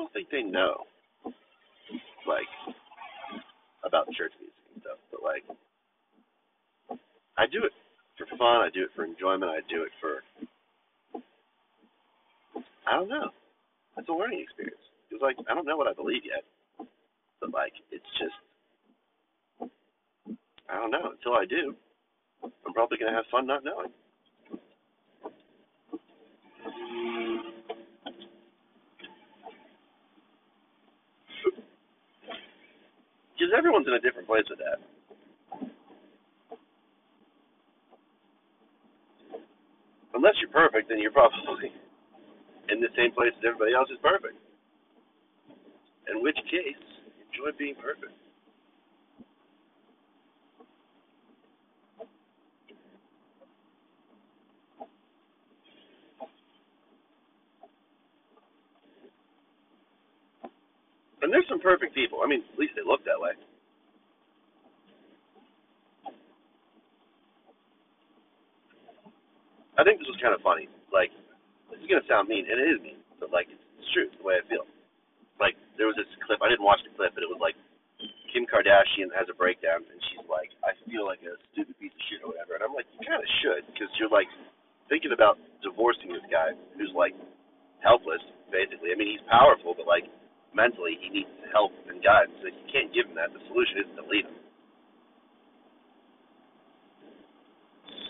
People 0.00 0.16
think 0.16 0.30
they 0.32 0.40
know, 0.40 0.88
like, 2.26 2.48
about 3.84 4.06
church 4.16 4.32
music 4.40 4.56
and 4.72 4.80
stuff, 4.80 4.96
but 5.12 5.20
like, 5.20 5.44
I 7.36 7.44
do 7.44 7.60
it 7.68 7.72
for 8.16 8.24
fun. 8.38 8.64
I 8.64 8.70
do 8.72 8.84
it 8.84 8.96
for 8.96 9.04
enjoyment. 9.04 9.52
I 9.52 9.60
do 9.68 9.82
it 9.82 9.92
for, 10.00 10.24
I 12.88 12.96
don't 12.96 13.10
know. 13.10 13.28
It's 13.98 14.08
a 14.08 14.12
learning 14.12 14.40
experience. 14.40 14.80
It's 15.10 15.20
like 15.20 15.36
I 15.50 15.54
don't 15.54 15.66
know 15.66 15.76
what 15.76 15.86
I 15.86 15.92
believe 15.92 16.22
yet, 16.24 16.44
but 17.38 17.52
like 17.52 17.74
it's 17.92 18.08
just, 18.16 18.40
I 20.70 20.76
don't 20.76 20.90
know. 20.90 21.12
Until 21.12 21.34
I 21.34 21.44
do, 21.44 21.74
I'm 22.42 22.72
probably 22.72 22.96
gonna 22.96 23.12
have 23.12 23.28
fun 23.30 23.46
not 23.46 23.64
knowing. 23.64 23.92
Because 33.40 33.56
everyone's 33.56 33.88
in 33.88 33.96
a 33.96 34.04
different 34.04 34.28
place 34.28 34.44
with 34.52 34.60
that. 34.60 34.76
Unless 40.12 40.36
you're 40.44 40.52
perfect, 40.52 40.92
then 40.92 41.00
you're 41.00 41.16
probably 41.16 41.72
in 42.68 42.84
the 42.84 42.92
same 42.92 43.16
place 43.16 43.32
as 43.32 43.44
everybody 43.48 43.72
else 43.72 43.88
is 43.88 43.96
perfect. 44.04 44.36
In 46.12 46.20
which 46.20 46.36
case, 46.52 46.76
enjoy 47.32 47.56
being 47.56 47.80
perfect. 47.80 48.12
And 61.20 61.28
there's 61.28 61.46
some 61.48 61.60
perfect 61.60 61.94
people. 61.94 62.24
I 62.24 62.26
mean, 62.26 62.40
at 62.52 62.58
least 62.58 62.72
they 62.76 62.84
look 62.84 63.04
that 63.04 63.20
way. 63.20 63.36
I 69.76 69.84
think 69.84 70.00
this 70.00 70.08
was 70.08 70.20
kind 70.20 70.36
of 70.36 70.44
funny. 70.44 70.68
Like, 70.92 71.08
this 71.72 71.80
is 71.80 71.88
gonna 71.88 72.04
sound 72.04 72.28
mean, 72.28 72.44
and 72.44 72.60
it 72.60 72.68
is 72.68 72.80
mean, 72.84 73.00
but 73.16 73.32
like, 73.32 73.48
it's, 73.48 73.64
it's 73.80 73.88
true. 73.96 74.12
The 74.12 74.24
way 74.24 74.36
I 74.36 74.44
feel. 74.44 74.68
Like, 75.40 75.56
there 75.80 75.88
was 75.88 75.96
this 75.96 76.08
clip. 76.28 76.44
I 76.44 76.52
didn't 76.52 76.64
watch 76.64 76.84
the 76.84 76.92
clip, 76.92 77.16
but 77.16 77.24
it 77.24 77.30
was 77.32 77.40
like 77.40 77.56
Kim 78.28 78.44
Kardashian 78.44 79.08
has 79.16 79.24
a 79.32 79.36
breakdown, 79.36 79.80
and 79.80 79.98
she's 80.12 80.26
like, 80.28 80.52
"I 80.62 80.76
feel 80.84 81.08
like 81.08 81.24
a 81.24 81.34
stupid 81.52 81.74
piece 81.80 81.96
of 81.96 82.02
shit 82.12 82.20
or 82.20 82.36
whatever." 82.36 82.60
And 82.60 82.62
I'm 82.62 82.76
like, 82.76 82.86
you 82.92 83.00
kind 83.08 83.20
of 83.20 83.30
should, 83.40 83.64
because 83.72 83.88
you're 83.96 84.12
like 84.12 84.28
thinking 84.92 85.16
about 85.16 85.40
divorcing 85.64 86.12
this 86.12 86.24
guy 86.28 86.52
who's 86.76 86.92
like 86.92 87.16
helpless, 87.80 88.20
basically. 88.52 88.92
I 88.92 88.96
mean, 89.00 89.16
he's 89.16 89.24
powerful, 89.32 89.72
but 89.72 89.88
like 89.88 90.04
mentally, 90.54 90.98
he 91.00 91.08
needs 91.10 91.30
help 91.52 91.72
and 91.88 92.02
guidance. 92.02 92.36
So 92.42 92.48
you 92.48 92.66
can't 92.70 92.90
give 92.94 93.06
him 93.06 93.14
that. 93.16 93.32
The 93.32 93.42
solution 93.50 93.86
isn't 93.86 93.98
to 93.98 94.06
leave 94.06 94.26
him. 94.26 94.38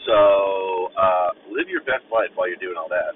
So 0.09 0.91
uh, 0.97 1.31
live 1.53 1.69
your 1.69 1.85
best 1.85 2.09
life 2.11 2.33
while 2.35 2.49
you're 2.49 2.61
doing 2.61 2.77
all 2.77 2.89
that. 2.89 3.15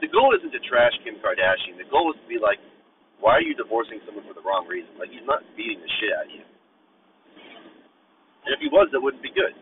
The 0.00 0.08
goal 0.08 0.32
isn't 0.32 0.50
to 0.50 0.62
trash 0.64 0.96
Kim 1.04 1.20
Kardashian. 1.20 1.76
The 1.76 1.84
goal 1.92 2.08
is 2.16 2.18
to 2.24 2.28
be 2.28 2.40
like, 2.40 2.56
why 3.20 3.36
are 3.36 3.44
you 3.44 3.52
divorcing 3.52 4.00
someone 4.08 4.24
for 4.24 4.32
the 4.32 4.40
wrong 4.40 4.64
reason? 4.64 4.88
Like 4.96 5.12
he's 5.12 5.24
not 5.28 5.44
beating 5.54 5.78
the 5.78 5.92
shit 6.00 6.10
out 6.16 6.24
of 6.24 6.32
you. 6.32 6.44
And 8.48 8.56
if 8.56 8.60
he 8.64 8.72
was, 8.72 8.88
that 8.90 9.00
wouldn't 9.04 9.22
be 9.22 9.30
good. 9.30 9.52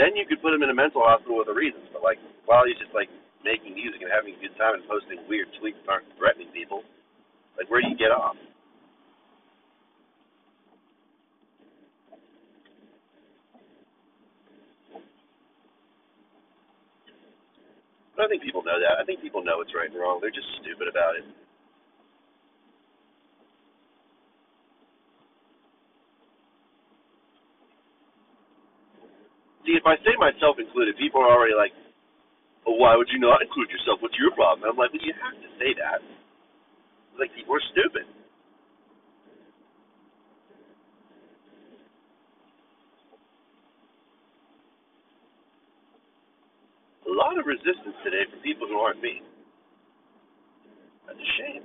Then 0.00 0.16
you 0.16 0.24
could 0.24 0.40
put 0.40 0.56
him 0.56 0.64
in 0.64 0.72
a 0.72 0.74
mental 0.74 1.04
hospital 1.04 1.36
with 1.36 1.52
a 1.52 1.56
reason. 1.56 1.84
But 1.92 2.00
like 2.00 2.16
while 2.48 2.64
he's 2.64 2.80
just 2.80 2.96
like 2.96 3.12
making 3.44 3.76
music 3.76 4.00
and 4.00 4.08
having 4.08 4.32
a 4.32 4.40
good 4.40 4.56
time 4.56 4.80
and 4.80 4.84
posting 4.88 5.20
weird 5.28 5.52
tweets 5.60 5.76
that 5.84 5.92
aren't 5.92 6.08
threatening 6.16 6.48
people, 6.56 6.80
like 7.60 7.68
where 7.68 7.84
do 7.84 7.92
you 7.92 8.00
get 8.00 8.08
off? 8.08 8.40
I 18.20 18.28
think 18.28 18.44
people 18.44 18.60
know 18.64 18.76
that. 18.76 19.00
I 19.00 19.04
think 19.04 19.20
people 19.24 19.40
know 19.44 19.60
it's 19.64 19.72
right 19.72 19.88
and 19.88 19.96
wrong. 19.96 20.20
They're 20.20 20.32
just 20.32 20.48
stupid 20.60 20.88
about 20.88 21.16
it. 21.16 21.24
See, 29.70 29.78
if 29.78 29.86
I 29.86 29.94
say 30.02 30.18
myself 30.18 30.58
included, 30.58 30.98
people 30.98 31.22
are 31.22 31.30
already 31.30 31.54
like, 31.54 31.70
well, 32.66 32.74
why 32.74 32.98
would 32.98 33.06
you 33.14 33.22
not 33.22 33.38
include 33.38 33.70
yourself? 33.70 34.02
What's 34.02 34.18
your 34.18 34.34
problem? 34.34 34.66
And 34.66 34.74
I'm 34.74 34.76
like, 34.76 34.90
well, 34.90 34.98
you 34.98 35.14
have 35.14 35.38
to 35.38 35.50
say 35.62 35.78
that. 35.78 36.02
Like, 37.14 37.30
people 37.38 37.54
are 37.54 37.62
stupid. 37.70 38.02
A 47.06 47.14
lot 47.14 47.38
of 47.38 47.46
resistance 47.46 47.94
today 48.02 48.26
from 48.26 48.42
people 48.42 48.66
who 48.66 48.74
aren't 48.82 48.98
me. 48.98 49.22
That's 51.06 51.14
a 51.14 51.30
shame. 51.38 51.62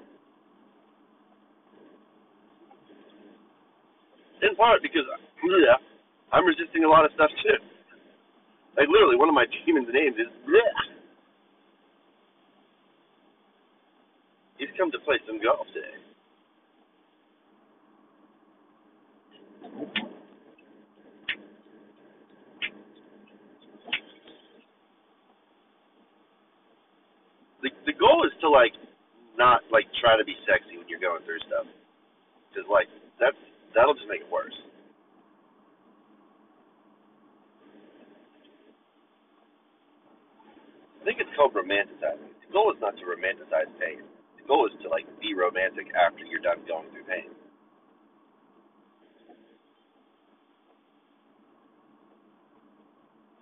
In 4.45 4.53
part 4.53 4.85
because, 4.85 5.09
yeah, 5.09 5.81
I'm 6.29 6.45
resisting 6.45 6.85
a 6.85 6.89
lot 6.89 7.01
of 7.01 7.09
stuff 7.17 7.33
too. 7.41 7.74
Like 8.77 8.87
literally, 8.91 9.15
one 9.17 9.29
of 9.29 9.35
my 9.35 9.45
demons' 9.65 9.89
names 9.91 10.15
is 10.19 10.27
bleh. 10.47 10.75
He's 14.57 14.69
come 14.77 14.91
to 14.91 14.99
play 14.99 15.17
some 15.27 15.39
golf 15.43 15.67
today. 15.73 15.95
The 27.63 27.69
the 27.85 27.93
goal 27.95 28.23
is 28.27 28.33
to 28.41 28.49
like 28.49 28.73
not 29.37 29.61
like 29.71 29.85
try 30.01 30.17
to 30.17 30.25
be 30.25 30.35
sexy 30.47 30.77
when 30.77 30.87
you're 30.87 31.03
going 31.03 31.23
through 31.25 31.39
stuff, 31.47 31.67
because 32.51 32.67
like 32.71 32.87
that's 33.19 33.37
that'll 33.75 33.95
just 33.95 34.07
make 34.09 34.21
it 34.21 34.31
worse. 34.31 34.55
think 41.05 41.21
it's 41.21 41.29
called 41.37 41.53
romanticizing. 41.53 42.33
The 42.41 42.51
goal 42.51 42.73
is 42.73 42.81
not 42.81 42.97
to 42.97 43.05
romanticize 43.05 43.69
pain. 43.77 44.01
The 44.41 44.45
goal 44.49 44.65
is 44.65 44.73
to 44.81 44.89
like 44.89 45.05
be 45.21 45.37
romantic 45.37 45.85
after 45.93 46.25
you're 46.25 46.41
done 46.41 46.65
going 46.67 46.89
through 46.89 47.05
pain. 47.05 47.29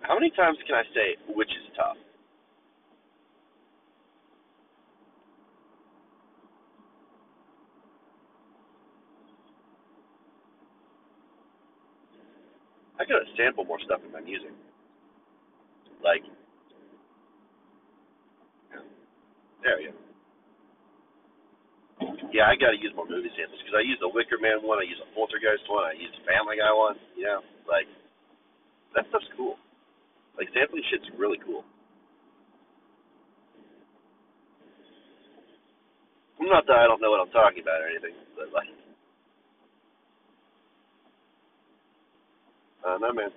How 0.00 0.14
many 0.14 0.28
times 0.36 0.58
can 0.68 0.76
I 0.76 0.84
say 0.92 1.16
which 1.32 1.48
is 1.48 1.72
tough? 1.74 1.96
I 13.00 13.08
gotta 13.08 13.24
sample 13.36 13.64
more 13.64 13.80
stuff 13.80 14.00
in 14.04 14.12
my 14.12 14.20
music. 14.20 14.52
Like 16.04 16.22
there. 19.64 19.80
Yeah, 22.34 22.50
I 22.50 22.58
gotta 22.58 22.78
use 22.78 22.92
more 22.94 23.08
movie 23.08 23.30
samples 23.38 23.58
because 23.62 23.78
I 23.78 23.86
use 23.86 23.98
the 24.02 24.10
Wicker 24.10 24.38
Man 24.42 24.60
one, 24.62 24.78
I 24.82 24.86
use 24.86 25.00
a 25.00 25.08
Poltergeist 25.14 25.66
one, 25.70 25.86
I 25.86 25.94
use 25.96 26.12
the 26.18 26.26
Family 26.26 26.58
Guy 26.58 26.70
one. 26.74 26.98
You 27.16 27.26
know, 27.30 27.40
like 27.66 27.88
that 28.94 29.06
stuff's 29.08 29.28
cool. 29.36 29.56
Like 30.36 30.50
sampling 30.54 30.82
shit's 30.90 31.06
really 31.16 31.38
cool. 31.46 31.64
I'm 36.40 36.50
Not 36.50 36.66
that 36.66 36.76
I 36.76 36.86
don't 36.90 37.00
know 37.00 37.10
what 37.10 37.22
I'm 37.22 37.32
talking 37.32 37.62
about 37.62 37.80
or 37.80 37.88
anything, 37.88 38.14
but 38.36 38.52
like, 38.52 38.68
uh, 42.84 42.98
no 42.98 43.12
man. 43.14 43.30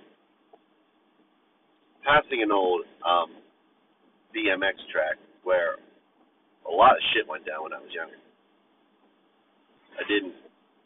Passing 2.03 2.41
an 2.41 2.51
old 2.51 2.83
um, 3.05 3.31
BMX 4.35 4.79
track 4.91 5.19
where 5.43 5.77
a 6.67 6.71
lot 6.73 6.91
of 6.91 7.01
shit 7.13 7.27
went 7.27 7.45
down 7.45 7.63
when 7.63 7.73
I 7.73 7.79
was 7.79 7.91
younger. 7.93 8.19
I 9.97 10.03
didn't, 10.07 10.35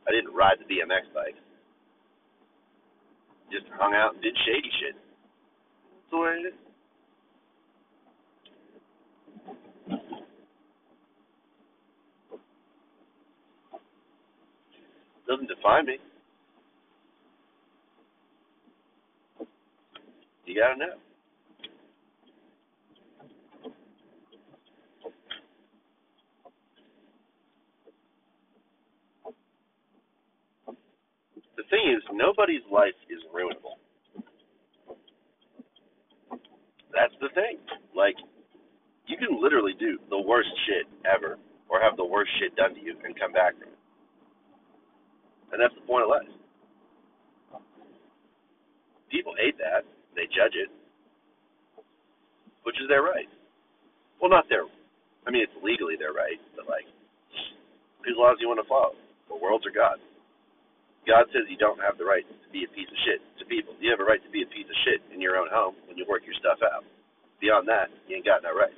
I 0.07 0.11
didn't 0.11 0.33
ride 0.33 0.57
the 0.59 0.69
BMX 0.69 1.11
bike. 1.13 1.35
Just 3.51 3.65
hung 3.77 3.93
out 3.93 4.13
and 4.13 4.21
did 4.23 4.37
shady 4.45 4.71
shit. 4.79 4.95
That's 4.95 6.11
the 6.11 6.17
way 6.17 6.29
it 6.29 6.47
is. 6.53 6.59
Doesn't 15.27 15.47
define 15.47 15.85
me. 15.85 15.97
You 20.45 20.59
gotta 20.59 20.77
know. 20.77 20.95
The 31.35 31.41
thing 31.71 31.87
is, 31.95 32.03
nobody's 32.11 32.61
life 32.69 32.93
is 33.09 33.23
ruinable. 33.33 33.79
That's 36.93 37.15
the 37.23 37.31
thing. 37.33 37.57
Like, 37.95 38.19
you 39.07 39.15
can 39.15 39.41
literally 39.41 39.73
do 39.79 39.97
the 40.11 40.19
worst 40.19 40.51
shit 40.67 40.85
ever, 41.07 41.39
or 41.71 41.79
have 41.79 41.95
the 41.95 42.05
worst 42.05 42.29
shit 42.37 42.55
done 42.55 42.75
to 42.75 42.81
you, 42.83 42.93
and 43.03 43.17
come 43.17 43.31
back 43.31 43.55
from 43.55 43.71
it. 43.71 43.79
And 45.51 45.57
that's 45.59 45.73
the 45.73 45.87
point 45.87 46.03
of 46.03 46.09
life. 46.11 46.27
People 49.09 49.33
hate 49.39 49.57
that. 49.57 49.87
They 50.15 50.27
judge 50.27 50.55
it, 50.55 50.67
which 52.63 52.75
is 52.79 52.87
their 52.87 53.03
right. 53.03 53.27
Well, 54.19 54.29
not 54.29 54.47
their. 54.47 54.67
I 55.27 55.31
mean, 55.31 55.43
it's 55.43 55.63
legally 55.63 55.95
their 55.95 56.11
right, 56.11 56.39
but 56.55 56.67
like, 56.67 56.83
whose 58.03 58.15
laws 58.19 58.35
do 58.37 58.43
you 58.43 58.51
want 58.51 58.59
to 58.59 58.67
follow? 58.67 58.95
The 59.29 59.35
world's 59.35 59.65
or 59.65 59.71
God? 59.71 59.99
God 61.07 61.25
says 61.33 61.49
you 61.49 61.57
don't 61.57 61.81
have 61.81 61.97
the 61.97 62.05
right 62.05 62.25
to 62.25 62.49
be 62.53 62.63
a 62.63 62.71
piece 62.71 62.89
of 62.89 62.99
shit 63.05 63.21
to 63.41 63.43
people. 63.49 63.73
You 63.81 63.89
have 63.89 63.99
a 63.99 64.07
right 64.07 64.21
to 64.21 64.31
be 64.31 64.45
a 64.45 64.49
piece 64.53 64.69
of 64.69 64.77
shit 64.85 65.01
in 65.13 65.21
your 65.21 65.37
own 65.37 65.49
home 65.49 65.73
when 65.89 65.97
you 65.97 66.05
work 66.05 66.21
your 66.25 66.37
stuff 66.37 66.61
out. 66.61 66.85
Beyond 67.41 67.67
that, 67.67 67.89
you 68.05 68.15
ain't 68.17 68.25
got 68.25 68.45
no 68.45 68.53
right. 68.53 68.73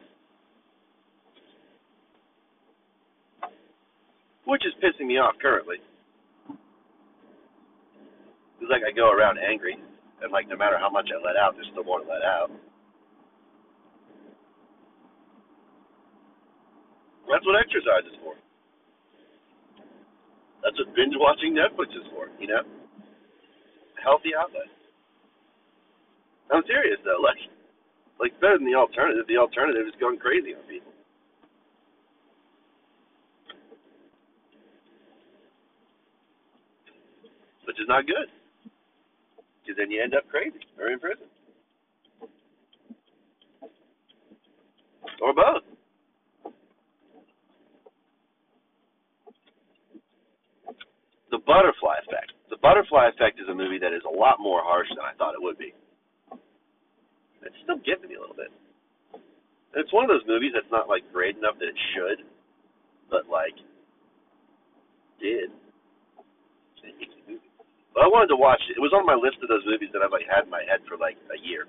Which 4.47 4.63
is 4.63 4.75
pissing 4.79 5.07
me 5.07 5.19
off 5.19 5.35
currently. 5.41 5.83
It's 8.59 8.71
like 8.71 8.87
I 8.87 8.95
go 8.95 9.11
around 9.11 9.39
angry, 9.39 9.75
and 10.23 10.31
like 10.31 10.47
no 10.47 10.55
matter 10.55 10.79
how 10.79 10.89
much 10.89 11.11
I 11.11 11.19
let 11.19 11.35
out, 11.35 11.55
there's 11.55 11.67
still 11.71 11.83
more 11.83 11.99
to 11.99 12.07
let 12.07 12.23
out. 12.23 12.51
That's 17.27 17.45
what 17.45 17.59
exercise 17.59 18.07
is 18.07 18.15
for. 18.23 18.35
That's 20.64 20.80
what 20.80 20.95
binge 20.95 21.14
watching 21.19 21.53
Netflix 21.53 21.91
is 21.91 22.07
for, 22.15 22.31
you 22.40 22.48
know? 22.48 22.64
Healthy 24.02 24.31
outlet. 24.35 24.72
I'm 26.52 26.64
serious 26.68 26.99
though, 27.03 27.19
like 27.23 27.40
like 28.19 28.40
better 28.40 28.57
than 28.57 28.68
the 28.68 28.76
alternative. 28.76 29.26
The 29.27 29.38
alternative 29.38 29.88
is 29.88 29.94
going 29.99 30.19
crazy 30.19 30.56
on 30.56 30.64
people. 30.68 30.91
Which 37.65 37.80
is 37.80 37.88
not 37.88 38.06
good. 38.06 38.27
Because 39.64 39.77
then 39.77 39.91
you 39.91 40.02
end 40.03 40.15
up 40.15 40.27
crazy 40.30 40.60
or 40.80 40.91
in 40.91 40.99
prison. 40.99 41.27
Or 45.22 45.34
both. 45.34 45.64
The 51.34 51.41
Butterfly 51.49 51.97
Effect. 52.05 52.30
The 52.53 52.61
Butterfly 52.61 53.10
Effect 53.10 53.41
is 53.41 53.49
a 53.49 53.57
movie 53.57 53.81
that 53.81 53.89
is 53.89 54.05
a 54.05 54.14
lot 54.14 54.38
more 54.38 54.61
harsh 54.61 54.85
than 54.93 55.01
I 55.01 55.18
thought 55.18 55.34
it 55.34 55.41
would 55.41 55.57
be. 55.57 55.73
It's 57.41 57.57
still 57.65 57.81
getting 57.81 58.05
me 58.05 58.14
a 58.14 58.22
little 58.22 58.38
bit. 58.38 58.53
And 59.73 59.81
it's 59.81 59.89
one 59.89 60.05
of 60.05 60.14
those 60.14 60.22
movies 60.30 60.53
that's 60.53 60.69
not 60.69 60.85
like 60.85 61.01
great 61.10 61.34
enough 61.34 61.57
that 61.57 61.73
it 61.73 61.80
should, 61.97 62.22
but 63.10 63.26
like 63.26 63.57
did. 65.18 65.49
But 67.97 68.05
I 68.05 68.10
wanted 68.14 68.30
to 68.30 68.38
watch 68.38 68.61
it. 68.69 68.77
It 68.77 68.84
was 68.85 68.93
on 68.93 69.01
my 69.01 69.18
list 69.18 69.41
of 69.41 69.49
those 69.49 69.65
movies 69.65 69.89
that 69.97 70.05
I've 70.05 70.14
like 70.14 70.30
had 70.30 70.45
in 70.45 70.53
my 70.53 70.61
head 70.69 70.85
for 70.85 71.01
like 71.01 71.18
a 71.34 71.39
year. 71.41 71.65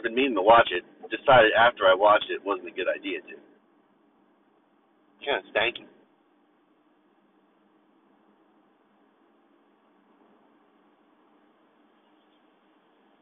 I've 0.00 0.02
been 0.08 0.16
meaning 0.16 0.40
to 0.40 0.44
watch 0.44 0.72
it. 0.72 0.80
Decided 1.12 1.52
after 1.52 1.84
I 1.84 1.92
watched 1.92 2.32
it, 2.32 2.40
it 2.40 2.44
wasn't 2.48 2.72
a 2.72 2.76
good 2.76 2.88
idea 2.88 3.20
to. 3.20 3.36
Kind 5.20 5.44
of 5.44 5.46
stanky. 5.52 5.91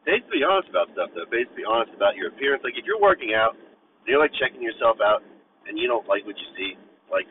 To 0.09 0.16
be 0.32 0.40
honest 0.43 0.70
about 0.72 0.89
stuff 0.97 1.12
though. 1.12 1.28
To 1.28 1.56
be 1.56 1.66
honest 1.66 1.93
about 1.93 2.16
your 2.16 2.32
appearance. 2.32 2.64
Like 2.64 2.77
if 2.77 2.89
you're 2.89 3.01
working 3.01 3.36
out, 3.36 3.55
and 3.55 4.06
you're 4.09 4.22
like 4.22 4.32
checking 4.40 4.64
yourself 4.64 4.98
out, 5.05 5.20
and 5.68 5.77
you 5.77 5.86
don't 5.86 6.09
like 6.09 6.24
what 6.24 6.39
you 6.40 6.48
see, 6.56 6.74
like 7.12 7.28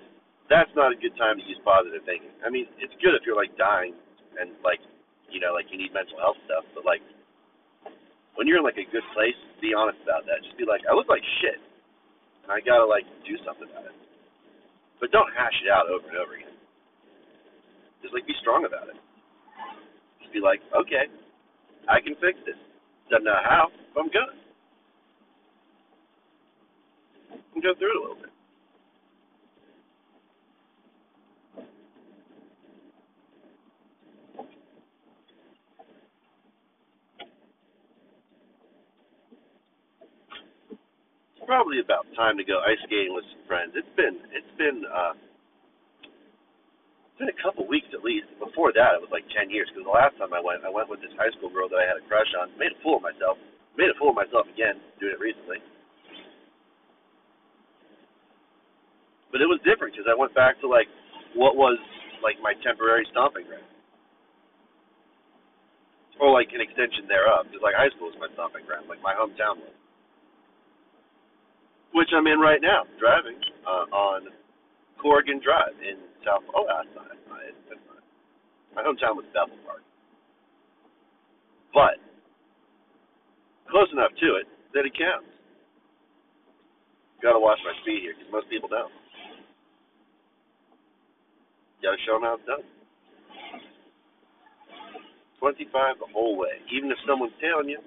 that's 0.47 0.69
not 0.77 0.93
a 0.93 0.97
good 0.97 1.13
time 1.17 1.37
to 1.37 1.43
use 1.45 1.57
positive 1.65 2.01
thinking. 2.05 2.33
I 2.45 2.49
mean, 2.49 2.69
it's 2.77 2.93
good 3.01 3.17
if 3.17 3.25
you're 3.25 3.37
like 3.37 3.53
dying 3.57 3.97
and 4.37 4.53
like 4.61 4.79
you 5.29 5.41
know 5.41 5.53
like 5.53 5.69
you 5.73 5.77
need 5.81 5.93
mental 5.93 6.17
health 6.21 6.37
stuff, 6.45 6.65
but 6.77 6.85
like 6.85 7.01
when 8.37 8.47
you're 8.47 8.61
in 8.61 8.65
like 8.65 8.79
a 8.79 8.87
good 8.87 9.03
place, 9.11 9.35
be 9.59 9.75
honest 9.75 9.99
about 10.05 10.23
that. 10.29 10.39
Just 10.45 10.55
be 10.55 10.63
like, 10.63 10.85
I 10.87 10.95
look 10.95 11.11
like 11.11 11.25
shit, 11.43 11.59
and 12.45 12.49
I 12.53 12.63
gotta 12.63 12.85
like 12.85 13.03
do 13.25 13.35
something 13.43 13.67
about 13.67 13.89
it. 13.91 13.97
But 15.01 15.11
don't 15.11 15.31
hash 15.35 15.55
it 15.63 15.71
out 15.71 15.91
over 15.91 16.07
and 16.07 16.17
over 16.19 16.33
again. 16.37 16.55
Just 17.99 18.15
like 18.15 18.23
be 18.23 18.35
strong 18.39 18.63
about 18.63 18.87
it. 18.87 18.97
Just 20.23 20.31
be 20.31 20.39
like, 20.39 20.63
okay, 20.71 21.11
I 21.89 22.01
can 22.01 22.15
fix 22.21 22.39
it. 22.47 22.57
Don't 23.11 23.25
know 23.25 23.39
how, 23.43 23.69
but 23.95 24.01
I'm 24.01 24.11
gonna. 24.13 24.37
And 27.55 27.63
go 27.63 27.73
through 27.77 27.91
it 27.91 27.97
a 27.97 28.01
little 28.01 28.21
bit. 28.23 28.33
It's 41.37 41.45
probably 41.47 41.79
about 41.81 42.07
time 42.15 42.37
to 42.37 42.45
go 42.45 42.61
ice 42.65 42.79
skating 42.85 43.13
with 43.15 43.25
some 43.33 43.45
friends. 43.47 43.73
It's 43.75 43.95
been 43.97 44.17
it's 44.33 44.53
been 44.57 44.83
uh 44.87 45.13
it's 47.19 47.27
been 47.27 47.35
a 47.35 47.43
couple 47.43 47.67
weeks 47.67 47.91
at 47.91 47.99
least. 47.99 48.31
Before 48.39 48.71
that, 48.71 48.95
it 48.95 49.03
was 49.03 49.11
like 49.11 49.27
ten 49.35 49.51
years. 49.51 49.67
Because 49.67 49.83
the 49.83 49.91
last 49.91 50.15
time 50.15 50.31
I 50.31 50.39
went, 50.39 50.63
I 50.63 50.71
went 50.71 50.87
with 50.87 51.03
this 51.03 51.11
high 51.19 51.27
school 51.35 51.51
girl 51.51 51.67
that 51.67 51.75
I 51.75 51.83
had 51.83 51.99
a 51.99 52.05
crush 52.07 52.31
on. 52.39 52.47
Made 52.55 52.71
a 52.71 52.79
fool 52.79 52.95
of 52.95 53.03
myself. 53.03 53.35
Made 53.75 53.91
a 53.91 53.97
fool 53.99 54.15
of 54.15 54.19
myself 54.19 54.47
again 54.47 54.79
doing 55.03 55.11
it 55.11 55.19
recently. 55.19 55.59
But 59.35 59.43
it 59.43 59.51
was 59.51 59.59
different 59.67 59.91
because 59.91 60.07
I 60.07 60.15
went 60.15 60.31
back 60.31 60.63
to 60.63 60.67
like 60.71 60.87
what 61.35 61.59
was 61.59 61.75
like 62.23 62.39
my 62.39 62.55
temporary 62.63 63.03
stomping 63.11 63.51
ground, 63.51 63.67
or 66.23 66.31
like 66.31 66.55
an 66.55 66.63
extension 66.63 67.03
thereof. 67.11 67.51
Because 67.51 67.59
like 67.59 67.75
high 67.75 67.91
school 67.99 68.15
was 68.15 68.15
my 68.15 68.31
stomping 68.31 68.63
ground, 68.63 68.87
like 68.87 69.03
my 69.03 69.11
hometown 69.11 69.59
was, 69.59 69.75
which 71.91 72.15
I'm 72.15 72.31
in 72.31 72.39
right 72.39 72.63
now, 72.63 72.87
driving 72.95 73.43
uh, 73.67 73.91
on 73.91 74.38
Corrigan 75.01 75.39
Drive 75.43 75.75
in 75.81 75.97
South. 76.27 76.43
Oh, 76.53 76.67
that's 76.67 76.91
not 76.95 77.07
that's 77.09 77.25
not. 77.27 77.39
That's 77.71 77.85
not. 77.87 78.03
My 78.75 78.81
hometown 78.83 79.15
was 79.15 79.25
Bethel 79.33 79.57
Park, 79.65 79.83
but 81.73 81.97
close 83.71 83.89
enough 83.91 84.11
to 84.19 84.27
it 84.39 84.47
that 84.75 84.85
it 84.85 84.93
counts. 84.93 85.31
Got 87.23 87.33
to 87.33 87.39
watch 87.39 87.59
my 87.67 87.75
speed 87.83 88.03
here 88.03 88.15
because 88.15 88.31
most 88.31 88.47
people 88.49 88.69
don't. 88.69 88.91
Got 91.83 91.95
to 91.95 92.01
show 92.07 92.15
them 92.15 92.23
how 92.23 92.35
it's 92.39 92.47
done. 92.47 92.63
25 95.39 95.99
the 95.99 96.11
whole 96.11 96.37
way. 96.37 96.59
Even 96.71 96.91
if 96.91 96.97
someone's 97.07 97.35
tailing 97.39 97.69
you 97.71 97.79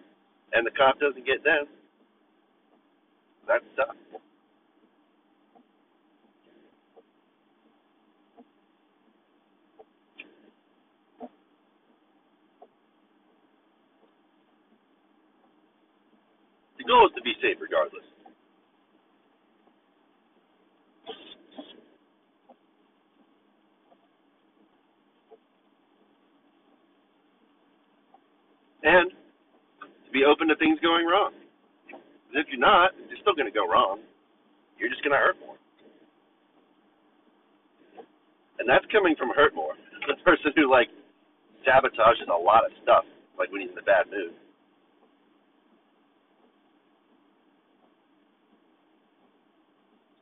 and 0.53 0.67
the 0.67 0.73
cop 0.73 1.01
doesn't 1.01 1.25
get 1.25 1.45
them, 1.45 1.69
that's 3.49 3.65
tough. 3.77 3.97
The 16.83 16.89
goal 16.89 17.07
is 17.07 17.15
to 17.15 17.23
be 17.23 17.35
safe 17.39 17.63
regardless. 17.63 18.03
And 28.83 29.15
to 29.79 30.11
be 30.11 30.27
open 30.27 30.49
to 30.49 30.57
things 30.57 30.81
going 30.83 31.07
wrong. 31.07 31.31
Because 31.87 32.43
if 32.43 32.47
you're 32.51 32.59
not, 32.59 32.91
it's 32.99 33.21
still 33.23 33.39
going 33.39 33.47
to 33.47 33.55
go 33.55 33.63
wrong. 33.63 34.03
You're 34.75 34.91
just 34.91 35.07
going 35.07 35.15
to 35.15 35.23
hurt 35.23 35.39
more. 35.39 35.55
And 38.59 38.67
that's 38.67 38.85
coming 38.91 39.15
from 39.15 39.31
hurt 39.31 39.55
more. 39.55 39.75
The 40.03 40.19
person 40.27 40.51
who, 40.57 40.67
like, 40.69 40.91
sabotages 41.63 42.27
a 42.27 42.35
lot 42.35 42.67
of 42.67 42.73
stuff, 42.83 43.05
like 43.39 43.53
when 43.53 43.61
he's 43.63 43.71
in 43.71 43.79
a 43.79 43.87
bad 43.87 44.11
mood. 44.11 44.35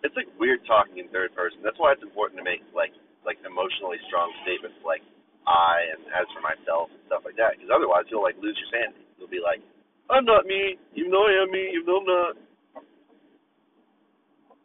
It's 0.02 0.16
like 0.16 0.28
weird 0.40 0.64
talking 0.64 0.96
in 0.96 1.08
third 1.12 1.36
person. 1.36 1.60
That's 1.60 1.76
why 1.76 1.92
it's 1.92 2.02
important 2.04 2.40
to 2.40 2.44
make 2.46 2.64
like 2.72 2.92
like 3.24 3.36
emotionally 3.44 4.00
strong 4.08 4.32
statements 4.42 4.80
like 4.80 5.04
I 5.44 5.92
and 5.92 6.00
as 6.16 6.24
for 6.32 6.40
myself 6.40 6.88
and 6.88 7.00
stuff 7.04 7.24
like 7.24 7.36
that. 7.36 7.56
Because 7.56 7.68
otherwise 7.68 8.08
you'll 8.08 8.24
like 8.24 8.40
lose 8.40 8.56
your 8.56 8.70
sanity. 8.72 9.04
You'll 9.20 9.32
be 9.32 9.44
like, 9.44 9.60
I'm 10.08 10.24
not 10.24 10.48
me, 10.48 10.80
even 10.96 11.12
though 11.12 11.28
I 11.28 11.44
am 11.44 11.52
me, 11.52 11.76
even 11.76 11.84
though 11.84 12.00
I'm 12.00 12.08
not. 12.08 12.34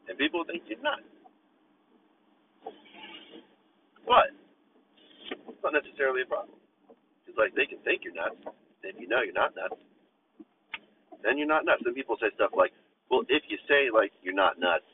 And 0.07 0.16
people 0.18 0.45
think 0.48 0.64
you're 0.72 0.80
not. 0.80 1.03
But 4.06 4.32
it's 5.49 5.62
not 5.66 5.74
necessarily 5.74 6.22
a 6.24 6.30
problem. 6.30 6.56
It's 7.28 7.36
like 7.36 7.52
they 7.57 7.66
can 7.66 7.82
think 7.84 8.06
you're 8.06 8.16
nuts. 8.16 8.38
If 8.86 8.95
you 9.02 9.10
know 9.10 9.26
you're 9.26 9.34
not 9.34 9.57
nuts, 9.57 9.82
then 11.26 11.41
you're 11.41 11.49
not 11.49 11.66
nuts. 11.66 11.82
Then 11.84 11.98
people 11.98 12.16
say 12.22 12.30
stuff 12.38 12.53
like, 12.56 12.72
well, 13.10 13.26
if 13.28 13.44
you 13.49 13.57
say 13.68 13.90
like 13.90 14.14
you're 14.22 14.38
not 14.38 14.62
nuts, 14.62 14.86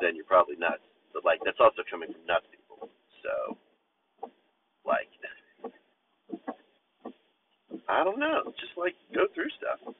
then 0.00 0.16
you're 0.16 0.24
probably 0.24 0.56
nuts. 0.56 0.82
But 1.12 1.24
like 1.24 1.40
that's 1.44 1.60
also 1.60 1.82
coming 1.90 2.12
from 2.12 2.24
nuts 2.26 2.46
people. 2.50 2.88
So 3.22 3.56
like 4.86 5.08
I 7.88 8.04
don't 8.04 8.18
know. 8.18 8.52
Just 8.60 8.76
like 8.76 8.94
go 9.14 9.26
through 9.34 9.50
stuff. 9.58 9.94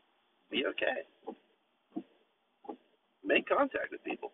Be 0.50 0.64
okay. 0.66 1.06
Make 3.24 3.48
contact 3.48 3.90
with 3.90 4.02
people. 4.04 4.32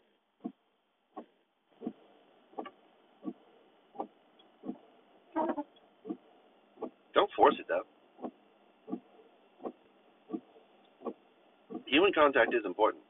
Don't 7.14 7.30
force 7.36 7.54
it 7.58 7.66
though. 7.68 7.84
Human 11.86 12.12
contact 12.12 12.54
is 12.54 12.64
important. 12.64 13.02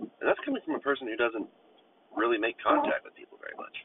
And 0.00 0.24
that's 0.28 0.40
coming 0.44 0.62
from 0.64 0.74
a 0.74 0.80
person 0.80 1.06
who 1.08 1.16
doesn't 1.16 1.46
really 2.16 2.38
make 2.38 2.56
contact 2.62 3.04
with 3.04 3.14
people 3.14 3.38
very 3.40 3.56
much. 3.56 3.76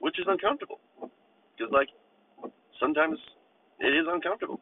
Which 0.00 0.18
is 0.18 0.26
uncomfortable. 0.28 0.80
Because, 1.56 1.72
like, 1.72 1.88
sometimes 2.80 3.18
it 3.80 3.92
is 3.92 4.06
uncomfortable. 4.08 4.60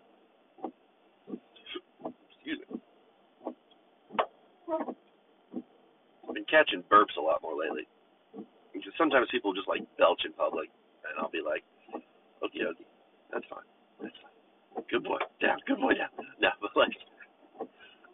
Excuse 2.34 2.58
me. 2.70 2.80
I've 6.28 6.34
been 6.34 6.44
catching 6.50 6.82
burps 6.90 7.16
a 7.16 7.20
lot 7.20 7.40
more 7.42 7.54
lately. 7.54 7.86
Because 8.72 8.92
sometimes 8.98 9.28
people 9.30 9.54
just, 9.54 9.68
like, 9.68 9.82
belch 9.96 10.22
in 10.26 10.32
public. 10.32 10.68
And 11.06 11.18
I'll 11.18 11.30
be 11.30 11.40
like, 11.40 11.62
okay, 12.42 12.66
okay, 12.66 12.86
that's 13.32 13.46
fine. 13.48 13.64
That's 14.02 14.14
fine. 14.20 14.84
Good 14.90 15.04
boy. 15.04 15.18
Down. 15.40 15.58
Good 15.66 15.80
boy 15.80 15.94
down. 15.94 16.10
No, 16.40 16.50
but, 16.60 16.70
like, 16.76 16.94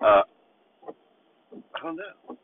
uh, 0.00 0.22
I 1.74 1.82
don't 1.82 1.96
know. 1.96 2.36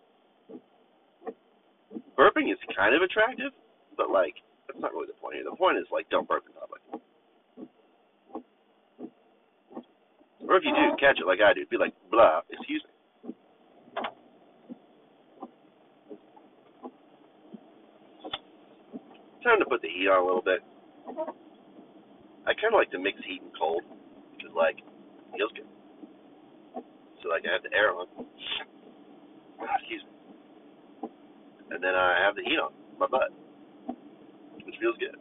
Burping 2.19 2.53
is 2.53 2.59
kind 2.77 2.95
of 2.95 3.03
attractive, 3.03 3.53
but 3.97 4.11
like 4.11 4.35
that's 4.67 4.81
not 4.81 4.93
really 4.93 5.07
the 5.07 5.21
point 5.21 5.35
here. 5.37 5.45
The 5.45 5.57
point 5.57 5.79
is 5.79 5.87
like 5.93 6.09
don't 6.11 6.29
burp 6.29 6.45
in 6.47 6.53
public. 6.53 6.81
Or 10.49 10.57
if 10.57 10.65
you 10.65 10.75
do, 10.75 10.97
catch 10.99 11.19
it 11.21 11.27
like 11.27 11.39
I 11.41 11.55
do. 11.55 11.65
Be 11.71 11.79
like, 11.79 11.95
blah, 12.11 12.41
excuse 12.51 12.83
me. 12.85 12.91
Time 19.45 19.59
to 19.59 19.65
put 19.65 19.81
the 19.81 19.89
heat 19.89 20.09
on 20.09 20.23
a 20.23 20.27
little 20.27 20.43
bit. 20.43 20.61
I 22.47 22.53
kind 22.55 22.75
of 22.75 22.79
like 22.79 22.91
to 22.91 22.99
mix 22.99 23.19
heat 23.25 23.43
and 23.43 23.53
cold 23.59 23.83
because 24.37 24.53
like 24.57 24.77
feels 25.37 25.53
good. 25.55 25.71
So 27.23 27.29
like 27.29 27.45
I 27.49 27.53
have 27.53 27.63
the 27.63 27.73
air 27.73 27.93
on. 27.95 28.07
Excuse 29.63 30.03
me. 30.05 30.13
And 31.71 31.83
then 31.83 31.95
I 31.95 32.19
have 32.25 32.35
the 32.35 32.43
heat 32.43 32.59
on 32.59 32.73
my 32.99 33.07
butt, 33.07 33.31
which 34.65 34.77
feels 34.81 34.97
good. 34.99 35.17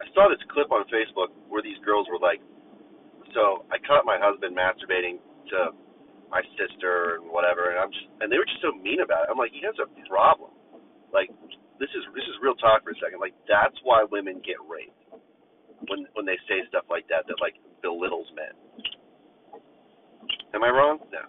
I 0.00 0.04
saw 0.14 0.28
this 0.28 0.40
clip 0.52 0.72
on 0.72 0.84
Facebook 0.88 1.32
where 1.48 1.62
these 1.62 1.78
girls 1.84 2.06
were 2.10 2.20
like, 2.20 2.40
so 3.34 3.64
I 3.72 3.76
caught 3.86 4.04
my 4.04 4.18
husband 4.20 4.56
masturbating 4.56 5.18
to 5.52 5.76
my 6.30 6.42
sister 6.58 7.20
and 7.20 7.30
whatever, 7.30 7.70
and 7.70 7.78
I'm 7.78 7.92
just, 7.92 8.06
and 8.20 8.32
they 8.32 8.38
were 8.38 8.48
just 8.48 8.62
so 8.62 8.72
mean 8.72 9.00
about 9.00 9.24
it. 9.24 9.28
I'm 9.30 9.38
like, 9.38 9.52
he 9.52 9.62
has 9.64 9.76
a 9.78 9.86
problem. 10.08 10.50
Like, 11.12 11.30
this 11.78 11.90
is 11.92 12.04
this 12.14 12.24
is 12.24 12.36
real 12.40 12.56
talk 12.56 12.84
for 12.84 12.90
a 12.90 12.98
second. 13.02 13.20
Like, 13.20 13.34
that's 13.48 13.76
why 13.84 14.04
women 14.08 14.40
get 14.44 14.56
raped 14.64 14.96
when 15.88 16.08
when 16.14 16.24
they 16.24 16.38
say 16.48 16.64
stuff 16.68 16.88
like 16.88 17.08
that 17.08 17.28
that 17.28 17.38
like 17.40 17.54
belittles 17.82 18.28
men. 18.32 18.54
Am 20.54 20.64
I 20.64 20.70
wrong? 20.72 20.98
No. 21.12 21.22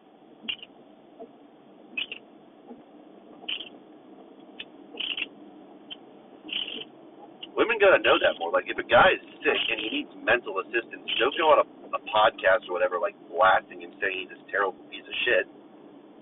Women 7.58 7.82
gotta 7.82 8.00
know 8.06 8.16
that 8.22 8.38
more. 8.38 8.54
Like 8.54 8.70
if 8.70 8.78
a 8.78 8.88
guy 8.88 9.18
is 9.18 9.24
sick 9.42 9.62
and 9.74 9.80
he 9.82 9.90
needs 9.90 10.14
mental 10.24 10.62
assistance, 10.62 11.04
don't 11.20 11.34
go 11.36 11.52
on 11.52 11.66
a, 11.66 11.68
a 11.98 12.02
podcast 12.08 12.70
or 12.70 12.78
whatever 12.78 13.02
like 13.02 13.18
blasting 13.28 13.82
him 13.82 13.92
saying 14.00 14.30
he's 14.30 14.32
this 14.32 14.44
terrible 14.48 14.78
piece 14.94 15.04
of 15.04 15.18
shit. 15.26 15.46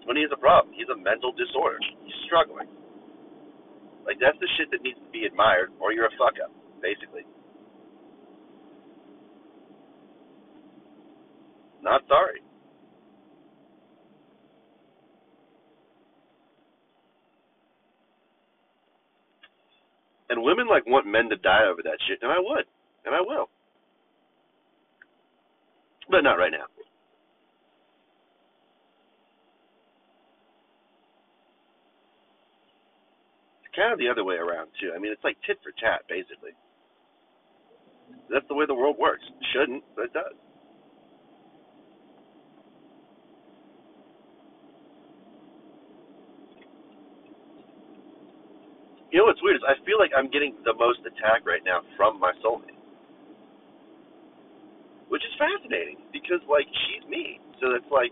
When 0.08 0.16
he 0.16 0.24
has 0.24 0.32
a 0.32 0.40
problem, 0.40 0.74
he's 0.74 0.90
a 0.90 0.98
mental 0.98 1.34
disorder. 1.36 1.78
He's 2.06 2.16
struggling. 2.26 2.70
Like 4.06 4.18
that's 4.22 4.38
the 4.40 4.50
shit 4.58 4.72
that 4.72 4.84
needs 4.84 5.00
to 5.00 5.12
be 5.12 5.26
admired, 5.26 5.72
or 5.82 5.92
you're 5.94 6.08
a 6.08 6.18
fuck 6.18 6.38
up, 6.44 6.52
basically. 6.82 7.26
Not 11.82 12.02
sorry. 12.08 12.42
And 20.30 20.44
women 20.44 20.68
like 20.68 20.86
want 20.88 21.08
men 21.08 21.30
to 21.30 21.38
die 21.38 21.66
over 21.70 21.82
that 21.84 22.00
shit, 22.08 22.20
and 22.22 22.32
I 22.32 22.40
would, 22.40 22.66
and 23.06 23.16
I 23.16 23.22
will, 23.22 23.50
but 26.10 26.22
not 26.22 26.36
right 26.42 26.52
now. 26.52 26.66
It's 33.62 33.65
kind 33.76 33.94
of 33.94 34.00
the 34.00 34.10
other 34.10 34.24
way 34.24 34.36
around 34.36 34.70
too. 34.80 34.92
I 34.96 35.00
mean, 35.00 35.12
it's 35.12 35.24
like 35.24 35.38
tit 35.46 35.60
for 35.64 35.72
tat, 35.80 36.04
basically. 36.10 36.56
That's 38.32 38.48
the 38.50 38.56
way 38.56 38.66
the 38.66 38.76
world 38.76 38.98
works. 39.00 39.24
It 39.28 39.46
shouldn't, 39.54 39.84
but 39.96 40.06
it 40.12 40.14
does. 40.14 40.36
You 49.12 49.20
know 49.24 49.26
what's 49.32 49.42
weird 49.44 49.58
is 49.58 49.66
I 49.68 49.80
feel 49.86 50.00
like 50.00 50.12
I'm 50.18 50.30
getting 50.32 50.56
the 50.66 50.74
most 50.76 51.00
attack 51.08 51.48
right 51.48 51.64
now 51.64 51.82
from 51.96 52.20
my 52.20 52.34
soulmate, 52.44 52.76
which 55.10 55.24
is 55.24 55.34
fascinating 55.40 55.98
because 56.14 56.44
like 56.50 56.68
she's 56.88 57.08
me, 57.10 57.40
so 57.62 57.72
it's 57.76 57.90
like, 57.92 58.12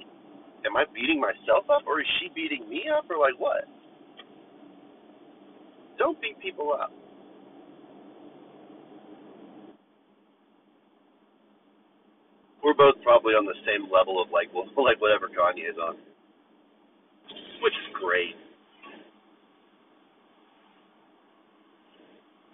am 0.66 0.78
I 0.78 0.86
beating 0.94 1.20
myself 1.20 1.68
up 1.70 1.84
or 1.88 2.02
is 2.02 2.08
she 2.22 2.32
beating 2.36 2.70
me 2.70 2.86
up 2.88 3.06
or 3.12 3.20
like 3.20 3.36
what? 3.38 3.68
Don't 6.00 6.20
beat 6.22 6.40
people 6.42 6.74
up. 6.74 6.92
We're 12.64 12.76
both 12.78 12.96
probably 13.04 13.34
on 13.34 13.46
the 13.46 13.58
same 13.68 13.92
level 13.92 14.22
of 14.22 14.32
like 14.32 14.50
well, 14.54 14.68
like 14.86 15.02
whatever 15.02 15.28
Kanye's 15.30 15.78
on, 15.78 15.98
which 17.62 17.74
is 17.76 17.88
great. 18.00 18.36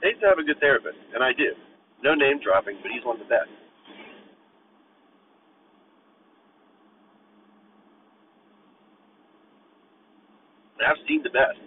I 0.04 0.10
used 0.14 0.22
to 0.22 0.28
have 0.30 0.40
a 0.40 0.44
good 0.48 0.60
therapist, 0.60 0.98
and 1.16 1.24
I 1.24 1.34
do. 1.34 1.54
No 2.04 2.16
name 2.16 2.40
dropping, 2.44 2.78
but 2.82 2.92
he's 2.92 3.06
one 3.06 3.20
of 3.20 3.28
the 3.28 3.32
best. 3.32 3.52
I've 10.82 11.00
seen 11.08 11.24
the 11.24 11.30
best. 11.32 11.60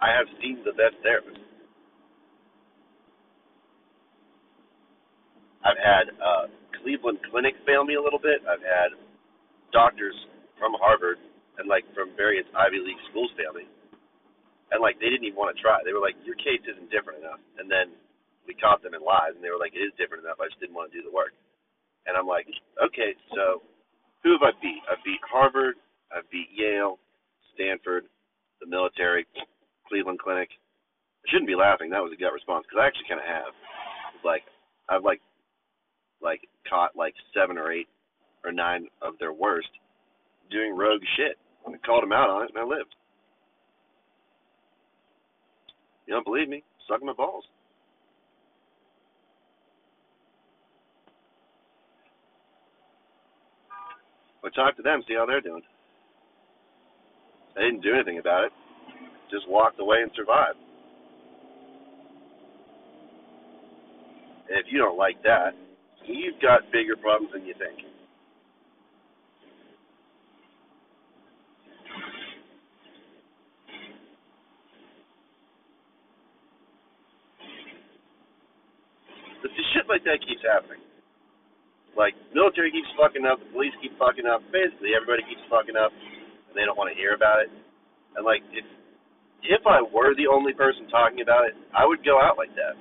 I 0.00 0.12
have 0.12 0.28
seen 0.42 0.60
the 0.64 0.76
best 0.76 0.96
therapist. 1.02 1.40
I've 5.64 5.80
had 5.82 6.06
uh, 6.22 6.46
Cleveland 6.78 7.18
Clinic 7.30 7.58
fail 7.66 7.82
me 7.82 7.98
a 7.98 8.02
little 8.02 8.22
bit. 8.22 8.38
I've 8.46 8.62
had 8.62 8.94
doctors 9.72 10.14
from 10.58 10.78
Harvard 10.78 11.18
and 11.58 11.66
like 11.66 11.82
from 11.90 12.14
various 12.14 12.46
Ivy 12.54 12.78
League 12.78 13.02
schools 13.10 13.32
fail 13.34 13.50
me. 13.50 13.66
And 14.70 14.78
like 14.78 15.00
they 15.02 15.10
didn't 15.10 15.26
even 15.26 15.38
want 15.38 15.56
to 15.56 15.58
try. 15.58 15.82
They 15.82 15.90
were 15.90 16.04
like, 16.04 16.14
Your 16.22 16.38
case 16.38 16.62
isn't 16.68 16.92
different 16.92 17.26
enough 17.26 17.42
and 17.58 17.66
then 17.66 17.96
we 18.46 18.54
caught 18.54 18.78
them 18.84 18.94
in 18.94 19.02
lies 19.02 19.34
and 19.34 19.42
they 19.42 19.50
were 19.50 19.58
like, 19.58 19.74
It 19.74 19.82
is 19.82 19.94
different 19.98 20.22
enough, 20.22 20.38
I 20.38 20.46
just 20.46 20.62
didn't 20.62 20.78
want 20.78 20.92
to 20.92 20.96
do 20.96 21.02
the 21.02 21.14
work. 21.14 21.34
And 22.06 22.14
I'm 22.14 22.30
like, 22.30 22.46
Okay, 22.78 23.18
so 23.34 23.64
who 24.22 24.38
have 24.38 24.46
I 24.46 24.54
beat? 24.62 24.82
I 24.86 24.94
beat 25.02 25.22
Harvard, 25.26 25.80
I 26.14 26.22
beat 26.30 26.50
Yale, 26.54 27.02
Stanford, 27.58 28.06
the 28.62 28.70
military, 28.70 29.26
Cleveland 29.88 30.18
Clinic. 30.18 30.48
I 30.52 31.30
shouldn't 31.30 31.48
be 31.48 31.56
laughing. 31.56 31.90
That 31.90 32.02
was 32.02 32.12
a 32.12 32.20
gut 32.20 32.32
response 32.32 32.64
because 32.68 32.82
I 32.82 32.86
actually 32.86 33.08
kind 33.08 33.20
of 33.20 33.26
have. 33.26 33.52
Like 34.24 34.42
I've 34.88 35.04
like 35.04 35.20
like 36.22 36.40
caught 36.68 36.96
like 36.96 37.14
seven 37.34 37.58
or 37.58 37.72
eight 37.72 37.88
or 38.44 38.52
nine 38.52 38.86
of 39.02 39.14
their 39.18 39.32
worst 39.32 39.68
doing 40.50 40.76
rogue 40.76 41.02
shit. 41.16 41.38
I 41.66 41.76
called 41.84 42.02
them 42.02 42.12
out 42.12 42.30
on 42.30 42.44
it 42.44 42.50
and 42.54 42.58
I 42.58 42.64
lived. 42.64 42.94
You 46.06 46.14
don't 46.14 46.24
believe 46.24 46.48
me? 46.48 46.62
Suck 46.88 47.02
my 47.02 47.12
balls. 47.12 47.44
But 54.42 54.54
talk 54.54 54.76
to 54.76 54.82
them, 54.82 55.02
see 55.08 55.14
how 55.14 55.26
they're 55.26 55.40
doing. 55.40 55.62
They 57.56 57.62
didn't 57.62 57.82
do 57.82 57.94
anything 57.94 58.18
about 58.18 58.44
it. 58.44 58.52
Just 59.30 59.48
walked 59.48 59.80
away 59.80 59.98
and 60.02 60.10
survived. 60.14 60.58
If 64.48 64.66
you 64.70 64.78
don't 64.78 64.96
like 64.96 65.20
that, 65.24 65.52
you've 66.06 66.40
got 66.40 66.70
bigger 66.70 66.94
problems 66.96 67.32
than 67.34 67.44
you 67.44 67.54
think. 67.58 67.82
But 79.42 79.50
the 79.50 79.64
shit 79.74 79.86
like 79.88 80.04
that 80.04 80.22
keeps 80.22 80.42
happening. 80.46 80.82
Like 81.96 82.14
military 82.34 82.70
keeps 82.70 82.88
fucking 82.94 83.26
up, 83.26 83.40
the 83.40 83.50
police 83.50 83.74
keep 83.82 83.98
fucking 83.98 84.26
up, 84.26 84.42
basically 84.52 84.94
everybody 84.94 85.26
keeps 85.26 85.42
fucking 85.50 85.74
up, 85.74 85.90
and 85.90 86.54
they 86.54 86.62
don't 86.62 86.78
want 86.78 86.92
to 86.92 86.96
hear 86.96 87.14
about 87.14 87.42
it. 87.42 87.50
And 88.14 88.24
like 88.24 88.44
if 88.52 88.64
if 89.48 89.62
I 89.66 89.82
were 89.82 90.14
the 90.14 90.26
only 90.26 90.52
person 90.52 90.88
talking 90.90 91.20
about 91.22 91.46
it, 91.46 91.54
I 91.74 91.86
would 91.86 92.04
go 92.04 92.20
out 92.20 92.38
like 92.38 92.54
that. 92.54 92.74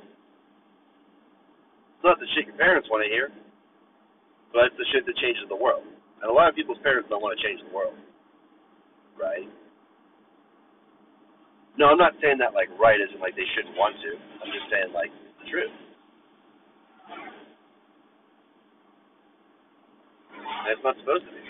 It's 1.95 2.03
not 2.03 2.19
the 2.19 2.27
shit 2.35 2.47
your 2.47 2.57
parents 2.57 2.89
want 2.89 3.05
to 3.05 3.09
hear, 3.09 3.29
but 4.53 4.69
it's 4.69 4.77
the 4.77 4.85
shit 4.93 5.05
that 5.05 5.17
changes 5.17 5.45
the 5.49 5.57
world. 5.57 5.83
And 6.21 6.29
a 6.29 6.33
lot 6.33 6.49
of 6.49 6.55
people's 6.55 6.81
parents 6.81 7.09
don't 7.09 7.21
want 7.21 7.37
to 7.37 7.41
change 7.43 7.61
the 7.65 7.73
world. 7.73 7.95
Right? 9.17 9.47
No, 11.77 11.91
I'm 11.91 11.99
not 11.99 12.13
saying 12.21 12.39
that 12.39 12.53
like 12.55 12.71
right 12.79 12.99
isn't 12.99 13.19
like 13.19 13.35
they 13.35 13.47
shouldn't 13.55 13.75
want 13.75 13.95
to. 13.99 14.15
I'm 14.15 14.51
just 14.51 14.67
saying 14.71 14.93
like 14.95 15.11
the 15.43 15.49
truth. 15.51 15.75
And 20.39 20.71
it's 20.71 20.83
not 20.83 20.95
supposed 21.03 21.25
to 21.27 21.31
be. 21.31 21.45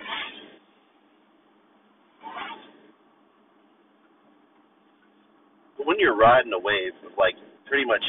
But 5.77 5.87
when 5.87 5.99
you're 5.99 6.15
riding 6.17 6.53
a 6.53 6.59
wave 6.59 6.93
of 7.05 7.17
like 7.17 7.35
pretty 7.67 7.85
much 7.85 8.03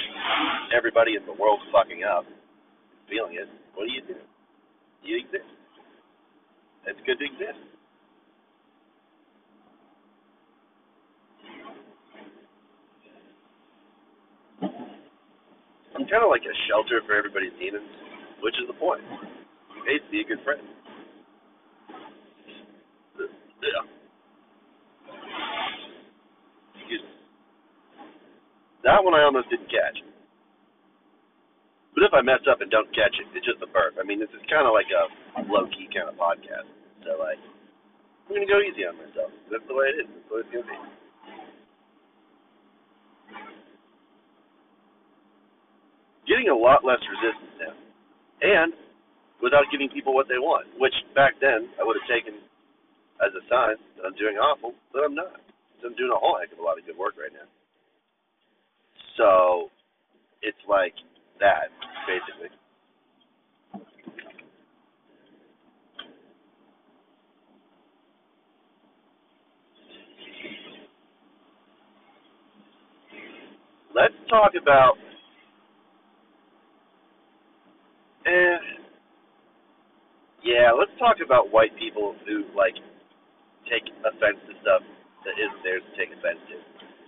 everybody 0.77 1.17
in 1.17 1.27
the 1.27 1.35
world 1.35 1.61
fucking 1.73 2.05
up, 2.05 2.25
feeling 3.09 3.35
it, 3.35 3.49
what 3.75 3.87
do 3.87 3.93
you 3.93 4.03
do? 4.07 4.19
You 5.03 5.19
exist. 5.19 5.49
It's 6.87 7.01
good 7.07 7.19
to 7.19 7.27
exist. 7.27 7.59
I'm 15.97 16.07
kind 16.07 16.23
of 16.23 16.31
like 16.31 16.43
a 16.43 16.55
shelter 16.69 17.01
for 17.07 17.17
everybody's 17.17 17.53
demons, 17.59 17.89
which 18.43 18.55
is 18.61 18.69
the 18.69 18.79
point. 18.79 19.03
You 19.75 19.83
pay 19.87 19.99
to 19.99 20.11
be 20.11 20.21
a 20.21 20.25
good 20.25 20.45
friend. 20.45 20.61
Yeah. 23.19 23.83
Excuse 26.77 27.03
me. 27.03 27.11
That 28.87 29.03
one 29.03 29.19
I 29.19 29.27
almost 29.27 29.51
didn't 29.51 29.67
catch. 29.67 29.99
But 31.99 32.07
if 32.07 32.15
I 32.15 32.23
mess 32.23 32.47
up 32.47 32.63
and 32.63 32.71
don't 32.71 32.87
catch 32.95 33.19
it, 33.19 33.27
it's 33.35 33.43
just 33.43 33.59
a 33.59 33.67
burp. 33.67 33.99
I 33.99 34.07
mean, 34.07 34.23
this 34.23 34.31
is 34.31 34.39
kind 34.47 34.63
of 34.63 34.71
like 34.71 34.87
a 34.95 35.43
low 35.51 35.67
key 35.75 35.91
kind 35.91 36.07
of 36.07 36.15
podcast. 36.15 36.71
So, 37.03 37.19
like, 37.19 37.43
I'm 38.31 38.39
going 38.39 38.47
to 38.47 38.53
go 38.53 38.63
easy 38.63 38.87
on 38.87 38.95
myself. 38.95 39.35
That's 39.51 39.67
the 39.67 39.75
way 39.75 39.91
it 39.91 40.07
is. 40.07 40.07
That's 40.07 40.29
the 40.31 40.35
way 40.39 40.43
it's 40.47 40.53
going 40.55 40.67
to 40.67 40.71
be. 40.71 40.79
Getting 46.31 46.47
a 46.47 46.59
lot 46.59 46.87
less 46.87 47.03
resistance 47.11 47.59
now. 47.59 47.75
And 48.45 48.71
without 49.43 49.67
giving 49.75 49.91
people 49.91 50.15
what 50.15 50.31
they 50.31 50.39
want, 50.39 50.71
which 50.79 50.95
back 51.19 51.35
then 51.43 51.75
I 51.75 51.83
would 51.83 51.99
have 51.99 52.07
taken 52.07 52.39
as 53.19 53.35
a 53.35 53.43
sign 53.51 53.83
that 53.99 54.07
I'm 54.07 54.15
doing 54.15 54.39
awful, 54.39 54.79
but 54.95 55.03
I'm 55.03 55.19
not. 55.19 55.43
I'm 55.83 55.95
doing 55.99 56.15
a 56.15 56.19
whole 56.19 56.39
heck 56.39 56.55
of 56.55 56.59
a 56.59 56.67
lot 56.67 56.79
of 56.79 56.87
good 56.87 56.99
work 56.99 57.19
right 57.19 57.35
now. 57.35 57.51
So 59.17 59.71
it's 60.43 60.59
like 60.69 60.95
that, 61.41 61.71
basically. 62.07 62.51
Let's 73.95 74.15
talk 74.29 74.53
about 74.61 74.95
eh, 78.27 78.61
yeah, 80.45 80.71
let's 80.77 80.93
talk 80.99 81.17
about 81.25 81.53
white 81.53 81.73
people 81.79 82.15
who 82.27 82.45
like 82.57 82.77
take 83.71 83.85
offense 84.05 84.39
to 84.47 84.55
stuff 84.63 84.83
that 85.25 85.35
isn't 85.41 85.63
theirs 85.65 85.83
to 85.83 85.93
take 85.99 86.13
offense 86.13 86.41
to. 86.53 86.57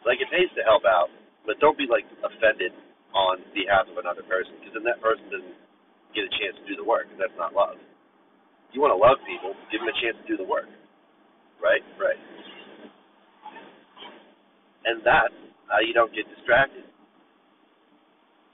Like 0.08 0.18
it 0.20 0.28
pays 0.32 0.50
to 0.56 0.64
help 0.64 0.84
out, 0.88 1.08
but 1.48 1.56
don't 1.64 1.80
be 1.80 1.88
like 1.88 2.04
offended 2.20 2.76
on 3.16 3.40
behalf 3.56 3.88
of 3.88 3.96
another 3.96 4.20
person 4.28 4.52
because 4.60 4.76
then 4.76 4.84
that 4.84 5.00
person 5.00 5.24
doesn't 5.32 5.56
get 6.12 6.28
a 6.28 6.32
chance 6.36 6.60
to 6.60 6.64
do 6.68 6.76
the 6.76 6.84
work, 6.84 7.08
and 7.08 7.16
that's 7.16 7.32
not 7.40 7.56
love. 7.56 7.80
You 8.76 8.84
want 8.84 8.92
to 8.92 9.00
love 9.00 9.16
people, 9.24 9.56
give 9.72 9.80
them 9.80 9.88
a 9.88 9.96
chance 9.96 10.20
to 10.20 10.26
do 10.28 10.36
the 10.36 10.44
work. 10.44 10.68
Right? 11.56 11.80
Right. 11.96 12.20
And 14.84 15.00
that's 15.00 15.32
how 15.72 15.80
you 15.80 15.96
don't 15.96 16.12
get 16.12 16.28
distracted. 16.28 16.84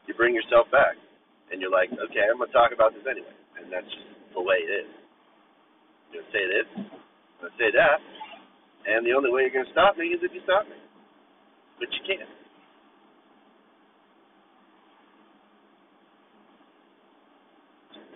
You 0.07 0.15
bring 0.15 0.39
yourself 0.39 0.71
back, 0.71 0.95
and 1.51 1.59
you're 1.59 1.75
like, 1.75 1.91
okay, 1.91 2.31
I'm 2.31 2.39
going 2.39 2.47
to 2.47 2.55
talk 2.55 2.71
about 2.71 2.95
this 2.95 3.03
anyway. 3.11 3.35
And 3.59 3.75
that's 3.75 3.91
just 3.91 4.07
the 4.39 4.43
way 4.43 4.63
it 4.63 4.87
is. 4.87 4.91
You're 6.15 6.23
going 6.23 6.31
to 6.31 6.35
say 6.35 6.45
this, 6.47 6.69
I'm 6.79 7.51
going 7.51 7.51
to 7.51 7.59
say 7.59 7.71
that, 7.75 7.99
and 8.87 9.03
the 9.03 9.19
only 9.19 9.35
way 9.35 9.51
you're 9.51 9.57
going 9.57 9.67
to 9.67 9.75
stop 9.75 9.99
me 9.99 10.15
is 10.15 10.23
if 10.23 10.31
you 10.31 10.43
stop 10.47 10.71
me. 10.71 10.79
But 11.83 11.91
you 11.91 12.03
can't. 12.07 12.44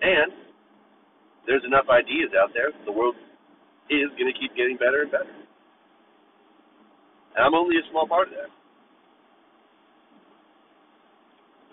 And 0.01 0.31
there's 1.45 1.63
enough 1.65 1.85
ideas 1.89 2.31
out 2.37 2.51
there. 2.53 2.71
The 2.85 2.91
world 2.91 3.15
is 3.89 4.09
going 4.17 4.31
to 4.31 4.37
keep 4.39 4.55
getting 4.55 4.77
better 4.77 5.01
and 5.01 5.11
better. 5.11 5.33
And 7.35 7.45
I'm 7.45 7.53
only 7.55 7.77
a 7.77 7.85
small 7.91 8.07
part 8.07 8.27
of 8.29 8.33
that. 8.35 8.51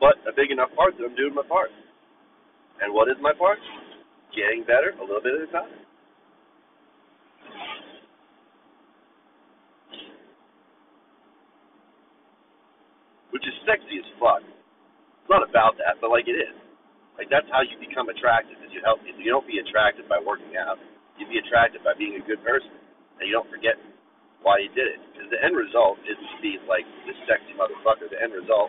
But 0.00 0.16
a 0.28 0.32
big 0.34 0.50
enough 0.50 0.70
part 0.76 0.96
that 0.98 1.04
I'm 1.04 1.16
doing 1.16 1.34
my 1.34 1.42
part. 1.48 1.70
And 2.82 2.92
what 2.92 3.08
is 3.08 3.16
my 3.20 3.32
part? 3.32 3.58
Getting 4.34 4.64
better 4.64 4.92
a 4.96 5.00
little 5.00 5.22
bit 5.22 5.34
at 5.34 5.48
a 5.48 5.52
time. 5.52 5.72
Which 13.30 13.44
is 13.44 13.54
sexy 13.64 13.98
as 13.98 14.08
fuck. 14.20 14.40
It's 14.40 15.30
not 15.30 15.48
about 15.48 15.76
that, 15.78 16.00
but 16.00 16.10
like 16.10 16.28
it 16.28 16.36
is. 16.36 16.65
Like 17.16 17.32
that's 17.32 17.48
how 17.48 17.64
you 17.64 17.76
become 17.80 18.12
attractive. 18.12 18.60
Is 18.60 18.72
you 18.72 18.84
help 18.84 19.00
you 19.04 19.30
don't 19.32 19.48
be 19.48 19.58
attracted 19.60 20.08
by 20.08 20.20
working 20.20 20.56
out. 20.60 20.76
You 21.16 21.24
be 21.24 21.40
attracted 21.40 21.80
by 21.80 21.96
being 21.96 22.20
a 22.20 22.24
good 22.24 22.44
person, 22.44 22.76
and 23.18 23.24
you 23.24 23.32
don't 23.32 23.48
forget 23.48 23.80
why 24.44 24.60
you 24.60 24.68
did 24.76 24.84
it. 24.84 25.00
Because 25.12 25.32
the 25.32 25.40
end 25.40 25.56
result 25.56 25.96
is 26.04 26.16
to 26.20 26.36
be 26.44 26.60
like 26.68 26.84
this 27.08 27.16
sexy 27.24 27.56
motherfucker. 27.56 28.12
The 28.12 28.20
end 28.20 28.36
result 28.36 28.68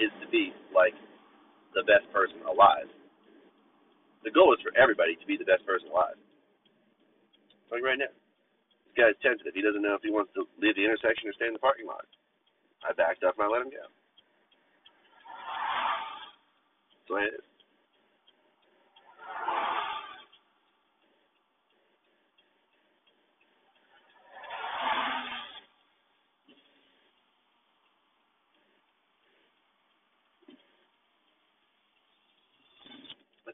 is 0.00 0.08
to 0.24 0.26
be 0.32 0.56
like 0.72 0.96
the 1.76 1.84
best 1.84 2.08
person 2.08 2.40
alive. 2.48 2.88
The 4.24 4.32
goal 4.32 4.56
is 4.56 4.60
for 4.64 4.72
everybody 4.72 5.20
to 5.20 5.26
be 5.28 5.36
the 5.36 5.44
best 5.44 5.68
person 5.68 5.92
alive. 5.92 6.16
Like 7.68 7.84
right 7.84 8.00
now. 8.00 8.12
This 8.88 8.96
guy's 8.96 9.18
tentative. 9.20 9.52
He 9.52 9.60
doesn't 9.60 9.82
know 9.82 9.98
if 9.98 10.06
he 10.06 10.14
wants 10.14 10.32
to 10.38 10.46
leave 10.62 10.78
the 10.78 10.86
intersection 10.86 11.28
or 11.28 11.34
stay 11.34 11.50
in 11.50 11.52
the 11.52 11.60
parking 11.60 11.84
lot. 11.84 12.06
I 12.86 12.94
backed 12.94 13.26
up 13.26 13.34
and 13.36 13.44
I 13.44 13.50
let 13.50 13.66
him 13.66 13.74
go. 13.74 13.84
So 17.08 17.18
I, 17.20 17.26
I 17.28 17.53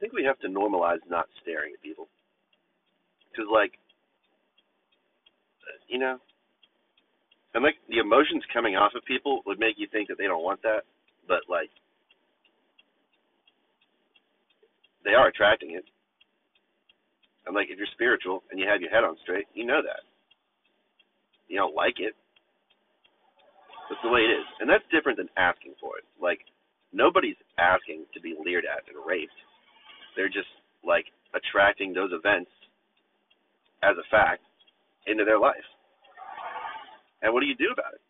think 0.01 0.13
we 0.13 0.25
have 0.25 0.39
to 0.41 0.49
normalize 0.49 0.99
not 1.09 1.27
staring 1.43 1.73
at 1.75 1.83
people. 1.83 2.09
Because, 3.31 3.47
like, 3.53 3.73
you 5.89 5.99
know, 5.99 6.19
and 7.55 7.63
like 7.63 7.75
the 7.89 7.99
emotions 7.99 8.43
coming 8.53 8.77
off 8.77 8.93
of 8.97 9.05
people 9.05 9.43
would 9.47 9.59
make 9.59 9.75
you 9.77 9.87
think 9.91 10.09
that 10.09 10.19
they 10.19 10.27
don't 10.27 10.43
want 10.43 10.63
that, 10.63 10.83
but 11.29 11.43
like, 11.49 11.71
they 15.05 15.13
are 15.13 15.29
attracting 15.29 15.73
it. 15.73 15.85
And 17.47 17.55
like, 17.55 17.69
if 17.71 17.79
you're 17.79 17.91
spiritual 17.95 18.43
and 18.51 18.59
you 18.59 18.67
have 18.69 18.81
your 18.81 18.91
head 18.91 19.05
on 19.05 19.17
straight, 19.23 19.47
you 19.55 19.67
know 19.67 19.83
that. 19.83 20.03
You 21.49 21.59
don't 21.59 21.75
like 21.75 21.99
it. 21.99 22.15
That's 23.89 24.03
the 24.03 24.11
way 24.11 24.21
it 24.21 24.31
is. 24.31 24.47
And 24.61 24.71
that's 24.71 24.85
different 24.93 25.19
than 25.19 25.29
asking 25.37 25.75
for 25.81 25.99
it. 25.99 26.05
Like, 26.23 26.39
nobody's 26.93 27.39
asking 27.59 28.07
to 28.15 28.21
be 28.21 28.37
leered 28.39 28.65
at 28.65 28.87
and 28.87 28.95
raped. 29.05 29.35
They're 30.21 30.29
just, 30.29 30.53
like, 30.85 31.07
attracting 31.33 31.95
those 31.95 32.13
events 32.13 32.51
as 33.83 33.97
a 33.97 34.05
fact 34.11 34.43
into 35.07 35.25
their 35.25 35.39
life. 35.39 35.65
And 37.23 37.33
what 37.33 37.41
do 37.41 37.47
you 37.47 37.57
do 37.57 37.73
about 37.73 37.95
it? 37.95 38.03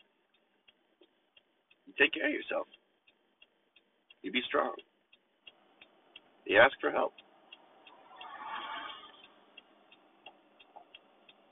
You 1.87 1.93
take 1.97 2.13
care 2.13 2.27
of 2.27 2.33
yourself. 2.33 2.67
You 4.23 4.33
be 4.33 4.43
strong. 4.49 4.75
You 6.47 6.59
ask 6.59 6.75
for 6.81 6.91
help. 6.91 7.13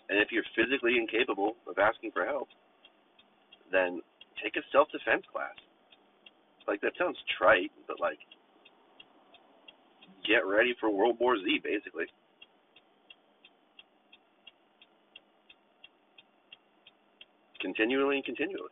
And 0.08 0.18
if 0.18 0.32
you're 0.32 0.42
physically 0.56 0.96
incapable 0.98 1.54
of 1.68 1.78
asking 1.78 2.10
for 2.10 2.24
help, 2.24 2.48
then 3.70 4.02
take 4.42 4.56
a 4.56 4.66
self 4.72 4.88
defense 4.90 5.22
class. 5.30 5.54
Like 6.66 6.80
that 6.80 6.94
sounds 6.98 7.16
trite, 7.38 7.70
but 7.86 8.00
like 8.00 8.18
get 10.28 10.46
ready 10.46 10.74
for 10.78 10.90
World 10.90 11.16
War 11.18 11.36
Z 11.36 11.60
basically. 11.64 12.04
Continually 17.60 18.16
and 18.16 18.24
continually. 18.24 18.70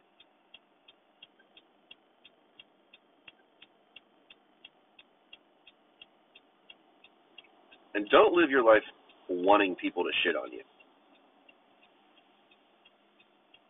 And 7.94 8.06
don't 8.10 8.34
live 8.34 8.50
your 8.50 8.62
life 8.62 8.82
wanting 9.28 9.74
people 9.74 10.04
to 10.04 10.10
shit 10.22 10.36
on 10.36 10.52
you. 10.52 10.62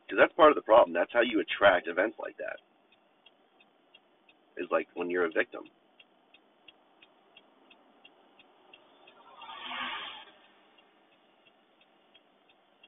Because 0.04 0.18
that's 0.20 0.32
part 0.34 0.50
of 0.50 0.56
the 0.56 0.62
problem. 0.62 0.92
That's 0.92 1.12
how 1.12 1.22
you 1.22 1.40
attract 1.40 1.88
events 1.88 2.16
like 2.20 2.36
that. 2.38 2.58
Is 4.60 4.68
like 4.70 4.88
when 4.94 5.10
you're 5.10 5.26
a 5.26 5.30
victim. 5.30 5.62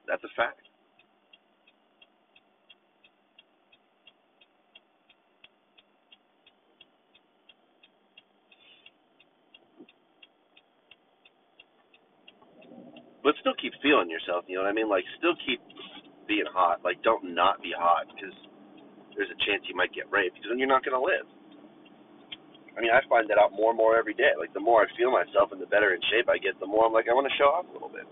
That's 0.09 0.25
a 0.25 0.33
fact. 0.35 0.65
But 13.21 13.35
still 13.41 13.53
keep 13.61 13.73
feeling 13.83 14.09
yourself, 14.09 14.45
you 14.47 14.57
know 14.57 14.63
what 14.65 14.71
I 14.71 14.73
mean? 14.73 14.89
Like, 14.89 15.05
still 15.21 15.37
keep 15.45 15.61
being 16.27 16.49
hot. 16.49 16.81
Like, 16.83 17.03
don't 17.03 17.35
not 17.35 17.61
be 17.61 17.69
hot 17.77 18.09
because 18.09 18.33
there's 19.13 19.29
a 19.29 19.39
chance 19.45 19.61
you 19.69 19.75
might 19.77 19.93
get 19.93 20.09
raped 20.09 20.35
because 20.41 20.49
then 20.49 20.57
you're 20.57 20.71
not 20.71 20.81
going 20.81 20.97
to 20.97 21.03
live. 21.03 21.29
I 22.77 22.81
mean, 22.81 22.91
I 22.91 23.05
find 23.09 23.29
that 23.29 23.37
out 23.37 23.53
more 23.53 23.71
and 23.71 23.77
more 23.77 23.99
every 23.99 24.15
day. 24.15 24.33
Like, 24.39 24.53
the 24.53 24.63
more 24.63 24.81
I 24.81 24.87
feel 24.97 25.11
myself 25.11 25.51
and 25.51 25.61
the 25.61 25.69
better 25.69 25.93
in 25.93 26.01
shape 26.09 26.29
I 26.31 26.39
get, 26.39 26.57
the 26.59 26.65
more 26.65 26.87
I'm 26.87 26.93
like, 26.93 27.05
I 27.11 27.13
want 27.13 27.27
to 27.29 27.37
show 27.37 27.51
off 27.53 27.67
a 27.69 27.73
little 27.73 27.91
bit. 27.93 28.07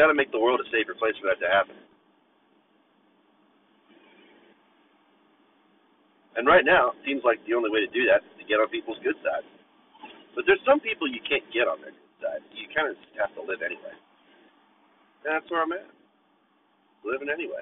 Got 0.00 0.08
to 0.08 0.16
make 0.16 0.32
the 0.32 0.40
world 0.40 0.64
a 0.64 0.68
safer 0.72 0.96
place 0.96 1.12
for 1.20 1.28
that 1.28 1.36
to 1.44 1.50
happen. 1.52 1.76
And 6.40 6.48
right 6.48 6.64
now, 6.64 6.96
it 6.96 7.04
seems 7.04 7.20
like 7.20 7.36
the 7.44 7.52
only 7.52 7.68
way 7.68 7.84
to 7.84 7.92
do 7.92 8.08
that 8.08 8.24
is 8.24 8.32
to 8.40 8.48
get 8.48 8.56
on 8.56 8.72
people's 8.72 8.96
good 9.04 9.18
side. 9.20 9.44
But 10.32 10.48
there's 10.48 10.62
some 10.64 10.80
people 10.80 11.04
you 11.04 11.20
can't 11.28 11.44
get 11.52 11.68
on 11.68 11.84
their 11.84 11.92
good 11.92 12.16
side. 12.16 12.40
You 12.56 12.64
kind 12.72 12.88
of 12.88 12.96
just 12.96 13.12
have 13.20 13.34
to 13.36 13.44
live 13.44 13.60
anyway. 13.60 13.92
And 15.28 15.36
that's 15.36 15.44
where 15.52 15.60
I'm 15.60 15.76
at. 15.76 15.84
Living 17.04 17.28
anyway. 17.28 17.60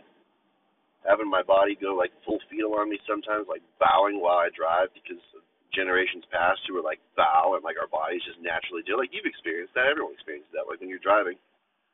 Having 1.02 1.26
my 1.26 1.42
body 1.42 1.74
go 1.74 1.98
like 1.98 2.14
full 2.22 2.38
fetal 2.46 2.78
on 2.78 2.86
me 2.86 3.02
sometimes, 3.02 3.50
like 3.50 3.66
bowing 3.82 4.22
while 4.22 4.38
I 4.38 4.52
drive 4.54 4.94
because 4.94 5.22
of 5.34 5.42
generations 5.74 6.22
past 6.30 6.62
who 6.68 6.78
were 6.78 6.86
like 6.86 7.02
bow 7.18 7.58
and 7.58 7.64
like 7.66 7.80
our 7.82 7.90
bodies 7.90 8.22
just 8.22 8.38
naturally 8.38 8.86
do. 8.86 8.94
Like 8.94 9.10
you've 9.10 9.26
experienced 9.26 9.74
that. 9.74 9.90
Everyone 9.90 10.14
experiences 10.14 10.52
that. 10.54 10.70
Like 10.70 10.78
when 10.78 10.92
you're 10.92 11.02
driving, 11.02 11.40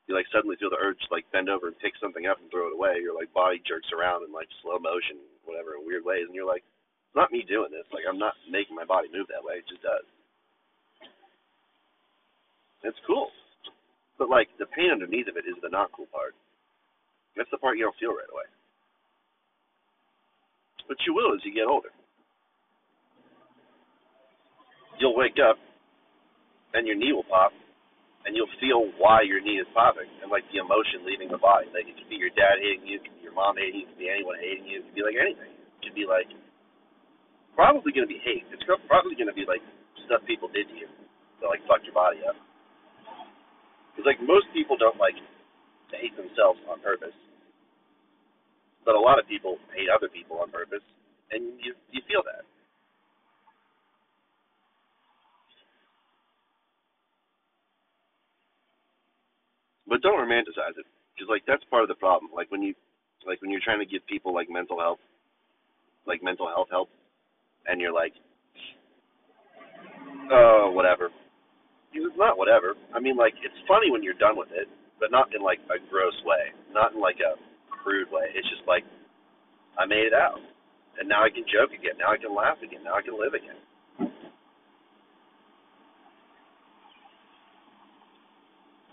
you 0.06 0.12
like 0.12 0.28
suddenly 0.28 0.56
feel 0.60 0.68
the 0.68 0.80
urge 0.80 1.00
to 1.00 1.12
like 1.12 1.24
bend 1.32 1.48
over 1.48 1.72
and 1.72 1.78
pick 1.80 1.96
something 1.96 2.28
up 2.28 2.36
and 2.36 2.50
throw 2.52 2.68
it 2.68 2.76
away. 2.76 3.00
Your 3.00 3.16
like 3.16 3.32
body 3.32 3.60
jerks 3.64 3.88
around 3.88 4.24
in 4.24 4.32
like 4.32 4.48
slow 4.60 4.76
motion, 4.76 5.16
whatever, 5.48 5.80
in 5.80 5.88
weird 5.88 6.04
ways, 6.04 6.28
and 6.28 6.36
you're 6.36 6.48
like, 6.48 6.60
it's 7.08 7.16
not 7.16 7.32
me 7.32 7.40
doing 7.48 7.72
this. 7.72 7.88
Like 7.88 8.04
I'm 8.04 8.20
not 8.20 8.36
making 8.44 8.76
my 8.76 8.84
body 8.84 9.08
move 9.08 9.32
that 9.32 9.40
way. 9.40 9.64
It 9.64 9.68
just 9.68 9.80
does. 9.80 10.04
It's 12.84 13.00
cool. 13.08 13.32
But 14.20 14.28
like 14.28 14.52
the 14.60 14.68
pain 14.76 14.92
underneath 14.92 15.28
of 15.32 15.40
it 15.40 15.48
is 15.48 15.56
the 15.64 15.72
not 15.72 15.88
cool 15.96 16.10
part. 16.12 16.36
That's 17.36 17.50
the 17.50 17.58
part 17.58 17.80
you 17.80 17.88
don't 17.88 17.96
feel 17.96 18.12
right 18.12 18.28
away. 18.28 18.46
But 20.86 21.00
you 21.08 21.16
will 21.16 21.32
as 21.32 21.40
you 21.48 21.54
get 21.56 21.64
older. 21.64 21.90
You'll 25.00 25.16
wake 25.16 25.40
up 25.40 25.56
and 26.74 26.86
your 26.86 26.94
knee 26.94 27.12
will 27.12 27.24
pop 27.24 27.52
and 28.24 28.32
you'll 28.32 28.50
feel 28.60 28.88
why 28.96 29.20
your 29.20 29.40
knee 29.40 29.60
is 29.60 29.68
popping 29.76 30.08
and 30.24 30.32
like 30.32 30.44
the 30.48 30.60
emotion 30.60 31.04
leaving 31.04 31.28
the 31.28 31.40
body. 31.40 31.68
Like 31.72 31.88
it 31.88 31.96
could 31.96 32.08
be 32.08 32.16
your 32.16 32.32
dad 32.32 32.60
hating 32.60 32.88
you, 32.88 32.96
it 33.00 33.04
could 33.04 33.16
be 33.20 33.24
your 33.24 33.36
mom 33.36 33.56
hating 33.60 33.84
you, 33.84 33.86
it 33.86 33.90
could 33.92 34.00
be 34.00 34.08
anyone 34.08 34.38
hating 34.40 34.66
you, 34.66 34.80
it 34.80 34.84
could 34.88 34.96
be 34.96 35.04
like 35.04 35.18
anything. 35.20 35.52
It 35.52 35.80
could 35.92 35.96
be 35.96 36.08
like 36.08 36.28
probably 37.54 37.92
to 37.92 38.08
be 38.08 38.20
hate. 38.24 38.44
It's 38.50 38.64
probably 38.88 39.14
to 39.20 39.36
be 39.36 39.44
like 39.46 39.62
stuff 40.08 40.24
people 40.26 40.48
did 40.48 40.68
to 40.68 40.76
you 40.76 40.88
that 41.40 41.48
like 41.52 41.62
fucked 41.68 41.84
your 41.84 41.96
body 41.96 42.24
up. 42.24 42.36
Because 43.92 44.08
like 44.08 44.20
most 44.24 44.48
people 44.56 44.74
don't 44.80 44.98
like 44.98 45.16
to 45.16 45.94
hate 46.00 46.16
themselves 46.16 46.58
on 46.66 46.80
purpose, 46.82 47.14
but 48.82 48.96
a 48.96 49.00
lot 49.00 49.20
of 49.20 49.28
people 49.28 49.60
hate 49.76 49.88
other 49.92 50.08
people 50.08 50.40
on 50.40 50.50
purpose, 50.50 50.82
and 51.30 51.60
you 51.62 51.76
you 51.92 52.00
feel 52.08 52.24
that. 52.26 52.42
But 59.94 60.02
don't 60.02 60.18
romanticize 60.18 60.74
it, 60.74 60.90
because 61.14 61.30
like 61.30 61.46
that's 61.46 61.62
part 61.70 61.86
of 61.86 61.88
the 61.88 61.94
problem. 61.94 62.34
Like 62.34 62.50
when 62.50 62.66
you 62.66 62.74
like 63.22 63.38
when 63.38 63.54
you're 63.54 63.62
trying 63.62 63.78
to 63.78 63.86
give 63.86 64.02
people 64.10 64.34
like 64.34 64.50
mental 64.50 64.74
health, 64.74 64.98
like 66.02 66.18
mental 66.18 66.50
health 66.50 66.66
help, 66.66 66.90
and 67.70 67.78
you're 67.78 67.94
like, 67.94 68.10
oh, 70.34 70.74
whatever. 70.74 71.14
It's 71.94 72.18
not 72.18 72.34
whatever. 72.34 72.74
I 72.90 72.98
mean, 72.98 73.14
like, 73.14 73.38
it's 73.38 73.54
funny 73.70 73.86
when 73.94 74.02
you're 74.02 74.18
done 74.18 74.34
with 74.34 74.50
it, 74.50 74.66
but 74.98 75.14
not 75.14 75.30
in 75.30 75.46
like 75.46 75.62
a 75.70 75.78
gross 75.86 76.18
way, 76.26 76.50
not 76.74 76.90
in 76.90 76.98
like 76.98 77.22
a 77.22 77.38
crude 77.70 78.10
way. 78.10 78.34
It's 78.34 78.50
just 78.50 78.66
like, 78.66 78.82
I 79.78 79.86
made 79.86 80.10
it 80.10 80.12
out, 80.12 80.42
and 80.98 81.06
now 81.06 81.22
I 81.22 81.30
can 81.30 81.46
joke 81.46 81.70
again. 81.70 82.02
Now 82.02 82.10
I 82.10 82.18
can 82.18 82.34
laugh 82.34 82.58
again. 82.66 82.82
Now 82.82 82.98
I 82.98 83.02
can 83.06 83.14
live 83.14 83.38
again. 83.38 83.62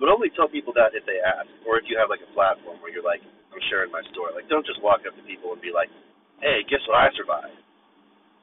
But 0.01 0.09
only 0.09 0.33
tell 0.33 0.49
people 0.49 0.73
that 0.73 0.97
if 0.97 1.05
they 1.05 1.21
ask, 1.21 1.45
or 1.61 1.77
if 1.77 1.85
you 1.85 1.93
have 2.01 2.09
like 2.09 2.25
a 2.25 2.31
platform 2.33 2.81
where 2.81 2.89
you're 2.89 3.05
like, 3.05 3.21
I'm 3.53 3.61
sharing 3.69 3.93
my 3.93 4.01
story. 4.09 4.33
Like, 4.33 4.49
don't 4.49 4.65
just 4.65 4.81
walk 4.81 5.05
up 5.05 5.13
to 5.13 5.23
people 5.29 5.53
and 5.53 5.61
be 5.61 5.69
like, 5.69 5.93
"Hey, 6.41 6.65
guess 6.65 6.81
what 6.89 6.97
I 6.97 7.13
survived?" 7.13 7.53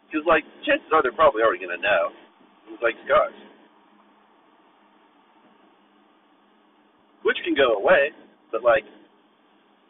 Because 0.06 0.22
like, 0.30 0.46
chances 0.62 0.86
are 0.94 1.02
they're 1.02 1.16
probably 1.18 1.42
already 1.42 1.66
gonna 1.66 1.82
know. 1.82 2.14
It's 2.70 2.82
like 2.84 2.94
scars, 3.04 3.34
which 7.26 7.42
can 7.42 7.58
go 7.58 7.74
away, 7.82 8.14
but 8.54 8.62
like 8.62 8.86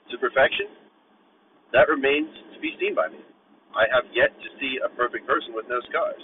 to 0.09 0.17
perfection, 0.17 0.73
that 1.77 1.93
remains 1.93 2.33
to 2.55 2.59
be 2.65 2.73
seen 2.81 2.97
by 2.97 3.13
me. 3.13 3.21
I 3.77 3.85
have 3.93 4.09
yet 4.17 4.33
to 4.33 4.49
see 4.57 4.81
a 4.81 4.89
perfect 4.97 5.29
person 5.29 5.53
with 5.53 5.69
no 5.69 5.85
scars. 5.93 6.23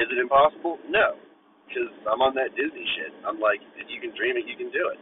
Is 0.00 0.08
it 0.08 0.18
impossible? 0.18 0.80
No, 0.88 1.20
because 1.66 1.90
I'm 2.06 2.22
on 2.22 2.34
that 2.36 2.54
Disney 2.54 2.86
shit. 2.96 3.12
I'm 3.26 3.40
like, 3.40 3.60
if 3.76 3.88
you 3.88 4.00
can 4.00 4.14
dream 4.14 4.36
it, 4.36 4.46
you 4.46 4.56
can 4.56 4.70
do 4.70 4.90
it, 4.92 4.98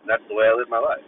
and 0.00 0.06
that's 0.08 0.24
the 0.28 0.34
way 0.34 0.46
I 0.48 0.54
live 0.56 0.68
my 0.68 0.80
life, 0.80 1.04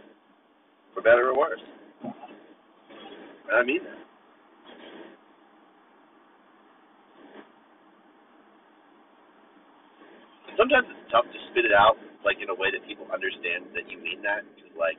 for 0.92 1.00
better 1.00 1.30
or 1.30 1.38
worse. 1.38 1.62
And 2.02 3.56
I 3.56 3.62
mean 3.62 3.82
that. 3.84 4.00
Sometimes 10.56 10.88
it's 10.88 11.12
tough 11.12 11.28
to 11.28 11.38
spit 11.52 11.68
it 11.68 11.76
out, 11.76 12.00
like 12.24 12.40
in 12.40 12.48
a 12.48 12.56
way 12.56 12.72
that 12.72 12.80
people 12.88 13.04
understand 13.12 13.68
that 13.76 13.92
you 13.92 14.00
mean 14.00 14.24
that, 14.24 14.40
because 14.56 14.72
like 14.72 14.96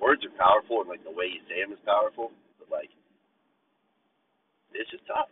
words 0.00 0.24
are 0.24 0.32
powerful 0.40 0.80
and 0.80 0.88
like 0.88 1.04
the 1.04 1.12
way 1.12 1.28
you 1.28 1.44
say 1.44 1.60
them 1.60 1.76
is 1.76 1.82
powerful, 1.84 2.32
but 2.56 2.72
like 2.72 2.88
it's 4.72 4.90
just 4.90 5.04
tough. 5.06 5.28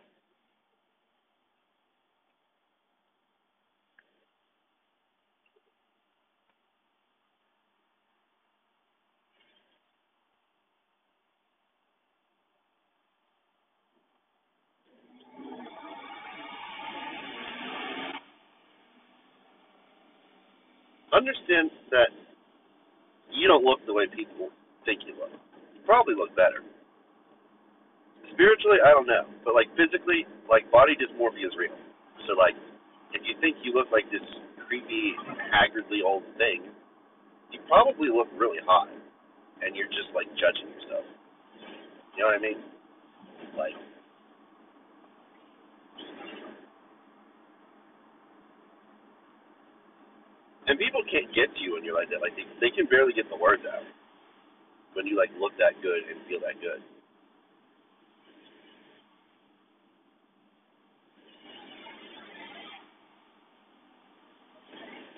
Understand 21.27 21.75
that 21.91 22.07
you 23.35 23.51
don't 23.51 23.67
look 23.67 23.83
the 23.83 23.91
way 23.91 24.07
people 24.07 24.47
think 24.87 25.03
you 25.03 25.11
look. 25.19 25.35
You 25.75 25.83
probably 25.83 26.15
look 26.15 26.31
better. 26.39 26.63
Spiritually, 28.31 28.79
I 28.79 28.95
don't 28.95 29.11
know, 29.11 29.27
but 29.43 29.51
like 29.51 29.67
physically, 29.75 30.23
like 30.47 30.71
body 30.71 30.95
dysmorphia 30.95 31.51
is 31.51 31.55
real. 31.59 31.75
So 32.31 32.39
like, 32.39 32.55
if 33.11 33.27
you 33.27 33.35
think 33.43 33.59
you 33.59 33.75
look 33.75 33.91
like 33.91 34.07
this 34.07 34.23
creepy, 34.71 35.19
haggardly 35.51 35.99
old 35.99 36.23
thing, 36.39 36.63
you 37.51 37.59
probably 37.67 38.07
look 38.07 38.31
really 38.39 38.63
hot, 38.63 38.87
and 39.59 39.75
you're 39.75 39.91
just 39.91 40.15
like 40.15 40.31
judging 40.39 40.71
yourself. 40.79 41.03
You 42.15 42.23
know 42.23 42.31
what 42.31 42.39
I 42.39 42.43
mean? 42.43 42.59
Like, 43.59 43.75
and 50.67 50.79
people 50.79 51.01
can't 51.07 51.31
get 51.33 51.49
to 51.55 51.59
you 51.63 51.75
when 51.75 51.83
you're 51.83 51.95
like 51.97 52.11
that. 52.11 52.21
Like 52.21 52.35
they, 52.35 52.47
they 52.59 52.71
can 52.75 52.87
barely 52.91 53.15
get 53.15 53.27
the 53.31 53.39
words 53.39 53.63
out 53.67 53.83
when 54.93 55.07
you 55.07 55.17
like 55.17 55.31
look 55.39 55.55
that 55.59 55.79
good 55.81 56.03
and 56.07 56.19
feel 56.27 56.43
that 56.43 56.59
good. 56.59 56.83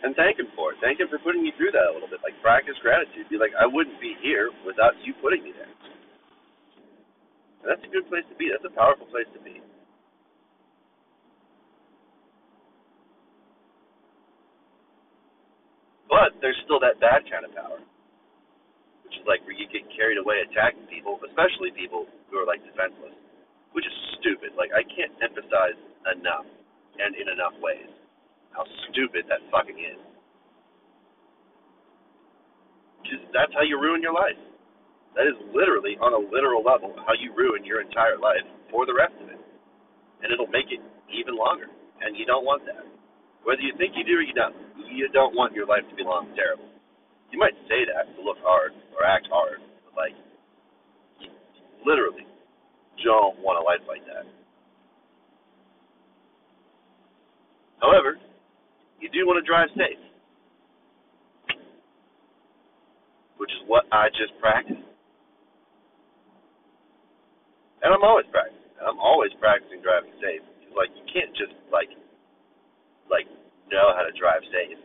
And 0.03 0.15
thank 0.15 0.39
him 0.39 0.47
for 0.55 0.71
it. 0.71 0.79
Thank 0.79 0.99
him 0.99 1.09
for 1.11 1.19
putting 1.19 1.43
me 1.43 1.51
through 1.57 1.75
that 1.75 1.91
a 1.91 1.93
little 1.93 2.07
bit. 2.07 2.23
Like 2.23 2.37
practice 2.41 2.77
gratitude. 2.81 3.27
Be 3.29 3.37
like, 3.37 3.51
I 3.59 3.67
wouldn't 3.67 3.99
be 3.99 4.15
here 4.23 4.51
without 4.65 4.95
you 5.03 5.13
putting 5.19 5.43
me 5.43 5.51
there. 5.51 5.67
And 7.63 7.67
that's 7.67 7.83
a 7.83 7.91
good 7.91 8.07
place 8.07 8.23
to 8.31 8.35
be. 8.39 8.49
That's 8.51 8.65
a 8.65 8.75
powerful 8.75 9.07
place 9.11 9.27
to 9.35 9.41
be. 9.43 9.59
But 16.19 16.35
there's 16.43 16.59
still 16.67 16.83
that 16.83 16.99
bad 16.99 17.23
kind 17.31 17.47
of 17.47 17.55
power, 17.55 17.79
which 19.07 19.15
is 19.15 19.23
like 19.23 19.39
where 19.47 19.55
you 19.55 19.71
get 19.71 19.87
carried 19.95 20.19
away 20.19 20.43
attacking 20.43 20.83
people, 20.91 21.15
especially 21.23 21.71
people 21.71 22.11
who 22.27 22.35
are 22.35 22.43
like 22.43 22.59
defenseless, 22.59 23.15
which 23.71 23.87
is 23.87 23.95
stupid. 24.19 24.51
Like 24.59 24.75
I 24.75 24.83
can't 24.83 25.15
emphasize 25.23 25.79
enough 26.11 26.43
and 26.99 27.15
in 27.15 27.31
enough 27.31 27.55
ways 27.63 27.87
how 28.51 28.67
stupid 28.91 29.31
that 29.31 29.39
fucking 29.47 29.79
is. 29.79 30.01
Because 32.99 33.23
that's 33.31 33.55
how 33.55 33.63
you 33.63 33.79
ruin 33.79 34.03
your 34.03 34.11
life. 34.11 34.35
That 35.15 35.23
is 35.23 35.39
literally, 35.55 35.95
on 36.03 36.11
a 36.11 36.19
literal 36.19 36.67
level, 36.67 36.99
how 37.07 37.15
you 37.15 37.31
ruin 37.31 37.63
your 37.63 37.79
entire 37.79 38.19
life 38.19 38.43
for 38.67 38.83
the 38.83 38.91
rest 38.91 39.15
of 39.23 39.31
it. 39.31 39.39
And 40.19 40.35
it'll 40.35 40.51
make 40.51 40.67
it 40.67 40.83
even 41.15 41.39
longer. 41.39 41.71
And 42.03 42.19
you 42.19 42.27
don't 42.27 42.43
want 42.43 42.67
that. 42.67 42.83
Whether 43.43 43.61
you 43.61 43.73
think 43.77 43.93
you 43.95 44.03
do 44.03 44.19
or 44.19 44.21
you 44.21 44.33
don't, 44.33 44.55
you 44.91 45.09
don't 45.09 45.35
want 45.35 45.53
your 45.53 45.65
life 45.65 45.87
to 45.89 45.95
be 45.95 46.03
long 46.03 46.27
and 46.27 46.35
terrible. 46.35 46.69
You 47.31 47.39
might 47.39 47.55
say 47.69 47.85
that 47.85 48.15
to 48.15 48.21
look 48.21 48.37
hard 48.41 48.73
or 48.97 49.05
act 49.05 49.27
hard, 49.31 49.61
but 49.85 49.93
like, 49.95 50.15
you 51.21 51.29
literally 51.85 52.25
don't 53.03 53.39
want 53.39 53.61
a 53.61 53.63
life 53.63 53.81
like 53.87 54.05
that. 54.05 54.25
However, 57.79 58.19
you 58.99 59.07
do 59.09 59.25
want 59.25 59.39
to 59.39 59.47
drive 59.47 59.69
safe, 59.77 60.01
which 63.37 63.51
is 63.51 63.63
what 63.67 63.85
I 63.91 64.09
just 64.11 64.35
practiced. 64.41 64.83
And 67.81 67.95
I'm 67.95 68.03
always 68.03 68.27
practicing. 68.27 68.59
I'm 68.83 68.99
always 68.99 69.31
practicing 69.39 69.79
driving 69.79 70.11
safe. 70.19 70.43
Like 70.75 70.91
you 70.91 71.03
can't 71.07 71.31
just 71.39 71.55
like 71.71 71.87
like 73.09 73.27
know 73.69 73.93
how 73.93 74.05
to 74.05 74.13
drive 74.17 74.41
safe. 74.49 74.77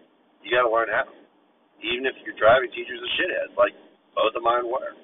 You 0.45 0.49
got 0.53 0.69
to 0.69 0.73
learn 0.73 0.89
how. 0.93 1.09
Even 1.85 2.09
if 2.09 2.17
your 2.25 2.33
driving 2.41 2.73
teacher's 2.73 3.01
a 3.01 3.11
shithead, 3.21 3.53
like 3.61 3.77
both 4.17 4.33
of 4.33 4.43
mine 4.43 4.65
were. 4.65 4.97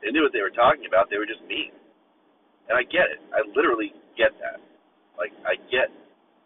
They 0.00 0.08
knew 0.08 0.24
what 0.24 0.32
they 0.32 0.40
were 0.40 0.54
talking 0.54 0.88
about. 0.88 1.12
They 1.12 1.20
were 1.20 1.28
just 1.28 1.44
mean. 1.44 1.76
And 2.68 2.80
I 2.80 2.84
get 2.88 3.12
it. 3.12 3.20
I 3.32 3.44
literally 3.52 3.92
get 4.16 4.32
that. 4.40 4.60
Like 5.20 5.32
I 5.44 5.60
get 5.68 5.92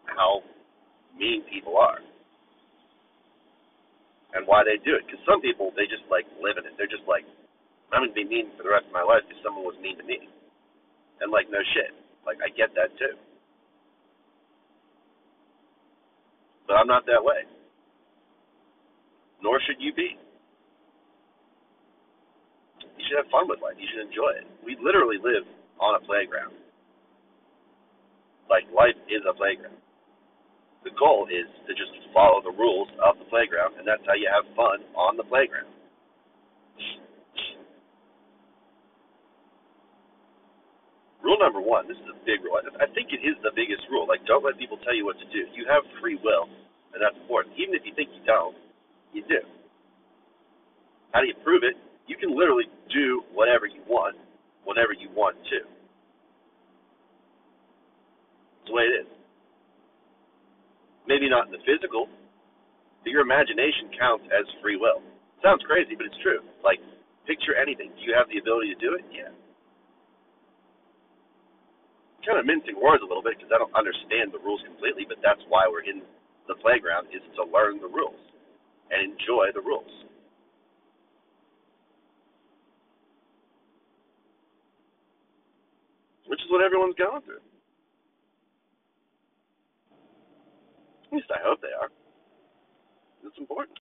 how 0.03 0.43
mean 1.15 1.47
people 1.47 1.79
are 1.79 2.03
and 4.35 4.43
why 4.43 4.67
they 4.67 4.75
do 4.83 4.99
it. 4.99 5.07
Because 5.07 5.23
some 5.23 5.39
people 5.39 5.71
they 5.79 5.87
just 5.87 6.03
like 6.11 6.27
live 6.43 6.59
in 6.59 6.67
it. 6.67 6.75
They're 6.75 6.91
just 6.91 7.07
like, 7.07 7.23
I'm 7.95 8.03
gonna 8.03 8.11
be 8.11 8.27
mean 8.27 8.51
for 8.59 8.67
the 8.67 8.73
rest 8.75 8.91
of 8.91 8.95
my 8.95 9.03
life 9.03 9.23
because 9.23 9.39
someone 9.39 9.63
was 9.63 9.79
mean 9.79 9.95
to 9.95 10.03
me. 10.03 10.27
And 11.23 11.31
like 11.31 11.47
no 11.47 11.63
shit. 11.71 11.95
Like 12.27 12.43
I 12.43 12.51
get 12.51 12.75
that 12.75 12.91
too. 12.99 13.15
But 16.67 16.81
I'm 16.81 16.87
not 16.87 17.05
that 17.05 17.21
way. 17.21 17.45
Nor 19.41 19.61
should 19.61 19.77
you 19.79 19.93
be. 19.93 20.17
You 22.81 23.03
should 23.05 23.21
have 23.21 23.29
fun 23.29 23.45
with 23.45 23.61
life. 23.61 23.77
You 23.77 23.87
should 23.91 24.07
enjoy 24.09 24.41
it. 24.41 24.47
We 24.65 24.77
literally 24.81 25.21
live 25.21 25.45
on 25.77 25.99
a 25.99 26.01
playground. 26.01 26.55
Like 28.49 28.65
life 28.73 28.97
is 29.11 29.21
a 29.27 29.35
playground. 29.35 29.77
The 30.85 30.93
goal 30.95 31.27
is 31.29 31.49
to 31.65 31.73
just 31.73 31.91
follow 32.13 32.41
the 32.45 32.53
rules 32.53 32.89
of 33.01 33.17
the 33.17 33.25
playground, 33.27 33.75
and 33.77 33.85
that's 33.85 34.05
how 34.05 34.13
you 34.13 34.29
have 34.29 34.45
fun 34.55 34.85
on 34.93 35.17
the 35.17 35.25
playground. 35.25 35.74
Rule 41.25 41.41
number 41.41 41.57
one, 41.57 41.89
this 41.89 41.97
is 41.97 42.05
a 42.13 42.17
big 42.21 42.45
rule. 42.45 42.61
I 42.77 42.85
think 42.93 43.09
it 43.09 43.25
is 43.25 43.33
the 43.41 43.49
biggest 43.57 43.81
rule. 43.89 44.05
Like, 44.05 44.21
don't 44.29 44.45
let 44.45 44.61
people 44.61 44.77
tell 44.85 44.93
you 44.93 45.09
what 45.09 45.17
to 45.17 45.25
do. 45.33 45.49
You 45.57 45.65
have 45.65 45.81
free 45.97 46.21
will, 46.21 46.45
and 46.93 47.01
that's 47.01 47.17
important. 47.17 47.57
Even 47.57 47.73
if 47.73 47.81
you 47.81 47.97
think 47.97 48.13
you 48.13 48.21
don't, 48.29 48.53
you 49.09 49.25
do. 49.25 49.41
How 51.17 51.25
do 51.25 51.27
you 51.27 51.33
prove 51.41 51.65
it? 51.65 51.73
You 52.05 52.13
can 52.13 52.29
literally 52.37 52.69
do 52.93 53.25
whatever 53.33 53.65
you 53.65 53.81
want, 53.89 54.21
whenever 54.69 54.93
you 54.93 55.09
want 55.17 55.33
to. 55.49 55.65
It's 58.61 58.69
the 58.69 58.77
way 58.77 58.85
it 58.85 58.93
is. 59.01 59.09
Maybe 61.09 61.25
not 61.25 61.49
in 61.49 61.57
the 61.57 61.63
physical, 61.65 62.05
but 63.01 63.09
your 63.09 63.25
imagination 63.25 63.89
counts 63.97 64.29
as 64.29 64.45
free 64.61 64.77
will. 64.77 65.01
Sounds 65.41 65.65
crazy, 65.65 65.97
but 65.97 66.05
it's 66.05 66.21
true. 66.21 66.45
Like, 66.61 66.77
picture 67.25 67.57
anything. 67.57 67.89
Do 67.97 68.05
you 68.05 68.13
have 68.13 68.29
the 68.29 68.37
ability 68.37 68.77
to 68.77 68.77
do 68.77 68.93
it? 68.93 69.01
Yeah 69.09 69.33
kind 72.25 72.41
of 72.41 72.45
mincing 72.45 72.75
words 72.81 73.05
a 73.05 73.07
little 73.07 73.23
bit 73.23 73.37
because 73.37 73.53
I 73.53 73.61
don't 73.61 73.73
understand 73.77 74.33
the 74.33 74.41
rules 74.41 74.61
completely, 74.65 75.05
but 75.07 75.21
that's 75.21 75.41
why 75.47 75.69
we're 75.69 75.85
in 75.85 76.01
the 76.49 76.57
playground 76.59 77.07
is 77.13 77.21
to 77.37 77.45
learn 77.45 77.79
the 77.79 77.89
rules 77.89 78.19
and 78.91 79.13
enjoy 79.13 79.53
the 79.53 79.61
rules. 79.61 79.89
Which 86.27 86.41
is 86.41 86.49
what 86.49 86.65
everyone's 86.65 86.97
going 86.97 87.21
through. 87.21 87.41
At 91.05 91.13
least 91.13 91.29
I 91.29 91.39
hope 91.45 91.61
they 91.61 91.73
are. 91.73 91.89
It's 93.25 93.37
important. 93.37 93.77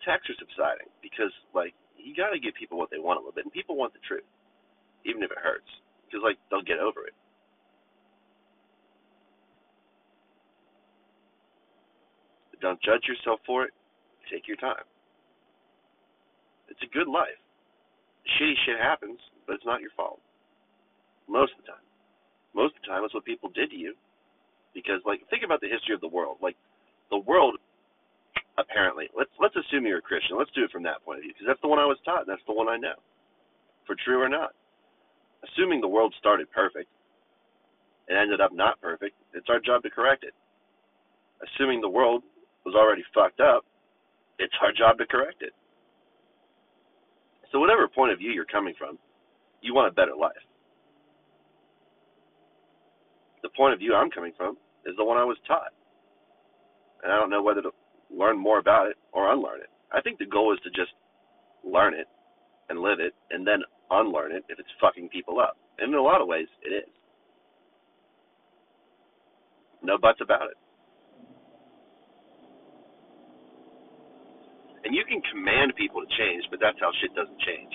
Attacks 0.00 0.28
are 0.32 0.38
subsiding 0.40 0.88
because 1.04 1.32
like 1.54 1.76
you 1.96 2.16
got 2.16 2.32
to 2.32 2.40
give 2.40 2.56
people 2.56 2.78
what 2.78 2.88
they 2.90 2.98
want 2.98 3.18
a 3.18 3.20
little 3.20 3.36
bit, 3.36 3.44
and 3.44 3.52
people 3.52 3.76
want 3.76 3.92
the 3.92 4.00
truth, 4.08 4.26
even 5.04 5.22
if 5.22 5.30
it 5.30 5.38
hurts, 5.38 5.68
because 6.08 6.24
like 6.24 6.40
they'll 6.48 6.64
get 6.64 6.80
over 6.80 7.04
it. 7.04 7.14
But 12.50 12.60
don't 12.60 12.80
judge 12.80 13.04
yourself 13.04 13.40
for 13.44 13.64
it. 13.64 13.72
Take 14.32 14.48
your 14.48 14.56
time. 14.56 14.86
It's 16.70 16.80
a 16.82 16.90
good 16.94 17.08
life. 17.08 17.36
Shitty 18.38 18.54
shit 18.64 18.78
happens, 18.78 19.18
but 19.46 19.54
it's 19.56 19.66
not 19.66 19.80
your 19.80 19.90
fault. 19.96 20.20
Most 21.28 21.52
of 21.58 21.64
the 21.66 21.72
time. 21.72 21.86
Most 22.54 22.74
of 22.76 22.82
the 22.82 22.88
time, 22.88 23.02
it's 23.04 23.14
what 23.14 23.24
people 23.24 23.50
did 23.50 23.70
to 23.70 23.76
you. 23.76 23.94
Because, 24.74 25.02
like, 25.04 25.20
think 25.30 25.42
about 25.42 25.60
the 25.60 25.68
history 25.68 25.94
of 25.94 26.00
the 26.00 26.08
world. 26.08 26.38
Like, 26.40 26.56
the 27.10 27.18
world 27.18 27.58
apparently. 28.60 29.08
Let's 29.16 29.30
let's 29.40 29.56
assume 29.56 29.86
you're 29.86 29.98
a 29.98 30.02
Christian. 30.02 30.38
Let's 30.38 30.52
do 30.52 30.64
it 30.64 30.70
from 30.70 30.82
that 30.84 31.04
point 31.04 31.18
of 31.18 31.22
view 31.22 31.32
because 31.32 31.46
that's 31.46 31.60
the 31.62 31.68
one 31.68 31.78
I 31.78 31.86
was 31.86 31.98
taught. 32.04 32.26
And 32.26 32.30
that's 32.30 32.44
the 32.46 32.54
one 32.54 32.68
I 32.68 32.76
know, 32.76 32.98
for 33.86 33.96
true 34.04 34.22
or 34.22 34.28
not. 34.28 34.52
Assuming 35.44 35.80
the 35.80 35.88
world 35.88 36.14
started 36.18 36.50
perfect 36.52 36.88
and 38.08 38.18
ended 38.18 38.40
up 38.40 38.52
not 38.52 38.80
perfect, 38.80 39.16
it's 39.34 39.48
our 39.48 39.60
job 39.60 39.82
to 39.82 39.90
correct 39.90 40.24
it. 40.24 40.34
Assuming 41.40 41.80
the 41.80 41.88
world 41.88 42.22
was 42.66 42.74
already 42.74 43.02
fucked 43.14 43.40
up, 43.40 43.64
it's 44.38 44.54
our 44.62 44.72
job 44.72 44.98
to 44.98 45.06
correct 45.06 45.42
it. 45.42 45.52
So 47.52 47.58
whatever 47.58 47.88
point 47.88 48.12
of 48.12 48.18
view 48.18 48.30
you're 48.30 48.44
coming 48.44 48.74
from, 48.78 48.98
you 49.62 49.74
want 49.74 49.88
a 49.88 49.94
better 49.94 50.14
life. 50.14 50.32
The 53.42 53.48
point 53.56 53.72
of 53.72 53.80
view 53.80 53.94
I'm 53.94 54.10
coming 54.10 54.32
from 54.36 54.56
is 54.86 54.94
the 54.96 55.04
one 55.04 55.16
I 55.16 55.24
was 55.24 55.36
taught. 55.46 55.72
And 57.02 57.12
I 57.12 57.16
don't 57.16 57.30
know 57.30 57.42
whether 57.42 57.62
to 57.62 57.70
learn 58.16 58.38
more 58.38 58.58
about 58.58 58.86
it 58.88 58.96
or 59.12 59.32
unlearn 59.32 59.60
it. 59.60 59.70
I 59.92 60.00
think 60.00 60.18
the 60.18 60.26
goal 60.26 60.52
is 60.52 60.60
to 60.64 60.70
just 60.70 60.92
learn 61.64 61.94
it 61.94 62.06
and 62.68 62.80
live 62.80 63.00
it 63.00 63.14
and 63.30 63.46
then 63.46 63.62
unlearn 63.90 64.32
it 64.32 64.44
if 64.48 64.58
it's 64.58 64.68
fucking 64.80 65.08
people 65.08 65.40
up. 65.40 65.56
And 65.78 65.92
in 65.92 65.98
a 65.98 66.02
lot 66.02 66.20
of 66.20 66.28
ways, 66.28 66.46
it 66.62 66.70
is. 66.70 66.88
No 69.82 69.98
buts 69.98 70.20
about 70.22 70.50
it. 70.50 70.58
And 74.84 74.94
you 74.94 75.04
can 75.08 75.20
command 75.32 75.72
people 75.76 76.00
to 76.00 76.08
change, 76.16 76.44
but 76.50 76.58
that's 76.60 76.78
how 76.80 76.90
shit 77.00 77.14
doesn't 77.14 77.40
change. 77.40 77.72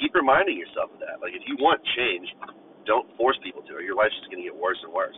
Keep 0.00 0.14
reminding 0.14 0.58
yourself 0.58 0.90
of 0.92 0.98
that. 1.00 1.22
Like, 1.22 1.32
if 1.34 1.42
you 1.46 1.56
want 1.58 1.80
change, 1.96 2.28
don't 2.86 3.08
force 3.16 3.38
people 3.44 3.62
to, 3.68 3.74
or 3.74 3.82
your 3.82 3.96
life's 3.96 4.16
just 4.20 4.30
going 4.30 4.42
to 4.44 4.48
get 4.48 4.56
worse 4.56 4.78
and 4.84 4.92
worse. 4.92 5.16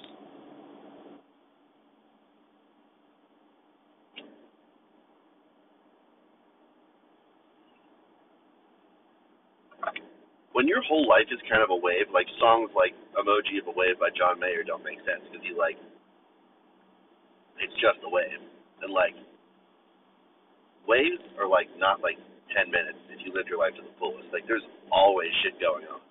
When 10.53 10.67
your 10.69 10.81
whole 10.89 11.05
life 11.09 11.29
is 11.31 11.41
kind 11.51 11.61
of 11.63 11.69
a 11.71 11.77
wave, 11.77 12.09
like 12.15 12.27
songs 12.41 12.73
like 12.73 12.97
"Emoji 13.13 13.61
of 13.61 13.69
a 13.69 13.77
Wave" 13.77 14.01
by 14.01 14.09
John 14.17 14.41
Mayer 14.41 14.65
don't 14.65 14.85
make 14.85 14.99
sense 15.05 15.21
because 15.29 15.45
he 15.45 15.53
like 15.53 15.77
it's 17.61 17.75
just 17.83 18.01
a 18.07 18.11
wave, 18.11 18.41
and 18.83 18.93
like 18.93 19.17
waves 20.89 21.21
are 21.37 21.49
like 21.49 21.69
not 21.77 22.01
like 22.01 22.17
ten 22.57 22.71
minutes 22.71 23.01
if 23.13 23.21
you 23.27 23.35
live 23.35 23.51
your 23.51 23.61
life 23.61 23.75
to 23.77 23.85
the 23.85 23.95
fullest. 24.01 24.33
Like 24.33 24.49
there's 24.49 24.65
always 24.95 25.29
shit 25.45 25.61
going 25.61 25.85
on. 25.91 26.06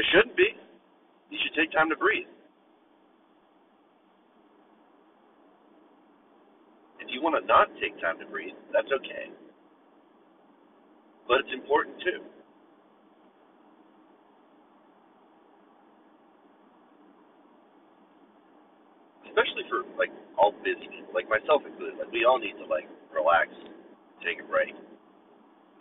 There 0.00 0.08
shouldn't 0.16 0.36
be. 0.36 0.48
You 1.28 1.36
should 1.44 1.52
take 1.52 1.70
time 1.76 1.90
to 1.90 1.96
breathe. 1.96 2.24
If 7.04 7.12
you 7.12 7.20
want 7.20 7.36
to 7.36 7.44
not 7.44 7.68
take 7.76 8.00
time 8.00 8.16
to 8.16 8.24
breathe, 8.24 8.56
that's 8.72 8.88
okay. 8.88 9.28
But 11.28 11.44
it's 11.44 11.52
important 11.52 12.00
too. 12.00 12.24
Especially 19.28 19.68
for 19.68 19.84
like 20.00 20.08
all 20.40 20.56
busy 20.64 20.88
people, 20.88 21.12
like 21.12 21.28
myself 21.28 21.60
included. 21.68 22.00
Like 22.00 22.08
we 22.08 22.24
all 22.24 22.40
need 22.40 22.56
to 22.56 22.64
like 22.64 22.88
relax, 23.12 23.52
take 24.24 24.40
a 24.40 24.48
break. 24.48 24.72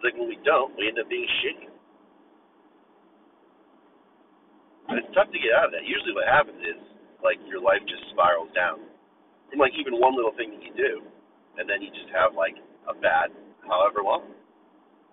Like 0.04 0.12
when 0.20 0.28
we 0.28 0.36
don't, 0.44 0.76
we 0.76 0.92
end 0.92 1.00
up 1.00 1.08
being 1.08 1.24
shitty. 1.40 1.79
And 4.90 4.98
it's 4.98 5.14
tough 5.14 5.30
to 5.30 5.38
get 5.38 5.54
out 5.54 5.70
of 5.70 5.74
that. 5.78 5.86
Usually 5.86 6.18
what 6.18 6.26
happens 6.26 6.58
is 6.66 6.82
like 7.22 7.38
your 7.46 7.62
life 7.62 7.86
just 7.86 8.10
spirals 8.10 8.50
down 8.58 8.82
from 9.50 9.62
like 9.62 9.74
even 9.78 10.02
one 10.02 10.18
little 10.18 10.34
thing 10.34 10.50
that 10.50 10.66
you 10.66 10.74
do, 10.74 11.06
and 11.62 11.70
then 11.70 11.82
you 11.82 11.94
just 11.94 12.10
have 12.10 12.34
like 12.34 12.58
a 12.90 12.98
bad 12.98 13.30
however 13.70 14.02
long, 14.02 14.26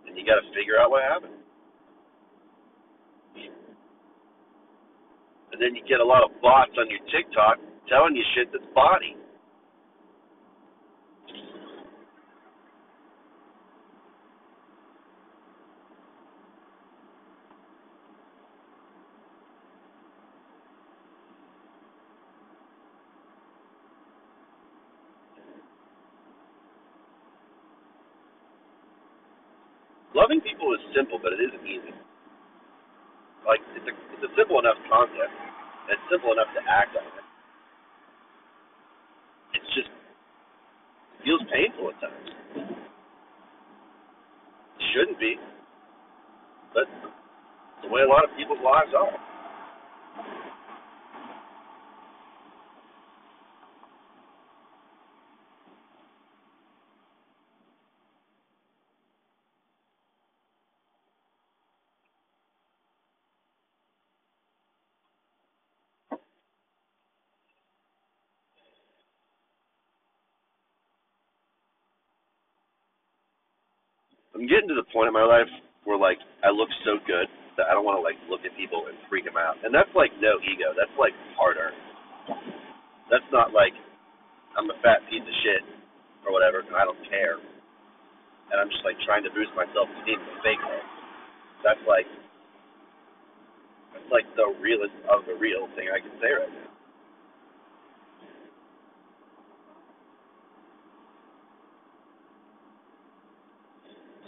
and 0.09 0.17
you 0.17 0.25
got 0.25 0.41
to 0.41 0.47
figure 0.57 0.81
out 0.81 0.89
what 0.89 1.05
happened. 1.05 1.37
And 5.53 5.61
then 5.61 5.77
you 5.77 5.85
get 5.89 6.01
a 6.01 6.05
lot 6.05 6.25
of 6.25 6.33
bots 6.41 6.73
on 6.77 6.89
your 6.89 7.01
TikTok 7.13 7.61
telling 7.89 8.17
you 8.17 8.25
shit 8.35 8.49
that's 8.53 8.65
body. 8.75 9.17
loving 30.27 30.41
people 30.41 30.75
is 30.75 30.81
simple, 30.91 31.21
but 31.23 31.31
it 31.37 31.41
isn't 31.45 31.63
easy. 31.63 31.95
Like 33.47 33.63
it's 33.79 33.87
a 33.87 33.95
it's 34.17 34.25
a 34.27 34.33
simple 34.35 34.59
enough 34.59 34.75
concept. 34.91 35.31
And 35.87 35.95
it's 35.95 36.07
simple 36.11 36.35
enough 36.35 36.51
to 36.57 36.63
act 36.67 36.99
on 36.99 37.07
it. 37.07 37.27
It's 39.55 39.71
just 39.79 39.87
it 39.87 41.19
feels 41.23 41.47
painful 41.47 41.95
at 41.95 41.97
times. 42.03 42.27
It 44.83 44.87
shouldn't 44.91 45.21
be, 45.21 45.39
but 46.75 46.91
it's 46.91 47.87
the 47.87 47.89
way 47.93 48.03
a 48.03 48.11
lot 48.11 48.27
of 48.27 48.35
people's 48.35 48.65
lives 48.67 48.91
are. 48.99 49.15
I'm 74.37 74.45
getting 74.45 74.69
to 74.69 74.77
the 74.77 74.85
point 74.93 75.09
in 75.09 75.17
my 75.17 75.25
life 75.25 75.49
where 75.89 75.97
like 75.97 76.21
I 76.45 76.53
look 76.53 76.69
so 76.85 77.01
good 77.09 77.25
that 77.57 77.73
I 77.73 77.73
don't 77.73 77.89
want 77.89 77.97
to 77.97 78.05
like 78.05 78.21
look 78.29 78.45
at 78.45 78.53
people 78.53 78.85
and 78.93 79.01
freak 79.09 79.25
them 79.25 79.41
out. 79.41 79.57
And 79.65 79.73
that's 79.73 79.89
like 79.97 80.13
no 80.21 80.37
ego. 80.45 80.77
That's 80.77 80.93
like 81.01 81.17
hard 81.41 81.57
earned. 81.57 81.81
That's 83.09 83.25
not 83.33 83.57
like 83.57 83.73
I'm 84.61 84.69
a 84.69 84.77
fat 84.85 85.01
piece 85.09 85.25
of 85.25 85.37
shit 85.41 85.65
or 86.29 86.37
whatever 86.37 86.61
and 86.61 86.77
I 86.77 86.85
don't 86.85 87.01
care. 87.09 87.41
And 88.53 88.61
I'm 88.61 88.69
just 88.69 88.85
like 88.85 89.01
trying 89.09 89.25
to 89.25 89.33
boost 89.33 89.57
my 89.57 89.65
self 89.73 89.89
esteem 90.05 90.21
in 90.21 90.37
fake 90.45 90.61
way. 90.61 90.85
That's 91.65 91.83
like 91.89 92.09
that's 93.97 94.11
like 94.13 94.29
the 94.37 94.53
realest 94.61 94.95
of 95.09 95.25
the 95.25 95.41
real 95.41 95.65
thing 95.81 95.89
I 95.89 96.05
can 96.05 96.13
say 96.21 96.31
right 96.37 96.53
now. 96.53 96.66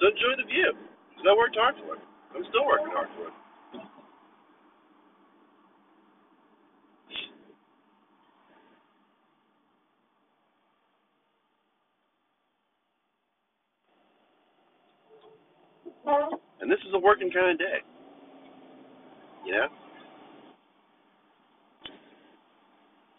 So 0.00 0.06
enjoy 0.06 0.38
the 0.38 0.46
view. 0.46 0.72
Because 1.10 1.26
I 1.26 1.34
worked 1.36 1.56
hard 1.58 1.74
for 1.82 1.94
it. 1.98 2.02
I'm 2.34 2.46
still 2.50 2.66
working 2.66 2.94
hard 2.94 3.08
for 3.18 3.26
it. 3.28 3.34
And 16.60 16.70
this 16.70 16.78
is 16.86 16.94
a 16.94 16.98
working 16.98 17.30
kind 17.30 17.52
of 17.52 17.58
day. 17.58 17.78
You 19.46 19.52
know? 19.52 19.68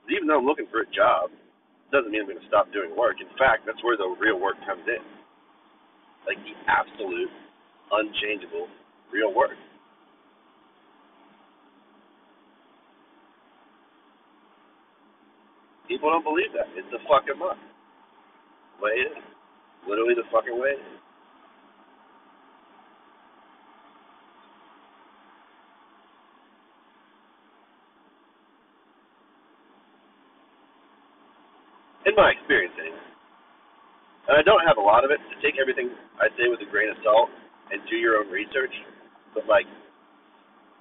Even 0.10 0.28
though 0.28 0.40
I'm 0.40 0.46
looking 0.46 0.68
for 0.72 0.82
a 0.82 0.90
job, 0.90 1.30
it 1.32 1.92
doesn't 1.92 2.12
mean 2.12 2.22
I'm 2.22 2.28
going 2.28 2.40
to 2.42 2.48
stop 2.48 2.72
doing 2.74 2.96
work. 2.98 3.18
In 3.22 3.30
fact, 3.38 3.66
that's 3.66 3.82
where 3.84 3.98
the 3.98 4.16
real 4.20 4.40
work 4.40 4.56
comes 4.66 4.84
in. 4.88 5.19
Like 6.28 6.40
the 6.44 6.56
absolute, 6.68 7.32
unchangeable, 7.92 8.68
real 9.14 9.34
work. 9.34 9.58
People 15.88 16.12
don't 16.12 16.24
believe 16.24 16.54
that. 16.54 16.68
It's 16.78 16.88
the 16.92 17.00
fucking 17.10 17.40
month. 17.40 17.60
Way 18.82 18.92
it 19.06 19.12
is. 19.18 19.24
Literally 19.88 20.16
the 20.16 20.28
fucking 20.32 20.56
way 20.60 20.78
it 20.78 20.82
is. 20.82 21.00
In 32.08 32.16
my 32.16 32.32
experience, 32.32 32.74
anyway. 32.80 33.09
And 34.30 34.38
I 34.38 34.46
don't 34.46 34.62
have 34.62 34.78
a 34.78 34.86
lot 34.86 35.02
of 35.02 35.10
it, 35.10 35.18
so 35.26 35.34
take 35.42 35.58
everything 35.58 35.90
I 36.22 36.30
say 36.38 36.46
with 36.46 36.62
a 36.62 36.70
grain 36.70 36.94
of 36.94 37.02
salt 37.02 37.34
and 37.74 37.82
do 37.90 37.98
your 37.98 38.22
own 38.22 38.30
research. 38.30 38.70
But, 39.34 39.50
like, 39.50 39.66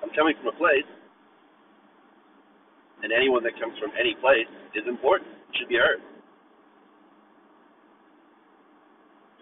I'm 0.05 0.12
coming 0.12 0.37
from 0.37 0.53
a 0.53 0.57
place, 0.61 0.85
and 3.01 3.09
anyone 3.09 3.41
that 3.49 3.57
comes 3.57 3.73
from 3.81 3.97
any 3.97 4.12
place 4.20 4.53
is 4.77 4.85
important, 4.85 5.33
should 5.57 5.73
be 5.73 5.81
heard. 5.81 6.05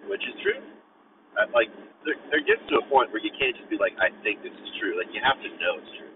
Which 0.07 0.23
is 0.23 0.39
true. 0.39 0.63
I, 1.35 1.51
like, 1.51 1.75
there, 2.07 2.15
there 2.31 2.47
gets 2.47 2.63
to 2.71 2.79
a 2.79 2.85
point 2.87 3.11
where 3.11 3.19
you 3.19 3.35
can't 3.35 3.59
just 3.59 3.67
be 3.67 3.75
like, 3.75 3.99
I 3.99 4.15
think 4.23 4.39
this 4.47 4.55
is 4.55 4.71
true. 4.79 4.95
Like, 4.95 5.11
you 5.11 5.19
have 5.19 5.43
to 5.43 5.51
know 5.59 5.83
it's 5.83 5.93
true. 5.99 6.15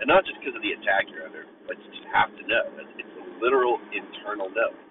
And 0.00 0.08
not 0.08 0.24
just 0.24 0.40
because 0.40 0.56
of 0.56 0.64
the 0.64 0.72
attack 0.80 1.12
you're 1.12 1.28
under, 1.28 1.44
but 1.68 1.76
you 1.76 1.92
just 1.92 2.08
have 2.08 2.32
to 2.32 2.42
know. 2.48 2.64
It's, 2.80 3.04
it's 3.04 3.14
a 3.20 3.24
literal 3.36 3.76
internal 3.92 4.48
know. 4.48 4.87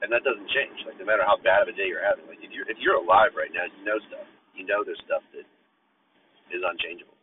And 0.00 0.08
that 0.12 0.24
doesn't 0.24 0.48
change. 0.48 0.80
Like, 0.88 0.96
no 0.98 1.04
matter 1.04 1.24
how 1.24 1.36
bad 1.44 1.62
of 1.62 1.68
a 1.68 1.76
day 1.76 1.88
you're 1.88 2.04
having. 2.04 2.24
Like, 2.24 2.40
if 2.40 2.50
you're, 2.50 2.64
if 2.68 2.80
you're 2.80 2.96
alive 2.96 3.36
right 3.36 3.52
now, 3.52 3.68
you 3.68 3.84
know 3.84 4.00
stuff. 4.08 4.26
You 4.56 4.64
know 4.64 4.80
there's 4.84 5.00
stuff 5.04 5.22
that 5.36 5.44
is 6.50 6.62
unchangeable. 6.64 7.14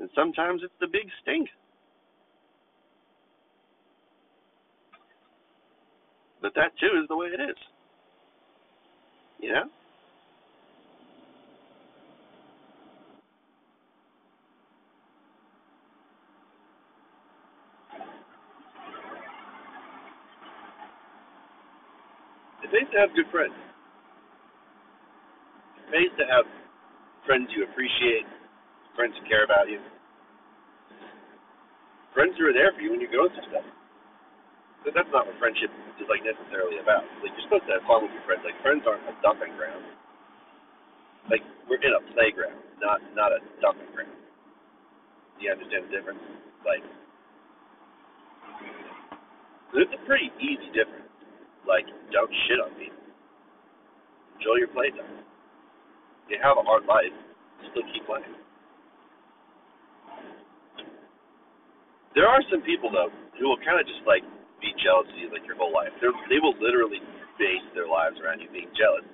And 0.00 0.10
sometimes 0.14 0.62
it's 0.64 0.74
the 0.80 0.86
big 0.86 1.08
stink. 1.22 1.48
But 6.42 6.54
that 6.56 6.74
too 6.80 6.98
is 7.00 7.08
the 7.08 7.16
way 7.16 7.28
it 7.28 7.40
is. 7.40 7.56
You 9.38 9.52
know? 9.52 9.64
To 22.92 23.00
have 23.00 23.10
good 23.16 23.28
friends. 23.32 23.56
It 25.80 25.86
pays 25.88 26.12
to 26.20 26.24
have 26.28 26.44
friends 27.24 27.48
you 27.56 27.64
appreciate, 27.64 28.28
friends 28.92 29.16
who 29.16 29.24
care 29.24 29.44
about 29.48 29.72
you, 29.72 29.80
friends 32.12 32.36
who 32.36 32.44
are 32.48 32.56
there 32.56 32.72
for 32.76 32.84
you 32.84 32.92
when 32.92 33.00
you're 33.00 33.12
going 33.12 33.32
through 33.32 33.48
stuff. 33.48 33.64
But 34.84 34.92
that's 34.98 35.08
not 35.14 35.24
what 35.24 35.38
friendship 35.38 35.70
is 36.02 36.10
like 36.10 36.26
necessarily 36.26 36.82
about. 36.82 37.06
Like 37.22 37.32
you're 37.32 37.46
supposed 37.46 37.64
to 37.70 37.78
have 37.78 37.86
fun 37.86 38.04
with 38.04 38.12
your 38.12 38.24
friends. 38.26 38.42
Like 38.44 38.58
friends 38.60 38.82
aren't 38.84 39.06
a 39.06 39.14
dumping 39.22 39.54
ground. 39.54 39.86
Like 41.30 41.40
we're 41.70 41.80
in 41.80 41.94
a 41.94 42.02
playground, 42.12 42.58
not 42.82 42.98
not 43.14 43.30
a 43.30 43.40
dumping 43.62 43.88
ground. 43.94 44.12
Do 45.38 45.46
you 45.46 45.54
understand 45.54 45.86
the 45.86 45.92
difference? 45.94 46.20
Like 46.66 46.82
it's 49.78 49.94
a 49.94 50.02
pretty 50.04 50.34
easy 50.42 50.68
difference. 50.74 51.01
Like 51.66 51.86
don't 52.10 52.32
shit 52.48 52.60
on 52.60 52.72
me. 52.78 52.90
Enjoy 54.38 54.58
your 54.58 54.72
playtime. 54.74 55.22
You 56.28 56.38
have 56.42 56.56
a 56.58 56.64
hard 56.64 56.86
life, 56.86 57.12
still 57.70 57.86
keep 57.92 58.06
playing. 58.06 58.24
There 62.14 62.28
are 62.28 62.40
some 62.50 62.62
people 62.62 62.90
though 62.92 63.12
who 63.38 63.48
will 63.48 63.60
kind 63.64 63.80
of 63.80 63.86
just 63.86 64.04
like 64.06 64.22
be 64.60 64.70
jealous 64.78 65.10
of 65.10 65.18
you 65.18 65.28
like 65.32 65.46
your 65.46 65.56
whole 65.56 65.72
life. 65.72 65.90
They're, 65.98 66.14
they 66.30 66.38
will 66.38 66.54
literally 66.62 67.02
base 67.38 67.66
their 67.74 67.88
lives 67.90 68.20
around 68.22 68.38
you 68.40 68.48
being 68.52 68.70
jealous. 68.76 69.06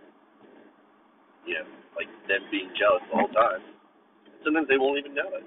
You 1.48 1.62
know, 1.62 1.66
like 1.96 2.10
them 2.28 2.44
being 2.52 2.68
jealous 2.76 3.00
the 3.08 3.16
whole 3.16 3.32
time. 3.32 3.64
Sometimes 4.44 4.68
they 4.68 4.76
won't 4.76 5.00
even 5.00 5.16
know 5.16 5.32
it. 5.40 5.46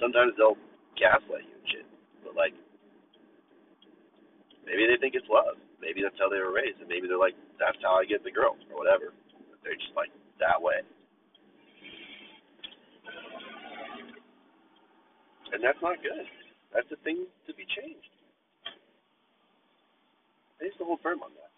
Sometimes 0.00 0.32
they'll 0.38 0.56
gaslight 0.96 1.44
you 1.44 1.54
and 1.54 1.66
shit. 1.68 1.86
But 2.24 2.34
like, 2.34 2.54
maybe 4.64 4.88
they 4.88 4.96
think 4.96 5.14
it's 5.14 5.28
love. 5.28 5.60
Maybe 5.80 6.02
that's 6.02 6.18
how 6.18 6.28
they 6.28 6.42
were 6.42 6.52
raised, 6.52 6.80
and 6.80 6.88
maybe 6.88 7.06
they're 7.08 7.18
like, 7.20 7.38
that's 7.58 7.78
how 7.82 7.96
I 7.98 8.04
get 8.04 8.24
the 8.24 8.34
girls 8.34 8.58
or 8.70 8.78
whatever. 8.78 9.14
They're 9.62 9.78
just 9.78 9.94
like 9.96 10.10
that 10.40 10.58
way. 10.60 10.82
And 15.52 15.62
that's 15.64 15.80
not 15.82 16.02
good. 16.02 16.26
That's 16.74 16.90
a 16.92 17.00
thing 17.04 17.24
to 17.46 17.54
be 17.54 17.64
changed. 17.78 18.10
I 20.60 20.66
used 20.66 20.78
to 20.78 20.84
hold 20.84 21.00
firm 21.02 21.22
on 21.22 21.30
that. 21.38 21.52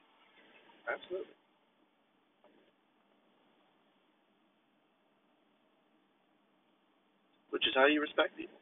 Absolutely. 0.95 1.35
Which 7.51 7.67
is 7.67 7.75
how 7.75 7.87
you 7.87 8.01
respect 8.01 8.37
people. 8.37 8.59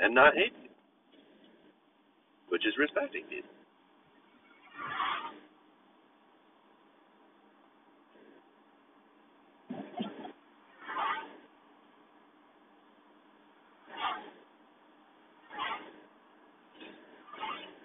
And 0.00 0.14
not 0.14 0.34
hate. 0.34 0.54
Which 2.52 2.68
is 2.68 2.76
respecting 2.76 3.24
people. 3.32 3.48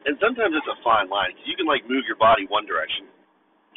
And 0.03 0.15
sometimes 0.23 0.55
it's 0.55 0.67
a 0.67 0.79
fine 0.83 1.07
line 1.07 1.31
because 1.31 1.47
you 1.47 1.55
can 1.55 1.67
like 1.67 1.83
move 1.87 2.03
your 2.07 2.19
body 2.19 2.43
one 2.47 2.67
direction 2.67 3.07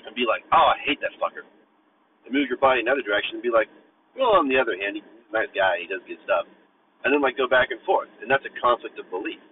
and 0.07 0.15
be 0.15 0.27
like, 0.27 0.43
oh, 0.51 0.75
I 0.75 0.79
hate 0.87 0.99
that 1.03 1.15
fucker, 1.23 1.43
and 2.27 2.31
move 2.35 2.47
your 2.51 2.59
body 2.59 2.83
another 2.83 3.03
direction 3.03 3.39
and 3.39 3.43
be 3.43 3.51
like, 3.51 3.67
well, 4.15 4.39
on 4.39 4.47
the 4.47 4.59
other 4.59 4.79
hand, 4.79 4.99
he's 4.99 5.07
a 5.07 5.35
nice 5.35 5.51
guy, 5.55 5.83
he 5.83 5.91
does 5.91 6.03
good 6.07 6.23
stuff, 6.23 6.47
and 7.03 7.15
then 7.15 7.23
like 7.23 7.39
go 7.39 7.51
back 7.51 7.75
and 7.75 7.83
forth, 7.83 8.11
and 8.23 8.31
that's 8.31 8.47
a 8.47 8.55
conflict 8.62 8.99
of 8.99 9.11
belief. 9.11 9.43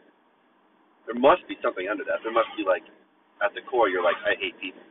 There 1.09 1.19
must 1.19 1.43
be 1.49 1.59
something 1.65 1.89
under 1.91 2.05
that. 2.07 2.23
There 2.23 2.35
must 2.35 2.53
be 2.55 2.63
like, 2.69 2.85
at 3.43 3.55
the 3.57 3.65
core, 3.67 3.91
you're 3.91 4.05
like, 4.05 4.21
I 4.23 4.37
hate 4.39 4.55
people, 4.61 4.85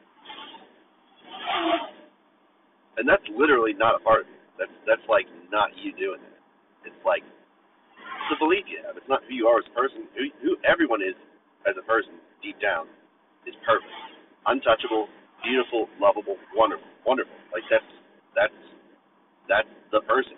and 2.97 3.07
that's 3.07 3.23
literally 3.35 3.73
not 3.73 3.95
a 3.95 4.01
part 4.03 4.25
of 4.25 4.27
you. 4.27 4.39
That's 4.59 4.75
that's 4.87 5.05
like 5.07 5.27
not 5.51 5.71
you 5.79 5.93
doing 5.95 6.19
it. 6.21 6.35
It's 6.87 7.03
like 7.07 7.23
it's 8.07 8.29
the 8.33 8.39
belief 8.41 8.65
you 8.69 8.81
have. 8.85 8.97
It's 8.97 9.09
not 9.09 9.23
who 9.27 9.33
you 9.35 9.47
are 9.47 9.59
as 9.59 9.67
a 9.69 9.75
person. 9.75 10.07
Who, 10.17 10.29
who 10.43 10.51
everyone 10.67 11.01
is 11.01 11.15
as 11.69 11.75
a 11.79 11.85
person, 11.85 12.17
deep 12.43 12.59
down, 12.61 12.87
is 13.47 13.55
perfect, 13.65 13.91
untouchable, 14.47 15.09
beautiful, 15.43 15.89
lovable, 16.01 16.37
wonderful, 16.55 16.87
wonderful. 17.05 17.35
Like 17.53 17.65
that's 17.71 17.91
that's 18.35 18.59
that's 19.49 19.71
the 19.91 20.01
person. 20.07 20.37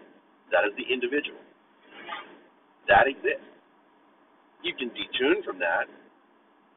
That 0.53 0.65
is 0.69 0.73
the 0.77 0.88
individual. 0.88 1.41
That 2.88 3.10
exists. 3.10 3.48
You 4.64 4.76
can 4.76 4.91
detune 4.91 5.44
from 5.48 5.60
that, 5.60 5.88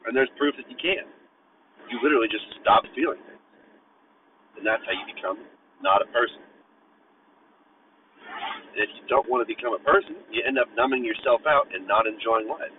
and 0.06 0.14
there's 0.14 0.30
proof 0.38 0.54
that 0.56 0.70
you 0.70 0.78
can. 0.78 1.06
You 1.90 1.98
literally 2.02 2.30
just 2.30 2.46
stop 2.62 2.86
feeling 2.94 3.18
things, 3.26 3.42
and 4.56 4.62
that's 4.62 4.82
how 4.86 4.94
you 4.94 5.02
become 5.10 5.42
not 5.82 5.98
a 5.98 6.08
person. 6.14 6.40
And 8.72 8.78
if 8.80 8.88
you 8.94 9.02
don't 9.10 9.26
want 9.28 9.42
to 9.42 9.48
become 9.50 9.74
a 9.74 9.82
person, 9.82 10.22
you 10.30 10.46
end 10.46 10.56
up 10.62 10.70
numbing 10.78 11.04
yourself 11.04 11.42
out 11.44 11.68
and 11.74 11.84
not 11.84 12.06
enjoying 12.06 12.46
life. 12.48 12.72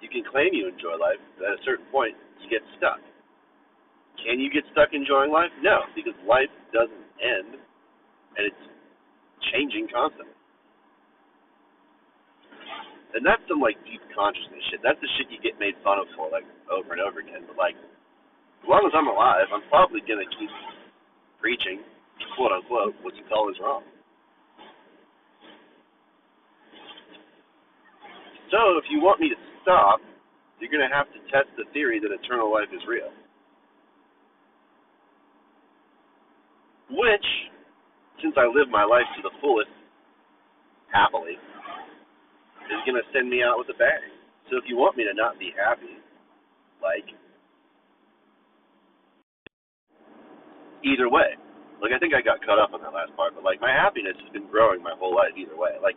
You 0.00 0.08
can 0.08 0.22
claim 0.22 0.54
you 0.54 0.70
enjoy 0.70 0.94
life, 0.94 1.18
but 1.36 1.50
at 1.50 1.58
a 1.58 1.62
certain 1.66 1.84
point, 1.90 2.14
you 2.38 2.46
get 2.46 2.62
stuck. 2.78 3.02
Can 4.22 4.38
you 4.38 4.46
get 4.50 4.62
stuck 4.70 4.94
enjoying 4.94 5.34
life? 5.34 5.50
No, 5.58 5.90
because 5.98 6.14
life 6.22 6.50
doesn't 6.70 7.06
end, 7.18 7.58
and 8.38 8.42
it's 8.46 8.64
changing 9.50 9.90
constantly. 9.90 10.37
And 13.16 13.24
that's 13.24 13.40
some 13.48 13.60
like 13.60 13.80
deep 13.88 14.04
consciousness 14.12 14.60
shit. 14.68 14.80
That's 14.84 15.00
the 15.00 15.08
shit 15.16 15.32
you 15.32 15.40
get 15.40 15.56
made 15.56 15.74
fun 15.80 15.98
of 15.98 16.08
for 16.12 16.28
like 16.28 16.44
over 16.68 16.92
and 16.92 17.00
over 17.00 17.20
again. 17.24 17.48
But 17.48 17.56
like, 17.56 17.76
as 17.76 18.68
long 18.68 18.84
as 18.84 18.92
I'm 18.92 19.08
alive, 19.08 19.48
I'm 19.48 19.64
probably 19.72 20.04
gonna 20.04 20.28
keep 20.36 20.52
preaching, 21.40 21.80
quote 22.36 22.52
unquote, 22.52 22.94
what 23.00 23.16
you 23.16 23.24
call 23.28 23.48
is 23.48 23.56
wrong. 23.62 23.82
So 28.52 28.80
if 28.80 28.84
you 28.88 29.00
want 29.00 29.20
me 29.20 29.28
to 29.28 29.38
stop, 29.60 30.00
you're 30.60 30.72
to 30.72 30.94
have 30.94 31.06
to 31.12 31.20
test 31.30 31.48
the 31.56 31.64
theory 31.72 32.00
that 32.00 32.10
eternal 32.10 32.50
life 32.50 32.68
is 32.74 32.82
real. 32.88 33.12
Which, 36.90 37.28
since 38.22 38.34
I 38.36 38.48
live 38.48 38.68
my 38.72 38.82
life 38.82 39.06
to 39.16 39.22
the 39.22 39.30
fullest, 39.40 39.70
happily, 40.90 41.36
is 42.70 42.82
going 42.84 42.98
to 42.98 43.06
send 43.12 43.28
me 43.28 43.42
out 43.42 43.56
with 43.58 43.68
a 43.72 43.78
bang. 43.78 44.12
So 44.48 44.56
if 44.56 44.64
you 44.64 44.76
want 44.76 44.96
me 44.96 45.04
to 45.04 45.12
not 45.12 45.36
be 45.36 45.52
happy, 45.52 46.00
like 46.80 47.04
either 50.84 51.10
way. 51.10 51.36
Like 51.78 51.94
I 51.94 51.98
think 52.02 52.14
I 52.14 52.22
got 52.22 52.42
caught 52.42 52.58
up 52.58 52.74
on 52.74 52.82
that 52.82 52.94
last 52.94 53.14
part, 53.14 53.34
but 53.34 53.46
like 53.46 53.62
my 53.62 53.70
happiness 53.70 54.18
has 54.18 54.30
been 54.34 54.50
growing 54.50 54.82
my 54.82 54.94
whole 54.98 55.14
life 55.14 55.34
either 55.38 55.54
way. 55.54 55.78
Like 55.78 55.94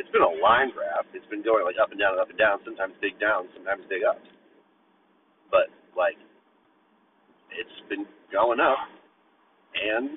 it's 0.00 0.08
been 0.12 0.24
a 0.24 0.34
line 0.40 0.72
graph. 0.72 1.04
It's 1.12 1.26
been 1.28 1.44
going 1.44 1.64
like 1.64 1.76
up 1.76 1.92
and 1.92 2.00
down 2.00 2.16
and 2.16 2.22
up 2.22 2.32
and 2.32 2.40
down, 2.40 2.64
sometimes 2.64 2.96
big 3.04 3.20
downs, 3.20 3.52
sometimes 3.52 3.84
big 3.88 4.00
ups. 4.00 4.24
But 5.52 5.68
like 5.92 6.16
it's 7.52 7.78
been 7.92 8.08
going 8.32 8.60
up 8.60 8.80
and 9.76 10.16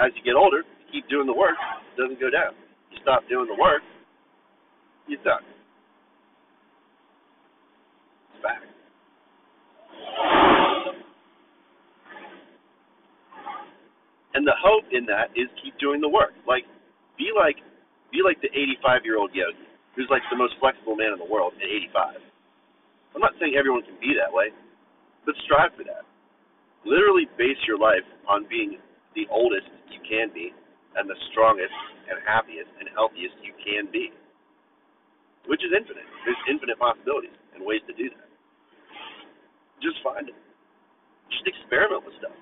as 0.00 0.08
you 0.16 0.24
get 0.24 0.38
older, 0.38 0.64
you 0.64 0.86
keep 0.88 1.04
doing 1.12 1.28
the 1.28 1.36
work, 1.36 1.58
it 1.92 2.00
doesn't 2.00 2.16
go 2.16 2.32
down. 2.32 2.56
You 2.88 2.96
stop 3.04 3.28
doing 3.28 3.44
the 3.44 3.58
work, 3.60 3.84
you 5.12 5.20
suck. 5.20 5.44
It's. 8.40 8.48
And 14.32 14.48
the 14.48 14.56
hope 14.56 14.88
in 14.90 15.04
that 15.12 15.28
is 15.36 15.52
keep 15.60 15.76
doing 15.76 16.00
the 16.00 16.08
work. 16.08 16.32
Like, 16.48 16.64
be 17.20 17.28
like, 17.36 17.60
be 18.08 18.24
like 18.24 18.40
the 18.40 18.48
85 18.48 19.04
year 19.04 19.20
old 19.20 19.30
yogi 19.36 19.68
who's 19.92 20.08
like 20.08 20.24
the 20.32 20.40
most 20.40 20.56
flexible 20.56 20.96
man 20.96 21.12
in 21.12 21.20
the 21.20 21.28
world 21.28 21.52
at 21.60 21.68
85. 21.68 22.16
I'm 23.12 23.20
not 23.20 23.36
saying 23.36 23.52
everyone 23.60 23.84
can 23.84 24.00
be 24.00 24.16
that 24.16 24.32
way, 24.32 24.48
but 25.28 25.36
strive 25.44 25.76
for 25.76 25.84
that. 25.84 26.08
Literally 26.88 27.28
base 27.36 27.60
your 27.68 27.76
life 27.76 28.08
on 28.24 28.48
being 28.48 28.80
the 29.12 29.28
oldest 29.28 29.68
you 29.92 30.00
can 30.00 30.32
be 30.32 30.56
and 30.96 31.04
the 31.04 31.16
strongest 31.28 31.76
and 32.08 32.16
happiest 32.24 32.72
and 32.80 32.88
healthiest 32.96 33.36
you 33.44 33.52
can 33.60 33.92
be, 33.92 34.08
which 35.46 35.62
is 35.64 35.72
infinite. 35.74 36.06
There's 36.24 36.38
infinite 36.48 36.78
possibilities 36.78 37.34
and 37.54 37.64
ways 37.64 37.82
to 37.86 37.94
do 37.94 38.10
that. 38.10 38.28
Just 39.82 39.98
find 40.02 40.28
it. 40.28 40.38
Just 41.30 41.46
experiment 41.46 42.06
with 42.06 42.14
stuff. 42.22 42.36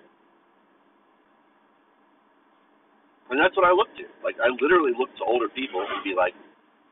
And 3.31 3.39
that's 3.39 3.55
what 3.57 3.65
I 3.65 3.73
look 3.73 3.89
to. 3.97 4.05
Like 4.27 4.37
I 4.43 4.51
literally 4.61 4.93
look 4.99 5.09
to 5.17 5.25
older 5.25 5.49
people 5.49 5.81
and 5.81 6.03
be 6.03 6.13
like, 6.19 6.35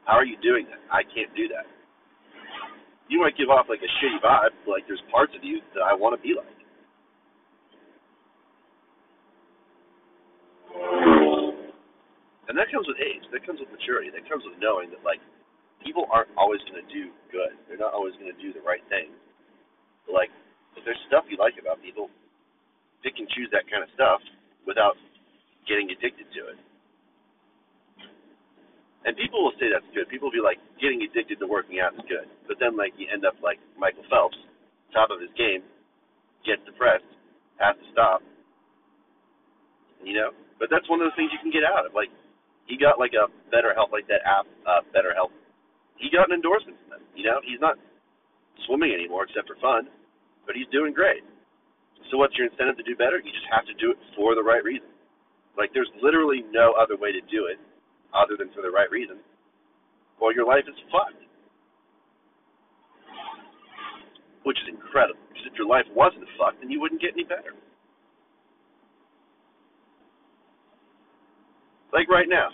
"How 0.06 0.14
are 0.14 0.24
you 0.24 0.38
doing 0.38 0.70
that? 0.70 0.78
I 0.88 1.02
can't 1.02 1.34
do 1.34 1.50
that." 1.50 1.66
You 3.10 3.20
might 3.20 3.36
give 3.36 3.50
off 3.50 3.66
like 3.68 3.82
a 3.82 3.90
shitty 3.98 4.22
vibe, 4.22 4.54
but 4.64 4.70
like 4.70 4.86
there's 4.86 5.02
parts 5.10 5.34
of 5.34 5.42
you 5.42 5.60
that 5.74 5.82
I 5.82 5.92
want 5.94 6.14
to 6.14 6.22
be 6.22 6.36
like. 6.38 6.46
And 12.48 12.56
that 12.56 12.70
comes 12.72 12.88
with 12.88 12.96
age. 12.96 13.24
That 13.32 13.44
comes 13.44 13.60
with 13.60 13.68
maturity. 13.68 14.08
That 14.08 14.24
comes 14.28 14.44
with 14.46 14.56
knowing 14.62 14.88
that 14.90 15.04
like 15.04 15.20
people 15.84 16.06
aren't 16.10 16.30
always 16.36 16.60
going 16.66 16.80
to 16.80 16.88
do 16.90 17.10
good. 17.30 17.54
They're 17.68 17.80
not 17.80 17.94
always 17.94 18.14
going 18.18 18.30
to 18.30 18.40
do 18.42 18.52
the 18.52 18.64
right 18.64 18.82
thing. 18.88 19.12
But 20.06 20.14
like 20.14 20.32
if 20.78 20.86
there's 20.86 21.00
stuff 21.10 21.26
you 21.26 21.36
like 21.38 21.58
about 21.58 21.82
people, 21.82 22.10
pick 23.02 23.18
and 23.18 23.28
choose 23.34 23.50
that 23.50 23.66
kind 23.70 23.82
of 23.82 23.90
stuff 23.94 24.22
without 24.66 24.94
getting 25.66 25.90
addicted 25.90 26.26
to 26.34 26.40
it. 26.54 26.58
And 29.06 29.14
people 29.16 29.40
will 29.40 29.54
say 29.56 29.70
that's 29.70 29.86
good. 29.94 30.10
People 30.10 30.28
will 30.28 30.36
be 30.36 30.42
like, 30.42 30.58
getting 30.82 31.00
addicted 31.06 31.38
to 31.38 31.46
working 31.46 31.78
out 31.78 31.94
is 31.94 32.02
good. 32.10 32.26
But 32.50 32.58
then, 32.58 32.74
like, 32.74 32.92
you 32.98 33.06
end 33.06 33.22
up 33.22 33.38
like 33.40 33.62
Michael 33.78 34.02
Phelps, 34.10 34.36
top 34.90 35.08
of 35.14 35.22
his 35.22 35.30
game, 35.38 35.62
gets 36.42 36.60
depressed, 36.66 37.06
has 37.62 37.78
to 37.78 37.86
stop. 37.94 38.20
You 40.02 40.18
know? 40.18 40.30
But 40.58 40.68
that's 40.68 40.84
one 40.90 40.98
of 40.98 41.06
the 41.06 41.14
things 41.14 41.30
you 41.30 41.38
can 41.38 41.54
get 41.54 41.62
out 41.62 41.86
of. 41.86 41.94
Like, 41.94 42.10
he 42.66 42.74
got 42.74 42.98
like 42.98 43.14
a 43.14 43.30
BetterHelp, 43.48 43.94
like 43.94 44.10
that 44.10 44.20
app, 44.26 44.44
uh, 44.66 44.82
BetterHelp. 44.90 45.30
He 45.98 46.10
got 46.10 46.30
an 46.30 46.38
endorsement 46.38 46.78
from 46.82 46.98
them. 46.98 47.04
You 47.14 47.26
know? 47.26 47.38
He's 47.42 47.60
not 47.60 47.76
swimming 48.66 48.94
anymore 48.94 49.26
except 49.26 49.46
for 49.50 49.58
fun, 49.60 49.90
but 50.46 50.54
he's 50.54 50.70
doing 50.70 50.94
great. 50.94 51.22
So 52.10 52.16
what's 52.16 52.34
your 52.38 52.48
incentive 52.48 52.78
to 52.78 52.86
do 52.86 52.96
better? 52.96 53.18
You 53.18 53.30
just 53.34 53.50
have 53.50 53.66
to 53.66 53.76
do 53.76 53.90
it 53.92 53.98
for 54.16 54.34
the 54.34 54.42
right 54.42 54.62
reason. 54.62 54.88
Like 55.58 55.74
there's 55.74 55.90
literally 56.02 56.46
no 56.54 56.72
other 56.78 56.96
way 56.96 57.12
to 57.12 57.20
do 57.26 57.50
it 57.50 57.58
other 58.14 58.38
than 58.38 58.48
for 58.54 58.62
the 58.62 58.70
right 58.70 58.90
reason. 58.90 59.18
Or 60.20 60.32
your 60.32 60.46
life 60.46 60.64
is 60.66 60.78
fucked. 60.90 61.20
Which 64.44 64.56
is 64.62 64.70
incredible. 64.70 65.20
Because 65.28 65.46
if 65.50 65.58
your 65.58 65.66
life 65.66 65.84
wasn't 65.94 66.24
fucked, 66.38 66.62
then 66.62 66.70
you 66.70 66.80
wouldn't 66.80 67.02
get 67.02 67.12
any 67.12 67.24
better. 67.24 67.52
Like 71.92 72.08
right 72.08 72.28
now. 72.28 72.48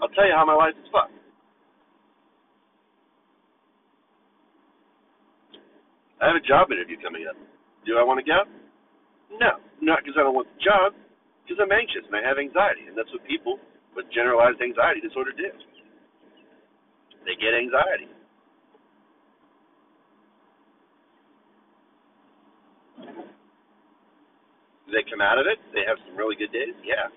I'll 0.00 0.12
tell 0.16 0.26
you 0.26 0.34
how 0.34 0.44
my 0.44 0.56
life 0.56 0.74
is 0.80 0.88
fucked. 0.90 1.14
I 6.20 6.28
have 6.28 6.36
a 6.36 6.44
job 6.44 6.68
interview 6.72 7.00
coming 7.00 7.24
up. 7.28 7.36
Do 7.88 7.96
I 7.96 8.04
want 8.04 8.20
to 8.20 8.26
go? 8.26 8.44
No, 9.40 9.60
not 9.80 10.04
because 10.04 10.16
I 10.20 10.24
don't 10.24 10.36
want 10.36 10.48
the 10.52 10.60
job, 10.60 10.92
because 11.44 11.60
I'm 11.62 11.72
anxious 11.72 12.04
and 12.04 12.16
I 12.16 12.20
have 12.24 12.36
anxiety, 12.36 12.88
and 12.88 12.96
that's 12.96 13.08
what 13.12 13.24
people 13.24 13.56
with 13.96 14.04
generalized 14.12 14.60
anxiety 14.60 15.00
disorder 15.00 15.32
do. 15.32 15.48
They 17.24 17.36
get 17.40 17.56
anxiety. 17.56 18.08
They 24.90 25.06
come 25.06 25.22
out 25.22 25.38
of 25.38 25.46
it? 25.46 25.62
They 25.72 25.86
have 25.86 25.96
some 26.04 26.18
really 26.18 26.34
good 26.34 26.50
days? 26.50 26.74
Yeah. 26.82 27.08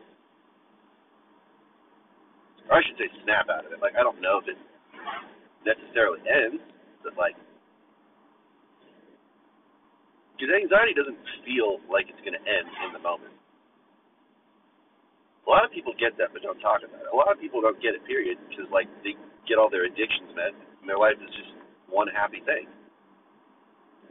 Or 2.69 2.79
I 2.79 2.81
should 2.85 2.97
say 2.99 3.11
snap 3.23 3.51
out 3.51 3.65
of 3.65 3.71
it. 3.71 3.79
Like 3.81 3.95
I 3.99 4.03
don't 4.03 4.21
know 4.21 4.39
if 4.39 4.47
it 4.47 4.59
necessarily 5.63 6.19
ends, 6.27 6.63
but 7.03 7.15
like 7.17 7.35
because 10.43 10.59
anxiety 10.59 10.91
doesn't 10.91 11.19
feel 11.47 11.79
like 11.87 12.11
it's 12.11 12.19
going 12.25 12.35
to 12.35 12.43
end 12.43 12.67
in 12.83 12.91
the 12.91 12.99
moment. 12.99 13.31
A 15.45 15.49
lot 15.49 15.63
of 15.63 15.71
people 15.71 15.95
get 15.95 16.15
that, 16.19 16.35
but 16.35 16.43
don't 16.43 16.59
talk 16.59 16.83
about 16.83 17.03
it. 17.03 17.11
A 17.11 17.15
lot 17.15 17.31
of 17.31 17.39
people 17.39 17.63
don't 17.63 17.79
get 17.79 17.95
it, 17.95 18.03
period, 18.03 18.39
because 18.51 18.67
like 18.67 18.91
they 19.07 19.15
get 19.47 19.59
all 19.59 19.71
their 19.71 19.87
addictions 19.87 20.31
met, 20.35 20.51
and 20.51 20.87
their 20.87 20.99
life 20.99 21.19
is 21.19 21.31
just 21.31 21.51
one 21.87 22.07
happy 22.11 22.43
thing 22.43 22.67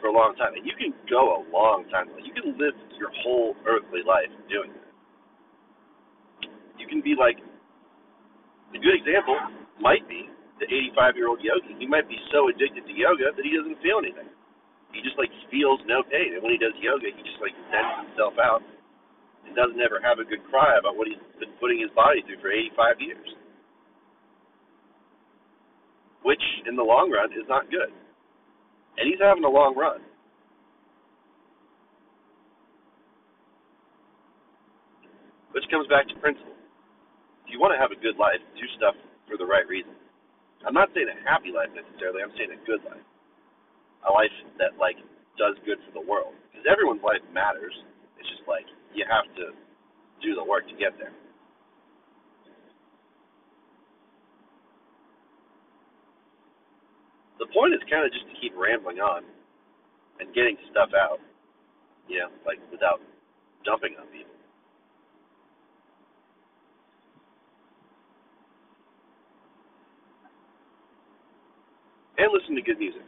for 0.00 0.08
a 0.08 0.14
long 0.14 0.32
time. 0.36 0.56
And 0.56 0.64
you 0.64 0.72
can 0.76 0.96
go 1.08 1.36
a 1.36 1.44
long 1.52 1.84
time. 1.92 2.08
You 2.20 2.32
can 2.32 2.56
live 2.56 2.76
your 2.96 3.12
whole 3.24 3.56
earthly 3.68 4.00
life 4.00 4.32
doing 4.48 4.72
that. 4.72 4.88
You 6.80 6.88
can 6.88 7.00
be 7.00 7.12
like 7.12 7.44
a 8.74 8.80
good 8.80 8.96
example 8.96 9.36
might 9.80 10.04
be 10.08 10.28
the 10.60 10.66
85 10.96 11.16
year 11.16 11.28
old 11.28 11.40
yogi. 11.44 11.76
He 11.76 11.86
might 11.86 12.08
be 12.08 12.18
so 12.32 12.48
addicted 12.48 12.86
to 12.88 12.94
yoga 12.94 13.32
that 13.36 13.44
he 13.44 13.52
doesn't 13.52 13.80
feel 13.84 14.00
anything 14.00 14.30
he 14.92 15.00
just 15.00 15.16
like 15.16 15.32
feels 15.48 15.80
no 15.88 16.04
pain. 16.04 16.36
And 16.36 16.44
when 16.44 16.52
he 16.52 16.60
does 16.60 16.76
yoga, 16.78 17.08
he 17.08 17.22
just 17.24 17.40
like 17.40 17.56
sends 17.72 18.08
himself 18.08 18.36
out 18.36 18.60
and 19.44 19.56
doesn't 19.56 19.80
ever 19.80 19.98
have 20.04 20.20
a 20.20 20.28
good 20.28 20.44
cry 20.52 20.76
about 20.78 20.96
what 20.96 21.08
he's 21.08 21.20
been 21.40 21.52
putting 21.58 21.80
his 21.80 21.90
body 21.96 22.20
through 22.28 22.40
for 22.44 22.52
85 22.52 23.00
years. 23.00 23.28
Which, 26.22 26.44
in 26.68 26.76
the 26.76 26.86
long 26.86 27.10
run, 27.10 27.32
is 27.34 27.48
not 27.48 27.66
good. 27.66 27.90
And 29.00 29.08
he's 29.10 29.18
having 29.18 29.42
a 29.42 29.50
long 29.50 29.74
run. 29.74 29.98
Which 35.50 35.64
comes 35.68 35.88
back 35.88 36.06
to 36.08 36.14
principle. 36.20 36.54
You 37.52 37.60
want 37.60 37.76
to 37.76 37.80
have 37.80 37.92
a 37.92 38.00
good 38.00 38.16
life, 38.16 38.40
do 38.56 38.64
stuff 38.80 38.96
for 39.28 39.36
the 39.36 39.44
right 39.44 39.68
reason. 39.68 39.92
I'm 40.64 40.72
not 40.72 40.88
saying 40.96 41.12
a 41.12 41.18
happy 41.28 41.52
life 41.52 41.68
necessarily, 41.76 42.24
I'm 42.24 42.32
saying 42.40 42.56
a 42.56 42.60
good 42.64 42.80
life 42.88 43.04
a 44.06 44.10
life 44.10 44.34
that 44.58 44.78
like 44.78 44.98
does 45.38 45.54
good 45.66 45.78
for 45.86 45.92
the 45.94 46.04
world 46.04 46.34
because 46.50 46.66
everyone's 46.66 47.02
life 47.02 47.22
matters. 47.30 47.74
It's 48.18 48.28
just 48.28 48.46
like 48.46 48.66
you 48.94 49.06
have 49.06 49.26
to 49.38 49.54
do 50.22 50.34
the 50.34 50.44
work 50.44 50.66
to 50.68 50.76
get 50.76 50.94
there. 50.98 51.14
The 57.38 57.50
point 57.50 57.74
is 57.74 57.82
kind 57.90 58.06
of 58.06 58.14
just 58.14 58.26
to 58.30 58.34
keep 58.38 58.54
rambling 58.54 59.02
on 59.02 59.26
and 60.22 60.30
getting 60.30 60.54
stuff 60.70 60.94
out, 60.94 61.18
you 62.06 62.22
know, 62.22 62.30
like 62.46 62.62
without 62.70 63.02
dumping 63.66 63.98
on 63.98 64.06
people. 64.14 64.31
And 72.18 72.28
listen 72.32 72.54
to 72.56 72.62
good 72.62 72.78
music. 72.78 73.02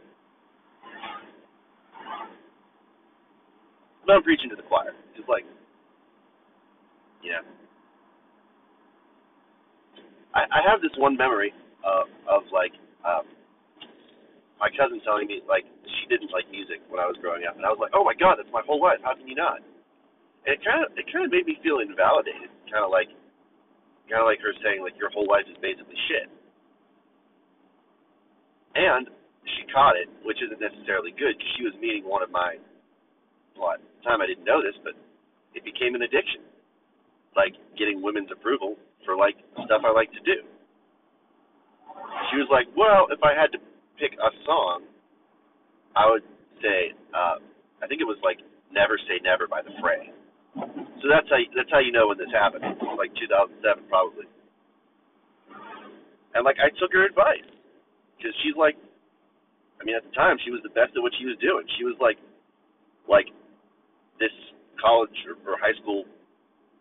But 4.05 4.13
I'm 4.13 4.23
preaching 4.23 4.49
to 4.49 4.55
the 4.55 4.65
choir. 4.65 4.93
It's 5.17 5.27
like, 5.29 5.45
yeah. 7.25 7.41
I, 10.33 10.45
I 10.45 10.59
have 10.61 10.81
this 10.81 10.93
one 10.97 11.17
memory 11.17 11.53
of, 11.81 12.05
of 12.29 12.45
like, 12.53 12.73
um, 13.01 13.25
my 14.61 14.69
cousin 14.73 15.01
telling 15.01 15.25
me, 15.25 15.41
like, 15.49 15.65
she 15.85 16.05
didn't 16.09 16.29
like 16.29 16.45
music 16.53 16.81
when 16.89 17.01
I 17.01 17.09
was 17.09 17.17
growing 17.17 17.49
up. 17.49 17.57
And 17.57 17.65
I 17.65 17.69
was 17.73 17.81
like, 17.81 17.97
oh 17.97 18.05
my 18.05 18.13
god, 18.13 18.37
that's 18.37 18.51
my 18.53 18.61
whole 18.65 18.81
life. 18.81 19.01
How 19.01 19.17
can 19.17 19.25
you 19.25 19.35
not? 19.35 19.61
And 20.45 20.53
it 20.53 20.61
kind 20.61 20.85
of, 20.85 20.93
it 20.97 21.09
kind 21.09 21.25
of 21.25 21.31
made 21.33 21.49
me 21.49 21.57
feel 21.65 21.81
invalidated. 21.81 22.53
Kind 22.69 22.85
of 22.85 22.93
like, 22.93 23.09
kind 24.05 24.21
of 24.21 24.29
like 24.29 24.37
her 24.45 24.53
saying 24.61 24.85
like 24.85 24.93
your 25.01 25.09
whole 25.09 25.25
life 25.25 25.49
is 25.49 25.57
basically 25.61 25.97
shit. 26.09 26.29
And 28.75 29.07
she 29.55 29.63
caught 29.71 29.95
it, 29.95 30.11
which 30.27 30.43
isn't 30.43 30.59
necessarily 30.59 31.15
good 31.15 31.39
because 31.39 31.51
she 31.55 31.63
was 31.63 31.73
meeting 31.79 32.03
one 32.03 32.21
of 32.23 32.29
my. 32.29 32.59
Well, 33.55 33.79
at 33.79 33.79
the 33.79 34.03
time 34.03 34.19
I 34.19 34.27
didn't 34.27 34.43
know 34.43 34.59
this, 34.59 34.75
but 34.83 34.99
it 35.55 35.63
became 35.63 35.95
an 35.95 36.03
addiction, 36.03 36.43
like 37.39 37.55
getting 37.79 38.03
women's 38.03 38.27
approval 38.35 38.75
for 39.07 39.15
like 39.15 39.39
stuff 39.63 39.87
I 39.87 39.91
like 39.95 40.11
to 40.11 40.23
do. 40.27 40.43
She 42.31 42.35
was 42.35 42.51
like, 42.51 42.67
"Well, 42.75 43.07
if 43.07 43.23
I 43.23 43.31
had 43.31 43.55
to 43.55 43.59
pick 43.95 44.11
a 44.19 44.31
song, 44.43 44.83
I 45.95 46.11
would 46.11 46.27
say, 46.59 46.91
uh, 47.15 47.39
I 47.79 47.87
think 47.87 48.03
it 48.03 48.09
was 48.09 48.19
like 48.19 48.43
"Never 48.75 48.99
Say 49.07 49.23
Never" 49.23 49.47
by 49.47 49.63
The 49.63 49.71
Fray." 49.79 50.11
So 50.99 51.07
that's 51.07 51.29
how 51.31 51.39
you, 51.39 51.47
that's 51.55 51.71
how 51.71 51.79
you 51.79 51.95
know 51.95 52.11
when 52.11 52.17
this 52.19 52.31
happened. 52.35 52.65
Like 52.99 53.15
2007 53.15 53.87
probably. 53.87 54.27
And 56.35 56.43
like 56.43 56.59
I 56.59 56.67
took 56.75 56.91
her 56.91 57.05
advice 57.07 57.54
because 58.17 58.33
she's 58.43 58.55
like, 58.57 58.75
I 59.79 59.83
mean 59.83 59.95
at 59.95 60.03
the 60.03 60.15
time 60.15 60.37
she 60.43 60.51
was 60.51 60.61
the 60.63 60.73
best 60.73 60.95
at 60.95 61.01
what 61.03 61.13
she 61.19 61.25
was 61.25 61.37
doing. 61.43 61.67
She 61.77 61.83
was 61.83 61.95
like, 61.99 62.17
like 63.07 63.27
this 64.19 64.33
college 64.79 65.13
or, 65.27 65.35
or 65.45 65.59
high 65.59 65.75
school 65.81 66.05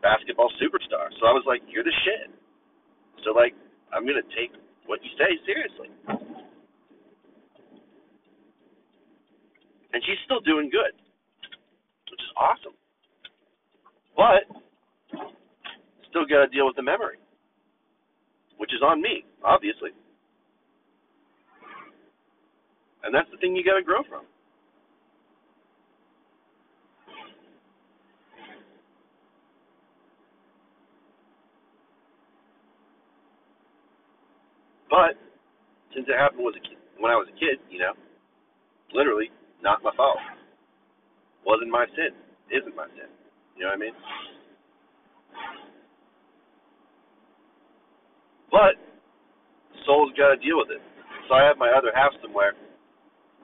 basketball 0.02 0.51
superstar. 0.61 1.11
So 1.20 1.27
I 1.27 1.35
was 1.35 1.44
like, 1.47 1.62
you're 1.69 1.85
the 1.85 1.94
shit. 2.05 2.31
So 3.24 3.32
like 3.32 3.55
I'm 3.93 4.06
gonna 4.06 4.27
take 4.35 4.55
what 4.86 5.01
you 5.02 5.11
say 5.16 5.31
seriously. 5.47 5.90
And 9.94 10.02
she's 10.02 10.19
still 10.27 10.40
doing 10.43 10.70
good, 10.74 10.90
which 12.11 12.19
is 12.19 12.32
awesome. 12.35 12.74
But 14.16 14.47
still 16.11 16.27
got 16.27 16.47
to 16.47 16.51
deal 16.51 16.66
with 16.66 16.77
the 16.77 16.82
memory, 16.82 17.19
which 18.59 18.70
is 18.70 18.82
on 18.86 19.02
me, 19.02 19.24
obviously. 19.43 19.90
And 23.05 23.14
that's 23.14 23.28
the 23.31 23.36
thing 23.36 23.55
you 23.55 23.62
got 23.62 23.76
to 23.76 23.85
grow 23.85 24.02
from. 24.09 24.24
But 34.89 35.20
since 35.93 36.06
it 36.09 36.16
happened 36.16 36.40
was 36.40 36.55
a 36.56 36.62
kid, 36.64 36.78
when 36.98 37.12
I 37.12 37.16
was 37.16 37.28
a 37.28 37.36
kid, 37.36 37.60
you 37.68 37.78
know, 37.78 37.93
literally 38.94 39.28
not 39.62 39.82
my 39.82 39.90
fault. 39.97 40.18
Wasn't 41.44 41.70
my 41.70 41.85
sin. 41.93 42.16
Isn't 42.48 42.76
my 42.76 42.86
sin. 42.97 43.10
You 43.56 43.64
know 43.64 43.70
what 43.70 43.76
I 43.76 43.85
mean? 43.85 43.97
But 48.51 48.78
soul's 49.85 50.12
got 50.16 50.31
to 50.31 50.39
deal 50.40 50.56
with 50.56 50.70
it. 50.70 50.81
So 51.28 51.35
I 51.35 51.44
have 51.44 51.59
my 51.59 51.70
other 51.76 51.90
half 51.94 52.12
somewhere 52.22 52.55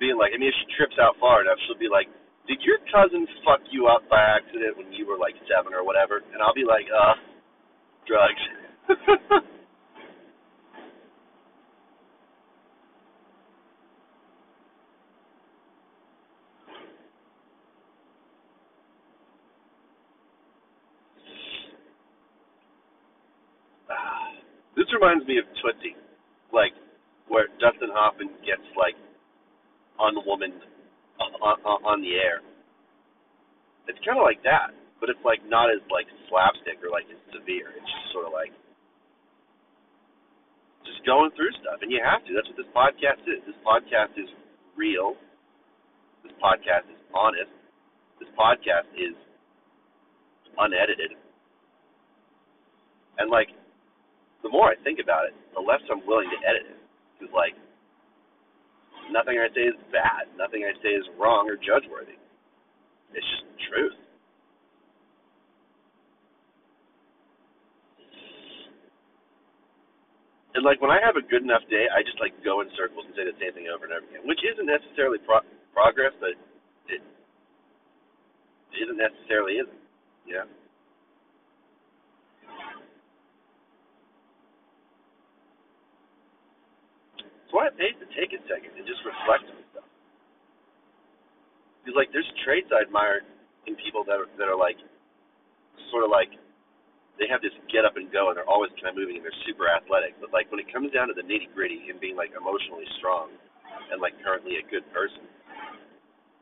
being 0.00 0.16
like, 0.16 0.32
I 0.34 0.38
mean, 0.40 0.48
if 0.48 0.54
she 0.64 0.74
trips 0.74 0.96
out 0.98 1.14
far 1.20 1.42
enough, 1.44 1.58
she'll 1.68 1.78
be 1.78 1.92
like, 1.92 2.08
"Did 2.48 2.58
your 2.64 2.78
cousin 2.90 3.28
fuck 3.44 3.60
you 3.70 3.86
up 3.86 4.08
by 4.08 4.18
accident 4.18 4.78
when 4.80 4.90
you 4.92 5.06
were 5.06 5.18
like 5.18 5.36
seven 5.46 5.74
or 5.76 5.84
whatever?" 5.84 6.24
And 6.32 6.42
I'll 6.42 6.54
be 6.56 6.64
like, 6.64 6.88
"Uh, 6.88 7.14
drugs." 8.08 8.40
this 24.76 24.88
reminds 24.96 25.26
me 25.28 25.36
of 25.38 25.44
Tootsie, 25.60 25.94
like 26.52 26.72
where 27.28 27.48
Dustin 27.60 27.90
Hoffman 27.92 28.30
gets 28.42 28.64
like 28.80 28.96
unwomaned 30.00 30.64
on, 31.20 31.30
on, 31.44 31.78
on 31.84 31.98
the 32.00 32.16
air. 32.16 32.40
It's 33.88 34.00
kind 34.06 34.16
of 34.16 34.24
like 34.24 34.40
that, 34.42 34.72
but 34.98 35.12
it's 35.12 35.22
like 35.24 35.44
not 35.44 35.68
as 35.68 35.82
like 35.92 36.08
slapstick 36.32 36.80
or 36.80 36.88
like 36.88 37.04
as 37.12 37.20
severe. 37.34 37.74
It's 37.76 37.84
just 37.84 38.08
sort 38.12 38.24
of 38.24 38.32
like 38.32 38.54
just 40.88 41.04
going 41.04 41.30
through 41.36 41.52
stuff, 41.60 41.84
and 41.84 41.92
you 41.92 42.00
have 42.00 42.24
to. 42.24 42.30
That's 42.32 42.48
what 42.48 42.56
this 42.56 42.72
podcast 42.72 43.20
is. 43.28 43.44
This 43.44 43.60
podcast 43.60 44.16
is 44.16 44.30
real. 44.76 45.16
This 46.24 46.32
podcast 46.40 46.88
is 46.88 47.00
honest. 47.12 47.52
This 48.20 48.28
podcast 48.36 48.88
is 48.96 49.16
unedited. 50.56 51.16
And 53.18 53.28
like, 53.30 53.48
the 54.42 54.48
more 54.48 54.72
I 54.72 54.76
think 54.84 55.00
about 55.02 55.28
it, 55.28 55.34
the 55.52 55.60
less 55.60 55.80
I'm 55.92 56.04
willing 56.06 56.28
to 56.32 56.40
edit 56.44 56.64
it. 56.68 56.80
Because 57.16 57.32
like, 57.32 57.56
nothing 59.12 59.38
I 59.38 59.50
say 59.54 59.66
is 59.68 59.78
bad. 59.92 60.30
Nothing 60.38 60.64
I 60.64 60.74
say 60.82 60.94
is 60.94 61.06
wrong 61.18 61.48
or 61.50 61.56
judge. 61.56 61.86
It's 61.86 63.26
just 63.26 63.46
truth. 63.68 63.98
And 70.54 70.64
like 70.66 70.82
when 70.82 70.90
I 70.90 70.98
have 71.04 71.14
a 71.14 71.22
good 71.22 71.42
enough 71.42 71.62
day, 71.70 71.86
I 71.88 72.02
just 72.02 72.18
like 72.18 72.34
go 72.42 72.60
in 72.60 72.68
circles 72.74 73.06
and 73.06 73.14
say 73.14 73.22
the 73.24 73.38
same 73.38 73.54
thing 73.54 73.70
over 73.70 73.86
and 73.86 73.94
over 73.94 74.06
again, 74.06 74.26
which 74.26 74.42
isn't 74.42 74.66
necessarily 74.66 75.18
pro- 75.22 75.46
progress, 75.72 76.10
but 76.18 76.34
it 76.90 77.02
isn't 78.74 78.98
necessarily 78.98 79.62
isn't. 79.62 79.80
You 80.26 80.42
know. 80.42 80.48
That's 87.50 87.58
why 87.58 87.66
it 87.66 87.74
pays 87.82 87.98
to 87.98 88.06
take 88.14 88.30
a 88.30 88.38
second 88.46 88.78
and 88.78 88.86
just 88.86 89.02
reflect 89.02 89.42
on 89.50 89.58
stuff. 89.74 89.90
Because 91.82 91.98
like 91.98 92.14
there's 92.14 92.30
traits 92.46 92.70
I 92.70 92.86
admire 92.86 93.26
in 93.66 93.74
people 93.74 94.06
that 94.06 94.22
are 94.22 94.30
that 94.38 94.46
are 94.46 94.54
like 94.54 94.78
sort 95.90 96.06
of 96.06 96.14
like 96.14 96.30
they 97.18 97.26
have 97.26 97.42
this 97.42 97.50
get 97.66 97.82
up 97.82 97.98
and 97.98 98.06
go 98.14 98.30
and 98.30 98.38
they're 98.38 98.46
always 98.46 98.70
kind 98.78 98.94
of 98.94 99.02
moving 99.02 99.18
and 99.18 99.26
they're 99.26 99.42
super 99.50 99.66
athletic. 99.66 100.14
But 100.22 100.30
like 100.30 100.46
when 100.54 100.62
it 100.62 100.70
comes 100.70 100.94
down 100.94 101.10
to 101.10 101.14
the 101.18 101.26
nitty 101.26 101.50
gritty 101.50 101.90
and 101.90 101.98
being 101.98 102.14
like 102.14 102.30
emotionally 102.38 102.86
strong 103.02 103.34
and 103.90 103.98
like 103.98 104.14
currently 104.22 104.62
a 104.62 104.64
good 104.70 104.86
person, 104.94 105.26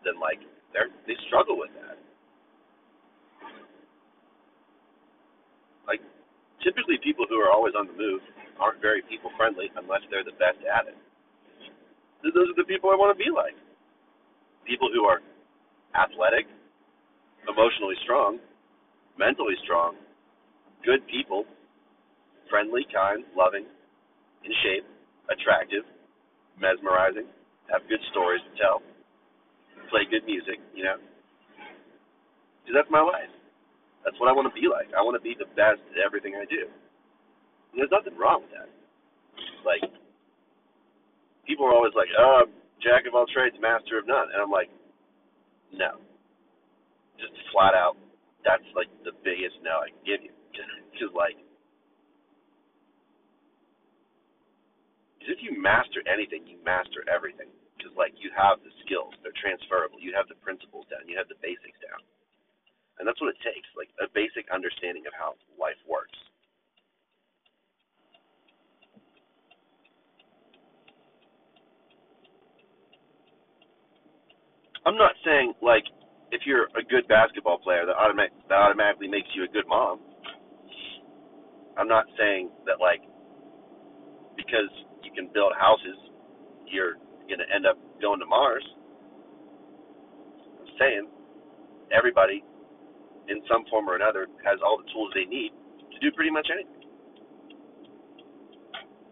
then 0.05 0.21
like 0.21 0.45
they're 0.77 0.93
they 1.09 1.17
struggle 1.25 1.57
with 1.57 1.73
that. 1.81 1.97
Like 5.89 6.05
typically 6.61 7.01
people 7.01 7.25
who 7.25 7.41
are 7.41 7.49
always 7.49 7.73
on 7.73 7.89
the 7.89 7.97
move 7.97 8.21
aren't 8.61 8.83
very 8.83 9.03
people 9.09 9.31
friendly 9.37 9.71
unless 9.77 10.03
they're 10.11 10.27
the 10.27 10.37
best 10.37 10.59
at 10.67 10.87
it. 10.91 10.99
Those 12.23 12.51
are 12.51 12.59
the 12.59 12.67
people 12.67 12.91
I 12.91 12.99
want 12.99 13.15
to 13.15 13.19
be 13.19 13.31
like. 13.31 13.55
People 14.67 14.91
who 14.93 15.07
are 15.07 15.23
athletic, 15.95 16.47
emotionally 17.47 17.97
strong, 18.05 18.39
mentally 19.17 19.55
strong, 19.65 19.97
good 20.85 21.07
people, 21.07 21.47
friendly, 22.51 22.87
kind, 22.93 23.25
loving, 23.37 23.65
in 24.45 24.53
shape, 24.63 24.85
attractive, 25.31 25.85
mesmerizing, 26.61 27.27
have 27.71 27.87
good 27.89 28.03
stories 28.11 28.43
to 28.45 28.53
tell, 28.59 28.83
play 29.91 30.05
good 30.11 30.25
music, 30.27 30.59
you 30.75 30.85
know. 30.85 30.99
Because 32.63 32.85
that's 32.85 32.93
my 32.93 33.01
life. 33.01 33.31
That's 34.05 34.19
what 34.21 34.29
I 34.29 34.35
want 34.37 34.49
to 34.49 34.57
be 34.57 34.69
like. 34.69 34.89
I 34.93 35.03
want 35.03 35.17
to 35.17 35.25
be 35.25 35.37
the 35.39 35.49
best 35.57 35.81
at 35.93 36.01
everything 36.05 36.37
I 36.37 36.45
do. 36.49 36.69
There's 37.79 37.95
nothing 37.95 38.19
wrong 38.19 38.43
with 38.43 38.51
that. 38.59 38.67
Like, 39.63 39.87
people 41.47 41.63
are 41.63 41.71
always 41.71 41.95
like, 41.95 42.11
oh, 42.19 42.51
jack 42.83 43.07
of 43.07 43.15
all 43.15 43.31
trades, 43.31 43.55
master 43.63 44.03
of 44.03 44.11
none. 44.11 44.35
And 44.35 44.43
I'm 44.43 44.51
like, 44.51 44.67
no. 45.71 46.03
Just 47.23 47.39
flat 47.55 47.79
out, 47.79 47.95
that's 48.43 48.67
like 48.75 48.91
the 49.07 49.15
biggest 49.23 49.63
no 49.63 49.79
I 49.87 49.95
can 49.95 50.03
give 50.03 50.27
you. 50.27 50.35
Because, 50.99 51.15
like, 51.15 51.39
because 55.15 55.39
if 55.39 55.47
you 55.47 55.55
master 55.55 56.03
anything, 56.11 56.43
you 56.43 56.59
master 56.67 57.07
everything. 57.07 57.47
Because, 57.79 57.95
like, 57.95 58.19
you 58.19 58.35
have 58.35 58.59
the 58.67 58.75
skills, 58.83 59.15
they're 59.23 59.37
transferable. 59.39 60.03
You 60.03 60.11
have 60.19 60.27
the 60.27 60.35
principles 60.43 60.91
down, 60.91 61.07
you 61.07 61.15
have 61.15 61.31
the 61.31 61.39
basics 61.39 61.79
down. 61.79 62.03
And 62.99 63.07
that's 63.07 63.23
what 63.23 63.31
it 63.31 63.39
takes, 63.47 63.71
like 63.79 63.95
a 64.03 64.11
basic 64.11 64.51
understanding 64.51 65.07
of 65.07 65.15
how 65.15 65.39
life 65.55 65.79
works. 65.87 66.19
I'm 74.89 74.97
not 74.97 75.13
saying 75.25 75.53
like 75.61 75.85
if 76.33 76.43
you're 76.49 76.73
a 76.73 76.85
good 76.89 77.05
basketball 77.09 77.59
player 77.61 77.85
that 77.85 77.97
automatic 78.01 78.33
that 78.49 78.57
automatically 78.57 79.09
makes 79.09 79.29
you 79.37 79.45
a 79.45 79.49
good 79.53 79.69
mom. 79.69 80.01
I'm 81.77 81.89
not 81.89 82.07
saying 82.17 82.49
that 82.65 82.81
like 82.81 83.05
because 84.37 84.73
you 85.05 85.13
can 85.13 85.29
build 85.35 85.53
houses 85.61 86.01
you're 86.67 86.97
gonna 87.29 87.49
end 87.55 87.67
up 87.67 87.77
going 88.01 88.21
to 88.21 88.27
Mars. 88.27 88.65
I'm 90.49 90.73
saying 90.81 91.09
everybody 91.93 92.45
in 93.29 93.45
some 93.49 93.65
form 93.71 93.89
or 93.89 93.97
another 93.97 94.27
has 94.45 94.59
all 94.65 94.81
the 94.81 94.89
tools 94.93 95.13
they 95.15 95.29
need 95.29 95.53
to 95.93 95.99
do 96.01 96.13
pretty 96.17 96.33
much 96.33 96.49
anything. 96.49 96.89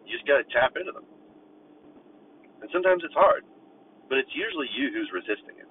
You 0.07 0.17
just 0.17 0.27
got 0.27 0.39
to 0.41 0.47
tap 0.55 0.77
into 0.79 0.93
them. 0.93 1.05
And 2.63 2.71
sometimes 2.73 3.03
it's 3.05 3.15
hard, 3.15 3.45
but 4.09 4.19
it's 4.19 4.33
usually 4.33 4.69
you 4.73 4.91
who's 4.95 5.11
resisting 5.13 5.61
it. 5.61 5.66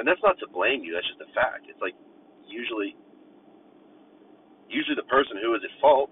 And 0.00 0.08
that's 0.08 0.24
not 0.24 0.40
to 0.40 0.48
blame 0.48 0.80
you, 0.80 0.96
that's 0.96 1.04
just 1.12 1.20
a 1.20 1.28
fact. 1.36 1.68
It's 1.68 1.80
like 1.84 1.92
usually 2.48 2.96
usually 4.64 4.96
the 4.96 5.04
person 5.12 5.36
who 5.44 5.52
is 5.52 5.60
at 5.60 5.76
fault 5.78 6.08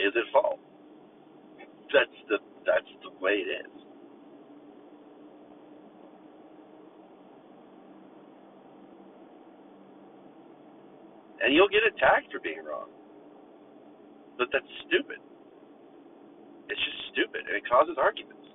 is 0.00 0.16
at 0.16 0.24
fault. 0.32 0.60
That's 1.92 2.18
the 2.32 2.38
that's 2.64 2.88
the 3.04 3.12
way 3.20 3.44
it 3.44 3.68
is. 3.68 3.74
And 11.44 11.52
you'll 11.52 11.68
get 11.68 11.84
attacked 11.84 12.32
for 12.32 12.40
being 12.40 12.64
wrong. 12.64 12.88
But 14.38 14.48
that's 14.54 14.64
stupid. 14.88 15.20
It's 16.72 16.80
just 16.80 17.12
stupid 17.12 17.44
and 17.44 17.56
it 17.60 17.68
causes 17.68 18.00
arguments. 18.00 18.45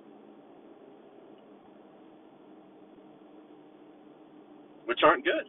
Which 4.92 5.00
aren't 5.06 5.24
good. 5.24 5.48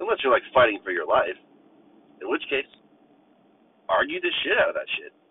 Unless 0.00 0.18
you're 0.24 0.32
like 0.32 0.42
fighting 0.52 0.80
for 0.82 0.90
your 0.90 1.06
life. 1.06 1.38
In 2.20 2.28
which 2.28 2.42
case, 2.50 2.66
argue 3.88 4.20
the 4.20 4.32
shit 4.42 4.58
out 4.58 4.70
of 4.70 4.74
that 4.74 4.88
shit. 4.98 5.12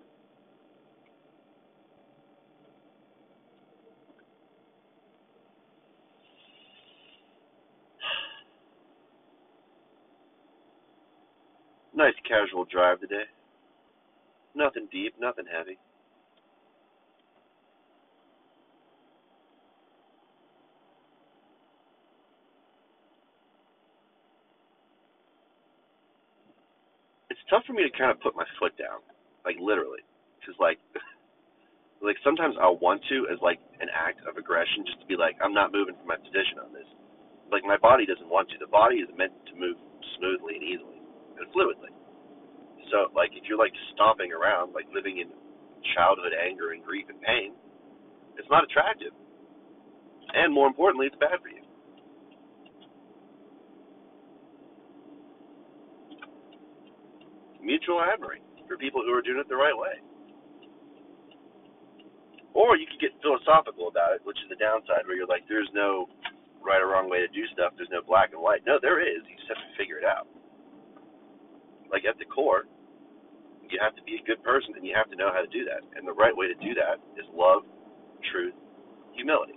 Nice 11.94 12.14
casual 12.26 12.64
drive 12.64 13.02
today. 13.02 13.26
Nothing 14.56 14.88
deep, 14.90 15.16
nothing 15.20 15.44
heavy. 15.54 15.78
Tough 27.52 27.68
for 27.68 27.76
me 27.76 27.84
to 27.84 27.92
kind 27.92 28.10
of 28.10 28.18
put 28.24 28.34
my 28.34 28.48
foot 28.58 28.72
down, 28.80 29.04
like 29.44 29.60
literally, 29.60 30.02
because 30.40 30.56
like, 30.58 30.80
like 32.02 32.16
sometimes 32.24 32.56
I'll 32.58 32.80
want 32.80 33.04
to 33.12 33.28
as 33.28 33.38
like 33.44 33.60
an 33.84 33.92
act 33.92 34.24
of 34.24 34.40
aggression, 34.40 34.88
just 34.88 35.04
to 35.04 35.08
be 35.12 35.20
like, 35.20 35.36
I'm 35.44 35.54
not 35.54 35.76
moving 35.76 36.00
from 36.00 36.08
my 36.08 36.18
position 36.18 36.64
on 36.64 36.72
this. 36.72 36.88
Like 37.52 37.68
my 37.68 37.78
body 37.78 38.08
doesn't 38.08 38.32
want 38.32 38.48
to. 38.56 38.58
The 38.58 38.72
body 38.72 39.04
is 39.04 39.12
meant 39.20 39.36
to 39.52 39.54
move 39.60 39.76
smoothly 40.18 40.56
and 40.56 40.64
easily 40.64 41.04
and 41.38 41.46
fluidly. 41.52 41.92
So 42.90 43.12
like 43.12 43.36
if 43.36 43.44
you're 43.52 43.60
like 43.60 43.76
stomping 43.94 44.32
around, 44.32 44.72
like 44.72 44.88
living 44.96 45.20
in 45.20 45.28
childhood 45.94 46.32
anger 46.32 46.72
and 46.72 46.80
grief 46.80 47.12
and 47.12 47.20
pain, 47.20 47.52
it's 48.40 48.48
not 48.50 48.64
attractive. 48.64 49.12
And 50.34 50.54
more 50.56 50.68
importantly, 50.68 51.12
it's 51.12 51.20
bad 51.20 51.44
for 51.44 51.52
you. 51.52 51.61
Mutual 57.72 58.04
admiring 58.04 58.44
for 58.68 58.76
people 58.76 59.00
who 59.00 59.16
are 59.16 59.24
doing 59.24 59.40
it 59.40 59.48
the 59.48 59.56
right 59.56 59.72
way. 59.72 59.96
Or 62.52 62.76
you 62.76 62.84
could 62.84 63.00
get 63.00 63.16
philosophical 63.24 63.88
about 63.88 64.12
it, 64.12 64.20
which 64.28 64.36
is 64.44 64.52
the 64.52 64.60
downside 64.60 65.08
where 65.08 65.16
you're 65.16 65.32
like, 65.32 65.48
there's 65.48 65.72
no 65.72 66.12
right 66.60 66.84
or 66.84 66.92
wrong 66.92 67.08
way 67.08 67.24
to 67.24 67.32
do 67.32 67.48
stuff, 67.56 67.72
there's 67.80 67.88
no 67.88 68.04
black 68.04 68.36
and 68.36 68.44
white. 68.44 68.60
No, 68.68 68.76
there 68.76 69.00
is. 69.00 69.24
You 69.24 69.40
just 69.40 69.48
have 69.48 69.64
to 69.64 69.72
figure 69.80 69.96
it 69.96 70.04
out. 70.04 70.28
Like 71.88 72.04
at 72.04 72.20
the 72.20 72.28
core, 72.28 72.68
you 73.72 73.80
have 73.80 73.96
to 73.96 74.04
be 74.04 74.20
a 74.20 74.24
good 74.28 74.44
person 74.44 74.76
and 74.76 74.84
you 74.84 74.92
have 74.92 75.08
to 75.08 75.16
know 75.16 75.32
how 75.32 75.40
to 75.40 75.48
do 75.48 75.64
that. 75.64 75.80
And 75.96 76.04
the 76.04 76.12
right 76.12 76.36
way 76.36 76.52
to 76.52 76.58
do 76.60 76.76
that 76.76 77.00
is 77.16 77.24
love, 77.32 77.64
truth, 78.36 78.52
humility. 79.16 79.56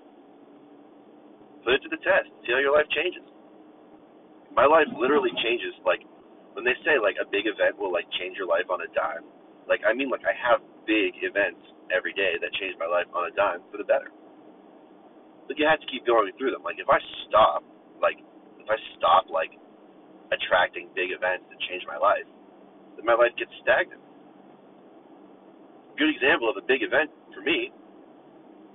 Put 1.66 1.74
it 1.74 1.82
to 1.82 1.90
the 1.90 1.98
test. 1.98 2.30
See 2.46 2.54
how 2.54 2.62
your 2.62 2.78
life 2.78 2.86
changes. 2.94 3.26
My 4.54 4.70
life 4.70 4.86
literally 4.94 5.34
changes 5.42 5.74
like 5.82 6.06
when 6.54 6.64
they 6.64 6.74
say 6.86 6.98
like 6.98 7.18
a 7.20 7.26
big 7.28 7.46
event 7.46 7.76
will 7.78 7.92
like 7.92 8.06
change 8.18 8.38
your 8.38 8.48
life 8.48 8.66
on 8.70 8.82
a 8.82 8.90
dime. 8.94 9.26
Like 9.66 9.82
I 9.86 9.92
mean 9.92 10.10
like 10.10 10.24
I 10.24 10.34
have 10.34 10.62
big 10.86 11.18
events 11.22 11.60
every 11.92 12.14
day 12.14 12.38
that 12.40 12.50
change 12.58 12.74
my 12.78 12.88
life 12.88 13.10
on 13.12 13.28
a 13.28 13.32
dime 13.34 13.62
for 13.70 13.78
the 13.78 13.86
better. 13.86 14.10
But 15.46 15.60
you 15.60 15.68
have 15.68 15.82
to 15.82 15.88
keep 15.92 16.08
going 16.08 16.32
through 16.40 16.56
them. 16.56 16.64
Like 16.64 16.80
if 16.80 16.88
I 16.88 16.98
stop 17.26 17.62
like 18.00 18.18
if 18.58 18.66
I 18.66 18.78
stop 18.96 19.28
like 19.28 19.52
attracting 20.32 20.88
big 20.96 21.12
events 21.12 21.44
that 21.52 21.58
change 21.68 21.84
my 21.84 22.00
life, 22.00 22.26
then 22.96 23.04
my 23.04 23.14
life 23.14 23.36
gets 23.36 23.52
stagnant 23.60 24.04
good 25.96 26.10
example 26.10 26.50
of 26.50 26.58
a 26.58 26.64
big 26.66 26.82
event 26.82 27.10
for 27.32 27.40
me 27.40 27.70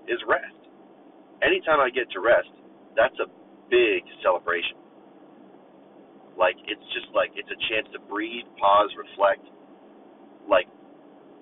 is 0.08 0.20
rest. 0.28 0.56
Anytime 1.44 1.80
I 1.80 1.92
get 1.92 2.10
to 2.16 2.20
rest, 2.20 2.52
that's 2.96 3.16
a 3.20 3.28
big 3.70 4.04
celebration. 4.24 4.80
Like 6.40 6.56
it's 6.72 6.88
just 6.96 7.12
like 7.12 7.36
it's 7.36 7.52
a 7.52 7.60
chance 7.68 7.92
to 7.92 8.00
breathe, 8.08 8.48
pause, 8.56 8.88
reflect, 8.96 9.44
like 10.48 10.72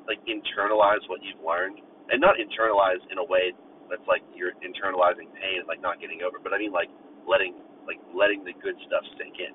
like 0.10 0.18
internalize 0.26 1.06
what 1.06 1.22
you've 1.22 1.40
learned. 1.46 1.86
And 2.10 2.18
not 2.18 2.42
internalize 2.42 3.04
in 3.14 3.22
a 3.22 3.28
way 3.28 3.54
that's 3.92 4.04
like 4.10 4.26
you're 4.34 4.58
internalizing 4.66 5.30
pain 5.38 5.62
and 5.62 5.68
like 5.70 5.84
not 5.86 6.02
getting 6.02 6.26
over, 6.26 6.42
but 6.42 6.50
I 6.50 6.58
mean 6.58 6.74
like 6.74 6.90
letting 7.30 7.54
like 7.86 8.02
letting 8.10 8.42
the 8.42 8.58
good 8.58 8.74
stuff 8.90 9.06
sink 9.22 9.38
in. 9.38 9.54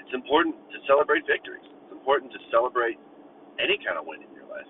It's 0.00 0.14
important 0.16 0.56
to 0.72 0.78
celebrate 0.88 1.28
victories. 1.28 1.66
It's 1.84 1.92
important 1.92 2.32
to 2.32 2.40
celebrate 2.48 2.96
any 3.60 3.76
kind 3.84 4.00
of 4.00 4.08
win 4.08 4.24
in 4.24 4.30
your 4.32 4.48
life. 4.48 4.66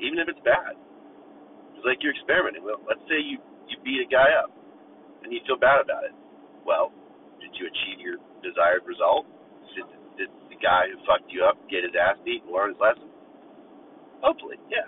Even 0.00 0.16
if 0.16 0.32
it's 0.32 0.40
bad. 0.48 0.80
It's 1.76 1.84
like 1.84 1.98
you're 2.00 2.14
experimenting. 2.14 2.62
Well, 2.62 2.80
let's 2.86 3.02
say 3.10 3.18
you, 3.18 3.42
you 3.66 3.76
beat 3.82 4.02
a 4.02 4.08
guy 4.08 4.30
up 4.38 4.54
and 5.22 5.32
you 5.32 5.40
feel 5.46 5.58
bad 5.58 5.80
about 5.80 6.04
it. 6.04 6.14
Well, 6.66 6.92
did 7.40 7.50
you 7.58 7.66
achieve 7.66 7.98
your 8.02 8.18
desired 8.42 8.86
result? 8.86 9.26
Did, 9.74 9.86
did 10.18 10.30
the 10.50 10.58
guy 10.58 10.90
who 10.90 10.98
fucked 11.06 11.30
you 11.30 11.42
up 11.46 11.58
get 11.70 11.86
his 11.86 11.94
ass 11.96 12.18
beat 12.24 12.42
and 12.44 12.52
learn 12.52 12.74
his 12.74 12.80
lesson? 12.80 13.08
Hopefully, 14.20 14.56
yeah. 14.70 14.86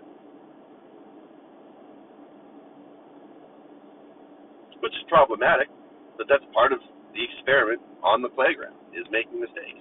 Which 4.79 4.95
is 4.95 5.05
problematic, 5.09 5.73
but 6.19 6.27
that's 6.29 6.45
part 6.53 6.73
of 6.73 6.79
the 7.17 7.23
experiment 7.25 7.81
on 8.03 8.21
the 8.23 8.29
playground 8.29 8.77
is 8.93 9.07
making 9.11 9.41
mistakes. 9.41 9.81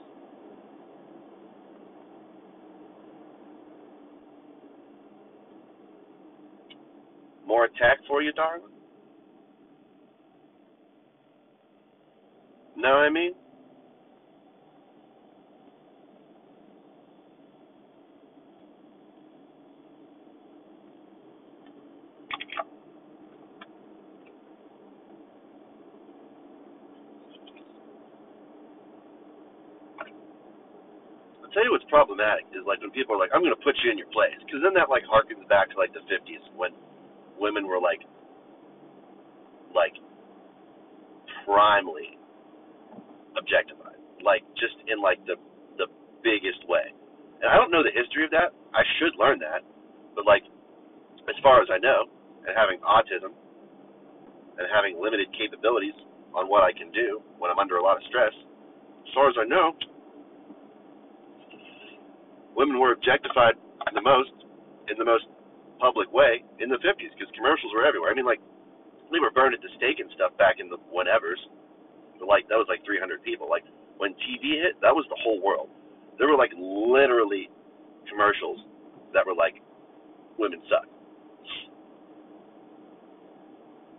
more 7.45 7.65
attack 7.65 7.99
for 8.07 8.21
you, 8.21 8.33
darling? 8.33 8.63
Know 12.77 12.91
what 13.01 13.07
I 13.07 13.11
mean? 13.11 13.33
I'll 31.43 31.51
tell 31.51 31.65
you 31.65 31.71
what's 31.71 31.87
problematic 31.89 32.45
is 32.53 32.65
like 32.67 32.81
when 32.81 32.91
people 32.91 33.15
are 33.15 33.21
like, 33.21 33.31
"I'm 33.33 33.41
going 33.43 33.55
to 33.55 33.65
put 33.65 33.75
you 33.83 33.91
in 33.91 33.97
your 33.99 34.09
place," 34.11 34.35
because 34.45 34.61
then 34.63 34.73
that 34.75 34.89
like 34.89 35.03
harkens 35.05 35.47
back 35.49 35.71
to 35.71 35.77
like 35.77 35.93
the 35.93 36.03
'50s 36.09 36.43
when 36.57 36.71
women 37.39 37.67
were 37.67 37.81
like 37.81 38.01
like 39.75 39.95
primely 41.45 42.17
objectified. 43.43 43.99
Like 44.23 44.47
just 44.55 44.79
in 44.87 45.03
like 45.03 45.19
the 45.27 45.35
the 45.75 45.91
biggest 46.23 46.63
way. 46.71 46.87
And 47.43 47.51
I 47.51 47.59
don't 47.59 47.69
know 47.75 47.83
the 47.83 47.91
history 47.91 48.23
of 48.23 48.31
that. 48.31 48.55
I 48.71 48.87
should 48.97 49.19
learn 49.19 49.43
that. 49.43 49.67
But 50.15 50.23
like 50.23 50.47
as 51.27 51.35
far 51.43 51.59
as 51.59 51.67
I 51.67 51.79
know, 51.83 52.07
and 52.47 52.55
having 52.55 52.79
autism 52.83 53.35
and 54.59 54.67
having 54.71 54.99
limited 54.99 55.27
capabilities 55.35 55.95
on 56.35 56.47
what 56.47 56.63
I 56.63 56.71
can 56.71 56.91
do 56.91 57.23
when 57.39 57.51
I'm 57.51 57.59
under 57.59 57.79
a 57.79 57.83
lot 57.83 57.95
of 57.95 58.03
stress, 58.07 58.31
as 58.31 59.11
far 59.15 59.27
as 59.27 59.35
I 59.39 59.47
know, 59.47 59.75
women 62.55 62.79
were 62.79 62.91
objectified 62.91 63.55
the 63.93 64.01
most 64.01 64.33
in 64.89 64.97
the 64.97 65.05
most 65.05 65.29
public 65.77 66.09
way 66.11 66.41
in 66.59 66.69
the 66.69 66.81
50s 66.81 67.11
because 67.13 67.29
commercials 67.37 67.71
were 67.73 67.85
everywhere. 67.85 68.09
I 68.11 68.15
mean, 68.17 68.25
like, 68.25 68.41
they 69.13 69.21
were 69.21 69.29
burned 69.29 69.53
at 69.53 69.61
the 69.61 69.69
stake 69.77 70.01
and 70.01 70.09
stuff 70.17 70.33
back 70.41 70.57
in 70.57 70.67
the 70.69 70.81
whenevers. 70.89 71.37
Like, 72.27 72.47
that 72.49 72.57
was 72.57 72.67
like 72.69 72.85
300 72.85 73.23
people. 73.23 73.49
Like, 73.49 73.65
when 73.97 74.13
TV 74.23 74.61
hit, 74.63 74.79
that 74.81 74.95
was 74.95 75.05
the 75.09 75.19
whole 75.23 75.41
world. 75.43 75.69
There 76.19 76.27
were, 76.29 76.37
like, 76.37 76.53
literally 76.57 77.49
commercials 78.09 78.59
that 79.13 79.25
were 79.25 79.35
like, 79.35 79.61
women 80.39 80.61
suck. 80.69 80.87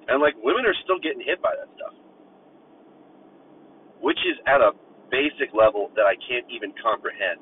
And, 0.08 0.20
like, 0.22 0.34
women 0.42 0.66
are 0.66 0.76
still 0.84 0.98
getting 1.00 1.22
hit 1.24 1.42
by 1.42 1.54
that 1.58 1.68
stuff. 1.76 1.94
which 4.00 4.18
is 4.26 4.36
at 4.46 4.60
a 4.60 4.72
basic 5.10 5.54
level 5.54 5.90
that 5.96 6.06
I 6.06 6.16
can't 6.28 6.46
even 6.50 6.72
comprehend. 6.82 7.40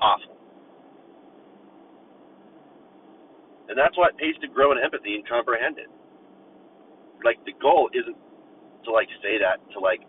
Awful. 0.00 0.36
And 3.68 3.78
that's 3.78 3.96
why 3.98 4.08
it 4.10 4.18
pays 4.18 4.36
to 4.42 4.48
grow 4.48 4.72
in 4.72 4.78
empathy 4.78 5.16
and 5.16 5.28
comprehend 5.28 5.78
it. 5.78 5.90
Like 7.24 7.38
the 7.46 7.54
goal 7.60 7.90
isn't 7.94 8.16
to 8.84 8.90
like 8.92 9.08
say 9.22 9.38
that 9.38 9.58
to 9.74 9.80
like 9.80 10.00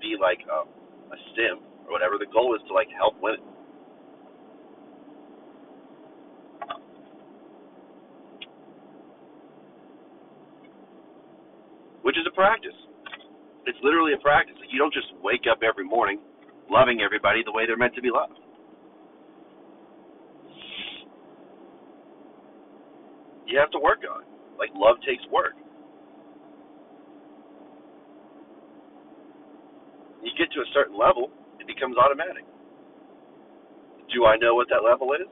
be 0.00 0.16
like 0.20 0.40
um, 0.50 0.68
a, 1.12 1.16
a 1.16 1.18
sim 1.36 1.62
or 1.86 1.92
whatever. 1.92 2.18
The 2.18 2.30
goal 2.32 2.54
is 2.56 2.62
to 2.68 2.74
like 2.74 2.88
help 2.96 3.14
women. 3.22 3.44
Which 12.02 12.18
is 12.18 12.26
a 12.26 12.34
practice. 12.34 12.74
It's 13.66 13.78
literally 13.82 14.12
a 14.14 14.18
practice. 14.18 14.56
You 14.70 14.78
don't 14.78 14.92
just 14.92 15.06
wake 15.22 15.46
up 15.50 15.62
every 15.62 15.84
morning 15.84 16.18
loving 16.70 17.00
everybody 17.04 17.42
the 17.44 17.52
way 17.52 17.66
they're 17.66 17.76
meant 17.76 17.94
to 17.94 18.02
be 18.02 18.10
loved. 18.10 18.38
You 23.46 23.58
have 23.58 23.70
to 23.72 23.78
work 23.78 24.00
on 24.08 24.22
it. 24.22 24.28
Like 24.58 24.70
love 24.74 24.96
takes 25.06 25.22
work. 25.30 25.54
You 30.22 30.30
get 30.38 30.52
to 30.54 30.60
a 30.60 30.68
certain 30.74 30.98
level, 30.98 31.30
it 31.60 31.66
becomes 31.66 31.96
automatic. 31.98 32.44
Do 34.12 34.26
I 34.26 34.36
know 34.38 34.54
what 34.54 34.68
that 34.70 34.84
level 34.86 35.12
is? 35.14 35.28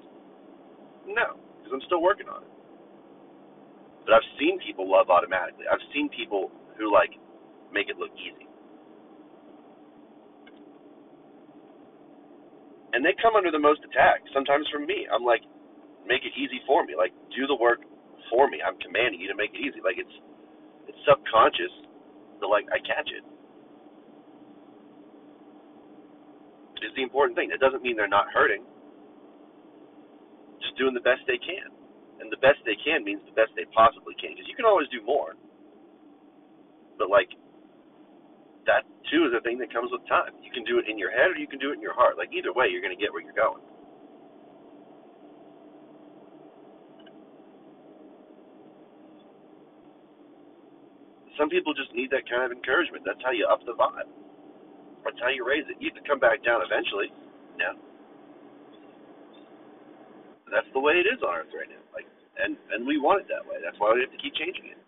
No, 1.07 1.39
because 1.59 1.73
I'm 1.75 1.85
still 1.87 2.03
working 2.03 2.29
on 2.29 2.43
it. 2.45 2.53
But 4.05 4.15
I've 4.15 4.31
seen 4.41 4.59
people 4.61 4.91
love 4.91 5.11
automatically. 5.11 5.67
I've 5.71 5.83
seen 5.95 6.09
people 6.11 6.51
who 6.79 6.93
like 6.93 7.13
make 7.73 7.89
it 7.89 7.99
look 7.99 8.13
easy. 8.17 8.49
And 12.93 13.05
they 13.05 13.15
come 13.23 13.37
under 13.37 13.51
the 13.51 13.61
most 13.63 13.81
attack, 13.87 14.23
sometimes 14.35 14.67
from 14.73 14.87
me. 14.87 15.07
I'm 15.13 15.25
like, 15.25 15.43
make 16.07 16.23
it 16.27 16.35
easy 16.39 16.61
for 16.67 16.85
me. 16.85 16.95
Like, 16.99 17.13
do 17.37 17.47
the 17.47 17.57
work 17.57 17.81
for 18.31 18.49
me. 18.51 18.59
I'm 18.65 18.79
commanding 18.81 19.21
you 19.21 19.29
to 19.29 19.37
make 19.39 19.55
it 19.55 19.63
easy. 19.63 19.81
Like 19.85 19.99
it's 19.99 20.17
it's 20.89 20.99
subconscious 21.09 21.73
but 22.41 22.51
like 22.51 22.67
I 22.73 22.81
catch 22.81 23.11
it. 23.13 23.25
Is 26.81 26.97
the 26.97 27.05
important 27.05 27.37
thing. 27.37 27.53
It 27.53 27.61
doesn't 27.61 27.83
mean 27.85 27.97
they're 27.97 28.09
not 28.09 28.33
hurting. 28.33 28.65
Just 30.65 30.77
doing 30.81 30.97
the 30.97 31.05
best 31.05 31.21
they 31.29 31.37
can. 31.37 31.69
And 32.21 32.33
the 32.33 32.41
best 32.41 32.61
they 32.65 32.77
can 32.81 33.05
means 33.05 33.21
the 33.29 33.37
best 33.37 33.53
they 33.57 33.69
possibly 33.73 34.17
can. 34.17 34.33
Because 34.33 34.49
you 34.49 34.57
can 34.57 34.65
always 34.65 34.89
do 34.89 35.05
more. 35.05 35.37
But 36.97 37.13
like 37.13 37.29
that 38.67 38.85
too 39.13 39.29
is 39.29 39.33
a 39.37 39.41
thing 39.45 39.59
that 39.61 39.73
comes 39.73 39.93
with 39.93 40.05
time. 40.09 40.33
You 40.41 40.53
can 40.53 40.65
do 40.65 40.81
it 40.81 40.89
in 40.89 40.97
your 40.97 41.13
head 41.13 41.33
or 41.33 41.37
you 41.37 41.49
can 41.49 41.61
do 41.61 41.71
it 41.71 41.77
in 41.77 41.85
your 41.85 41.95
heart. 41.95 42.17
Like 42.17 42.33
either 42.33 42.53
way, 42.53 42.69
you're 42.73 42.85
going 42.85 42.97
to 42.97 43.01
get 43.01 43.13
where 43.13 43.23
you're 43.23 43.37
going. 43.37 43.63
Some 51.39 51.49
people 51.49 51.73
just 51.73 51.93
need 51.97 52.11
that 52.13 52.29
kind 52.29 52.45
of 52.45 52.53
encouragement. 52.53 53.05
That's 53.05 53.21
how 53.25 53.33
you 53.33 53.49
up 53.49 53.65
the 53.65 53.73
vibe. 53.73 54.09
That's 55.05 55.19
how 55.21 55.33
you 55.33 55.47
raise 55.47 55.65
it. 55.69 55.77
You 55.81 55.91
to 55.91 56.03
come 56.07 56.21
back 56.21 56.45
down 56.45 56.61
eventually. 56.65 57.09
Yeah. 57.57 57.77
That's 60.53 60.69
the 60.75 60.83
way 60.83 60.99
it 60.99 61.07
is 61.07 61.23
on 61.23 61.35
Earth 61.41 61.55
right 61.55 61.71
now. 61.71 61.81
Like, 61.95 62.07
and 62.43 62.59
and 62.75 62.87
we 62.87 62.99
want 62.99 63.23
it 63.23 63.29
that 63.31 63.47
way. 63.47 63.63
That's 63.63 63.79
why 63.79 63.95
we 63.95 64.03
have 64.03 64.13
to 64.13 64.21
keep 64.21 64.35
changing 64.35 64.75
it. 64.75 64.81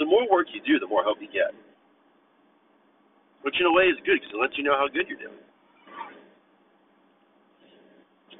the 0.00 0.08
more 0.08 0.24
work 0.32 0.48
you 0.56 0.64
do, 0.64 0.80
the 0.80 0.88
more 0.88 1.04
help 1.04 1.18
you 1.20 1.28
get. 1.28 1.52
Which 3.42 3.54
in 3.60 3.66
a 3.68 3.72
way 3.72 3.84
is 3.84 4.00
good 4.08 4.16
because 4.16 4.32
it 4.32 4.40
lets 4.40 4.56
you 4.56 4.64
know 4.64 4.74
how 4.74 4.88
good 4.88 5.04
you're 5.06 5.20
doing. 5.20 5.44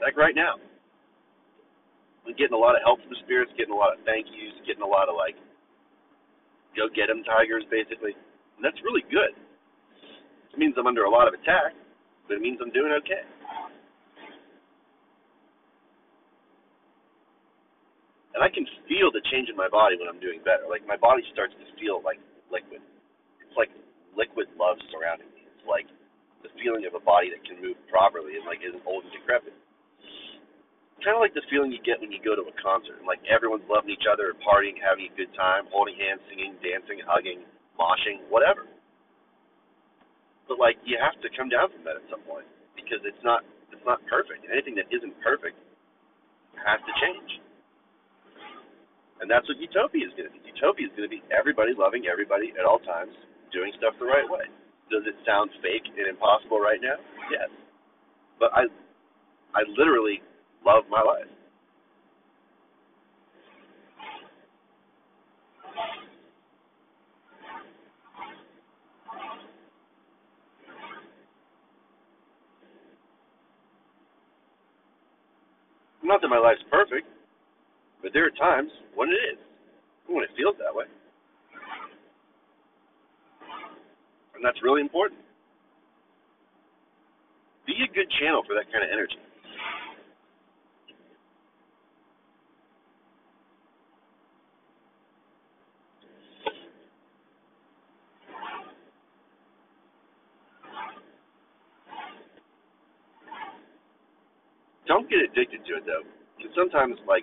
Like 0.01 0.17
right 0.17 0.35
now, 0.35 0.57
getting 2.37 2.57
a 2.57 2.61
lot 2.61 2.77
of 2.77 2.83
help 2.83 3.01
from 3.03 3.15
spirits, 3.25 3.53
getting 3.57 3.73
a 3.73 3.79
lot 3.79 3.95
of 3.95 4.03
thank 4.05 4.27
yous, 4.31 4.55
getting 4.67 4.83
a 4.83 4.89
lot 4.89 5.09
of 5.09 5.17
like, 5.17 5.39
go 6.77 6.89
get 6.89 7.11
'em 7.11 7.25
tigers, 7.25 7.65
basically. 7.71 8.13
And 8.57 8.63
that's 8.63 8.81
really 8.83 9.03
good. 9.11 9.35
It 10.53 10.59
means 10.59 10.75
I'm 10.77 10.87
under 10.87 11.05
a 11.05 11.11
lot 11.11 11.29
of 11.29 11.35
attack, 11.35 11.75
but 12.29 12.37
it 12.37 12.43
means 12.43 12.61
I'm 12.61 12.71
doing 12.71 12.93
okay. 13.05 13.25
and 18.35 18.49
I 18.49 18.49
can 18.49 18.65
feel 18.89 19.11
the 19.11 19.21
change 19.29 19.53
in 19.53 19.57
my 19.59 19.69
body 19.69 20.01
when 20.01 20.09
I'm 20.09 20.23
doing 20.23 20.41
better. 20.41 20.65
Like 20.65 20.87
my 20.87 20.97
body 20.97 21.21
starts 21.29 21.55
to 21.59 21.67
feel 21.77 22.01
like 22.01 22.17
liquid. 22.49 22.81
It's 23.45 23.57
like 23.59 23.69
liquid 24.17 24.49
love 24.57 24.79
surrounding 24.89 25.29
me. 25.35 25.45
It's 25.45 25.67
like 25.67 25.85
the 26.41 26.49
feeling 26.57 26.87
of 26.87 26.97
a 26.97 27.03
body 27.03 27.29
that 27.35 27.45
can 27.45 27.61
move 27.61 27.77
properly 27.93 28.41
and 28.41 28.49
like 28.49 28.65
isn't 28.65 28.81
old 28.87 29.05
and 29.05 29.13
decrepit. 29.13 29.53
Kind 31.01 31.17
of 31.17 31.25
like 31.25 31.33
the 31.33 31.45
feeling 31.49 31.73
you 31.73 31.81
get 31.81 31.97
when 31.97 32.13
you 32.13 32.21
go 32.21 32.37
to 32.37 32.45
a 32.45 32.55
concert 32.61 33.01
like 33.09 33.25
everyone's 33.25 33.65
loving 33.73 33.89
each 33.89 34.05
other, 34.05 34.37
partying, 34.45 34.77
having 34.77 35.09
a 35.09 35.15
good 35.17 35.33
time, 35.33 35.65
holding 35.73 35.97
hands, 35.97 36.21
singing, 36.29 36.53
dancing, 36.61 37.01
hugging, 37.09 37.41
moshing, 37.81 38.21
whatever. 38.29 38.69
But 40.45 40.61
like 40.61 40.77
you 40.85 41.01
have 41.01 41.17
to 41.25 41.29
come 41.33 41.49
down 41.49 41.73
from 41.73 41.89
that 41.89 41.97
at 41.97 42.05
some 42.13 42.21
point 42.29 42.45
because 42.77 43.01
it's 43.09 43.21
not 43.25 43.49
it's 43.73 43.85
not 43.89 44.05
perfect. 44.13 44.45
Anything 44.45 44.77
that 44.77 44.93
isn't 44.93 45.17
perfect 45.25 45.57
has 46.61 46.81
to 46.85 46.93
change. 47.01 47.41
And 49.21 49.29
that's 49.29 49.45
what 49.49 49.61
utopia 49.61 50.05
is 50.05 50.13
going 50.17 50.29
to 50.29 50.35
be. 50.37 50.41
Utopia 50.49 50.89
is 50.89 50.93
going 50.97 51.09
to 51.09 51.13
be 51.13 51.21
everybody 51.29 51.77
loving 51.77 52.09
everybody 52.09 52.53
at 52.57 52.65
all 52.65 52.81
times, 52.81 53.13
doing 53.53 53.73
stuff 53.77 53.97
the 54.01 54.09
right 54.09 54.25
way. 54.29 54.49
Does 54.89 55.05
it 55.05 55.17
sound 55.25 55.53
fake 55.65 55.87
and 55.97 56.09
impossible 56.09 56.61
right 56.61 56.81
now? 56.81 56.97
Yes. 57.33 57.49
But 58.41 58.53
I 58.53 58.69
I 59.57 59.65
literally 59.77 60.25
love 60.65 60.85
my 60.91 61.03
life. 61.03 61.27
Not 76.03 76.21
that 76.23 76.29
my 76.29 76.39
life's 76.39 76.63
perfect, 76.71 77.07
but 78.03 78.11
there 78.13 78.27
are 78.27 78.31
times 78.31 78.71
when 78.97 79.11
it 79.11 79.21
is, 79.31 79.39
when 80.09 80.25
it 80.25 80.31
feels 80.37 80.57
that 80.59 80.75
way. 80.75 80.87
And 84.35 84.45
that's 84.45 84.59
really 84.65 84.81
important. 84.81 85.21
Be 87.67 87.75
a 87.85 87.95
good 87.95 88.11
channel 88.19 88.43
for 88.49 88.55
that 88.55 88.67
kind 88.73 88.83
of 88.83 88.91
energy. 88.91 89.23
Don't 104.91 105.07
get 105.07 105.23
addicted 105.23 105.63
to 105.71 105.79
it 105.79 105.87
though. 105.87 106.03
Because 106.35 106.51
sometimes 106.59 106.99
like 107.07 107.23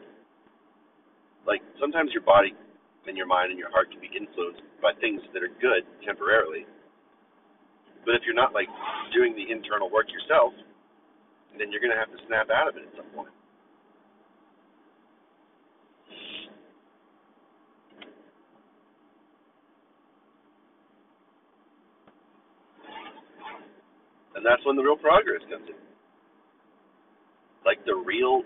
like 1.43 1.59
sometimes 1.83 2.15
your 2.15 2.23
body 2.23 2.55
and 3.11 3.19
your 3.19 3.27
mind 3.27 3.51
and 3.51 3.59
your 3.59 3.67
heart 3.67 3.91
can 3.91 3.99
be 3.99 4.07
influenced 4.07 4.63
by 4.79 4.95
things 5.03 5.19
that 5.35 5.43
are 5.43 5.51
good 5.59 5.83
temporarily. 6.07 6.63
But 8.07 8.15
if 8.15 8.23
you're 8.23 8.39
not 8.39 8.55
like 8.55 8.71
doing 9.11 9.35
the 9.35 9.51
internal 9.51 9.91
work 9.91 10.07
yourself, 10.07 10.55
then 11.59 11.67
you're 11.67 11.83
going 11.83 11.91
to 11.91 11.99
have 11.99 12.07
to 12.07 12.19
snap 12.27 12.47
out 12.47 12.69
of 12.71 12.79
it 12.79 12.87
at 12.87 12.95
some 12.95 13.11
point. 13.11 13.35
And 24.35 24.45
that's 24.45 24.63
when 24.63 24.77
the 24.77 24.83
real 24.83 24.95
progress 24.95 25.41
comes 25.49 25.67
in. 25.67 25.86
Like 27.67 27.83
the 27.83 27.99
real 27.99 28.43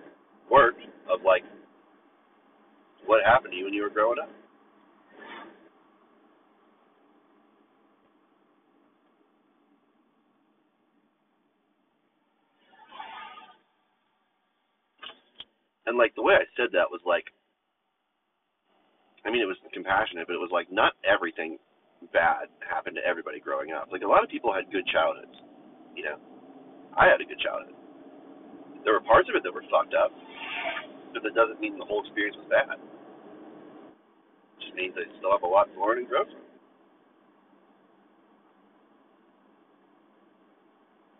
work 0.49 0.73
of 1.05 1.21
like 1.21 1.43
what 3.05 3.21
happened 3.23 3.53
to 3.53 3.57
you 3.57 3.65
when 3.65 3.73
you 3.73 3.83
were 3.83 3.93
growing 3.93 4.17
up. 4.17 4.29
And 15.85 15.99
like 15.99 16.15
the 16.15 16.23
way 16.23 16.33
I 16.33 16.49
said 16.57 16.73
that 16.73 16.89
was 16.89 17.01
like, 17.05 17.25
I 19.25 19.29
mean, 19.29 19.43
it 19.43 19.45
was 19.45 19.57
compassionate, 19.71 20.25
but 20.25 20.33
it 20.33 20.41
was 20.41 20.49
like 20.51 20.71
not 20.71 20.93
everything 21.05 21.59
bad 22.11 22.49
happened 22.67 22.97
to 22.97 23.05
everybody 23.05 23.39
growing 23.39 23.71
up. 23.71 23.89
Like 23.91 24.01
a 24.01 24.07
lot 24.07 24.23
of 24.23 24.31
people 24.31 24.51
had 24.51 24.71
good 24.71 24.87
childhoods, 24.89 25.37
you 25.95 26.05
know. 26.05 26.17
I 26.97 27.05
had 27.05 27.21
a 27.21 27.25
good 27.25 27.39
childhood. 27.39 27.80
There 28.85 28.93
were 28.93 29.01
parts 29.01 29.29
of 29.29 29.35
it 29.35 29.43
that 29.43 29.53
were 29.53 29.63
fucked 29.71 29.93
up, 29.95 30.11
But 31.13 31.23
that 31.23 31.35
doesn't 31.35 31.61
mean 31.61 31.79
the 31.79 31.85
whole 31.85 32.03
experience 32.05 32.37
was 32.37 32.47
bad. 32.49 32.77
It 32.77 34.61
just 34.61 34.75
means 34.75 34.95
I 34.97 35.05
still 35.19 35.31
have 35.31 35.43
a 35.43 35.47
lot 35.47 35.69
to 35.73 35.77
learn 35.81 35.99
and 35.99 36.09
grow 36.09 36.25
from. 36.25 36.43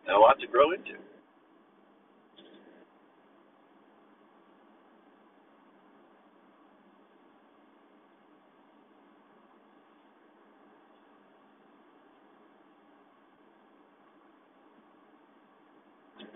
And 0.08 0.18
a 0.18 0.20
lot 0.20 0.40
to 0.42 0.48
grow 0.48 0.74
into. 0.74 0.98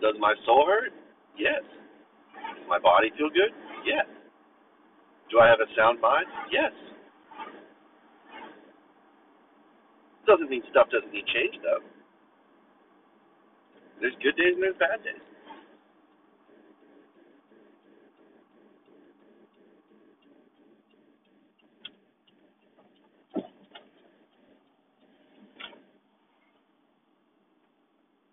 Does 0.01 0.15
my 0.19 0.35
soul 0.45 0.65
hurt? 0.67 0.93
Yes. 1.37 1.63
Does 2.33 2.67
my 2.67 2.79
body 2.79 3.11
feel 3.17 3.29
good? 3.29 3.51
Yes. 3.85 4.05
Do 5.31 5.39
I 5.39 5.47
have 5.47 5.59
a 5.59 5.69
sound 5.77 5.99
mind? 6.01 6.25
Yes. 6.51 6.71
Doesn't 10.27 10.49
mean 10.49 10.63
stuff 10.71 10.87
doesn't 10.91 11.13
need 11.13 11.25
change 11.27 11.55
though. 11.61 11.83
There's 14.01 14.15
good 14.23 14.35
days 14.37 14.53
and 14.55 14.63
there's 14.63 14.75
bad 14.79 15.03
days. 15.03 15.21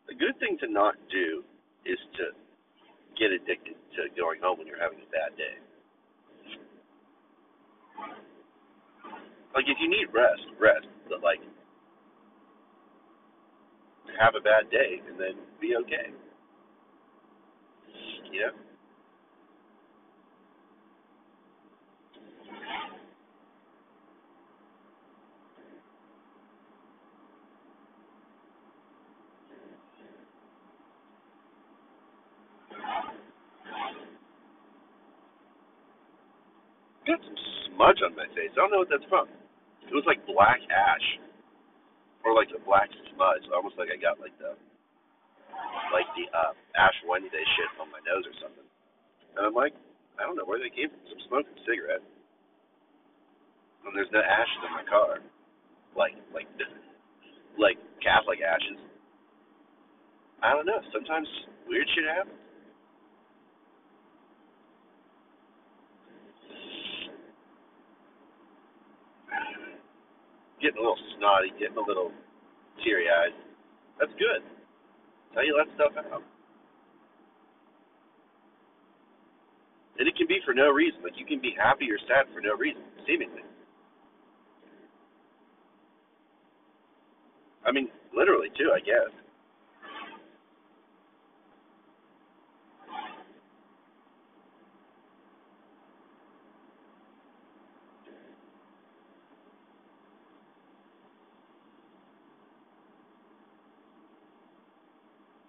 The 0.08 0.14
good 0.14 0.38
thing 0.40 0.58
to 0.60 0.68
not 0.70 0.94
do 1.10 1.42
is 1.86 1.98
to 2.16 2.24
get 3.18 3.32
addicted 3.32 3.76
to 3.96 4.08
going 4.16 4.40
home 4.42 4.58
when 4.58 4.66
you're 4.66 4.80
having 4.80 5.00
a 5.00 5.10
bad 5.12 5.36
day. 5.36 5.56
Like 9.54 9.66
if 9.68 9.78
you 9.80 9.88
need 9.88 10.08
rest, 10.12 10.42
rest. 10.60 10.86
But 11.08 11.22
like 11.22 11.40
have 14.20 14.34
a 14.36 14.40
bad 14.40 14.70
day 14.70 15.00
and 15.08 15.18
then 15.18 15.34
be 15.60 15.76
okay. 15.76 16.12
You 18.32 18.40
know? 18.40 18.52
Got 37.06 37.20
some 37.24 37.36
smudge 37.82 37.98
on 38.06 38.14
my 38.14 38.30
face. 38.38 38.54
I 38.54 38.62
don't 38.62 38.70
know 38.70 38.86
what 38.86 38.90
that's 38.94 39.06
from. 39.10 39.26
It 39.90 39.94
was 39.94 40.06
like 40.06 40.22
black 40.30 40.62
ash. 40.70 41.06
Or 42.22 42.30
like 42.38 42.54
a 42.54 42.62
black 42.62 42.86
smudge. 43.10 43.42
Almost 43.50 43.74
like 43.74 43.90
I 43.90 43.98
got 43.98 44.22
like 44.22 44.34
the 44.38 44.54
like 45.90 46.06
the 46.14 46.30
uh 46.30 46.54
Ash 46.78 46.94
Wednesday 47.10 47.42
shit 47.58 47.70
on 47.82 47.90
my 47.90 47.98
nose 48.06 48.22
or 48.22 48.36
something. 48.38 48.62
And 49.34 49.42
I'm 49.50 49.56
like, 49.58 49.74
I 50.22 50.22
don't 50.22 50.38
know 50.38 50.46
where 50.46 50.62
they 50.62 50.70
came 50.70 50.94
from. 50.94 51.02
Some 51.10 51.22
smoking 51.26 51.58
cigarette. 51.66 52.06
And 53.82 53.90
there's 53.98 54.14
no 54.14 54.22
ashes 54.22 54.62
in 54.62 54.72
my 54.78 54.86
car. 54.86 55.18
Like 55.98 56.14
like 56.30 56.46
like 57.58 57.82
Catholic 57.98 58.38
ashes. 58.38 58.78
I 60.46 60.54
don't 60.54 60.66
know. 60.66 60.78
Sometimes 60.94 61.26
weird 61.66 61.90
shit 61.90 62.06
happens. 62.06 62.41
Getting 70.62 70.78
a 70.78 70.80
little 70.80 71.02
snotty, 71.18 71.50
getting 71.58 71.76
a 71.76 71.86
little 71.86 72.12
teary 72.84 73.06
eyed. 73.10 73.34
That's 73.98 74.12
good. 74.12 74.46
How 75.34 75.42
you 75.42 75.58
let 75.58 75.66
stuff 75.74 75.92
out. 75.98 76.22
And 79.98 80.08
it 80.08 80.16
can 80.16 80.26
be 80.26 80.38
for 80.44 80.54
no 80.54 80.70
reason. 80.70 81.02
Like 81.02 81.18
you 81.18 81.26
can 81.26 81.40
be 81.40 81.54
happy 81.58 81.90
or 81.90 81.98
sad 82.06 82.32
for 82.32 82.40
no 82.40 82.54
reason, 82.54 82.82
seemingly. 83.06 83.42
I 87.66 87.72
mean, 87.72 87.88
literally 88.16 88.48
too, 88.58 88.70
I 88.74 88.80
guess. 88.80 89.10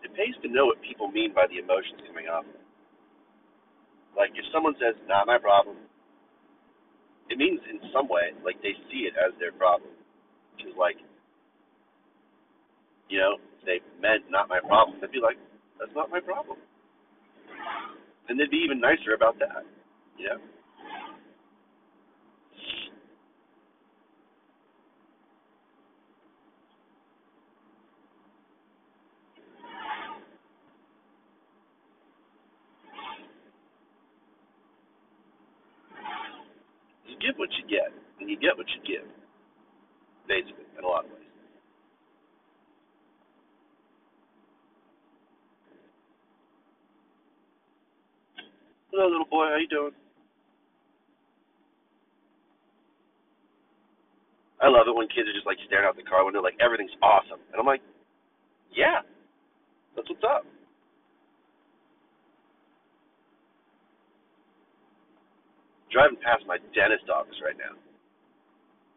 It 0.04 0.13
pays 0.24 0.36
to 0.42 0.48
know 0.48 0.66
what 0.66 0.80
people 0.82 1.12
mean 1.12 1.34
by 1.36 1.44
the 1.52 1.60
emotions 1.60 2.00
coming 2.08 2.28
off. 2.32 2.46
Like 4.16 4.32
if 4.36 4.46
someone 4.54 4.76
says, 4.80 4.96
"Not 5.08 5.28
my 5.28 5.38
problem," 5.38 5.76
it 7.30 7.38
means 7.38 7.60
in 7.70 7.82
some 7.92 8.08
way, 8.08 8.32
like 8.44 8.62
they 8.62 8.74
see 8.90 9.04
it 9.10 9.16
as 9.18 9.34
their 9.40 9.52
problem. 9.52 9.92
Which 10.56 10.66
is 10.68 10.76
like, 10.78 10.98
you 13.10 13.20
know, 13.20 13.36
if 13.60 13.66
they 13.66 13.82
meant 14.00 14.30
"not 14.30 14.48
my 14.48 14.60
problem," 14.62 15.02
they'd 15.02 15.12
be 15.12 15.20
like, 15.20 15.38
"That's 15.80 15.94
not 15.96 16.10
my 16.10 16.20
problem," 16.20 16.60
and 18.30 18.40
they'd 18.40 18.52
be 18.52 18.64
even 18.64 18.80
nicer 18.80 19.14
about 19.14 19.40
that. 19.40 19.66
You 20.18 20.28
know. 20.30 20.40
You 37.06 37.20
give 37.20 37.38
what 37.38 37.50
you 37.54 37.64
get, 37.70 37.92
and 38.20 38.30
you 38.30 38.38
get 38.38 38.58
what 38.58 38.68
you 38.70 38.82
give. 38.82 39.08
Basically, 40.28 40.66
in 40.78 40.84
a 40.84 40.88
lot 40.88 41.06
of 41.06 41.12
ways. 41.12 41.20
Hello, 48.92 49.08
little 49.08 49.26
boy. 49.26 49.46
How 49.46 49.53
you 49.64 49.72
doing? 49.72 49.96
I 54.60 54.68
love 54.68 54.88
it 54.88 54.96
when 54.96 55.08
kids 55.08 55.28
are 55.28 55.36
just 55.36 55.48
like 55.48 55.60
staring 55.68 55.88
out 55.88 55.96
the 55.96 56.04
car 56.04 56.24
window, 56.24 56.44
like 56.44 56.56
everything's 56.60 56.96
awesome, 57.04 57.40
and 57.52 57.60
I'm 57.60 57.68
like, 57.68 57.82
yeah, 58.76 59.04
that's 59.96 60.08
what's 60.08 60.24
up. 60.24 60.44
Driving 65.92 66.18
past 66.24 66.44
my 66.48 66.58
dentist 66.76 67.08
office 67.12 67.36
right 67.44 67.56
now. 67.56 67.76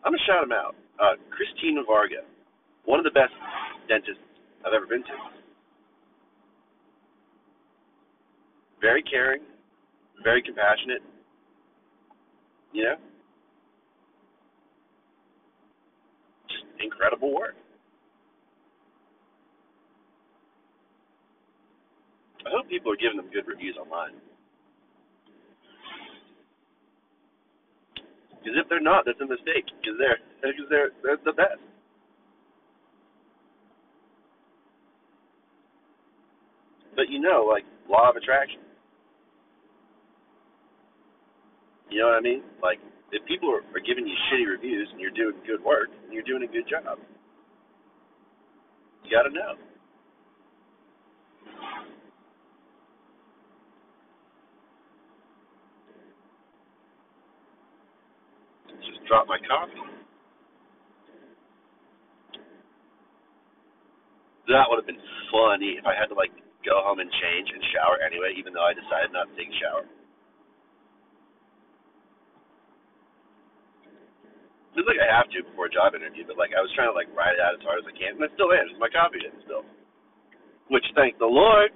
I'm 0.02 0.14
gonna 0.14 0.22
shout 0.26 0.42
him 0.42 0.54
out. 0.54 0.74
Uh, 0.98 1.18
Christine 1.34 1.82
Varga, 1.86 2.22
one 2.86 2.98
of 2.98 3.04
the 3.04 3.14
best 3.14 3.34
dentists 3.86 4.22
I've 4.64 4.72
ever 4.72 4.86
been 4.86 5.02
to. 5.02 5.16
Very 8.80 9.02
caring, 9.02 9.42
very 10.22 10.42
compassionate. 10.42 11.02
You 12.72 12.84
know, 12.84 12.96
just 16.48 16.64
incredible 16.82 17.34
work. 17.34 17.54
I 22.44 22.50
hope 22.50 22.68
people 22.68 22.92
are 22.92 22.96
giving 22.96 23.16
them 23.16 23.26
good 23.32 23.46
reviews 23.46 23.76
online. 23.76 24.14
Because 28.38 28.60
if 28.62 28.68
they're 28.68 28.80
not, 28.80 29.04
that's 29.04 29.20
a 29.20 29.26
mistake. 29.26 29.66
Because 29.82 29.98
they're 29.98 30.18
because 30.42 30.70
they're 30.70 30.90
they're 31.02 31.18
the 31.24 31.32
best. 31.32 31.58
But 36.94 37.10
you 37.10 37.18
know, 37.20 37.46
like 37.50 37.64
law 37.90 38.10
of 38.10 38.16
attraction. 38.16 38.65
You 41.90 42.00
know 42.00 42.08
what 42.08 42.18
I 42.18 42.20
mean? 42.20 42.42
Like 42.62 42.78
if 43.12 43.24
people 43.26 43.50
are, 43.50 43.62
are 43.74 43.84
giving 43.84 44.06
you 44.06 44.14
shitty 44.28 44.46
reviews 44.50 44.88
and 44.92 45.00
you're 45.00 45.14
doing 45.14 45.38
good 45.46 45.62
work 45.62 45.88
and 46.04 46.12
you're 46.12 46.26
doing 46.26 46.42
a 46.42 46.50
good 46.50 46.66
job, 46.68 46.98
you 49.04 49.10
got 49.10 49.22
to 49.28 49.32
know. 49.34 49.54
Just 58.82 59.06
drop 59.06 59.26
my 59.28 59.38
coffee. 59.46 59.78
That 64.48 64.66
would 64.70 64.78
have 64.78 64.86
been 64.86 65.02
funny 65.30 65.74
if 65.78 65.86
I 65.86 65.94
had 65.94 66.06
to 66.10 66.14
like 66.14 66.30
go 66.66 66.82
home 66.82 66.98
and 66.98 67.10
change 67.10 67.48
and 67.50 67.62
shower 67.74 67.98
anyway, 68.02 68.34
even 68.38 68.54
though 68.54 68.66
I 68.66 68.74
decided 68.74 69.10
not 69.14 69.30
to 69.30 69.34
take 69.38 69.50
a 69.50 69.58
shower. 69.58 69.84
It's 74.76 74.84
like 74.84 75.00
I 75.00 75.08
have 75.08 75.32
to 75.32 75.40
before 75.40 75.66
a 75.66 75.72
job 75.72 75.96
interview, 75.96 76.28
but 76.28 76.36
like 76.36 76.52
I 76.52 76.60
was 76.60 76.68
trying 76.76 76.92
to 76.92 76.96
like 76.96 77.08
write 77.16 77.34
it 77.36 77.42
out 77.42 77.56
as 77.56 77.64
hard 77.64 77.80
as 77.80 77.88
I 77.88 77.94
can, 77.96 78.20
and 78.20 78.24
I 78.24 78.30
still 78.36 78.52
am. 78.52 78.68
It's 78.68 78.76
My 78.76 78.92
copy 78.92 79.24
didn't. 79.24 79.40
Which 80.68 80.84
thank 80.98 81.16
the 81.18 81.30
Lord. 81.30 81.72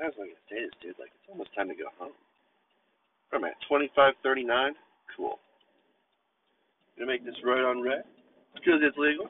How 0.00 0.08
many 0.08 0.16
times 0.16 0.16
am 0.16 0.24
I 0.24 0.32
gonna 0.32 0.48
say 0.48 0.60
this, 0.64 0.76
dude? 0.80 0.96
Like 0.96 1.12
it's 1.12 1.28
almost 1.28 1.52
time 1.52 1.68
to 1.68 1.76
go 1.76 1.92
home. 2.00 2.16
Where 3.28 3.36
am 3.36 3.44
I 3.44 3.52
at? 3.52 3.60
Twenty 3.68 3.92
five 3.92 4.16
thirty 4.24 4.44
nine? 4.44 4.72
Cool. 5.12 5.36
Gonna 6.96 7.12
make 7.12 7.24
this 7.24 7.36
right 7.44 7.60
on 7.60 7.84
red. 7.84 8.08
Because 8.54 8.80
it's 8.80 8.96
legal. 8.96 9.28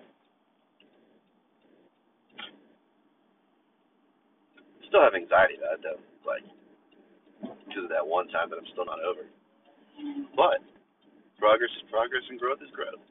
Still 4.87 5.03
have 5.03 5.19
anxiety 5.19 5.59
about 5.59 5.79
it 5.79 5.83
though. 5.83 6.03
Like 6.23 6.47
because 7.67 7.85
of 7.85 7.91
that 7.91 8.07
one 8.07 8.31
time 8.31 8.51
that 8.51 8.63
I'm 8.63 8.71
still 8.71 8.87
not 8.87 9.03
over. 9.03 9.27
But 10.39 10.63
progress 11.39 11.71
is 11.75 11.91
progress 11.91 12.23
and 12.31 12.39
growth 12.39 12.63
is 12.63 12.71
growth. 12.71 13.03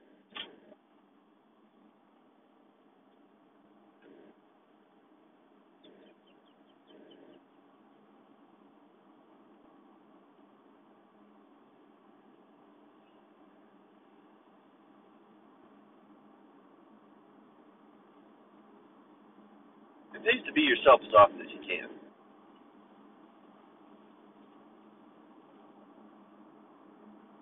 It 20.20 20.26
pays 20.26 20.44
to 20.48 20.52
be 20.52 20.68
yourself 20.90 21.01
as 21.08 21.14
often 21.14 21.42
as 21.42 21.48
you 21.53 21.59
can. 21.61 21.90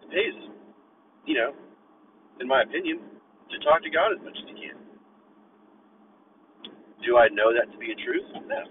It 0.03 0.09
pays, 0.09 0.50
you 1.26 1.35
know, 1.35 1.53
in 2.40 2.48
my 2.48 2.64
opinion, 2.64 3.00
to 3.51 3.59
talk 3.59 3.84
to 3.84 3.90
God 3.90 4.11
as 4.17 4.24
much 4.24 4.35
as 4.35 4.50
you 4.50 4.56
can. 4.56 4.77
Do 7.06 7.17
I 7.17 7.27
know 7.30 7.53
that 7.53 7.72
to 7.72 7.77
be 7.77 7.92
a 7.92 7.95
truth? 7.95 8.26
No. 8.48 8.64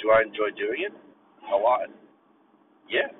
Do 0.00 0.10
I 0.10 0.22
enjoy 0.22 0.56
doing 0.56 0.86
it? 0.86 0.92
A 1.52 1.56
lot. 1.56 1.88
Yeah. 2.88 3.12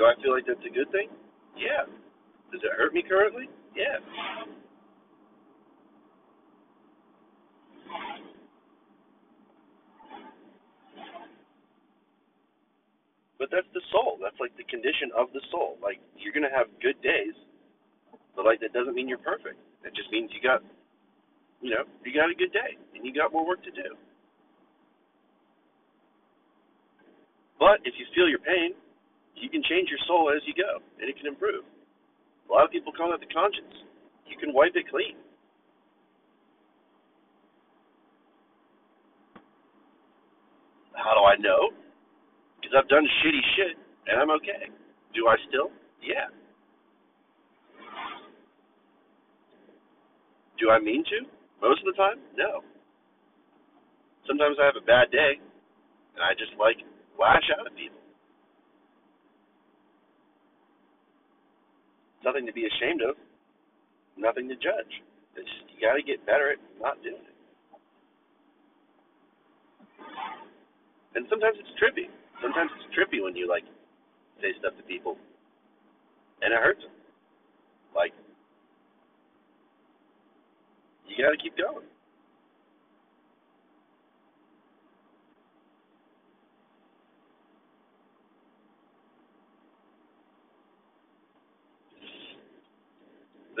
Do 0.00 0.08
I 0.08 0.16
feel 0.24 0.32
like 0.32 0.48
that's 0.48 0.64
a 0.64 0.72
good 0.72 0.88
thing? 0.96 1.12
Yeah. 1.60 1.84
Does 2.48 2.64
it 2.64 2.72
hurt 2.72 2.96
me 2.96 3.04
currently? 3.04 3.52
Yeah. 3.76 4.00
But 13.36 13.52
that's 13.52 13.68
the 13.76 13.84
soul. 13.92 14.16
That's 14.24 14.40
like 14.40 14.56
the 14.56 14.64
condition 14.72 15.12
of 15.12 15.28
the 15.36 15.44
soul. 15.52 15.76
Like 15.84 16.00
you're 16.16 16.32
gonna 16.32 16.48
have 16.48 16.72
good 16.80 16.96
days, 17.04 17.36
but 18.32 18.48
like 18.48 18.64
that 18.64 18.72
doesn't 18.72 18.96
mean 18.96 19.04
you're 19.04 19.20
perfect. 19.20 19.60
It 19.84 19.92
just 19.92 20.08
means 20.08 20.32
you 20.32 20.40
got, 20.40 20.64
you 21.60 21.76
know, 21.76 21.84
you 22.08 22.16
got 22.16 22.32
a 22.32 22.36
good 22.40 22.56
day 22.56 22.80
and 22.96 23.04
you 23.04 23.12
got 23.12 23.36
more 23.36 23.44
work 23.44 23.60
to 23.68 23.72
do. 23.76 24.00
But 27.60 27.84
if 27.84 27.92
you 28.00 28.08
feel 28.16 28.32
your 28.32 28.40
pain, 28.40 28.72
you 29.40 29.50
can 29.50 29.62
change 29.64 29.88
your 29.88 30.00
soul 30.06 30.30
as 30.34 30.42
you 30.46 30.54
go, 30.54 30.80
and 31.00 31.08
it 31.08 31.16
can 31.16 31.26
improve. 31.26 31.64
A 32.48 32.52
lot 32.52 32.64
of 32.64 32.70
people 32.70 32.92
call 32.92 33.10
that 33.10 33.20
the 33.20 33.32
conscience. 33.32 33.74
You 34.26 34.36
can 34.38 34.52
wipe 34.52 34.74
it 34.74 34.88
clean. 34.90 35.16
How 40.94 41.14
do 41.14 41.24
I 41.24 41.36
know? 41.40 41.72
Because 42.60 42.76
I've 42.76 42.88
done 42.88 43.06
shitty 43.22 43.44
shit, 43.56 43.76
and 44.08 44.20
I'm 44.20 44.30
okay. 44.42 44.68
Do 45.14 45.28
I 45.28 45.36
still? 45.48 45.70
Yeah. 46.02 46.28
Do 50.58 50.70
I 50.70 50.78
mean 50.78 51.04
to? 51.04 51.24
Most 51.62 51.80
of 51.80 51.88
the 51.88 51.96
time? 51.96 52.20
No. 52.36 52.60
Sometimes 54.26 54.56
I 54.60 54.66
have 54.66 54.76
a 54.76 54.84
bad 54.84 55.10
day, 55.10 55.40
and 56.14 56.22
I 56.22 56.36
just 56.36 56.52
like 56.58 56.76
lash 57.18 57.48
out 57.58 57.66
at 57.66 57.74
people. 57.76 57.99
Nothing 62.24 62.46
to 62.46 62.52
be 62.52 62.66
ashamed 62.66 63.00
of, 63.02 63.16
nothing 64.16 64.48
to 64.48 64.54
judge. 64.56 64.92
It's 65.36 65.48
you 65.72 65.80
got 65.80 65.94
to 65.94 66.02
get 66.02 66.24
better 66.26 66.52
at 66.52 66.58
not 66.80 67.02
doing 67.02 67.22
it. 67.22 67.36
And 71.14 71.26
sometimes 71.30 71.56
it's 71.58 71.72
trippy. 71.80 72.12
Sometimes 72.42 72.70
it's 72.76 72.88
trippy 72.94 73.22
when 73.22 73.34
you 73.36 73.48
like 73.48 73.64
say 74.40 74.52
stuff 74.58 74.76
to 74.76 74.82
people, 74.84 75.16
and 76.42 76.52
it 76.52 76.60
hurts 76.60 76.82
them. 76.82 76.92
Like 77.96 78.12
you 81.08 81.16
got 81.24 81.30
to 81.32 81.40
keep 81.42 81.56
going. 81.56 81.86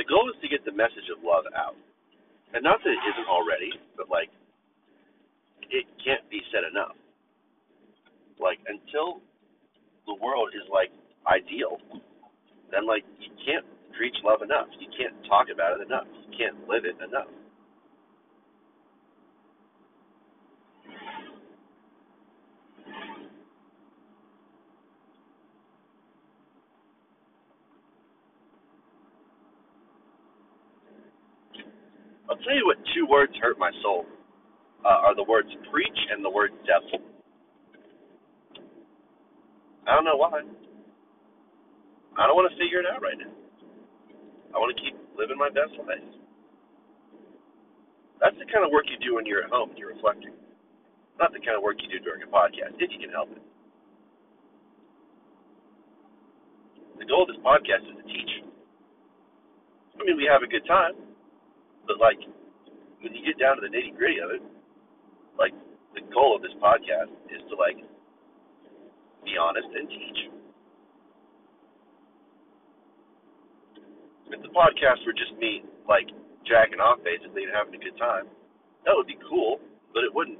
The 0.00 0.08
goal 0.08 0.32
is 0.32 0.40
to 0.40 0.48
get 0.48 0.64
the 0.64 0.72
message 0.72 1.12
of 1.12 1.20
love 1.20 1.44
out. 1.52 1.76
And 2.56 2.64
not 2.64 2.80
that 2.80 2.88
it 2.88 3.04
isn't 3.04 3.28
already, 3.28 3.68
but 4.00 4.08
like 4.08 4.32
it 5.68 5.84
can't 6.00 6.24
be 6.32 6.40
said 6.48 6.64
enough. 6.64 6.96
Like 8.40 8.64
until 8.64 9.20
the 10.08 10.16
world 10.16 10.56
is 10.56 10.64
like 10.72 10.88
ideal, 11.28 11.76
then 12.72 12.88
like 12.88 13.04
you 13.20 13.28
can't 13.44 13.68
preach 13.92 14.16
love 14.24 14.40
enough. 14.40 14.72
You 14.80 14.88
can't 14.96 15.12
talk 15.28 15.52
about 15.52 15.76
it 15.76 15.84
enough. 15.84 16.08
You 16.08 16.32
can't 16.32 16.56
live 16.64 16.88
it 16.88 16.96
enough. 17.04 17.28
I'll 32.40 32.46
tell 32.48 32.56
you 32.56 32.64
what 32.64 32.80
two 32.96 33.04
words 33.04 33.36
hurt 33.36 33.58
my 33.58 33.68
soul 33.84 34.06
uh, 34.80 35.04
are 35.04 35.14
the 35.14 35.24
words 35.28 35.52
preach 35.70 35.98
and 36.08 36.24
the 36.24 36.30
word 36.30 36.52
devil. 36.64 37.04
I 39.84 39.92
don't 39.92 40.08
know 40.08 40.16
why. 40.16 40.40
I 42.16 42.24
don't 42.24 42.36
want 42.40 42.48
to 42.48 42.56
figure 42.56 42.80
it 42.80 42.88
out 42.88 43.04
right 43.04 43.20
now. 43.20 43.28
I 44.54 44.58
want 44.58 44.72
to 44.72 44.80
keep 44.80 44.96
living 45.20 45.36
my 45.36 45.52
best 45.52 45.76
life. 45.84 46.00
That's 48.24 48.36
the 48.40 48.48
kind 48.48 48.64
of 48.64 48.72
work 48.72 48.88
you 48.88 48.96
do 49.04 49.20
when 49.20 49.28
you're 49.28 49.44
at 49.44 49.52
home 49.52 49.68
and 49.68 49.78
you're 49.78 49.92
reflecting. 49.92 50.32
Not 51.20 51.36
the 51.36 51.44
kind 51.44 51.60
of 51.60 51.62
work 51.62 51.76
you 51.84 51.92
do 51.92 52.00
during 52.00 52.24
a 52.24 52.30
podcast, 52.32 52.72
if 52.80 52.88
you 52.88 52.96
can 53.04 53.12
help 53.12 53.28
it. 53.36 53.42
The 56.96 57.04
goal 57.04 57.28
of 57.28 57.28
this 57.28 57.40
podcast 57.44 57.84
is 57.84 58.00
to 58.00 58.06
teach. 58.08 58.32
I 60.00 60.08
mean, 60.08 60.16
we 60.16 60.24
have 60.24 60.40
a 60.40 60.48
good 60.48 60.64
time, 60.64 61.09
but 61.90 61.98
like, 61.98 62.22
when 63.02 63.10
you 63.10 63.26
get 63.26 63.34
down 63.42 63.58
to 63.58 63.62
the 63.66 63.72
nitty 63.74 63.98
gritty 63.98 64.22
of 64.22 64.30
it, 64.30 64.38
like, 65.34 65.50
the 65.98 66.06
goal 66.14 66.38
of 66.38 66.42
this 66.46 66.54
podcast 66.62 67.10
is 67.34 67.42
to 67.50 67.58
like 67.58 67.82
be 69.26 69.34
honest 69.34 69.66
and 69.74 69.90
teach. 69.90 70.20
If 74.30 74.38
the 74.38 74.54
podcast 74.54 75.02
were 75.02 75.18
just 75.18 75.34
me, 75.42 75.66
like, 75.90 76.06
jacking 76.46 76.78
off 76.78 77.02
basically 77.02 77.42
and 77.42 77.50
having 77.50 77.74
a 77.74 77.82
good 77.82 77.98
time, 77.98 78.30
that 78.86 78.94
would 78.94 79.10
be 79.10 79.18
cool, 79.26 79.58
but 79.90 80.06
it 80.06 80.14
wouldn't 80.14 80.38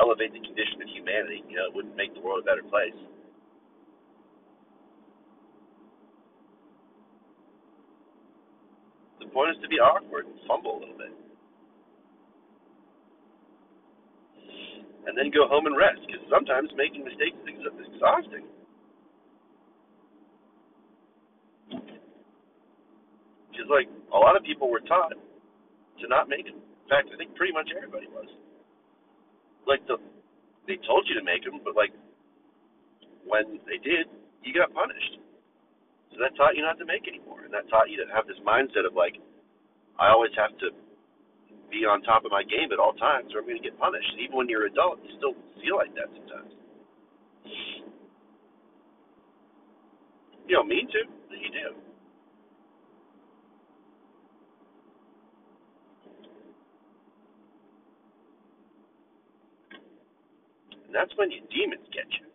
elevate 0.00 0.32
the 0.32 0.40
condition 0.40 0.80
of 0.80 0.88
humanity. 0.88 1.44
You 1.44 1.60
know, 1.60 1.68
it 1.68 1.74
wouldn't 1.76 1.96
make 2.00 2.16
the 2.16 2.24
world 2.24 2.40
a 2.40 2.46
better 2.48 2.64
place. 2.64 2.96
The 9.20 9.25
point 9.36 9.52
is 9.52 9.60
to 9.60 9.68
be 9.68 9.76
awkward 9.76 10.24
and 10.24 10.40
fumble 10.48 10.80
a 10.80 10.80
little 10.80 10.96
bit. 10.96 11.12
And 15.04 15.12
then 15.12 15.28
go 15.28 15.44
home 15.44 15.68
and 15.68 15.76
rest, 15.76 16.00
because 16.08 16.24
sometimes 16.32 16.72
making 16.72 17.04
mistakes 17.04 17.36
is 17.44 17.68
exhausting. 17.92 18.48
Because 23.52 23.68
like 23.68 23.92
a 24.08 24.16
lot 24.16 24.40
of 24.40 24.42
people 24.42 24.72
were 24.72 24.80
taught 24.88 25.12
to 25.12 26.06
not 26.08 26.32
make 26.32 26.48
them. 26.48 26.56
In 26.56 26.88
fact, 26.88 27.12
I 27.12 27.16
think 27.20 27.36
pretty 27.36 27.52
much 27.52 27.68
everybody 27.76 28.08
was. 28.08 28.32
Like 29.68 29.84
the 29.84 30.00
they 30.66 30.80
told 30.88 31.06
you 31.06 31.14
to 31.14 31.22
make 31.22 31.44
them, 31.44 31.60
but 31.62 31.76
like 31.76 31.92
when 33.28 33.60
they 33.68 33.78
did, 33.84 34.08
you 34.42 34.56
got 34.56 34.72
punished. 34.72 35.20
So 36.12 36.22
that 36.22 36.36
taught 36.36 36.56
you 36.56 36.62
not 36.62 36.78
to 36.78 36.86
make 36.86 37.06
anymore, 37.08 37.44
and 37.44 37.52
that 37.52 37.68
taught 37.68 37.90
you 37.90 37.96
to 38.00 38.08
have 38.14 38.26
this 38.26 38.40
mindset 38.46 38.86
of 38.86 38.94
like, 38.94 39.20
I 39.98 40.08
always 40.08 40.32
have 40.36 40.56
to 40.60 40.70
be 41.70 41.84
on 41.84 42.02
top 42.02 42.24
of 42.24 42.30
my 42.30 42.42
game 42.42 42.72
at 42.72 42.78
all 42.78 42.94
times, 42.94 43.34
or 43.34 43.40
I'm 43.40 43.46
going 43.46 43.58
to 43.58 43.62
get 43.62 43.78
punished. 43.78 44.08
And 44.12 44.20
even 44.20 44.36
when 44.36 44.48
you're 44.48 44.66
an 44.66 44.72
adult, 44.72 45.00
you 45.02 45.10
still 45.18 45.34
feel 45.60 45.76
like 45.76 45.92
that 45.94 46.08
sometimes. 46.14 46.52
You 50.46 50.54
don't 50.54 50.68
mean 50.68 50.86
to, 50.86 51.00
but 51.28 51.38
you 51.38 51.50
do. 51.50 51.74
And 60.86 60.94
that's 60.94 61.10
when 61.18 61.32
your 61.32 61.42
demons 61.50 61.88
get 61.92 62.06
you. 62.14 62.25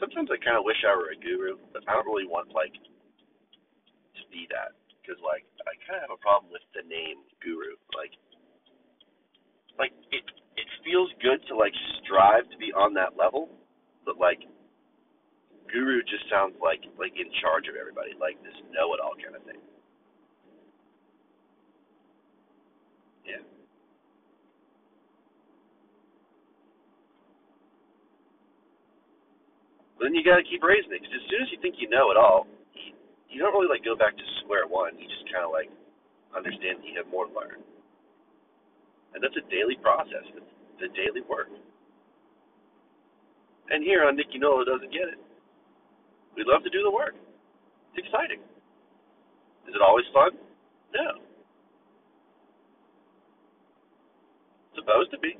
Sometimes 0.00 0.32
I 0.32 0.40
kind 0.40 0.56
of 0.56 0.64
wish 0.64 0.80
I 0.82 0.96
were 0.96 1.12
a 1.12 1.18
guru, 1.20 1.60
but 1.76 1.84
I 1.86 1.92
don't 1.92 2.08
really 2.08 2.26
want 2.26 2.48
like 2.56 2.72
to 2.72 4.22
be 4.32 4.48
that 4.48 4.72
because 4.96 5.20
like 5.20 5.44
I 5.68 5.76
kind 5.84 6.00
of 6.00 6.08
have 6.08 6.16
a 6.16 6.22
problem 6.24 6.48
with 6.48 6.64
the 6.72 6.82
name 6.88 7.20
guru. 7.44 7.76
Like, 7.92 8.16
like 9.76 9.92
it 10.10 10.24
it 10.56 10.68
feels 10.84 11.12
good 11.20 11.44
to 11.48 11.56
like 11.56 11.76
strive 12.00 12.48
to 12.48 12.56
be 12.56 12.72
on 12.72 12.96
that 12.96 13.20
level, 13.20 13.52
but 14.08 14.16
like 14.16 14.40
guru 15.68 16.00
just 16.08 16.24
sounds 16.32 16.56
like 16.64 16.80
like 16.98 17.12
in 17.20 17.28
charge 17.44 17.68
of 17.68 17.76
everybody, 17.76 18.16
like 18.16 18.40
this 18.42 18.56
know-it-all 18.72 19.20
kind 19.20 19.36
of 19.36 19.44
thing. 19.44 19.60
Yeah. 23.28 23.44
But 29.78 29.86
then 30.08 30.16
you 30.16 30.24
got 30.24 30.40
to 30.40 30.46
keep 30.48 30.64
raising 30.64 30.92
it 30.96 31.04
because 31.04 31.12
as 31.12 31.26
soon 31.28 31.42
as 31.44 31.50
you 31.52 31.58
think 31.60 31.76
you 31.76 31.88
know 31.92 32.08
it 32.08 32.16
all, 32.16 32.48
you, 32.72 32.96
you 33.28 33.36
don't 33.36 33.52
really 33.52 33.68
like 33.68 33.84
go 33.84 33.92
back 33.92 34.16
to 34.16 34.24
square 34.40 34.64
one. 34.64 34.96
You 34.96 35.04
just 35.04 35.28
kind 35.28 35.44
of 35.44 35.52
like 35.52 35.68
understand 36.32 36.80
that 36.80 36.86
you 36.88 36.96
have 36.96 37.10
more 37.12 37.28
to 37.28 37.32
learn, 37.36 37.60
and 39.12 39.20
that's 39.20 39.36
a 39.36 39.44
daily 39.52 39.76
process. 39.84 40.24
It's 40.32 40.52
the 40.80 40.88
daily 40.96 41.20
work. 41.28 41.52
And 43.70 43.84
here 43.84 44.02
on 44.08 44.16
Nicky 44.16 44.38
Nola 44.40 44.64
doesn't 44.64 44.90
get 44.90 45.06
it. 45.06 45.20
We 46.34 46.42
love 46.46 46.64
to 46.64 46.70
do 46.70 46.82
the 46.82 46.90
work. 46.90 47.14
It's 47.94 48.06
exciting. 48.06 48.40
Is 49.68 49.74
it 49.74 49.82
always 49.82 50.06
fun? 50.14 50.32
No. 50.94 51.22
It's 54.70 54.82
supposed 54.82 55.10
to 55.12 55.18
be. 55.18 55.36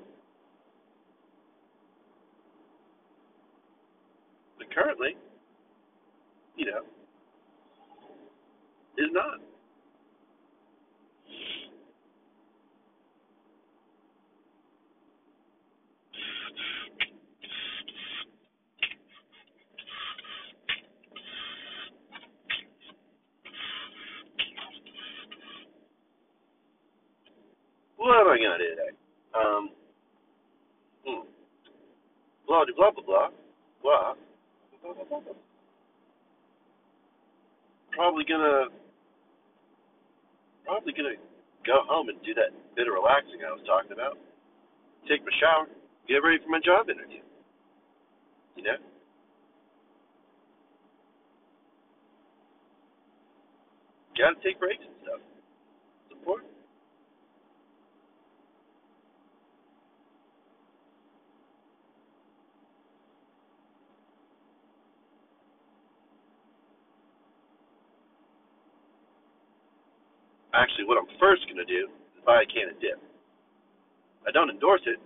Currently, 4.74 5.16
you 6.56 6.66
know, 6.66 6.80
is 8.98 9.10
not. 9.12 9.40
What 27.96 28.20
am 28.20 28.28
I 28.28 28.38
gonna 28.38 28.58
do 28.58 28.70
today? 28.70 28.96
Um, 29.34 29.70
hmm. 31.06 31.28
blah 32.46 32.64
blah 32.76 32.90
blah 32.90 33.02
blah 33.02 33.28
blah. 33.82 34.29
Probably 37.92 38.24
gonna 38.24 38.68
probably 40.64 40.92
gonna 40.92 41.16
go 41.66 41.82
home 41.86 42.08
and 42.08 42.16
do 42.22 42.32
that 42.34 42.50
bit 42.76 42.88
of 42.88 42.94
relaxing 42.94 43.40
I 43.44 43.52
was 43.52 43.60
talking 43.66 43.92
about. 43.92 44.16
Take 45.08 45.24
my 45.24 45.32
shower, 45.40 45.66
get 46.08 46.22
ready 46.24 46.38
for 46.42 46.48
my 46.48 46.60
job 46.64 46.88
interview. 46.88 47.20
You 48.56 48.62
know? 48.64 48.76
Gotta 54.16 54.36
take 54.44 54.58
breaks 54.60 54.84
and 54.84 54.94
stuff. 55.02 55.20
It's 56.06 56.18
important. 56.18 56.59
Actually, 70.52 70.84
what 70.84 70.98
I'm 70.98 71.06
first 71.18 71.46
going 71.46 71.62
to 71.62 71.68
do 71.68 71.86
is 72.16 72.24
buy 72.26 72.42
a 72.42 72.46
can 72.46 72.74
of 72.74 72.80
dip. 72.80 72.98
I 74.26 74.30
don't 74.30 74.50
endorse 74.50 74.82
it, 74.86 74.98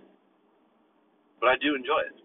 but 1.39 1.47
I 1.49 1.55
do 1.61 1.75
enjoy 1.75 2.01
it. 2.09 2.15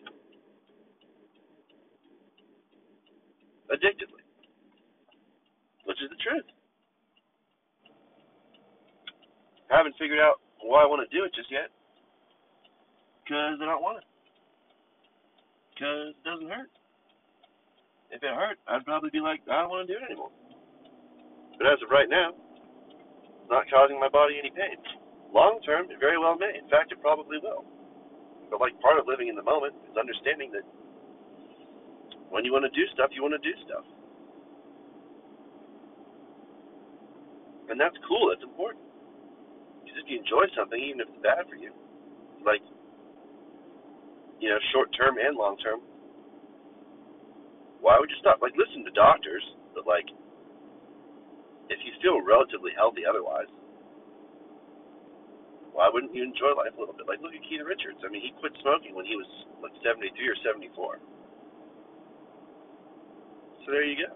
Addictively. 3.71 4.25
Which 5.85 5.99
is 6.03 6.11
the 6.11 6.17
truth. 6.17 6.49
I 9.71 9.77
haven't 9.77 9.95
figured 9.99 10.19
out 10.19 10.41
why 10.63 10.83
I 10.83 10.87
want 10.87 11.07
to 11.09 11.17
do 11.17 11.25
it 11.25 11.35
just 11.35 11.51
yet. 11.51 11.71
Because 13.23 13.63
I 13.63 13.67
don't 13.67 13.83
want 13.83 13.99
it. 13.99 14.09
Because 15.75 16.15
it 16.19 16.25
doesn't 16.27 16.51
hurt. 16.51 16.71
If 18.11 18.23
it 18.23 18.35
hurt, 18.35 18.59
I'd 18.67 18.85
probably 18.85 19.11
be 19.11 19.21
like, 19.21 19.41
I 19.47 19.63
don't 19.63 19.71
want 19.71 19.87
to 19.87 19.93
do 19.93 19.99
it 20.01 20.05
anymore. 20.05 20.35
But 21.59 21.69
as 21.69 21.79
of 21.85 21.91
right 21.91 22.09
now, 22.11 22.35
not 23.51 23.67
causing 23.69 23.99
my 23.99 24.09
body 24.09 24.39
any 24.39 24.55
pain. 24.55 24.79
Long 25.35 25.59
term, 25.67 25.91
it 25.91 25.99
very 25.99 26.19
well 26.19 26.39
may. 26.39 26.55
In 26.55 26.71
fact, 26.71 26.95
it 26.95 27.03
probably 27.03 27.39
will. 27.43 27.67
But 28.51 28.63
like 28.63 28.79
part 28.81 28.99
of 28.99 29.07
living 29.07 29.29
in 29.29 29.35
the 29.35 29.47
moment 29.47 29.75
is 29.91 29.99
understanding 29.99 30.51
that 30.55 30.67
when 32.31 32.47
you 32.47 32.55
want 32.55 32.65
to 32.67 32.75
do 32.75 32.87
stuff, 32.95 33.11
you 33.11 33.23
want 33.23 33.35
to 33.35 33.43
do 33.43 33.55
stuff. 33.67 33.83
And 37.71 37.79
that's 37.79 37.95
cool, 38.07 38.31
that's 38.31 38.43
important. 38.43 38.83
Because 39.83 40.03
if 40.03 40.07
you 40.11 40.19
enjoy 40.19 40.47
something, 40.59 40.79
even 40.79 41.03
if 41.03 41.07
it's 41.11 41.23
bad 41.23 41.47
for 41.47 41.55
you, 41.55 41.71
like, 42.43 42.63
you 44.43 44.51
know, 44.51 44.59
short 44.75 44.91
term 44.99 45.19
and 45.19 45.39
long 45.39 45.55
term, 45.63 45.79
why 47.79 47.99
would 47.99 48.11
you 48.11 48.19
stop? 48.19 48.43
Like, 48.43 48.59
listen 48.59 48.83
to 48.85 48.91
doctors, 48.91 49.43
but 49.75 49.87
like, 49.87 50.07
if 51.71 51.79
you 51.87 51.95
feel 52.03 52.19
relatively 52.21 52.75
healthy 52.75 53.07
otherwise, 53.07 53.49
why 55.71 55.87
wouldn't 55.87 56.13
you 56.13 56.27
enjoy 56.27 56.51
life 56.59 56.75
a 56.75 56.81
little 56.83 56.93
bit? 56.99 57.07
Like 57.07 57.23
look 57.23 57.33
at 57.33 57.41
Keith 57.47 57.63
Richards. 57.63 58.03
I 58.03 58.11
mean, 58.11 58.21
he 58.21 58.35
quit 58.43 58.53
smoking 58.61 58.93
when 58.93 59.07
he 59.07 59.15
was 59.15 59.31
like 59.63 59.73
73 59.87 60.11
or 60.27 60.39
74. 60.43 60.99
So 63.65 63.67
there 63.71 63.87
you 63.87 63.97
go. 64.03 64.11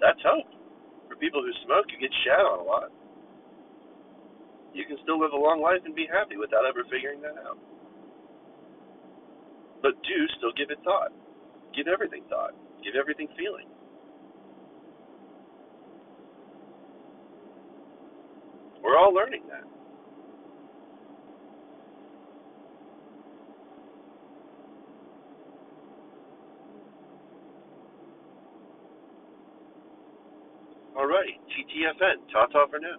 That's 0.00 0.18
hope. 0.24 0.48
For 1.08 1.16
people 1.20 1.44
who 1.44 1.52
smoke, 1.68 1.92
you 1.92 2.00
get 2.00 2.10
shat 2.24 2.40
on 2.40 2.64
a 2.64 2.66
lot. 2.66 2.88
You 4.72 4.82
can 4.88 4.98
still 5.04 5.20
live 5.20 5.30
a 5.30 5.38
long 5.38 5.62
life 5.62 5.84
and 5.84 5.94
be 5.94 6.08
happy 6.10 6.36
without 6.36 6.66
ever 6.66 6.82
figuring 6.90 7.20
that 7.22 7.38
out. 7.46 7.60
But 9.84 9.94
do 10.02 10.18
still 10.40 10.56
give 10.56 10.72
it 10.72 10.80
thought. 10.82 11.12
Give 11.76 11.86
everything 11.86 12.24
thought. 12.32 12.56
Give 12.82 12.96
everything 12.96 13.28
feeling. 13.36 13.68
We're 18.84 18.98
all 18.98 19.14
learning 19.14 19.42
that. 19.48 19.64
Alrighty, 30.96 31.38
TTFN, 31.50 32.32
ta 32.32 32.46
ta 32.46 32.66
for 32.70 32.78
now. 32.80 32.98